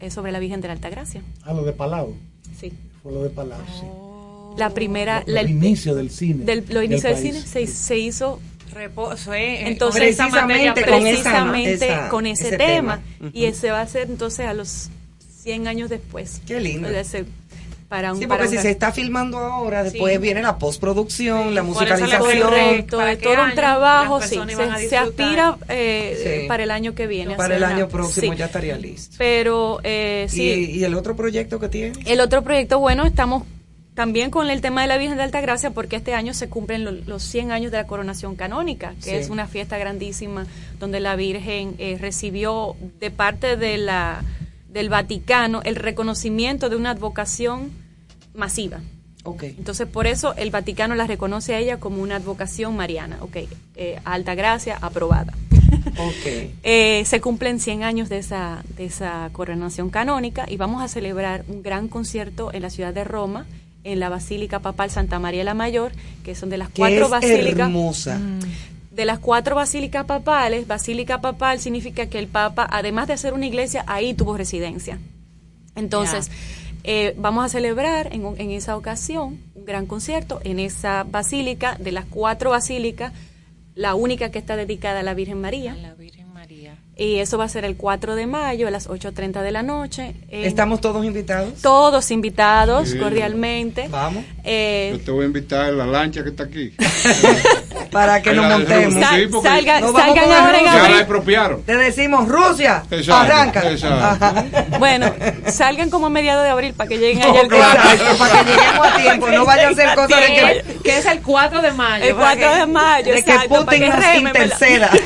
eh, 0.00 0.10
sobre 0.10 0.32
la 0.32 0.38
Virgen 0.38 0.60
de 0.60 0.68
la 0.68 0.74
Altagracia. 0.74 1.22
A 1.44 1.52
lo 1.54 1.64
de 1.64 1.72
Palau. 1.72 2.14
Sí. 2.58 2.72
Fue 3.02 3.12
lo 3.12 3.22
de 3.22 3.30
Palau, 3.30 3.60
sí. 3.80 3.86
La 4.58 4.70
primera, 4.70 5.22
Lo- 5.26 5.32
la- 5.34 5.40
el 5.40 5.50
inicio 5.50 5.94
del 5.94 6.10
cine. 6.10 6.44
del, 6.44 6.64
lo 6.68 6.82
inicio 6.82 7.08
del 7.08 7.18
país. 7.18 7.34
cine 7.34 7.46
se, 7.46 7.66
se 7.66 7.98
hizo 7.98 8.40
Reposo, 8.72 9.34
eh, 9.34 9.68
Entonces, 9.68 10.16
materia 10.18 10.72
precisamente 10.72 10.86
con 10.86 11.06
esa- 11.06 12.08
con 12.08 12.26
ese, 12.26 12.48
ese 12.48 12.56
tema. 12.56 13.00
tema. 13.18 13.30
Y 13.34 13.44
ese 13.44 13.70
va 13.70 13.82
a 13.82 13.86
ser 13.86 14.08
entonces 14.10 14.46
a 14.46 14.54
los 14.54 14.88
100 15.42 15.66
años 15.68 15.90
después. 15.90 16.40
Qué 16.46 16.58
lindo. 16.58 16.88
Se- 17.04 17.26
para 17.92 18.14
un, 18.14 18.18
Sí, 18.18 18.26
porque 18.26 18.44
un- 18.44 18.48
si 18.50 18.56
se 18.56 18.70
está 18.70 18.90
filmando 18.90 19.36
ahora, 19.36 19.84
después 19.84 20.14
Sí. 20.14 20.18
viene 20.18 20.40
la 20.40 20.56
postproducción, 20.56 21.54
la 21.54 21.62
musicalización. 21.62 22.40
Correcto, 22.40 22.96
¿Para 22.96 23.10
de 23.10 23.18
qué 23.18 23.24
todo 23.34 23.44
un 23.44 23.54
trabajo, 23.54 24.22
sí, 24.22 24.40
se, 24.88 24.96
aspira 24.96 25.58
eh, 25.68 26.40
Sí. 26.42 26.48
para 26.48 26.62
el 26.62 26.70
año 26.70 26.94
que 26.94 27.06
viene. 27.06 27.34
Para 27.36 27.56
el 27.56 27.64
año 27.64 27.88
próximo 27.88 28.32
sí. 28.32 28.38
ya 28.38 28.46
estaría 28.46 28.78
listo. 28.78 29.14
Pero 29.18 29.78
eh, 29.84 30.24
sí, 30.30 30.42
¿Y, 30.72 30.78
y 30.78 30.84
el 30.84 30.94
otro 30.94 31.14
proyecto 31.14 31.60
que 31.60 31.68
tiene? 31.68 31.92
el 32.06 32.20
otro 32.20 32.40
proyecto, 32.42 32.78
bueno, 32.78 33.04
estamos 33.04 33.42
también 33.92 34.30
con 34.30 34.48
el 34.48 34.62
tema 34.62 34.80
de 34.80 34.88
la 34.88 34.96
Virgen 34.96 35.18
de 35.18 35.24
Altagracia 35.24 35.68
porque 35.72 35.96
este 35.96 36.14
año 36.14 36.32
se 36.32 36.48
cumplen 36.48 36.84
lo- 36.86 36.92
los 36.92 37.22
100 37.22 37.52
años 37.52 37.70
de 37.72 37.76
la 37.76 37.86
coronación 37.86 38.36
canónica, 38.36 38.94
que 39.04 39.10
Sí. 39.10 39.16
es 39.16 39.28
una 39.28 39.46
fiesta 39.46 39.76
grandísima 39.76 40.46
donde 40.80 40.98
la 40.98 41.14
Virgen 41.14 41.74
eh, 41.76 41.98
recibió 42.00 42.74
de 43.00 43.10
parte 43.10 43.58
de 43.58 43.76
la, 43.76 44.22
del 44.70 44.88
Vaticano 44.88 45.60
el 45.64 45.76
reconocimiento 45.76 46.70
de 46.70 46.76
una 46.76 46.92
advocación 46.92 47.81
masiva. 48.34 48.80
Ok. 49.24 49.44
Entonces, 49.44 49.86
por 49.86 50.06
eso 50.06 50.34
el 50.34 50.50
Vaticano 50.50 50.94
la 50.94 51.06
reconoce 51.06 51.54
a 51.54 51.58
ella 51.58 51.78
como 51.78 52.02
una 52.02 52.16
advocación 52.16 52.76
mariana. 52.76 53.18
Ok, 53.20 53.36
eh, 53.76 54.00
alta 54.04 54.34
gracia, 54.34 54.78
aprobada. 54.80 55.32
Ok. 55.98 56.26
Eh, 56.64 57.02
se 57.06 57.20
cumplen 57.20 57.60
100 57.60 57.82
años 57.82 58.08
de 58.08 58.18
esa, 58.18 58.62
de 58.76 58.84
esa 58.86 59.28
coronación 59.32 59.90
canónica 59.90 60.46
y 60.48 60.56
vamos 60.56 60.82
a 60.82 60.88
celebrar 60.88 61.44
un 61.48 61.62
gran 61.62 61.88
concierto 61.88 62.52
en 62.52 62.62
la 62.62 62.70
ciudad 62.70 62.94
de 62.94 63.04
Roma, 63.04 63.46
en 63.84 63.98
la 63.98 64.08
Basílica 64.08 64.60
Papal 64.60 64.90
Santa 64.90 65.18
María 65.18 65.44
la 65.44 65.54
Mayor, 65.54 65.92
que 66.24 66.34
son 66.34 66.50
de 66.50 66.58
las 66.58 66.68
cuatro 66.68 67.06
es 67.06 67.10
basílicas. 67.10 67.66
hermosa. 67.66 68.20
De 68.90 69.04
las 69.04 69.18
cuatro 69.18 69.56
basílicas 69.56 70.04
papales, 70.04 70.66
basílica 70.66 71.20
papal 71.20 71.58
significa 71.58 72.06
que 72.06 72.18
el 72.18 72.28
Papa, 72.28 72.66
además 72.70 73.08
de 73.08 73.14
hacer 73.14 73.34
una 73.34 73.46
iglesia, 73.46 73.84
ahí 73.86 74.14
tuvo 74.14 74.36
residencia. 74.36 74.98
Entonces, 75.74 76.30
eh, 76.84 77.14
vamos 77.16 77.44
a 77.44 77.48
celebrar 77.48 78.08
en, 78.12 78.24
en 78.38 78.50
esa 78.50 78.76
ocasión 78.76 79.38
un 79.54 79.64
gran 79.64 79.86
concierto 79.86 80.40
en 80.44 80.58
esa 80.58 81.04
basílica, 81.04 81.76
de 81.78 81.92
las 81.92 82.04
cuatro 82.06 82.50
basílicas, 82.50 83.12
la 83.74 83.94
única 83.94 84.30
que 84.30 84.38
está 84.38 84.56
dedicada 84.56 85.00
a 85.00 85.02
la 85.02 85.14
Virgen 85.14 85.40
María. 85.40 85.74
La 85.76 85.94
Virgen 85.94 86.32
María. 86.32 86.74
Y 86.94 87.16
eso 87.16 87.38
va 87.38 87.44
a 87.44 87.48
ser 87.48 87.64
el 87.64 87.76
4 87.76 88.16
de 88.16 88.26
mayo 88.26 88.68
a 88.68 88.70
las 88.70 88.86
8.30 88.88 89.40
de 89.42 89.50
la 89.50 89.62
noche. 89.62 90.14
en- 90.28 90.44
¿Estamos 90.44 90.80
todos 90.82 91.04
invitados? 91.06 91.62
todos 91.62 92.10
invitados 92.10 92.90
Sí. 92.90 92.98
cordialmente. 92.98 93.88
Vamos. 93.88 94.24
Eh, 94.44 94.90
Yo 94.98 95.00
te 95.04 95.10
voy 95.10 95.22
a 95.24 95.26
invitar 95.26 95.70
en 95.70 95.78
la 95.78 95.86
lancha 95.86 96.22
que 96.22 96.28
está 96.30 96.44
aquí. 96.44 96.72
Para 97.92 98.22
que 98.22 98.32
nos 98.32 98.46
montemos. 98.48 98.94
sal- 99.04 99.20
Sí, 99.20 99.26
nos 99.30 99.42
vamos 99.42 99.54
salgan. 99.94 100.64
Ya 100.64 100.72
la 100.72 100.82
abril. 100.82 100.96
expropiaron. 100.96 101.62
Te 101.62 101.76
decimos, 101.76 102.26
Rusia, 102.26 102.82
Exacto, 102.90 103.32
arranca. 103.34 103.70
exacto. 103.70 104.26
Bueno, 104.78 105.12
salgan 105.46 105.90
como 105.90 106.06
a 106.06 106.10
mediados 106.10 106.42
de 106.44 106.50
abril 106.50 106.72
para 106.74 106.88
que 106.88 106.98
lleguen 106.98 107.22
allá 107.22 107.42
el 107.42 107.52
Exacto, 107.52 108.16
para 108.18 108.44
que 108.44 108.50
lleguemos 108.50 108.86
a 108.86 108.96
tiempo. 108.96 109.28
No 109.28 109.44
vaya 109.44 109.68
a 109.68 109.74
ser 109.74 109.94
cosa 109.94 110.16
de 110.16 110.26
que, 110.26 110.64
Que 110.82 110.98
es 110.98 111.06
el 111.06 111.20
4 111.20 111.62
de 111.62 111.72
mayo. 111.72 112.04
El 112.04 112.14
4 112.16 112.54
de 112.56 112.66
mayo, 112.66 113.12
de 113.14 113.22
que 113.22 113.38
Putin 113.48 113.80
que 113.80 113.88
nos 113.88 114.14
interceda. 114.16 114.90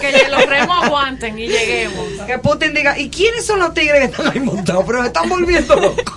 Que 0.00 0.28
los 0.30 0.46
remos 0.46 0.84
aguanten 0.84 1.38
y 1.38 1.46
lleguemos. 1.48 2.04
Que 2.26 2.38
Putin 2.38 2.74
diga, 2.74 2.98
¿y 2.98 3.08
quiénes 3.08 3.46
son 3.46 3.58
los 3.60 3.72
tigres 3.74 3.98
que 4.00 4.04
están 4.06 4.32
ahí 4.32 4.40
montados? 4.40 4.84
Pero 4.86 5.00
se 5.02 5.06
están 5.08 5.28
volviendo 5.28 5.74
locos. 5.76 6.14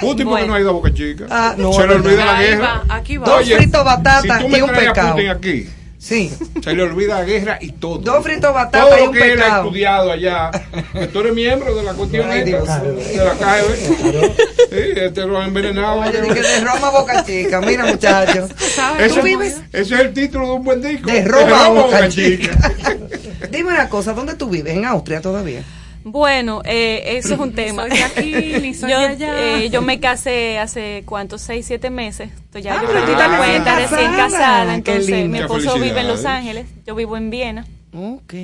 Putin 0.00 0.26
porque 0.26 0.40
Bueno. 0.42 0.46
no 0.46 0.54
ha 0.54 0.60
ido 0.60 0.70
a 0.70 0.72
Boca 0.72 0.92
Chica. 0.94 1.24
Ah, 1.30 1.54
no, 1.56 1.72
se 1.72 1.86
le 1.86 1.94
olvida 1.94 2.24
la 2.24 2.40
guerra. 2.42 2.82
va, 2.88 2.94
aquí 2.96 3.16
va. 3.16 3.26
Dos 3.26 3.40
Oye, 3.40 3.56
fritos 3.56 3.84
batata 3.84 4.38
si 4.38 4.42
tú 4.44 4.48
me 4.48 4.58
y 4.58 4.62
un 4.62 4.70
pecado. 4.70 5.12
Putin 5.14 5.28
aquí, 5.30 5.68
Sí. 5.98 6.30
se 6.62 6.74
le 6.74 6.82
olvida 6.82 7.14
la 7.20 7.24
guerra 7.24 7.58
y 7.62 7.72
todo. 7.72 7.98
Dos 7.98 8.22
fritos 8.22 8.52
batata 8.52 8.84
Todo 8.84 8.96
y 8.98 9.00
lo 9.00 9.06
un 9.10 9.12
que 9.16 9.32
él 9.32 9.40
ha 9.40 9.44
pecado. 9.44 9.64
estudiado 9.64 10.12
allá. 10.12 10.50
Tú 11.12 11.20
eres 11.20 11.34
miembro 11.34 11.74
de 11.74 11.82
la 11.82 11.92
cuestión 11.94 12.30
Ay, 12.30 12.40
esta, 12.40 12.80
de 12.80 13.16
la 13.24 13.32
KGB. 13.32 14.32
Sí, 14.70 14.92
este 14.96 15.20
lo 15.26 15.38
han 15.38 15.48
envenenado. 15.48 16.00
Oye, 16.00 16.12
que 16.12 16.42
de 16.42 16.60
Roma 16.60 16.90
Boca 16.90 17.24
Chica. 17.24 17.60
Mira, 17.62 17.86
muchachos. 17.86 18.50
Eso, 19.00 19.14
¿Tú 19.16 19.22
vives? 19.22 19.56
ese 19.72 19.94
es 19.94 20.00
el 20.00 20.12
título 20.12 20.46
de 20.46 20.52
un 20.52 20.64
buen 20.64 20.82
disco. 20.82 21.10
De 21.10 21.24
Roma 21.24 21.64
a 21.64 21.68
Boca 21.68 21.82
Boca 21.86 22.08
Chica. 22.10 22.50
Dime 23.50 23.70
una 23.70 23.88
cosa, 23.88 24.12
¿dónde 24.12 24.34
tú 24.34 24.48
vives? 24.50 24.74
¿En 24.74 24.84
Austria 24.84 25.20
todavía? 25.20 25.62
Bueno, 26.04 26.60
eh, 26.64 27.16
eso 27.18 27.34
es 27.34 27.40
un 27.40 27.52
tema. 27.54 27.88
soy 27.88 27.98
aquí, 28.02 28.34
ni 28.60 28.74
soy 28.74 28.90
yo, 28.90 28.98
allá. 28.98 29.40
eh, 29.62 29.70
yo 29.70 29.80
me 29.82 30.00
casé 30.00 30.58
hace, 30.58 31.02
¿cuántos? 31.06 31.40
Seis, 31.42 31.66
siete 31.66 31.88
meses. 31.90 32.28
Entonces 32.30 32.62
ya 32.64 32.74
Ah, 32.78 32.82
yo 32.82 32.88
perdí 32.92 33.00
recién 33.14 33.18
la 33.30 33.38
cuenta, 33.38 33.64
casada. 33.64 33.80
recién 33.96 34.12
casada. 34.16 34.74
Entonces 34.74 35.28
mi 35.28 35.38
esposo 35.38 35.74
vive 35.78 36.00
en 36.00 36.08
Los. 36.08 36.24
Ángeles, 36.24 36.66
yo 36.86 36.94
vivo 36.94 37.16
en 37.16 37.30
Viena. 37.30 37.66
Ok. 37.96 38.34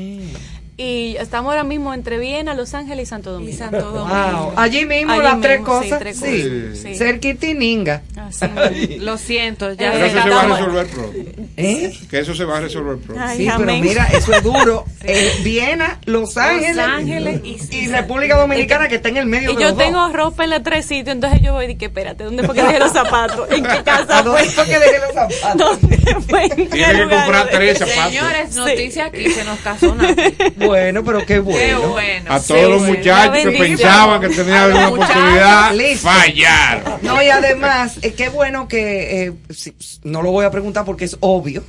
Y 0.83 1.15
estamos 1.19 1.51
ahora 1.51 1.63
mismo 1.65 1.93
entre 1.93 2.17
Viena, 2.19 2.55
Los 2.55 2.73
Ángeles 2.73 3.03
y 3.03 3.11
Santo 3.11 3.33
Domingo. 3.33 3.53
Y 3.53 3.55
Santo 3.55 3.91
Domingo. 3.91 4.07
Wow. 4.47 4.53
Allí 4.57 4.87
mismo 4.87 5.13
Allí 5.13 5.23
las 5.23 5.41
tres 5.43 5.59
sí, 5.59 5.65
cosas. 5.65 5.99
tres 5.99 6.17
Sí. 6.17 6.23
cosas, 6.71 6.79
sí. 6.83 6.95
Cerquitininga. 6.97 8.03
Así 8.17 8.47
mismo. 8.49 9.05
Lo 9.05 9.19
siento, 9.19 9.73
ya 9.75 9.93
Pero 9.93 10.05
eso 10.07 10.23
se 10.23 10.31
va 10.31 10.41
a 10.41 10.47
resolver 10.49 10.87
pronto. 10.87 11.19
¿Eh? 11.59 11.99
Que 12.09 12.19
eso 12.21 12.35
se 12.35 12.45
va 12.47 12.57
a 12.57 12.61
resolver 12.63 12.97
pronto. 12.97 13.23
Ay, 13.23 13.37
Sí, 13.37 13.49
pero 13.59 13.73
mira, 13.79 14.07
eso 14.07 14.33
es 14.33 14.43
duro. 14.43 14.85
Eh, 15.03 15.33
Viena, 15.43 15.99
Los 16.05 16.37
Ángeles, 16.37 16.77
Ángeles 16.79 17.41
y, 17.43 17.59
y- 17.75 17.87
República 17.89 18.37
Dominicana 18.39 18.87
que 18.87 18.97
está 18.97 19.09
en 19.09 19.17
el 19.17 19.25
medio 19.27 19.53
Y 19.53 19.57
de 19.57 19.63
yo 19.63 19.69
los 19.71 19.79
tengo 19.79 19.99
dos. 19.99 20.13
ropa 20.13 20.45
en 20.45 20.51
los 20.51 20.63
tres 20.63 20.85
sitios, 20.85 21.15
entonces 21.15 21.41
yo 21.43 21.55
voy 21.55 21.65
y 21.65 21.69
dije, 21.69 21.87
espérate, 21.87 22.23
¿dónde 22.25 22.43
fue 22.43 22.55
que 22.55 22.63
dejé 22.63 22.79
los 22.79 22.93
zapatos? 22.93 23.51
¿En 23.51 23.63
qué 23.65 23.83
casa 23.85 24.19
¿A 24.19 24.23
dónde 24.23 24.45
fue? 24.45 24.65
que 24.67 24.79
dejé 24.79 24.99
los 24.99 25.15
zapatos? 25.15 25.57
¿Dónde 25.81 25.97
fue? 26.29 26.45
¿En 26.45 26.51
qué 26.51 26.65
Tiene 26.67 26.93
que 26.93 27.01
comprar 27.09 27.49
tres 27.51 27.79
zapatos. 27.79 28.05
Señores, 28.05 28.55
noticia 28.57 29.05
aquí, 29.07 29.31
se 29.31 29.45
nos 29.45 29.59
casó 29.61 29.93
una. 29.93 30.15
Bueno, 30.71 31.05
pero 31.05 31.19
qué 31.21 31.27
Qué 31.27 31.41
bueno. 31.41 32.33
A 32.35 32.39
Sí, 32.39 32.49
todos 32.49 32.69
los 32.71 32.79
bueno. 32.81 32.95
muchachos 32.99 33.37
que 33.45 33.51
pensaban 33.59 34.21
que 34.21 34.29
tenían 34.29 34.57
alguna 34.57 34.89
muchachos, 34.91 35.17
oportunidad, 35.17 35.75
listo. 35.75 36.09
fallaron. 36.09 36.93
No, 37.03 37.23
y 37.23 37.29
además, 37.29 37.99
eh, 38.03 38.13
qué 38.15 38.29
bueno 38.29 38.69
que, 38.69 39.25
eh, 39.27 39.33
no 40.05 40.23
lo 40.23 40.31
voy 40.31 40.45
a 40.45 40.51
preguntar 40.51 40.85
porque 40.85 41.05
es 41.07 41.17
obvio, 41.21 41.65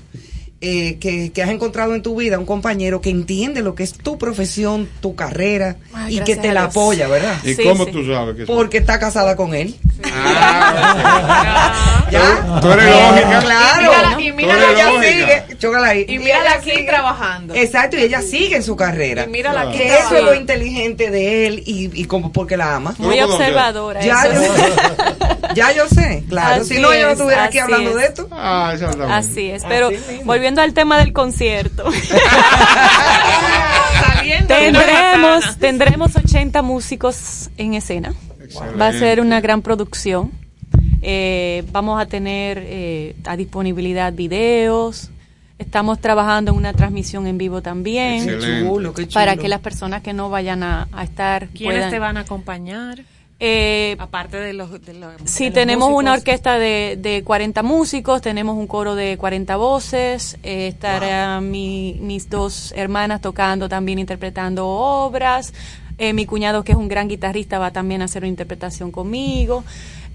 eh, 0.63 0.99
que, 0.99 1.31
que 1.31 1.41
has 1.41 1.49
encontrado 1.49 1.95
en 1.95 2.03
tu 2.03 2.15
vida 2.15 2.37
un 2.37 2.45
compañero 2.45 3.01
que 3.01 3.09
entiende 3.09 3.63
lo 3.63 3.73
que 3.73 3.81
es 3.81 3.93
tu 3.93 4.19
profesión, 4.19 4.87
tu 5.01 5.15
carrera 5.15 5.77
Ay, 5.91 6.19
y 6.19 6.21
que 6.23 6.35
te 6.35 6.53
la 6.53 6.65
apoya, 6.65 7.07
¿verdad? 7.07 7.37
¿Y 7.43 7.55
Sí, 7.55 7.63
cómo 7.63 7.85
sí. 7.85 7.91
tú 7.91 8.05
sabes 8.05 8.35
que? 8.35 8.45
Porque 8.45 8.77
está 8.77 8.99
casada 8.99 9.35
con 9.35 9.55
él. 9.55 9.75
Ah, 10.13 12.05
¿Ya? 12.11 12.59
Tú 12.61 12.71
eres 12.71 12.85
lógica. 12.85 13.39
Claro. 13.39 13.81
Y 13.81 13.85
mírala- 13.85 14.21
y 14.21 14.31
mírala 14.33 14.61
Tú 14.61 14.67
eres 14.67 14.75
ella 14.79 14.91
lógica. 14.91 15.43
sigue, 15.47 15.50
chócala 15.61 15.89
ahí. 15.89 16.05
Y 16.09 16.17
mírala 16.19 16.53
aquí 16.53 16.71
sigue- 16.71 16.85
trabajando. 16.87 17.53
Exacto, 17.55 17.95
y 17.97 18.01
ella 18.01 18.21
sigue 18.21 18.55
en 18.57 18.63
su 18.63 18.75
carrera. 18.75 19.25
Y 19.25 19.27
mírala 19.27 19.61
aquí 19.61 19.77
que 19.77 19.93
eso 19.97 20.15
es 20.17 20.23
lo 20.23 20.33
inteligente 20.33 21.11
de 21.11 21.45
él 21.47 21.63
y, 21.65 21.89
y 21.93 22.05
como 22.05 22.31
porque 22.33 22.57
la 22.57 22.75
ama. 22.75 22.95
Muy 22.97 23.19
observadora. 23.21 24.01
Ya 24.01 24.23
eso 24.23 24.41
yo, 24.55 25.53
ya 25.53 25.71
yo 25.73 25.87
sé, 25.87 26.23
claro. 26.27 26.63
Así 26.63 26.75
si 26.75 26.81
no, 26.81 26.93
yo 26.93 27.01
no 27.01 27.07
es, 27.07 27.13
estuviera 27.13 27.43
aquí 27.45 27.59
hablando 27.59 27.91
es. 27.91 27.95
de 27.95 28.05
esto. 28.05 28.27
Ah. 28.31 28.73
Así 29.11 29.49
es, 29.51 29.63
pero 29.67 29.87
Así 29.89 29.97
volviendo 30.25 30.61
al 30.61 30.73
tema 30.73 30.97
del 30.97 31.13
concierto, 31.13 31.85
Saliendo 34.15 34.53
de 34.55 34.69
una 34.69 34.79
tendremos, 34.79 35.57
tendremos 35.57 36.15
80 36.15 36.61
músicos 36.63 37.49
en 37.57 37.75
escena. 37.75 38.13
Va 38.79 38.87
a 38.87 38.93
ser 38.93 39.21
una 39.21 39.39
gran 39.41 39.61
producción. 39.61 40.31
Eh, 41.03 41.63
vamos 41.71 42.01
a 42.01 42.05
tener 42.07 42.61
eh, 42.65 43.15
a 43.25 43.35
disponibilidad 43.37 44.11
videos. 44.13 45.10
Estamos 45.61 45.99
trabajando 45.99 46.51
en 46.51 46.57
una 46.57 46.73
transmisión 46.73 47.27
en 47.27 47.37
vivo 47.37 47.61
también. 47.61 48.25
Qué 48.25 48.39
chulo, 48.39 48.93
qué 48.93 49.03
chulo. 49.07 49.13
para 49.13 49.37
que 49.37 49.47
las 49.47 49.59
personas 49.61 50.01
que 50.01 50.11
no 50.13 50.29
vayan 50.29 50.63
a, 50.63 50.87
a 50.91 51.03
estar 51.03 51.47
¿Quiénes 51.49 51.75
puedan. 51.77 51.89
te 51.91 51.99
van 51.99 52.17
a 52.17 52.21
acompañar? 52.21 53.03
Eh, 53.43 53.95
Aparte 53.99 54.37
de 54.37 54.53
los. 54.53 54.71
De 54.85 54.93
los 54.93 55.13
Sí, 55.25 55.45
de 55.45 55.49
los 55.49 55.53
tenemos 55.55 55.89
una 55.91 56.13
orquesta 56.13 56.57
de, 56.59 56.97
de 56.99 57.23
40 57.23 57.63
músicos, 57.63 58.21
tenemos 58.21 58.55
un 58.57 58.67
coro 58.67 58.93
de 58.95 59.17
40 59.17 59.55
voces, 59.55 60.37
eh, 60.43 60.67
estarán 60.67 61.49
mi- 61.49 61.97
mis 62.01 62.29
dos 62.29 62.71
hermanas 62.75 63.21
tocando 63.21 63.67
también, 63.69 63.97
interpretando 63.99 64.67
obras, 64.67 65.53
eh, 65.97 66.13
mi 66.13 66.25
cuñado 66.27 66.63
que 66.63 66.71
es 66.73 66.77
un 66.77 66.87
gran 66.87 67.07
guitarrista 67.07 67.57
va 67.59 67.71
también 67.71 68.01
a 68.01 68.05
hacer 68.05 68.21
una 68.23 68.29
interpretación 68.29 68.91
conmigo, 68.91 69.63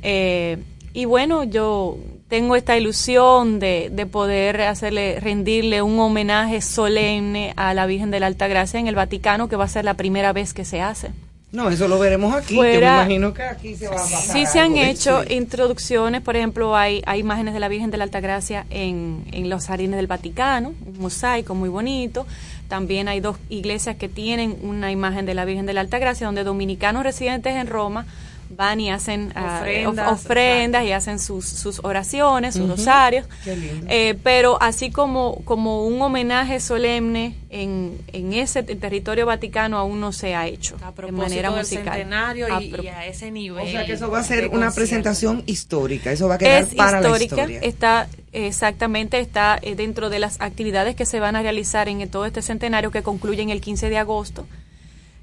eh, 0.02 0.58
y 0.92 1.04
bueno, 1.04 1.42
yo 1.44 1.98
tengo 2.28 2.56
esta 2.56 2.76
ilusión 2.76 3.58
de, 3.60 3.88
de 3.92 4.06
poder 4.06 4.60
hacerle, 4.62 5.20
rendirle 5.20 5.82
un 5.82 5.98
homenaje 6.00 6.60
solemne 6.60 7.52
a 7.56 7.72
la 7.74 7.86
Virgen 7.86 8.10
de 8.10 8.20
la 8.20 8.26
Alta 8.26 8.48
Gracia 8.48 8.80
en 8.80 8.88
el 8.88 8.94
Vaticano, 8.96 9.48
que 9.48 9.56
va 9.56 9.64
a 9.64 9.68
ser 9.68 9.84
la 9.84 9.94
primera 9.94 10.32
vez 10.32 10.52
que 10.52 10.64
se 10.64 10.80
hace. 10.80 11.10
No, 11.52 11.70
eso 11.70 11.86
lo 11.88 11.98
veremos 11.98 12.34
aquí. 12.34 12.56
Yo 12.56 12.62
me 12.62 12.72
Fuera- 12.72 12.96
imagino 12.96 13.32
que 13.32 13.42
aquí 13.44 13.76
se 13.76 13.86
va 13.88 13.94
a 13.94 13.98
pasar. 13.98 14.36
Sí 14.36 14.44
se 14.46 14.58
han 14.58 14.76
hecho 14.76 15.22
introducciones, 15.30 16.20
por 16.20 16.34
ejemplo, 16.36 16.76
hay, 16.76 17.02
hay 17.06 17.20
imágenes 17.20 17.54
de 17.54 17.60
la 17.60 17.68
Virgen 17.68 17.90
de 17.92 17.96
la 17.96 18.04
Altagracia 18.04 18.66
en, 18.70 19.24
en 19.30 19.48
los 19.48 19.66
jardines 19.66 19.96
del 19.96 20.08
Vaticano, 20.08 20.74
un 20.84 20.98
mosaico 20.98 21.54
muy 21.54 21.68
bonito. 21.68 22.26
También 22.68 23.06
hay 23.06 23.20
dos 23.20 23.36
iglesias 23.48 23.94
que 23.96 24.08
tienen 24.08 24.56
una 24.62 24.90
imagen 24.90 25.24
de 25.24 25.34
la 25.34 25.44
Virgen 25.44 25.66
de 25.66 25.72
la 25.72 25.80
Altagracia, 25.82 26.26
donde 26.26 26.42
dominicanos 26.42 27.04
residentes 27.04 27.54
en 27.54 27.68
Roma 27.68 28.06
van 28.50 28.80
y 28.80 28.90
hacen 28.90 29.32
ah, 29.34 29.58
Ofrendas, 29.60 30.12
of- 30.12 30.20
ofrendas 30.24 30.84
y 30.84 30.92
hacen 30.92 31.18
sus, 31.18 31.44
sus 31.46 31.80
oraciones, 31.84 32.54
sus 32.54 32.62
Ujú. 32.64 32.72
rosarios. 32.76 33.26
Qué 33.44 33.56
lindo. 33.56 33.86
Eh, 33.90 34.16
pero 34.22 34.56
así 34.62 34.90
como, 34.90 35.36
como 35.44 35.84
un 35.86 36.00
homenaje 36.00 36.60
solemne 36.60 37.34
en, 37.50 37.98
en 38.12 38.32
ese 38.32 38.62
te- 38.62 38.76
territorio 38.76 39.26
vaticano 39.26 39.78
aún 39.78 40.00
no 40.00 40.12
se 40.12 40.34
ha 40.34 40.46
hecho 40.46 40.76
A 40.84 40.92
de 40.92 41.12
manera 41.12 41.50
del 41.50 41.58
musical. 41.60 41.84
centenario 41.94 42.54
A 42.54 42.62
y, 42.62 42.86
a 42.88 43.06
ese 43.06 43.30
nivel. 43.30 43.66
O 43.66 43.70
sea 43.70 43.84
que 43.84 43.92
eso 43.94 44.10
va 44.10 44.20
a 44.20 44.24
ser 44.24 44.44
una 44.48 44.66
concierto. 44.66 44.74
presentación 44.76 45.42
histórica, 45.46 46.12
eso 46.12 46.28
va 46.28 46.36
a 46.36 46.38
quedar 46.38 46.62
es 46.62 46.74
para 46.74 47.00
histórica, 47.00 47.36
la 47.36 47.42
historia. 47.42 47.60
está 47.68 48.08
exactamente 48.32 49.18
está 49.18 49.58
eh, 49.62 49.74
dentro 49.74 50.08
de 50.10 50.18
las 50.18 50.40
actividades 50.40 50.94
que 50.94 51.06
se 51.06 51.20
van 51.20 51.36
a 51.36 51.42
realizar 51.42 51.88
en 51.88 52.08
todo 52.08 52.26
este 52.26 52.42
centenario 52.42 52.90
que 52.90 53.02
concluyen 53.02 53.50
el 53.50 53.60
15 53.60 53.88
de 53.90 53.98
agosto. 53.98 54.46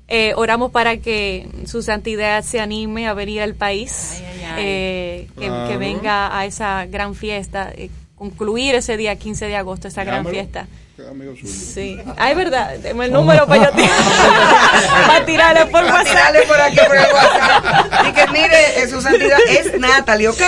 Eh, 0.07 0.33
oramos 0.35 0.71
para 0.71 0.97
que 0.97 1.47
su 1.65 1.81
santidad 1.81 2.43
se 2.43 2.59
anime 2.59 3.07
a 3.07 3.13
venir 3.13 3.41
al 3.41 3.55
país, 3.55 4.21
eh, 4.57 5.27
que, 5.39 5.47
Claro. 5.47 5.69
que 5.69 5.77
venga 5.77 6.37
a 6.37 6.45
esa 6.45 6.85
gran 6.85 7.15
fiesta, 7.15 7.71
eh, 7.75 7.89
concluir 8.15 8.75
ese 8.75 8.97
día 8.97 9.15
15 9.15 9.47
de 9.47 9.55
agosto, 9.55 9.87
esa 9.87 10.03
gran 10.03 10.25
fiesta. 10.25 10.67
Amigo 11.09 11.35
suyo. 11.35 11.53
Sí, 11.53 11.99
ay, 12.17 12.35
verdad, 12.35 12.77
deme 12.79 13.05
el 13.05 13.11
número 13.11 13.45
para 13.47 13.65
yo 13.65 13.71
para 15.07 15.25
tirarle 15.25 15.61
por 15.65 15.71
Para 15.81 15.93
WhatsApp. 15.93 16.11
tirarle 16.11 16.41
por 16.43 16.61
aquí 16.61 16.77
por 16.87 16.95
el 16.95 17.13
WhatsApp. 17.13 18.05
Y 18.07 18.11
que 18.13 18.27
mire, 18.27 18.83
eh, 18.83 18.87
su 18.87 19.01
santidad 19.01 19.39
es 19.49 19.79
Natalie, 19.79 20.27
¿ok? 20.29 20.41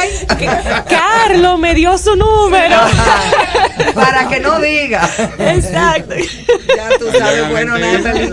Carlos 0.90 1.60
me 1.60 1.74
dio 1.74 1.98
su 1.98 2.16
número. 2.16 2.78
Para 3.94 4.28
que 4.28 4.40
no 4.40 4.60
diga. 4.60 5.10
Exacto. 5.40 6.16
Ya 6.76 6.90
tú 7.00 7.06
sabes, 7.18 7.50
bueno, 7.50 7.78
Natalie. 7.78 8.30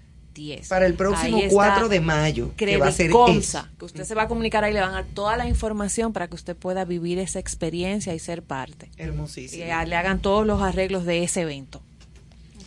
Para 0.69 0.85
el 0.85 0.93
próximo 0.93 1.38
Ahí 1.38 1.43
está 1.43 1.53
4 1.56 1.89
de 1.89 1.99
mayo, 2.01 2.51
que 2.56 2.77
va 2.77 2.88
a 2.88 2.91
ser 2.91 3.11
eso. 3.11 3.68
que 3.77 3.85
usted 3.85 4.03
se 4.06 4.15
va 4.15 4.23
a 4.23 4.27
comunicar 4.27 4.64
ahí, 4.64 4.73
le 4.73 4.80
van 4.80 4.91
a 4.91 4.93
dar 5.01 5.06
toda 5.06 5.35
la 5.38 5.47
información 5.47 6.14
para 6.14 6.27
que 6.27 6.35
usted 6.35 6.56
pueda 6.56 6.85
vivir 6.85 7.19
esa 7.19 7.39
experiencia 7.39 8.14
y 8.15 8.19
ser 8.19 8.41
parte. 8.43 8.89
Y 8.97 9.01
Hermosísimo. 9.01 9.65
a- 9.73 9.85
le 9.85 9.95
hagan 9.95 10.22
todos 10.22 10.45
los 10.47 10.61
arreglos 10.61 11.06
de 11.06 11.23
ese 11.23 11.41
evento. 11.41 11.81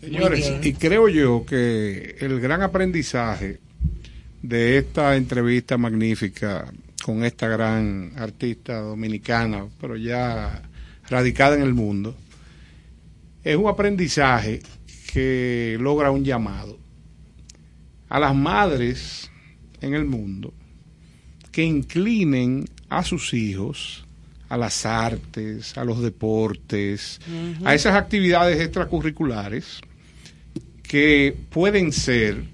Señores, 0.01 0.53
y 0.63 0.73
creo 0.75 1.09
yo 1.09 1.47
que 1.47 2.17
el 2.21 2.41
gran 2.41 2.63
aprendizaje 2.63 3.61
de 4.43 4.79
esta 4.79 5.15
entrevista 5.17 5.79
magnífica 5.79 6.73
con 7.05 7.25
esta 7.25 7.47
gran 7.49 8.13
artista 8.17 8.81
dominicana, 8.81 9.67
pero 9.81 9.97
ya 9.97 10.63
radicada 11.09 11.55
en 11.57 11.63
el 11.63 11.73
mundo, 11.75 12.17
es 13.45 13.57
un 13.57 13.69
aprendizaje 13.69 14.61
que 15.13 15.77
logra 15.81 16.11
un 16.11 16.25
llamado 16.25 16.79
a 18.13 18.21
las 18.21 18.35
madres 18.35 19.31
en 19.81 19.95
el 19.95 20.05
mundo 20.05 20.53
que 21.51 21.63
inclinen 21.65 22.69
a 22.91 23.03
sus 23.05 23.33
hijos 23.33 24.05
a 24.51 24.59
las 24.59 24.85
artes, 24.85 25.79
a 25.79 25.85
los 25.87 26.03
deportes, 26.03 27.21
a 27.65 27.75
esas 27.75 27.95
actividades 27.95 28.61
extracurriculares 28.61 29.81
que 30.83 31.35
pueden 31.49 31.91
ser 31.91 32.45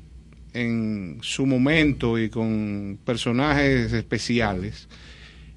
en 0.55 1.19
su 1.23 1.45
momento 1.45 2.17
y 2.21 2.31
con 2.31 3.01
personajes 3.05 3.93
especiales 3.93 4.87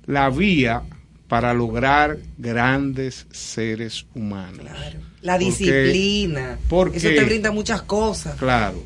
la 0.07 0.31
vía 0.31 0.81
para 1.27 1.53
lograr 1.53 2.17
grandes 2.39 3.27
seres 3.29 4.07
humanos. 4.15 4.65
La 5.21 5.33
Porque- 5.37 5.45
disciplina. 5.45 6.57
porque- 6.67 6.97
Eso 6.97 7.09
te 7.09 7.23
brinda 7.23 7.51
muchas 7.51 7.83
cosas. 7.83 8.35
Claro, 8.39 8.83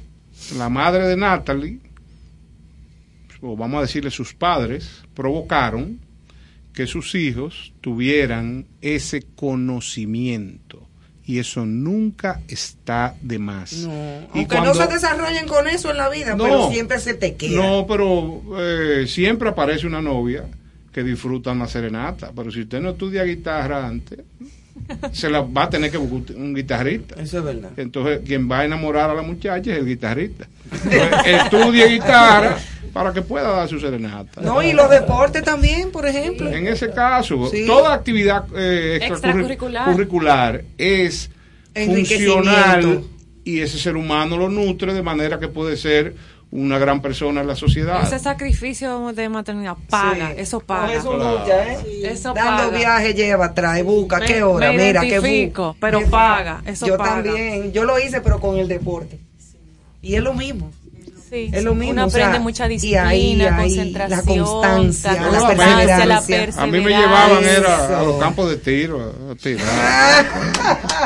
la 0.53 0.69
madre 0.69 1.07
de 1.07 1.15
Natalie, 1.17 1.79
o 3.41 3.55
vamos 3.55 3.79
a 3.79 3.81
decirle 3.81 4.11
sus 4.11 4.33
padres, 4.33 5.03
provocaron 5.13 5.99
que 6.73 6.87
sus 6.87 7.15
hijos 7.15 7.73
tuvieran 7.81 8.65
ese 8.81 9.23
conocimiento. 9.35 10.87
Y 11.27 11.39
eso 11.39 11.65
nunca 11.65 12.41
está 12.47 13.15
de 13.21 13.39
más. 13.39 13.73
No, 13.73 13.91
Y 14.33 14.39
aunque 14.39 14.55
cuando- 14.57 14.73
no 14.73 14.85
se 14.85 14.93
desarrollen 14.93 15.47
con 15.47 15.67
eso 15.67 15.89
en 15.89 15.97
la 15.97 16.09
vida, 16.09 16.35
No. 16.35 16.43
pero 16.43 16.69
siempre 16.71 16.99
se 16.99 17.15
te 17.15 17.35
queda. 17.35 17.55
No, 17.65 17.87
pero 17.87 18.43
eh, 18.59 19.05
siempre 19.07 19.49
aparece 19.49 19.87
una 19.87 20.01
novia 20.01 20.45
que 20.93 21.03
disfruta 21.03 21.51
una 21.51 21.67
serenata. 21.67 22.31
Pero 22.35 22.51
si 22.51 22.61
usted 22.61 22.79
no 22.79 22.91
estudia 22.91 23.23
guitarra 23.23 23.87
antes, 23.87 24.19
se 25.13 25.29
la 25.29 25.41
va 25.41 25.63
a 25.63 25.69
tener 25.69 25.89
que 25.91 25.97
buscar 25.97 26.35
un 26.35 26.53
guitarrista. 26.53 27.15
Eso 27.21 27.39
es 27.39 27.43
verdad. 27.43 27.71
Entonces, 27.77 28.21
quien 28.25 28.49
va 28.49 28.59
a 28.59 28.65
enamorar 28.65 29.09
a 29.09 29.13
la 29.13 29.21
muchacha 29.21 29.71
es 29.71 29.77
el 29.79 29.85
guitarrista. 29.85 30.47
Entonces, 30.71 31.11
estudie 31.25 31.87
guitarra 31.87 32.57
para 32.93 33.11
que 33.13 33.21
pueda 33.21 33.49
dar 33.51 33.67
su 33.67 33.79
serenata. 33.79 34.41
No, 34.41 34.61
y 34.63 34.71
los 34.73 34.89
deportes 34.89 35.43
también, 35.43 35.91
por 35.91 36.05
ejemplo. 36.05 36.49
En 36.49 36.67
ese 36.67 36.91
caso, 36.91 37.49
Sí. 37.49 37.65
toda 37.65 37.93
actividad 37.93 38.45
eh, 38.55 38.99
Extracurricular. 39.01 39.81
extracurricular 39.83 40.63
es 40.77 41.29
funcional 41.73 43.03
y 43.43 43.59
ese 43.59 43.77
ser 43.77 43.95
humano 43.95 44.37
lo 44.37 44.49
nutre 44.49 44.93
de 44.93 45.01
manera 45.03 45.39
que 45.39 45.47
puede 45.47 45.77
ser 45.77 46.15
una 46.55 46.77
gran 46.79 47.01
persona 47.01 47.41
en 47.41 47.47
la 47.47 47.55
sociedad. 47.55 48.01
Ese 48.03 48.17
sacrificio 48.19 49.11
de 49.13 49.29
maternidad 49.29 49.75
paga, 49.89 50.29
Sí. 50.29 50.35
eso 50.37 50.59
paga. 50.61 50.93
eso 50.93 51.15
Claro. 51.15 51.39
lucha, 51.39 51.73
¿eh? 51.73 51.77
Eso 52.11 52.33
Dando 52.33 52.63
paga. 52.69 52.77
viaje, 52.77 53.13
lleva, 53.13 53.53
trae, 53.53 53.83
busca, 53.83 54.19
Me- 54.19 54.25
qué 54.25 54.43
hora, 54.43 54.71
me 54.71 54.77
mira, 54.87 55.01
qué 55.01 55.19
bu- 55.19 55.25
identifico, 55.27 55.75
pero 55.79 55.99
qué- 55.99 56.05
paga, 56.07 56.61
eso 56.65 56.87
Yo 56.87 56.97
paga. 56.97 57.23
también, 57.23 57.71
yo 57.73 57.83
lo 57.83 57.99
hice, 57.99 58.21
pero 58.21 58.39
con 58.39 58.57
el 58.57 58.67
deporte. 58.67 59.19
Y 60.01 60.15
es 60.15 60.23
lo 60.23 60.33
mismo. 60.33 60.71
Sí, 61.29 61.49
Es 61.51 61.63
lo 61.63 61.73
mismo, 61.73 61.91
Uno 61.93 62.05
o 62.05 62.09
sea, 62.09 62.27
aprende 62.27 62.39
mucha 62.43 62.67
disciplina, 62.67 63.07
ahí, 63.09 63.41
ahí, 63.41 63.55
concentración, 63.57 64.19
la 64.19 64.21
constancia, 64.23 65.11
la, 65.13 65.17
la 65.19 65.39
constancia, 65.39 65.65
la 65.65 65.75
perseverancia. 65.75 66.15
perseverancia. 66.17 66.63
A 66.63 66.67
mí 66.67 66.79
me 66.79 66.89
llevaban 66.91 67.43
era 67.43 67.79
a 67.79 67.83
Eso. 67.97 68.05
los 68.05 68.19
campos 68.19 68.49
de 68.51 68.57
tiro, 68.57 69.13
a 69.31 69.35
tirar. 69.35 70.25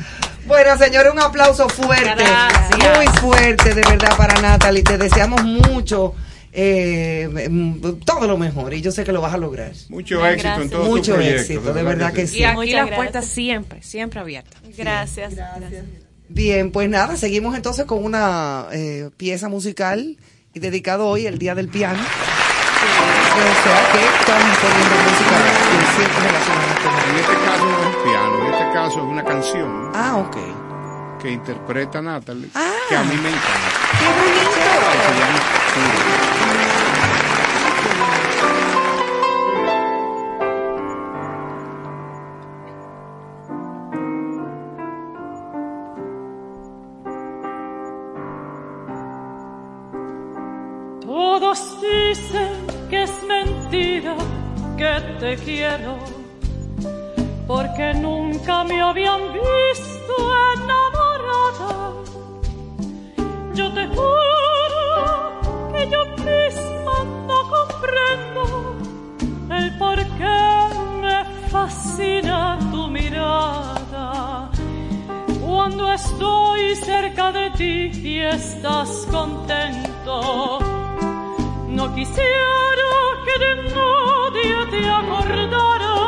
Bueno, 0.51 0.77
señores, 0.77 1.13
un 1.13 1.19
aplauso 1.19 1.69
fuerte, 1.69 2.13
Gracias. 2.13 2.97
muy 2.97 3.07
fuerte, 3.21 3.73
de 3.73 3.81
verdad, 3.89 4.17
para 4.17 4.41
Natalie. 4.41 4.83
Te 4.83 4.97
deseamos 4.97 5.41
mucho, 5.43 6.13
eh, 6.51 7.47
mm, 7.49 7.99
todo 8.05 8.27
lo 8.27 8.37
mejor, 8.37 8.73
y 8.73 8.81
yo 8.81 8.91
sé 8.91 9.05
que 9.05 9.13
lo 9.13 9.21
vas 9.21 9.33
a 9.33 9.37
lograr. 9.37 9.71
Mucho 9.87 10.17
Bien, 10.19 10.31
éxito 10.33 10.49
gracias. 10.57 10.81
Mucho 10.89 11.17
éxito, 11.21 11.73
de 11.73 11.83
verdad 11.83 12.11
que 12.11 12.27
sí. 12.27 12.39
Y 12.39 12.43
aquí 12.43 12.55
Muchas 12.57 12.73
las 12.73 12.79
gracias. 12.87 12.97
puertas 12.97 13.25
siempre, 13.27 13.81
siempre 13.81 14.19
abiertas. 14.19 14.59
Gracias. 14.77 15.35
gracias. 15.35 15.85
Bien, 16.27 16.71
pues 16.71 16.89
nada, 16.89 17.15
seguimos 17.15 17.55
entonces 17.55 17.85
con 17.85 18.03
una 18.03 18.65
eh, 18.73 19.09
pieza 19.15 19.47
musical 19.47 20.17
y 20.53 20.59
dedicado 20.59 21.07
hoy 21.07 21.27
el 21.27 21.39
Día 21.39 21.55
del 21.55 21.69
Piano. 21.69 21.99
O 22.01 23.63
sea 23.63 23.91
que 23.93 23.99
estamos 24.19 24.57
poniendo 24.57 24.95
música 25.07 25.35
que 25.71 25.77
siempre 25.95 26.27
relacionada 26.27 26.75
con 26.83 26.91
En 26.91 27.15
él. 27.15 27.21
este 27.21 27.35
caso 27.45 27.80
caso 28.81 28.99
es 28.99 29.05
una 29.05 29.23
canción 29.23 29.91
Ah, 29.93 30.17
ok. 30.17 30.37
que 31.19 31.29
interpreta 31.31 32.01
Natalie, 32.01 32.49
Ah. 32.55 32.71
que 32.89 32.95
a 32.95 33.03
mí 33.03 33.15
me 33.15 33.29
encanta. 33.29 33.69
¡Qué 33.99 34.05
que 34.05 34.11
bonito! 34.17 34.51
se 35.05 35.19
llama 35.19 35.39
Pura. 35.73 37.21
Todos 51.01 51.77
dicen 51.81 52.49
que 52.89 53.03
es 53.03 53.23
mentira 53.23 54.15
que 54.77 54.93
te 55.19 55.35
quiero, 55.37 55.97
porque 57.53 57.93
nunca 57.95 58.63
me 58.63 58.81
habían 58.81 59.21
visto 59.33 60.13
enamorada. 60.55 61.73
Yo 63.53 63.65
te 63.73 63.87
juro 63.87 64.85
que 65.73 65.81
yo 65.93 66.01
misma 66.29 66.95
no 67.27 67.39
comprendo 67.55 68.41
el 69.59 69.77
por 69.77 69.97
qué 70.19 70.41
me 71.01 71.17
fascina 71.49 72.57
tu 72.71 72.87
mirada. 72.87 74.49
Cuando 75.45 75.91
estoy 75.91 76.73
cerca 76.77 77.33
de 77.33 77.49
ti 77.59 77.91
y 78.11 78.19
estás 78.21 79.05
contento, 79.11 80.59
no 81.67 81.93
quisiera 81.95 82.91
que 83.25 83.35
de 83.45 83.53
nadie 83.75 84.57
te 84.71 84.89
acordara 84.89 86.00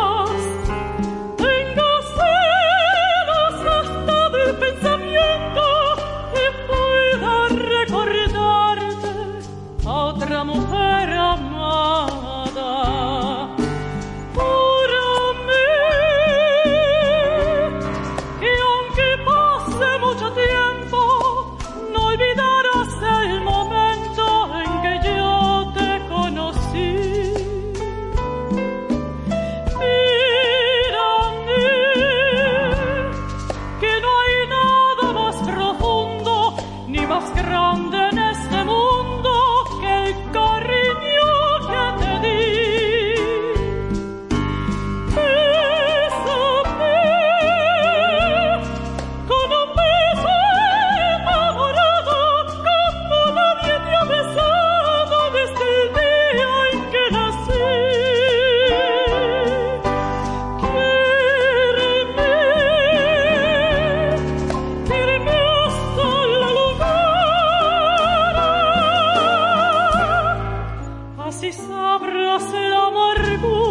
si 71.39 71.51
sabrás 71.51 72.51
la 72.51 72.88
amargura. 72.88 73.62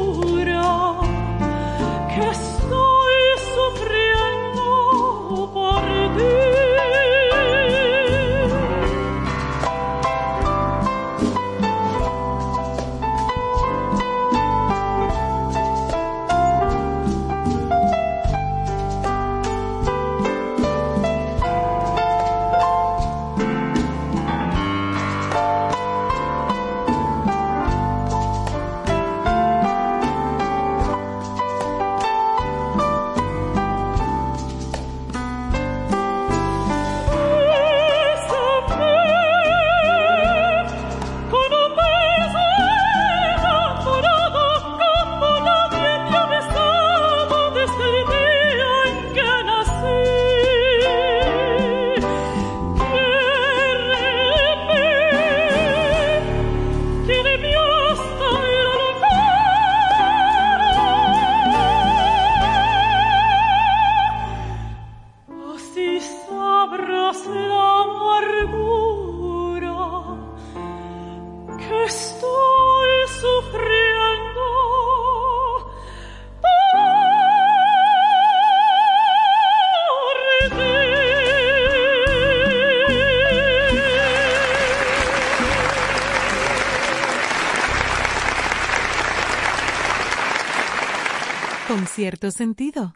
cierto 92.22 92.30
sentido. 92.30 92.94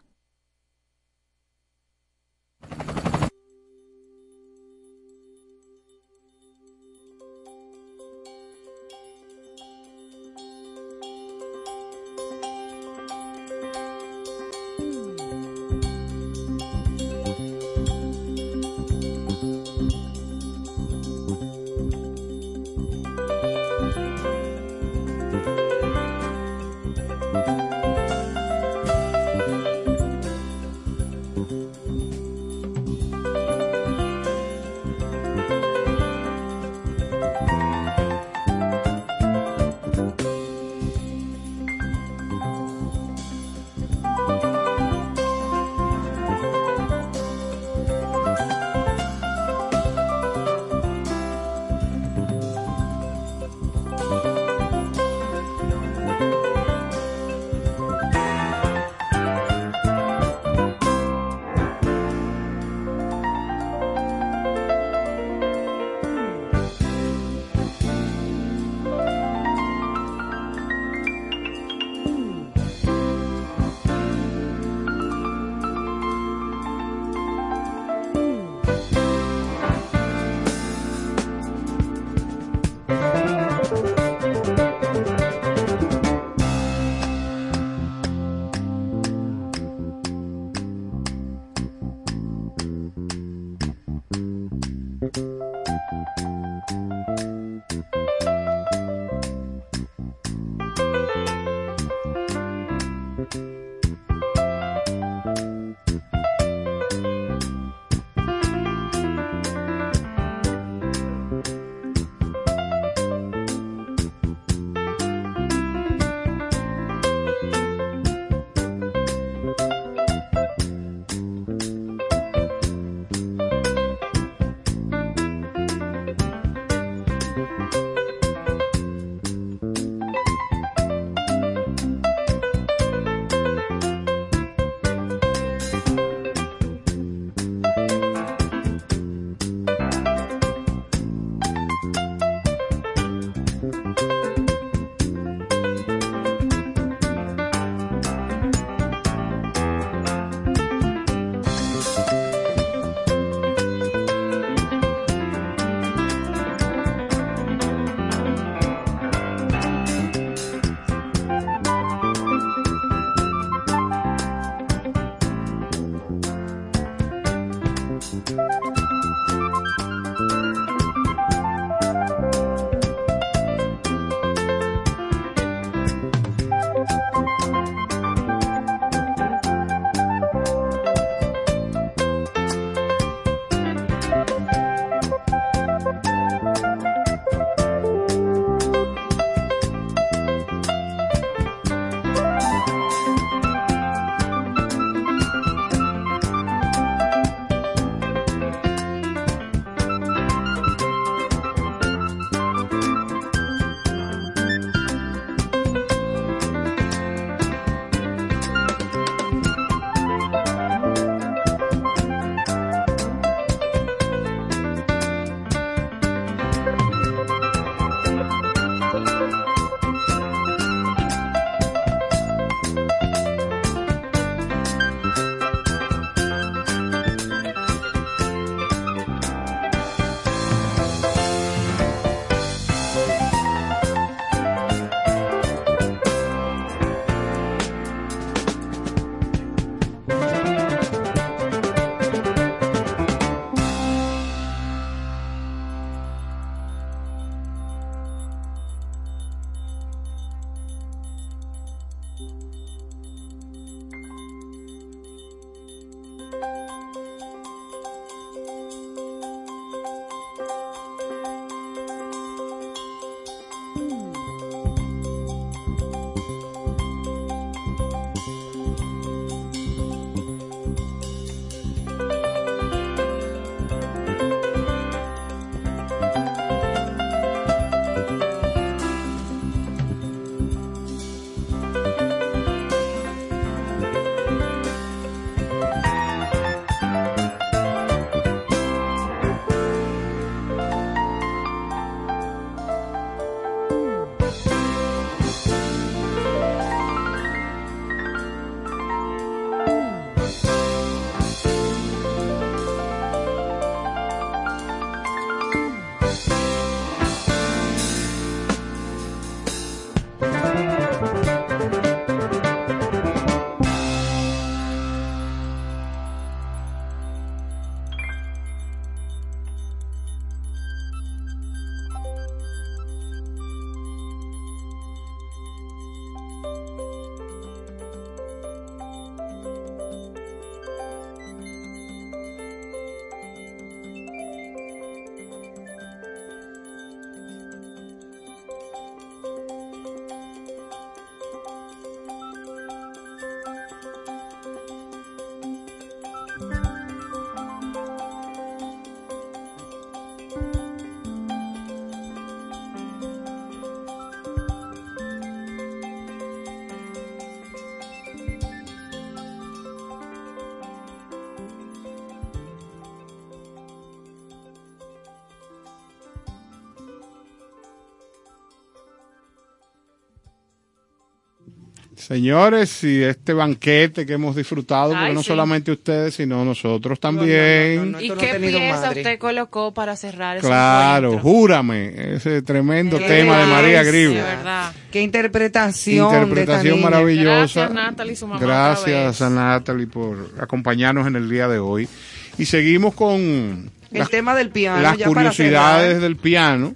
Señores, 372.07 372.85
y 372.85 373.03
este 373.03 373.33
banquete 373.33 374.05
que 374.05 374.13
hemos 374.13 374.33
disfrutado, 374.33 374.93
porque 374.93 375.13
no 375.13 375.21
sí. 375.21 375.27
solamente 375.27 375.73
ustedes, 375.73 376.15
sino 376.15 376.45
nosotros 376.45 377.01
también. 377.01 377.97
¿Y 377.99 378.11
qué 378.11 378.35
pieza 378.39 378.91
usted 378.91 379.19
colocó 379.19 379.73
para 379.73 379.97
cerrar 379.97 380.37
ese 380.37 380.47
Claro, 380.47 381.07
encuentro? 381.09 381.29
júrame, 381.29 382.15
ese 382.15 382.41
tremendo 382.43 382.97
Qué 382.97 383.07
tema 383.07 383.39
de 383.39 383.45
María 383.47 383.83
verdad. 383.83 384.71
Qué 384.89 385.01
interpretación. 385.01 386.05
Interpretación 386.13 386.81
maravillosa. 386.81 387.67
Gracias, 387.67 387.71
Natalie, 387.73 388.15
su 388.15 388.27
mamá, 388.27 388.39
Gracias 388.39 389.21
a 389.21 389.29
Natalie 389.29 389.87
por 389.87 390.29
acompañarnos 390.39 391.07
en 391.07 391.17
el 391.17 391.29
día 391.29 391.49
de 391.49 391.59
hoy. 391.59 391.89
Y 392.37 392.45
seguimos 392.45 392.93
con 392.93 393.19
El 393.19 393.69
las, 393.91 394.09
tema 394.09 394.33
del 394.33 394.49
piano. 394.49 394.81
las 394.81 394.97
ya 394.97 395.07
curiosidades 395.07 395.99
del 395.99 396.15
piano. 396.15 396.73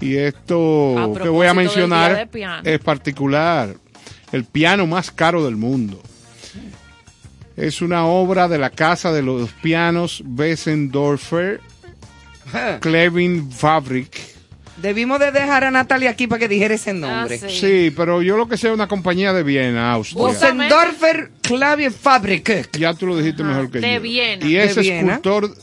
Y 0.00 0.16
esto 0.16 1.14
que 1.22 1.30
voy 1.30 1.46
a 1.46 1.54
mencionar 1.54 2.28
es 2.62 2.78
particular. 2.80 3.74
El 4.32 4.44
piano 4.44 4.86
más 4.86 5.10
caro 5.10 5.44
del 5.44 5.56
mundo. 5.56 6.00
Es 7.56 7.82
una 7.82 8.06
obra 8.06 8.48
de 8.48 8.58
la 8.58 8.70
casa 8.70 9.12
de 9.12 9.22
los 9.22 9.50
pianos 9.50 10.22
Bessendorfer, 10.24 11.60
Clevin 12.80 13.50
Fabric. 13.50 14.18
Debimos 14.80 15.20
de 15.20 15.30
dejar 15.30 15.64
a 15.64 15.70
Natalia 15.70 16.08
aquí 16.10 16.26
para 16.26 16.38
que 16.38 16.48
dijera 16.48 16.74
ese 16.74 16.94
nombre. 16.94 17.38
Ah, 17.42 17.46
Sí, 17.50 17.92
pero 17.94 18.22
yo 18.22 18.38
lo 18.38 18.48
que 18.48 18.56
sé 18.56 18.68
es 18.68 18.74
una 18.74 18.88
compañía 18.88 19.34
de 19.34 19.42
Viena, 19.42 19.92
Austria. 19.92 20.24
Bussendorfer 20.24 21.32
Clavier 21.42 21.92
Fabrik. 21.92 22.70
Ya 22.78 22.94
tú 22.94 23.06
lo 23.06 23.18
dijiste 23.18 23.42
mejor 23.42 23.70
que 23.70 23.80
de 23.80 23.94
yo. 23.96 24.00
Viena. 24.00 24.46
Y 24.46 24.56
ese 24.56 24.80
Viena. 24.80 25.14
escultor 25.16 25.54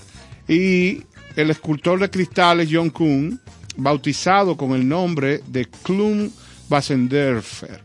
y 0.48 1.02
el 1.36 1.50
escultor 1.50 2.00
de 2.00 2.12
cristales 2.12 2.70
John 2.72 2.92
Kuhn, 2.92 3.40
bautizado 3.76 4.56
con 4.56 4.74
el 4.74 4.88
nombre 4.88 5.42
de 5.48 5.66
Klum 5.84 6.30
Bassendorfer, 6.70 7.82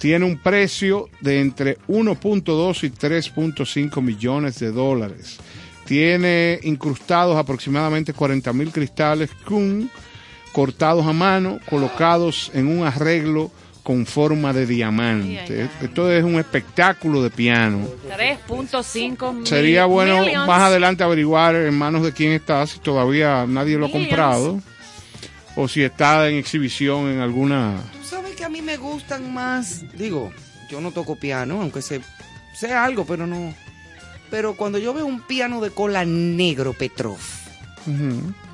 tiene 0.00 0.24
un 0.24 0.38
precio 0.38 1.08
de 1.20 1.40
entre 1.40 1.78
1.2 1.86 2.82
y 2.84 2.90
3.5 2.90 4.02
millones 4.02 4.58
de 4.58 4.72
dólares. 4.72 5.38
Tiene 5.84 6.58
incrustados 6.62 7.36
aproximadamente 7.36 8.12
40 8.12 8.52
mil 8.52 8.72
cristales 8.72 9.30
Kuhn 9.46 9.88
cortados 10.52 11.06
a 11.06 11.12
mano, 11.12 11.60
colocados 11.68 12.50
en 12.54 12.66
un 12.66 12.84
arreglo 12.86 13.50
con 13.82 14.04
forma 14.06 14.52
de 14.52 14.66
diamante. 14.66 15.68
Esto 15.82 16.10
es 16.12 16.22
un 16.24 16.38
espectáculo 16.38 17.22
de 17.22 17.30
piano. 17.30 17.86
3.5 18.16 19.32
mil- 19.34 19.46
Sería 19.46 19.84
bueno 19.86 20.20
millions. 20.20 20.46
más 20.46 20.62
adelante 20.62 21.02
averiguar 21.04 21.54
en 21.56 21.76
manos 21.76 22.02
de 22.02 22.12
quién 22.12 22.32
está, 22.32 22.66
si 22.66 22.78
todavía 22.80 23.46
nadie 23.48 23.76
lo 23.78 23.86
ha 23.86 23.90
comprado, 23.90 24.60
o 25.56 25.66
si 25.68 25.82
está 25.82 26.28
en 26.28 26.36
exhibición 26.36 27.08
en 27.10 27.20
alguna... 27.20 27.76
Que 28.40 28.46
a 28.46 28.48
mí 28.48 28.62
me 28.62 28.78
gustan 28.78 29.34
más, 29.34 29.84
digo, 29.98 30.32
yo 30.70 30.80
no 30.80 30.92
toco 30.92 31.14
piano, 31.16 31.60
aunque 31.60 31.82
sé, 31.82 32.00
sé 32.54 32.72
algo, 32.72 33.04
pero 33.04 33.26
no. 33.26 33.52
Pero 34.30 34.56
cuando 34.56 34.78
yo 34.78 34.94
veo 34.94 35.04
un 35.04 35.20
piano 35.20 35.60
de 35.60 35.68
cola 35.68 36.06
negro, 36.06 36.72
Petrov, 36.72 37.18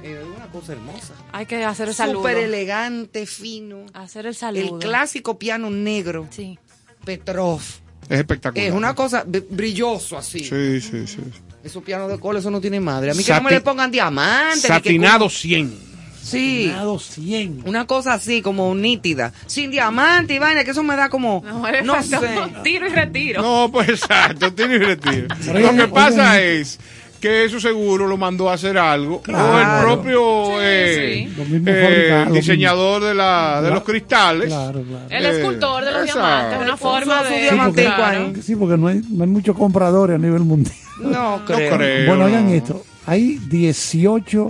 es 0.03 0.19
una 0.37 0.47
cosa 0.51 0.73
hermosa. 0.73 1.13
Hay 1.31 1.47
que 1.47 1.63
hacer 1.65 1.87
el 1.87 1.95
saludo. 1.95 2.17
Súper 2.19 2.39
elegante, 2.39 3.27
fino. 3.27 3.87
Hacer 3.95 4.27
el 4.27 4.35
saludo. 4.35 4.75
El 4.75 4.79
clásico 4.85 5.39
piano 5.39 5.71
negro, 5.71 6.27
Sí. 6.31 6.59
Petrov. 7.05 7.61
Es 8.09 8.19
espectacular. 8.19 8.67
Es 8.67 8.75
una 8.75 8.93
cosa 8.93 9.25
br- 9.25 9.47
brilloso 9.49 10.19
así. 10.19 10.41
Sí, 10.41 10.81
sí, 10.81 11.07
sí. 11.07 11.19
Esos 11.63 11.85
pianos 11.85 12.11
de 12.11 12.19
cola, 12.19 12.41
eso 12.41 12.51
no 12.51 12.61
tiene 12.61 12.81
madre. 12.81 13.13
A 13.13 13.15
mí 13.15 13.23
que 13.23 13.33
no 13.35 13.43
me 13.43 13.51
le 13.53 13.61
pongan 13.61 13.93
diamantes. 13.93 14.57
ni 14.57 14.63
que 14.63 14.67
Satinado 14.69 15.29
100. 15.29 15.96
Sí. 16.27 16.65
Satinado 16.67 16.99
100. 16.99 17.63
Una 17.67 17.87
cosa 17.87 18.15
así, 18.15 18.43
como 18.43 18.75
nítida. 18.75 19.33
Sin 19.47 19.71
diamante 19.71 20.35
y 20.35 20.39
vaina, 20.41 20.65
que 20.65 20.73
eso 20.73 20.83
me 20.83 20.97
da 20.97 21.09
como. 21.09 21.43
No, 21.45 21.63
No 21.85 22.03
sé. 22.03 22.19
Tiro 22.65 22.87
y 22.87 22.91
retiro. 22.91 23.43
No, 23.43 23.71
pues 23.71 23.89
exacto, 23.91 24.53
tiene 24.53 24.75
y 24.75 24.79
retiro. 24.79 25.29
Lo 25.55 25.73
que 25.77 25.89
pasa 25.89 26.41
es 26.43 26.81
que 27.21 27.45
eso 27.45 27.61
seguro 27.61 28.07
lo 28.09 28.17
mandó 28.17 28.51
a 28.51 28.55
hacer 28.55 28.77
algo. 28.77 29.23
O 29.27 29.59
el 29.59 29.83
propio 29.85 30.61
eh, 30.61 31.29
sí. 31.29 31.43
Eh, 31.67 32.27
diseñador 32.33 33.05
de, 33.05 33.15
la, 33.15 33.63
de 33.63 33.71
los 33.71 33.85
cristales. 33.85 34.49
Claro, 34.49 34.83
claro. 34.83 35.07
El 35.09 35.25
Eh, 35.27 35.31
escultor 35.39 35.85
de 35.85 35.93
los 35.93 36.05
diamantes, 36.05 36.59
una 36.61 36.77
forma 36.77 37.23
de. 37.23 37.49
Claro. 37.85 38.05
ahí. 38.35 38.43
Sí, 38.43 38.57
porque 38.57 38.77
no 38.77 38.89
hay, 38.89 39.01
no 39.11 39.23
hay 39.25 39.31
muchos 39.31 39.57
compradores 39.57 40.17
a 40.17 40.19
nivel 40.19 40.43
mundial. 40.43 40.75
No 41.01 41.43
creo. 41.47 41.71
No 41.71 41.77
creo. 41.77 42.07
Bueno, 42.09 42.25
oigan 42.25 42.49
esto. 42.51 42.83
Hay 43.07 43.39
18 43.49 44.49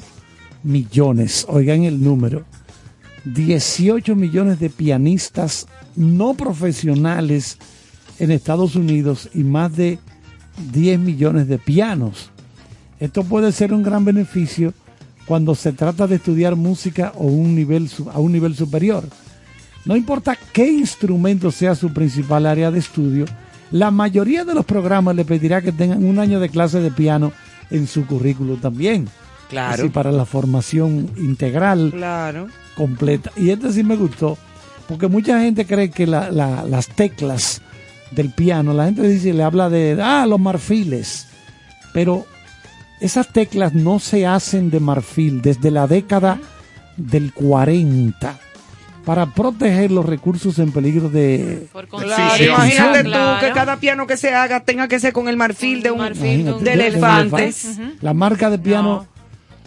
millones, 0.67 1.47
oigan 1.49 1.85
el 1.85 2.03
número. 2.03 2.45
18 3.25 4.15
millones 4.15 4.61
de 4.61 4.71
pianistas 4.71 5.67
no 5.97 6.35
profesionales 6.35 7.59
en 8.19 8.31
Estados 8.31 8.77
Unidos 8.77 9.29
y 9.35 9.43
más 9.43 9.75
de 9.77 9.99
10 10.73 11.01
millones 11.01 11.49
de 11.49 11.59
pianos. 11.59 12.31
Esto 13.01 13.25
puede 13.25 13.53
ser 13.53 13.73
un 13.73 13.83
gran 13.83 14.05
beneficio 14.05 14.73
cuando 15.27 15.55
se 15.55 15.73
trata 15.73 16.07
de 16.07 16.17
estudiar 16.17 16.57
música 16.57 17.13
o 17.17 17.27
un 17.27 17.55
nivel, 17.55 17.91
a 18.13 18.21
un 18.21 18.33
nivel 18.33 18.55
superior. 18.55 19.05
No 19.85 19.97
importa 19.97 20.39
qué 20.53 20.69
instrumento 20.69 21.51
sea 21.51 21.75
su 21.75 21.93
principal 21.93 22.47
área 22.47 22.71
de 22.71 22.79
estudio, 22.79 23.27
la 23.71 23.91
mayoría 23.91 24.45
de 24.45 24.55
los 24.55 24.65
programas 24.65 25.17
le 25.17 25.25
pedirá 25.25 25.61
que 25.61 25.73
tengan 25.73 26.05
un 26.05 26.19
año 26.19 26.39
de 26.39 26.49
clase 26.49 26.81
de 26.81 26.91
piano 26.91 27.33
en 27.71 27.87
su 27.89 28.07
currículo 28.07 28.57
también. 28.57 29.09
Claro. 29.49 29.75
Así 29.83 29.89
para 29.91 30.11
la 30.13 30.25
formación 30.25 31.11
integral 31.17 31.91
Claro. 31.95 32.49
completa. 32.77 33.31
Y 33.37 33.51
este 33.51 33.73
sí 33.73 33.83
me 33.85 33.97
gustó, 33.97 34.37
porque 34.89 35.07
mucha 35.09 35.41
gente 35.41 35.67
cree 35.67 35.91
que 35.91 36.07
la- 36.07 36.31
la- 36.31 36.65
las 36.65 36.89
teclas 36.89 37.63
del 38.11 38.31
piano, 38.31 38.73
la 38.73 38.87
gente 38.87 39.03
dice, 39.09 39.33
le 39.33 39.43
habla 39.43 39.69
de, 39.71 39.99
ah, 40.03 40.27
los 40.27 40.41
marfiles, 40.41 41.27
pero 41.93 42.27
esas 43.01 43.29
teclas 43.33 43.75
no 43.75 43.99
se 44.01 44.27
hacen 44.27 44.71
de 44.71 44.81
marfil 44.81 45.43
desde 45.43 45.71
la 45.71 45.87
década 45.87 46.39
del 46.97 47.33
40 47.33 48.39
para 49.05 49.27
proteger 49.27 49.93
los 49.93 50.05
recursos 50.05 50.59
en 50.59 50.73
peligro 50.73 51.09
de... 51.09 51.69
Por 51.73 51.87
Claro, 51.87 52.07
Exhibición. 52.35 52.55
imagínate 52.55 53.05
tú 53.05 53.11
Claro. 53.11 53.47
que 53.47 53.53
cada 53.53 53.77
piano 53.77 54.07
que 54.09 54.17
se 54.17 54.35
haga 54.35 54.61
tenga 54.61 54.89
que 54.89 54.99
ser 54.99 55.13
con 55.13 55.29
el 55.29 55.37
marfil 55.37 55.83
de 55.83 55.91
un, 55.93 55.99
marfil 55.99 56.45
de 56.45 56.53
un- 56.55 56.65
de 56.65 56.77
de- 56.77 56.87
elefantes. 56.89 57.79
La 58.01 58.15
marca 58.15 58.51
de 58.51 58.59
piano, 58.59 59.07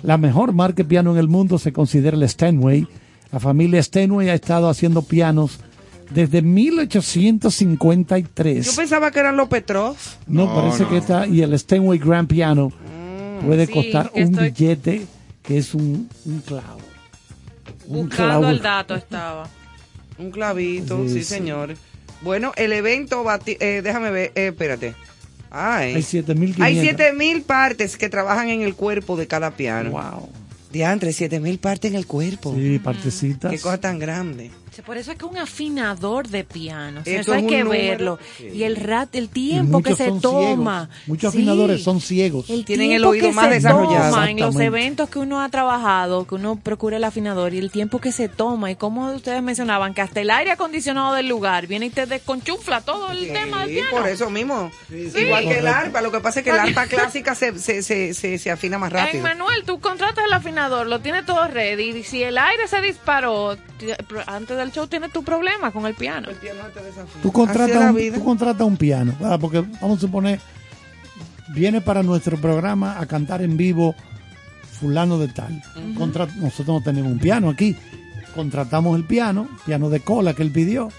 la 0.03 0.17
mejor 0.17 0.53
marca 0.53 0.77
de 0.77 0.85
piano 0.85 1.11
en 1.11 1.17
el 1.17 1.27
mundo 1.27 1.59
se 1.59 1.71
considera 1.73 2.15
el 2.17 2.27
Steinway. 2.27 2.87
La 3.31 3.39
familia 3.39 3.81
Steinway 3.83 4.29
ha 4.29 4.33
estado 4.33 4.69
haciendo 4.69 5.01
pianos 5.03 5.59
desde 6.09 6.41
1853. 6.41 8.65
Yo 8.65 8.75
pensaba 8.75 9.11
que 9.11 9.19
eran 9.19 9.37
los 9.37 9.47
Petrov. 9.49 9.95
No, 10.27 10.45
No, 10.45 10.55
parece 10.55 10.83
no. 10.83 10.89
que 10.89 10.97
está. 10.97 11.27
Y 11.27 11.41
el 11.41 11.57
Steinway 11.57 11.99
Grand 11.99 12.27
Piano 12.27 12.71
puede 13.45 13.67
Sí, 13.67 13.73
costar 13.73 14.11
un 14.15 14.21
estoy- 14.33 14.51
billete 14.51 15.05
que 15.43 15.57
es 15.57 15.73
un, 15.73 16.09
un 16.25 16.39
clavo. 16.41 16.79
Un 17.87 18.07
Buscando 18.07 18.39
clavo. 18.39 18.47
el 18.49 18.61
dato 18.61 18.95
estaba. 18.95 19.47
Un 20.17 20.31
clavito, 20.31 20.97
Sí, 21.03 21.09
sí, 21.09 21.13
sí. 21.19 21.23
señor. 21.23 21.75
Bueno, 22.21 22.51
el 22.57 22.73
evento, 22.73 23.23
bati- 23.23 23.55
eh, 23.59 23.81
déjame 23.81 24.11
ver, 24.11 24.31
eh, 24.35 24.47
espérate. 24.47 24.93
Ay. 25.51 25.95
Hay 25.95 26.03
7500. 26.03 26.65
Hay 26.65 26.87
7000 26.87 27.41
partes 27.43 27.97
que 27.97 28.09
trabajan 28.09 28.49
en 28.49 28.61
el 28.61 28.75
cuerpo 28.75 29.17
de 29.17 29.27
cada 29.27 29.51
piano. 29.51 29.91
Wow. 29.91 30.29
Diantre, 30.71 31.11
7000 31.13 31.57
partes 31.59 31.91
en 31.91 31.97
el 31.97 32.05
cuerpo. 32.05 32.53
Sí, 32.55 32.79
partecitas. 32.79 33.51
Qué 33.51 33.59
cosa 33.59 33.79
tan 33.79 33.97
grande. 33.97 34.51
Por 34.85 34.97
eso 34.97 35.11
es 35.11 35.17
que 35.17 35.25
un 35.25 35.37
afinador 35.37 36.27
de 36.27 36.43
piano, 36.43 37.01
o 37.01 37.03
sea, 37.03 37.13
Eso 37.13 37.21
eso 37.21 37.33
es 37.33 37.37
hay 37.43 37.47
que 37.47 37.63
número. 37.63 37.81
verlo. 37.81 38.19
Y 38.53 38.63
el 38.63 38.75
rat, 38.75 39.13
el 39.15 39.29
tiempo 39.29 39.81
que 39.81 39.95
se 39.95 40.11
toma. 40.11 40.85
ciegos. 40.87 41.07
Muchos 41.07 41.31
Sí. 41.33 41.37
afinadores 41.39 41.83
son 41.83 42.01
ciegos. 42.01 42.49
El 42.49 42.65
Tienen 42.65 42.91
el 42.91 43.03
oído 43.05 43.27
que 43.27 43.33
más 43.33 43.45
se 43.47 43.51
desarrollado. 43.55 44.09
toma 44.11 44.29
en 44.31 44.39
los 44.39 44.55
eventos 44.57 45.09
que 45.09 45.19
uno 45.19 45.41
ha 45.41 45.49
trabajado, 45.49 46.25
que 46.27 46.35
uno 46.35 46.55
procura 46.55 46.97
el 46.97 47.03
afinador 47.03 47.53
y 47.53 47.57
el 47.59 47.71
tiempo 47.71 47.99
que 47.99 48.11
se 48.11 48.29
toma 48.29 48.71
y 48.71 48.75
como 48.75 49.11
ustedes 49.13 49.41
mencionaban 49.43 49.93
que 49.93 50.01
hasta 50.01 50.21
el 50.21 50.29
aire 50.29 50.51
acondicionado 50.51 51.13
del 51.15 51.27
lugar 51.27 51.67
viene 51.67 51.87
y 51.87 51.89
te 51.89 52.05
desconchufla 52.05 52.81
todo 52.81 53.11
el 53.11 53.27
tema 53.33 53.65
del 53.65 53.75
piano. 53.75 53.89
por 53.91 54.07
eso 54.07 54.29
mismo. 54.29 54.71
sí, 54.89 55.09
Igual 55.19 55.43
que 55.45 55.59
el 55.59 55.67
arpa, 55.67 56.01
lo 56.01 56.11
que 56.11 56.19
pasa 56.19 56.39
es 56.39 56.43
que 56.45 56.51
el 56.51 56.59
arpa 56.59 56.87
clásica 56.87 57.35
se, 57.35 57.57
se, 57.59 57.83
se, 57.83 58.13
se, 58.13 58.37
se 58.37 58.51
afina 58.51 58.77
más 58.77 58.91
En 58.91 58.97
rápido. 58.97 59.23
Manuel, 59.23 59.63
tú 59.65 59.79
contratas 59.79 60.23
el 60.25 60.33
afinador, 60.33 60.87
lo 60.87 60.99
tienes 61.01 61.25
todo 61.25 61.47
ready 61.47 61.89
y 61.89 62.03
si 62.03 62.23
el 62.23 62.37
aire 62.37 62.67
se 62.67 62.81
disparó 62.81 63.57
antes 64.27 64.57
del 64.59 64.71
show 64.71 64.87
tienes 64.87 65.11
tu 65.11 65.23
problema 65.23 65.71
con 65.71 65.85
el 65.85 65.95
piano. 65.95 66.29
El 66.29 66.35
piano 66.35 66.59
te 66.73 66.81
desafía. 66.83 67.21
Tú 67.21 67.31
contratas, 67.31 67.93
un, 67.93 68.13
tú 68.13 68.23
piano, 68.77 69.15
¿verdad? 69.19 69.39
porque 69.39 69.61
vamos 69.81 69.97
a 69.97 70.01
suponer, 70.01 70.39
viene 71.53 71.81
para 71.81 72.03
nuestro 72.03 72.37
programa 72.37 72.99
a 72.99 73.05
cantar 73.05 73.41
en 73.41 73.57
vivo 73.57 73.95
fulano 74.79 75.17
de 75.17 75.27
tal. 75.29 75.61
Contra- 75.97 76.27
nosotros 76.37 76.67
no 76.79 76.83
tenemos 76.83 77.11
un 77.11 77.19
piano 77.19 77.49
aquí. 77.49 77.75
Contratamos 78.35 78.95
el 78.97 79.05
piano, 79.05 79.47
piano 79.65 79.89
de 79.89 79.99
cola 80.01 80.33
que 80.33 80.43
él 80.43 80.51
pidió. 80.51 80.89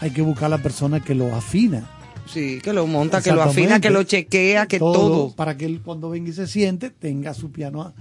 Hay 0.00 0.10
que 0.10 0.22
buscar 0.22 0.46
a 0.46 0.56
la 0.56 0.58
persona 0.58 1.00
que 1.00 1.14
lo 1.14 1.34
afina. 1.34 1.88
Sí, 2.26 2.60
que 2.62 2.72
lo 2.72 2.86
monta, 2.86 3.20
que 3.20 3.32
lo 3.32 3.42
afina, 3.42 3.80
que 3.80 3.90
lo 3.90 4.04
chequea, 4.04 4.66
que 4.66 4.78
todo. 4.78 5.34
Para 5.34 5.56
que 5.56 5.66
él 5.66 5.80
cuando 5.84 6.08
venga 6.08 6.30
y 6.30 6.32
se 6.32 6.46
siente, 6.46 6.90
tenga 6.90 7.34
su 7.34 7.50
piano. 7.50 7.92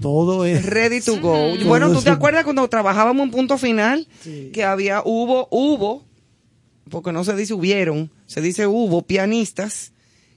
Todo 0.00 0.44
es... 0.44 0.64
Ready 0.64 1.00
to 1.00 1.20
go. 1.20 1.56
Bueno, 1.66 1.92
¿tú 1.92 2.00
te 2.02 2.10
acuerdas 2.10 2.44
cuando 2.44 2.66
trabajábamos 2.68 3.24
en 3.24 3.30
punto 3.30 3.58
final? 3.58 4.06
Sí. 4.22 4.50
Que 4.52 4.64
había, 4.64 5.02
hubo, 5.04 5.48
hubo 5.50 6.04
porque 6.90 7.12
no 7.12 7.24
se 7.24 7.36
dice 7.36 7.54
hubieron, 7.54 8.10
se 8.26 8.40
dice 8.40 8.66
hubo 8.66 9.02
pianistas 9.02 9.92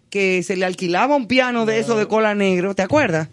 que 0.10 0.44
se 0.44 0.56
le 0.58 0.66
alquilaba 0.66 1.16
un 1.16 1.28
piano 1.28 1.66
de 1.66 1.80
eso 1.80 1.96
de 1.98 2.08
cola 2.08 2.36
negro, 2.36 2.76
¿te 2.76 2.82
acuerdas? 2.82 3.30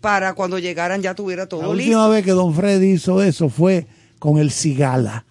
Para 0.00 0.34
cuando 0.34 0.58
llegaran 0.58 1.02
ya 1.02 1.14
tuviera 1.14 1.46
todo 1.46 1.62
La 1.62 1.68
listo. 1.74 1.90
última 1.90 2.08
vez 2.08 2.24
que 2.24 2.30
Don 2.30 2.54
Freddy 2.54 2.92
hizo 2.92 3.22
eso 3.22 3.48
fue 3.48 3.86
con 4.18 4.38
el 4.38 4.50
Cigala. 4.50 5.26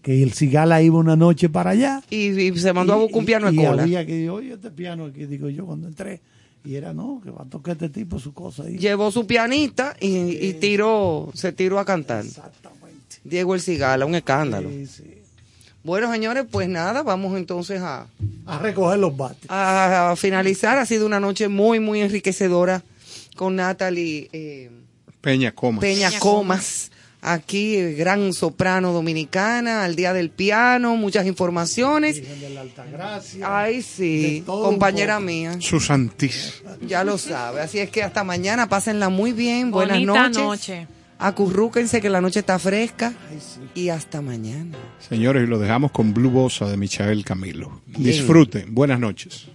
Que 0.00 0.22
el 0.22 0.32
Cigala 0.32 0.82
iba 0.82 0.98
una 0.98 1.14
noche 1.14 1.48
para 1.48 1.70
allá. 1.70 2.02
Y, 2.10 2.30
y 2.40 2.58
se 2.58 2.72
mandó 2.72 2.94
a 2.94 2.96
buscar 2.96 3.18
un 3.18 3.26
piano 3.26 3.46
de 3.48 3.54
y 3.54 3.64
cola. 3.64 3.82
había 3.82 4.04
que, 4.06 4.30
oye, 4.30 4.54
este 4.54 4.70
piano 4.70 5.04
aquí, 5.04 5.26
digo 5.26 5.48
yo 5.48 5.66
cuando 5.66 5.86
entré. 5.86 6.20
Y 6.64 6.76
era, 6.76 6.92
no, 6.92 7.20
que 7.22 7.30
va 7.30 7.42
a 7.42 7.46
tocar 7.46 7.72
este 7.72 7.88
tipo 7.88 8.18
su 8.20 8.32
cosa 8.32 8.62
ahí. 8.64 8.78
Llevó 8.78 9.10
su 9.10 9.26
pianista 9.26 9.96
y, 10.00 10.46
y 10.46 10.52
tiró, 10.54 11.30
se 11.34 11.52
tiró 11.52 11.78
a 11.80 11.84
cantar. 11.84 12.24
Diego 13.24 13.54
El 13.54 13.60
Cigala, 13.60 14.06
un 14.06 14.14
escándalo. 14.14 14.70
Bueno, 15.84 16.12
señores, 16.12 16.44
pues 16.48 16.68
nada, 16.68 17.02
vamos 17.02 17.36
entonces 17.36 17.80
a, 17.80 18.06
A 18.46 18.58
recoger 18.60 19.00
los 19.00 19.16
bates. 19.16 19.46
a 19.48 20.14
finalizar. 20.16 20.78
Ha 20.78 20.86
sido 20.86 21.04
una 21.06 21.18
noche 21.18 21.48
muy, 21.48 21.80
muy 21.80 22.00
enriquecedora 22.00 22.84
con 23.34 23.56
Natalie 23.56 24.28
eh, 24.32 24.70
Peña 25.20 25.50
Comas. 25.52 25.80
Peña 25.80 26.10
Comas. 26.20 26.91
Aquí, 27.24 27.80
gran 27.94 28.32
soprano 28.32 28.92
dominicana, 28.92 29.84
al 29.84 29.94
día 29.94 30.12
del 30.12 30.28
piano, 30.30 30.96
muchas 30.96 31.24
informaciones. 31.24 32.20
de 32.40 32.50
la 32.50 32.62
Altagracia. 32.62 33.46
Ay, 33.62 33.80
sí, 33.82 34.42
compañera 34.44 35.20
mía. 35.20 35.56
Su. 35.60 35.78
Ya 36.84 37.04
lo 37.04 37.18
sabe. 37.18 37.60
Así 37.60 37.78
es 37.78 37.90
que 37.90 38.02
hasta 38.02 38.24
mañana, 38.24 38.68
pásenla 38.68 39.08
muy 39.08 39.30
bien. 39.30 39.70
Buenas 39.70 39.98
Bonita 39.98 40.28
noches. 40.28 40.42
noche. 40.42 40.86
Acurrúquense 41.20 42.00
que 42.00 42.10
la 42.10 42.20
noche 42.20 42.40
está 42.40 42.58
fresca. 42.58 43.12
Y 43.76 43.90
hasta 43.90 44.20
mañana. 44.20 44.76
Señores, 45.08 45.44
y 45.44 45.46
lo 45.46 45.60
dejamos 45.60 45.92
con 45.92 46.12
Blue 46.12 46.30
Bossa 46.30 46.68
de 46.68 46.76
Michael 46.76 47.24
Camilo. 47.24 47.82
Bien. 47.86 48.02
Disfruten. 48.02 48.74
Buenas 48.74 48.98
noches. 48.98 49.46